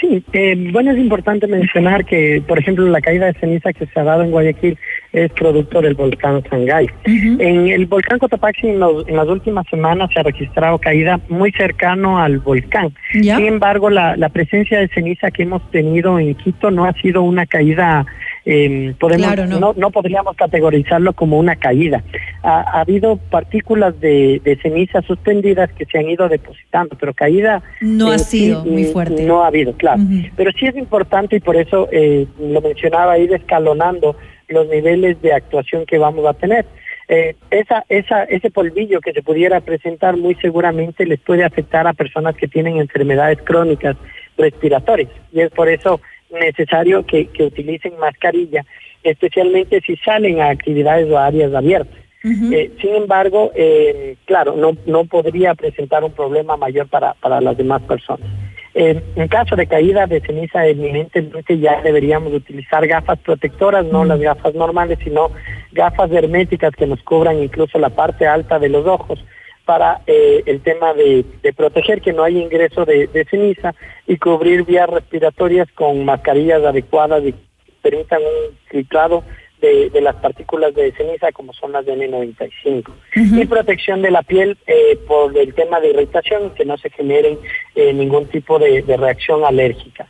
Sí, 0.00 0.22
eh, 0.32 0.68
bueno, 0.72 0.92
es 0.92 0.98
importante 0.98 1.48
mencionar 1.48 2.04
que, 2.04 2.40
por 2.46 2.56
ejemplo, 2.56 2.86
la 2.86 3.00
caída 3.00 3.26
de 3.26 3.34
ceniza 3.34 3.72
que 3.72 3.86
se 3.86 3.98
ha 3.98 4.04
dado 4.04 4.22
en 4.22 4.30
Guayaquil 4.30 4.78
es 5.12 5.32
producto 5.32 5.80
del 5.80 5.94
volcán 5.94 6.40
Sangay. 6.48 6.86
En 7.04 7.66
el 7.68 7.86
volcán 7.86 8.20
Cotopaxi, 8.20 8.68
en, 8.68 8.78
los- 8.78 9.08
en 9.08 9.16
las 9.16 9.26
últimas 9.26 9.66
semanas 9.68 10.10
se 10.14 10.20
ha 10.20 10.22
registrado 10.22 10.78
caída 10.78 11.18
muy 11.28 11.50
cercano 11.50 12.20
al 12.20 12.38
volcán. 12.38 12.94
Sin 13.10 13.28
embargo, 13.46 13.90
la, 13.90 14.16
la 14.16 14.28
presencia 14.28 14.78
de 14.78 14.86
ceniza 14.86 15.32
que 15.32 15.42
hemos 15.42 15.68
tenido 15.72 16.16
en 16.20 16.36
Quito 16.36 16.70
no 16.70 16.84
ha 16.84 16.92
sido 16.92 17.22
una 17.22 17.44
caída, 17.44 18.06
eh, 18.48 18.94
podemos, 19.00 19.26
Claro, 19.26 19.46
no. 19.46 19.58
no, 19.58 19.74
no 19.76 19.90
podríamos 19.90 20.36
categorizarlo 20.36 21.12
como 21.14 21.36
una 21.36 21.56
caída. 21.56 22.04
Ha, 22.44 22.60
ha 22.60 22.80
habido 22.80 23.16
partículas 23.16 23.98
de, 24.00 24.40
de 24.44 24.56
ceniza 24.62 25.02
suspendidas 25.02 25.72
que 25.72 25.84
se 25.84 25.98
han 25.98 26.08
ido 26.08 26.28
depositando, 26.28 26.96
pero 26.98 27.12
caída 27.12 27.60
No 27.80 28.10
ha 28.10 28.14
en 28.14 28.18
sido 28.20 28.64
muy 28.64 28.84
mm, 28.84 28.92
fuerte. 28.92 29.24
No 29.24 29.42
ha 29.42 29.48
habido, 29.48 29.72
claro. 29.72 30.00
Pero 30.36 30.52
sí 30.52 30.66
es 30.66 30.76
importante 30.76 31.34
y 31.36 31.40
por 31.40 31.56
eso 31.56 31.88
eh, 31.90 32.26
lo 32.40 32.60
mencionaba, 32.60 33.18
ir 33.18 33.32
escalonando 33.34 34.16
los 34.46 34.68
niveles 34.68 35.20
de 35.22 35.32
actuación 35.32 35.84
que 35.84 35.98
vamos 35.98 36.24
a 36.24 36.34
tener. 36.34 36.66
Eh, 37.08 37.34
esa, 37.50 37.84
esa, 37.88 38.24
ese 38.24 38.50
polvillo 38.50 39.00
que 39.00 39.12
se 39.12 39.22
pudiera 39.22 39.60
presentar 39.60 40.16
muy 40.16 40.36
seguramente 40.36 41.04
les 41.04 41.18
puede 41.18 41.44
afectar 41.44 41.86
a 41.88 41.94
personas 41.94 42.36
que 42.36 42.46
tienen 42.46 42.76
enfermedades 42.76 43.38
crónicas 43.42 43.96
respiratorias 44.36 45.08
y 45.32 45.40
es 45.40 45.50
por 45.50 45.68
eso 45.68 46.00
necesario 46.40 47.04
que, 47.04 47.26
que 47.26 47.44
utilicen 47.44 47.98
mascarilla, 47.98 48.64
especialmente 49.02 49.80
si 49.80 49.96
salen 49.96 50.40
a 50.40 50.50
actividades 50.50 51.10
o 51.10 51.18
áreas 51.18 51.54
abiertas. 51.54 52.06
Eh, 52.24 52.72
sin 52.80 52.96
embargo, 52.96 53.52
eh, 53.54 54.16
claro, 54.24 54.56
no, 54.56 54.76
no 54.86 55.04
podría 55.04 55.54
presentar 55.54 56.02
un 56.02 56.10
problema 56.10 56.56
mayor 56.56 56.88
para, 56.88 57.14
para 57.14 57.40
las 57.40 57.56
demás 57.56 57.82
personas. 57.82 58.28
Eh, 58.74 59.00
en 59.14 59.28
caso 59.28 59.54
de 59.54 59.68
caída 59.68 60.06
de 60.06 60.20
ceniza 60.20 60.66
eminentemente 60.66 61.58
ya 61.58 61.80
deberíamos 61.82 62.32
utilizar 62.34 62.86
gafas 62.86 63.18
protectoras, 63.20 63.86
no 63.86 64.04
las 64.04 64.18
gafas 64.18 64.54
normales, 64.54 64.98
sino 65.04 65.30
gafas 65.70 66.10
herméticas 66.10 66.74
que 66.74 66.86
nos 66.86 67.00
cubran 67.02 67.40
incluso 67.42 67.78
la 67.78 67.90
parte 67.90 68.26
alta 68.26 68.58
de 68.58 68.70
los 68.70 68.86
ojos 68.86 69.24
para 69.66 70.00
eh, 70.06 70.42
el 70.46 70.62
tema 70.62 70.94
de, 70.94 71.24
de 71.42 71.52
proteger 71.52 72.00
que 72.00 72.14
no 72.14 72.22
haya 72.22 72.40
ingreso 72.40 72.86
de, 72.86 73.08
de 73.08 73.24
ceniza 73.26 73.74
y 74.06 74.16
cubrir 74.16 74.64
vías 74.64 74.88
respiratorias 74.88 75.68
con 75.74 76.04
mascarillas 76.06 76.64
adecuadas 76.64 77.22
y 77.24 77.32
que 77.32 77.38
permitan 77.82 78.22
un 78.22 78.56
filtrado 78.70 79.22
de, 79.60 79.90
de 79.90 80.00
las 80.00 80.14
partículas 80.16 80.74
de 80.74 80.92
ceniza 80.92 81.32
como 81.32 81.52
son 81.52 81.72
las 81.72 81.84
de 81.84 81.94
N95 81.96 82.84
y 83.14 83.46
protección 83.46 84.02
de 84.02 84.10
la 84.10 84.22
piel 84.22 84.56
eh, 84.66 84.98
por 85.08 85.36
el 85.36 85.52
tema 85.54 85.80
de 85.80 85.90
irritación 85.90 86.50
que 86.54 86.64
no 86.64 86.76
se 86.78 86.90
generen 86.90 87.38
eh, 87.74 87.92
ningún 87.92 88.26
tipo 88.26 88.58
de, 88.58 88.82
de 88.82 88.96
reacción 88.96 89.44
alérgica. 89.44 90.06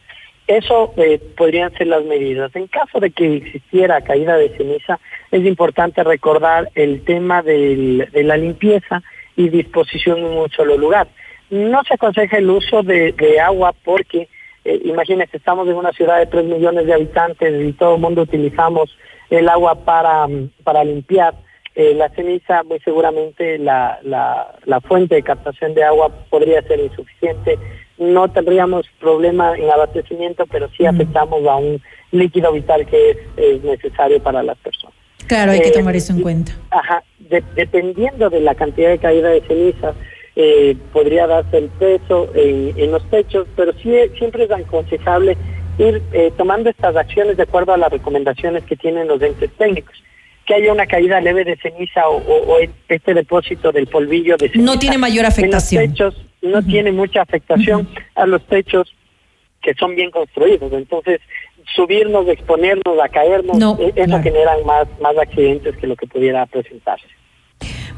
Eso 0.48 0.92
eh, 0.96 1.18
podrían 1.36 1.72
ser 1.76 1.88
las 1.88 2.04
medidas. 2.04 2.54
En 2.54 2.68
caso 2.68 3.00
de 3.00 3.10
que 3.10 3.36
existiera 3.36 4.00
caída 4.02 4.36
de 4.36 4.50
ceniza, 4.56 5.00
es 5.32 5.44
importante 5.44 6.04
recordar 6.04 6.70
el 6.76 7.02
tema 7.02 7.42
del- 7.42 8.08
de 8.12 8.22
la 8.22 8.36
limpieza 8.36 9.02
y 9.36 9.48
disposición 9.48 10.18
en 10.18 10.38
un 10.38 10.50
solo 10.50 10.76
lugar. 10.76 11.08
No 11.50 11.82
se 11.84 11.94
aconseja 11.94 12.38
el 12.38 12.50
uso 12.50 12.82
de, 12.82 13.12
de 13.12 13.40
agua 13.40 13.72
porque, 13.84 14.28
eh, 14.64 14.80
imagínense, 14.84 15.36
estamos 15.36 15.68
en 15.68 15.74
una 15.74 15.92
ciudad 15.92 16.18
de 16.18 16.26
3 16.26 16.44
millones 16.44 16.86
de 16.86 16.94
habitantes 16.94 17.64
y 17.64 17.72
todo 17.72 17.94
el 17.96 18.00
mundo 18.00 18.22
utilizamos 18.22 18.96
el 19.30 19.48
agua 19.48 19.84
para, 19.84 20.26
mm, 20.26 20.50
para 20.64 20.82
limpiar. 20.82 21.34
Eh, 21.74 21.94
la 21.94 22.08
ceniza, 22.08 22.62
muy 22.62 22.80
seguramente 22.80 23.58
la, 23.58 23.98
la, 24.02 24.56
la 24.64 24.80
fuente 24.80 25.14
de 25.14 25.22
captación 25.22 25.74
de 25.74 25.84
agua 25.84 26.08
podría 26.30 26.62
ser 26.62 26.80
insuficiente. 26.80 27.58
No 27.98 28.28
tendríamos 28.28 28.86
problema 28.98 29.54
en 29.56 29.70
abastecimiento, 29.70 30.46
pero 30.46 30.68
sí 30.76 30.86
afectamos 30.86 31.46
a 31.46 31.56
un 31.56 31.82
líquido 32.12 32.52
vital 32.52 32.86
que 32.86 33.10
es, 33.10 33.16
es 33.36 33.62
necesario 33.62 34.22
para 34.22 34.42
las 34.42 34.56
personas. 34.58 34.96
Claro, 35.26 35.52
hay 35.52 35.60
que 35.60 35.68
Eh, 35.68 35.72
tomar 35.72 35.96
eso 35.96 36.12
en 36.12 36.20
cuenta. 36.22 36.52
Ajá, 36.70 37.02
de- 37.18 37.42
dependiendo 37.54 38.30
de 38.30 38.40
la 38.40 38.54
cantidad 38.54 38.90
de 38.90 38.98
caída 38.98 39.28
de 39.30 39.40
ceniza, 39.42 39.94
eh, 40.36 40.76
podría 40.92 41.26
darse 41.26 41.58
el 41.58 41.68
peso 41.70 42.30
en, 42.34 42.72
en 42.76 42.90
los 42.92 43.08
techos, 43.10 43.46
pero 43.56 43.72
sí 43.82 43.90
siempre 44.18 44.44
es 44.44 44.50
aconsejable 44.50 45.36
ir 45.78 46.02
eh, 46.12 46.32
tomando 46.36 46.70
estas 46.70 46.94
acciones 46.96 47.36
de 47.36 47.42
acuerdo 47.44 47.72
a 47.72 47.76
las 47.76 47.90
recomendaciones 47.90 48.62
que 48.64 48.76
tienen 48.76 49.08
los 49.08 49.20
entes 49.22 49.50
técnicos. 49.58 49.94
Que 50.46 50.54
haya 50.54 50.72
una 50.72 50.86
caída 50.86 51.20
leve 51.20 51.44
de 51.44 51.56
ceniza 51.56 52.08
o, 52.08 52.18
o- 52.18 52.54
o 52.54 52.58
este 52.88 53.14
depósito 53.14 53.72
del 53.72 53.86
polvillo 53.88 54.36
de 54.36 54.48
ceniza. 54.50 54.72
No 54.72 54.78
tiene 54.78 54.96
mayor 54.98 55.24
en 55.24 55.24
los 55.24 55.32
afectación. 55.38 55.86
techos 55.88 56.22
no 56.42 56.62
tiene 56.62 56.92
mucha 56.92 57.22
afectación 57.22 57.88
a 58.14 58.26
los 58.26 58.46
techos 58.46 58.94
que 59.62 59.74
son 59.74 59.96
bien 59.96 60.10
construidos. 60.12 60.72
Entonces, 60.72 61.20
subirnos, 61.74 62.28
exponernos, 62.28 62.98
a 63.02 63.08
caernos, 63.08 63.58
No, 63.58 63.76
eh, 63.80 63.92
eso 63.94 64.04
claro. 64.06 64.22
generan 64.22 64.64
más, 64.64 64.86
más 65.00 65.16
accidentes 65.18 65.76
que 65.76 65.86
lo 65.86 65.96
que 65.96 66.06
pudiera 66.06 66.46
presentarse. 66.46 67.06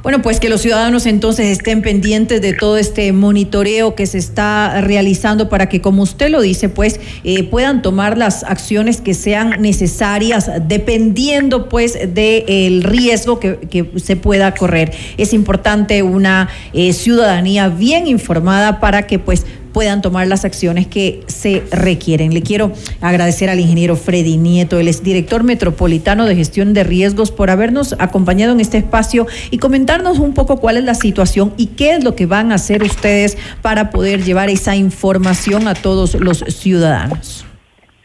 Bueno, 0.02 0.22
pues 0.22 0.38
que 0.38 0.48
los 0.48 0.62
ciudadanos 0.62 1.06
entonces 1.06 1.46
estén 1.46 1.82
pendientes 1.82 2.40
de 2.40 2.52
todo 2.52 2.76
este 2.76 3.12
monitoreo 3.12 3.96
que 3.96 4.06
se 4.06 4.18
está 4.18 4.80
realizando 4.80 5.48
para 5.48 5.68
que, 5.68 5.80
como 5.80 6.02
usted 6.04 6.30
lo 6.30 6.40
dice, 6.40 6.68
pues 6.68 7.00
eh, 7.24 7.42
puedan 7.42 7.82
tomar 7.82 8.16
las 8.16 8.44
acciones 8.44 9.00
que 9.00 9.12
sean 9.12 9.60
necesarias 9.60 10.50
dependiendo 10.68 11.68
pues 11.68 11.98
del 12.14 12.84
riesgo 12.84 13.40
que, 13.40 13.56
que 13.56 13.98
se 13.98 14.14
pueda 14.14 14.54
correr. 14.54 14.92
Es 15.16 15.32
importante 15.32 16.04
una 16.04 16.48
eh, 16.72 16.92
ciudadanía 16.92 17.68
bien 17.68 18.06
informada 18.06 18.78
para 18.78 19.08
que 19.08 19.18
pues 19.18 19.46
puedan 19.72 20.02
tomar 20.02 20.26
las 20.26 20.44
acciones 20.44 20.86
que 20.86 21.20
se 21.26 21.62
requieren. 21.70 22.34
Le 22.34 22.42
quiero 22.42 22.72
agradecer 23.00 23.50
al 23.50 23.60
ingeniero 23.60 23.96
Freddy 23.96 24.36
Nieto, 24.36 24.78
es 24.78 25.02
director 25.02 25.44
metropolitano 25.44 26.26
de 26.26 26.36
gestión 26.36 26.74
de 26.74 26.84
riesgos, 26.84 27.30
por 27.30 27.50
habernos 27.50 27.94
acompañado 27.98 28.52
en 28.52 28.60
este 28.60 28.78
espacio 28.78 29.26
y 29.50 29.58
comentarnos 29.58 30.18
un 30.18 30.34
poco 30.34 30.58
cuál 30.58 30.76
es 30.76 30.84
la 30.84 30.94
situación 30.94 31.52
y 31.56 31.66
qué 31.68 31.94
es 31.94 32.04
lo 32.04 32.14
que 32.14 32.26
van 32.26 32.52
a 32.52 32.56
hacer 32.56 32.82
ustedes 32.82 33.38
para 33.62 33.90
poder 33.90 34.22
llevar 34.22 34.50
esa 34.50 34.76
información 34.76 35.68
a 35.68 35.74
todos 35.74 36.14
los 36.14 36.38
ciudadanos. 36.38 37.44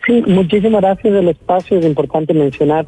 Sí, 0.06 0.24
muchísimas 0.28 0.82
gracias 0.82 1.14
del 1.14 1.30
espacio. 1.30 1.80
Es 1.80 1.86
importante 1.86 2.34
mencionar 2.34 2.86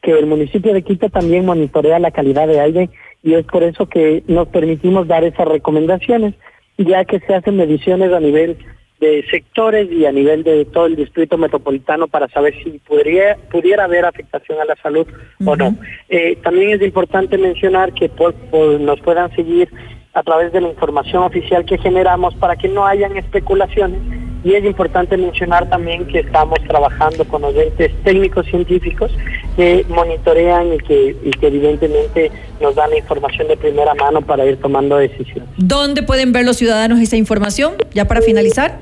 que 0.00 0.12
el 0.12 0.26
municipio 0.26 0.72
de 0.72 0.82
Quito 0.82 1.08
también 1.08 1.44
monitorea 1.44 1.98
la 1.98 2.10
calidad 2.10 2.46
de 2.46 2.60
aire 2.60 2.90
y 3.22 3.34
es 3.34 3.44
por 3.46 3.62
eso 3.62 3.86
que 3.86 4.22
nos 4.26 4.48
permitimos 4.48 5.06
dar 5.06 5.24
esas 5.24 5.46
recomendaciones, 5.46 6.34
ya 6.84 7.04
que 7.04 7.20
se 7.20 7.34
hacen 7.34 7.56
mediciones 7.56 8.12
a 8.12 8.20
nivel 8.20 8.56
de 9.00 9.24
sectores 9.30 9.90
y 9.90 10.06
a 10.06 10.12
nivel 10.12 10.44
de 10.44 10.64
todo 10.64 10.86
el 10.86 10.94
distrito 10.94 11.36
metropolitano 11.36 12.06
para 12.06 12.28
saber 12.28 12.54
si 12.62 12.78
podría, 12.86 13.36
pudiera 13.50 13.84
haber 13.84 14.04
afectación 14.04 14.60
a 14.60 14.64
la 14.64 14.76
salud 14.76 15.06
o 15.44 15.56
no. 15.56 15.74
Eh, 16.08 16.36
también 16.44 16.70
es 16.70 16.82
importante 16.82 17.36
mencionar 17.36 17.92
que 17.94 18.08
por- 18.08 18.34
por- 18.34 18.78
nos 18.78 19.00
puedan 19.00 19.34
seguir 19.34 19.68
a 20.14 20.22
través 20.22 20.52
de 20.52 20.60
la 20.60 20.68
información 20.68 21.22
oficial 21.22 21.64
que 21.64 21.78
generamos 21.78 22.34
para 22.34 22.56
que 22.56 22.68
no 22.68 22.86
hayan 22.86 23.16
especulaciones 23.16 24.00
y 24.44 24.54
es 24.54 24.64
importante 24.64 25.16
mencionar 25.16 25.68
también 25.70 26.06
que 26.06 26.20
estamos 26.20 26.58
trabajando 26.66 27.24
con 27.24 27.42
los 27.42 27.54
entes 27.54 27.92
técnicos 28.02 28.46
científicos 28.46 29.12
que 29.56 29.86
monitorean 29.88 30.74
y 30.74 30.78
que, 30.78 31.16
y 31.22 31.30
que 31.30 31.46
evidentemente 31.46 32.30
nos 32.60 32.74
dan 32.74 32.90
la 32.90 32.98
información 32.98 33.48
de 33.48 33.56
primera 33.56 33.94
mano 33.94 34.20
para 34.20 34.44
ir 34.44 34.60
tomando 34.60 34.96
decisiones. 34.96 35.48
¿Dónde 35.56 36.02
pueden 36.02 36.32
ver 36.32 36.44
los 36.44 36.56
ciudadanos 36.56 36.98
esa 36.98 37.16
información? 37.16 37.74
Ya 37.94 38.06
para 38.06 38.20
finalizar. 38.20 38.78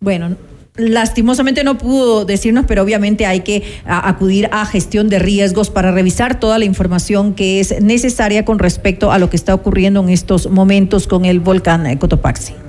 Bueno, 0.00 0.36
lastimosamente 0.76 1.64
no 1.64 1.76
pudo 1.76 2.24
decirnos, 2.24 2.64
pero 2.66 2.82
obviamente 2.82 3.26
hay 3.26 3.40
que 3.40 3.62
acudir 3.84 4.48
a 4.52 4.64
gestión 4.64 5.08
de 5.08 5.18
riesgos 5.18 5.70
para 5.70 5.92
revisar 5.92 6.40
toda 6.40 6.58
la 6.58 6.64
información 6.64 7.34
que 7.34 7.60
es 7.60 7.80
necesaria 7.82 8.44
con 8.44 8.58
respecto 8.58 9.12
a 9.12 9.18
lo 9.18 9.28
que 9.28 9.36
está 9.36 9.54
ocurriendo 9.54 10.00
en 10.00 10.08
estos 10.08 10.50
momentos 10.50 11.06
con 11.06 11.24
el 11.24 11.40
volcán 11.40 11.96
Cotopaxi. 11.98 12.61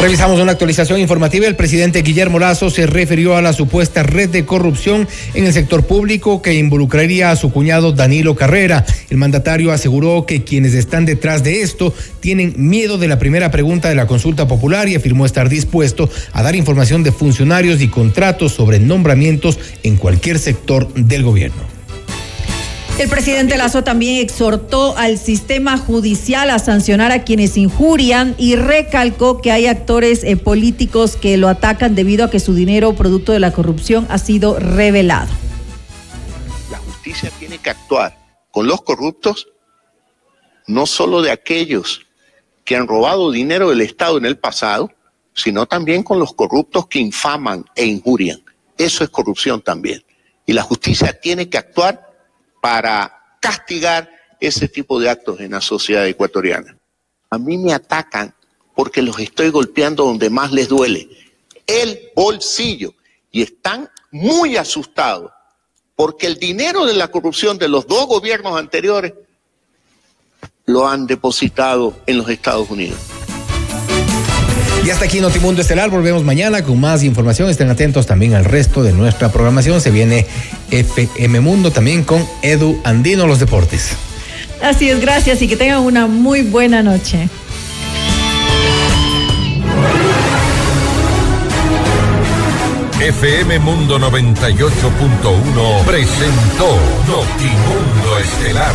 Revisamos 0.00 0.38
una 0.38 0.52
actualización 0.52 1.00
informativa. 1.00 1.48
El 1.48 1.56
presidente 1.56 2.02
Guillermo 2.02 2.38
Lazo 2.38 2.70
se 2.70 2.86
refirió 2.86 3.34
a 3.34 3.42
la 3.42 3.52
supuesta 3.52 4.04
red 4.04 4.28
de 4.28 4.44
corrupción 4.44 5.08
en 5.34 5.44
el 5.44 5.52
sector 5.52 5.86
público 5.86 6.40
que 6.40 6.54
involucraría 6.54 7.32
a 7.32 7.36
su 7.36 7.50
cuñado 7.50 7.90
Danilo 7.90 8.36
Carrera. 8.36 8.86
El 9.10 9.16
mandatario 9.16 9.72
aseguró 9.72 10.24
que 10.24 10.44
quienes 10.44 10.74
están 10.74 11.04
detrás 11.04 11.42
de 11.42 11.62
esto 11.62 11.92
tienen 12.20 12.54
miedo 12.56 12.96
de 12.96 13.08
la 13.08 13.18
primera 13.18 13.50
pregunta 13.50 13.88
de 13.88 13.96
la 13.96 14.06
consulta 14.06 14.46
popular 14.46 14.88
y 14.88 14.94
afirmó 14.94 15.26
estar 15.26 15.48
dispuesto 15.48 16.08
a 16.32 16.44
dar 16.44 16.54
información 16.54 17.02
de 17.02 17.10
funcionarios 17.10 17.82
y 17.82 17.88
contratos 17.88 18.52
sobre 18.52 18.78
nombramientos 18.78 19.58
en 19.82 19.96
cualquier 19.96 20.38
sector 20.38 20.94
del 20.94 21.24
gobierno. 21.24 21.77
El 22.98 23.08
presidente 23.08 23.56
Lazo 23.56 23.84
también 23.84 24.16
exhortó 24.16 24.96
al 24.96 25.18
sistema 25.18 25.78
judicial 25.78 26.50
a 26.50 26.58
sancionar 26.58 27.12
a 27.12 27.22
quienes 27.22 27.56
injurian 27.56 28.34
y 28.38 28.56
recalcó 28.56 29.40
que 29.40 29.52
hay 29.52 29.68
actores 29.68 30.24
eh, 30.24 30.36
políticos 30.36 31.14
que 31.14 31.36
lo 31.36 31.46
atacan 31.46 31.94
debido 31.94 32.24
a 32.24 32.30
que 32.30 32.40
su 32.40 32.54
dinero, 32.54 32.96
producto 32.96 33.30
de 33.30 33.38
la 33.38 33.52
corrupción, 33.52 34.04
ha 34.10 34.18
sido 34.18 34.58
revelado. 34.58 35.28
La 36.72 36.78
justicia 36.78 37.30
tiene 37.38 37.58
que 37.58 37.70
actuar 37.70 38.18
con 38.50 38.66
los 38.66 38.82
corruptos, 38.82 39.46
no 40.66 40.84
solo 40.84 41.22
de 41.22 41.30
aquellos 41.30 42.04
que 42.64 42.74
han 42.74 42.88
robado 42.88 43.30
dinero 43.30 43.70
del 43.70 43.82
Estado 43.82 44.18
en 44.18 44.26
el 44.26 44.38
pasado, 44.38 44.90
sino 45.34 45.66
también 45.66 46.02
con 46.02 46.18
los 46.18 46.34
corruptos 46.34 46.88
que 46.88 46.98
infaman 46.98 47.64
e 47.76 47.86
injurian. 47.86 48.42
Eso 48.76 49.04
es 49.04 49.10
corrupción 49.10 49.62
también. 49.62 50.02
Y 50.46 50.52
la 50.52 50.64
justicia 50.64 51.12
tiene 51.20 51.48
que 51.48 51.58
actuar 51.58 52.07
para 52.60 53.36
castigar 53.40 54.10
ese 54.40 54.68
tipo 54.68 55.00
de 55.00 55.10
actos 55.10 55.40
en 55.40 55.52
la 55.52 55.60
sociedad 55.60 56.06
ecuatoriana. 56.06 56.76
A 57.30 57.38
mí 57.38 57.58
me 57.58 57.72
atacan 57.72 58.34
porque 58.74 59.02
los 59.02 59.18
estoy 59.18 59.50
golpeando 59.50 60.04
donde 60.04 60.30
más 60.30 60.52
les 60.52 60.68
duele, 60.68 61.08
el 61.66 62.10
bolsillo. 62.14 62.94
Y 63.30 63.42
están 63.42 63.90
muy 64.10 64.56
asustados 64.56 65.30
porque 65.94 66.26
el 66.26 66.38
dinero 66.38 66.86
de 66.86 66.94
la 66.94 67.08
corrupción 67.08 67.58
de 67.58 67.68
los 67.68 67.86
dos 67.86 68.06
gobiernos 68.06 68.58
anteriores 68.58 69.14
lo 70.64 70.86
han 70.86 71.06
depositado 71.06 71.98
en 72.06 72.18
los 72.18 72.28
Estados 72.28 72.70
Unidos. 72.70 73.17
Y 74.84 74.90
hasta 74.90 75.04
aquí 75.04 75.20
Notimundo 75.20 75.60
Estelar. 75.60 75.90
Volvemos 75.90 76.24
mañana 76.24 76.62
con 76.62 76.80
más 76.80 77.02
información. 77.02 77.50
Estén 77.50 77.68
atentos 77.68 78.06
también 78.06 78.34
al 78.34 78.44
resto 78.44 78.82
de 78.82 78.92
nuestra 78.92 79.30
programación. 79.30 79.80
Se 79.80 79.90
viene 79.90 80.26
FM 80.70 81.40
Mundo 81.40 81.70
también 81.70 82.04
con 82.04 82.24
Edu 82.42 82.80
Andino, 82.84 83.26
los 83.26 83.38
deportes. 83.38 83.90
Así 84.62 84.88
es, 84.88 85.00
gracias 85.00 85.42
y 85.42 85.48
que 85.48 85.56
tengan 85.56 85.80
una 85.80 86.06
muy 86.06 86.42
buena 86.42 86.82
noche. 86.82 87.28
FM 93.00 93.60
Mundo 93.60 93.98
98.1 93.98 95.84
presentó 95.84 96.76
Notimundo 97.06 98.18
Estelar. 98.18 98.74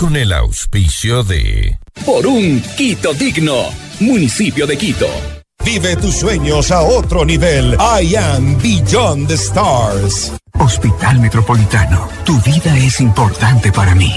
Con 0.00 0.16
el 0.16 0.32
auspicio 0.32 1.22
de... 1.22 1.78
Por 2.06 2.26
un 2.26 2.62
Quito 2.74 3.12
digno. 3.12 3.66
Municipio 4.00 4.66
de 4.66 4.78
Quito. 4.78 5.06
Vive 5.62 5.94
tus 5.96 6.14
sueños 6.14 6.70
a 6.70 6.80
otro 6.80 7.22
nivel. 7.22 7.76
I 7.78 8.16
am 8.16 8.56
Beyond 8.62 9.28
the 9.28 9.34
Stars. 9.34 10.32
Hospital 10.54 11.20
Metropolitano. 11.20 12.08
Tu 12.24 12.40
vida 12.40 12.74
es 12.78 12.98
importante 13.02 13.70
para 13.70 13.94
mí. 13.94 14.14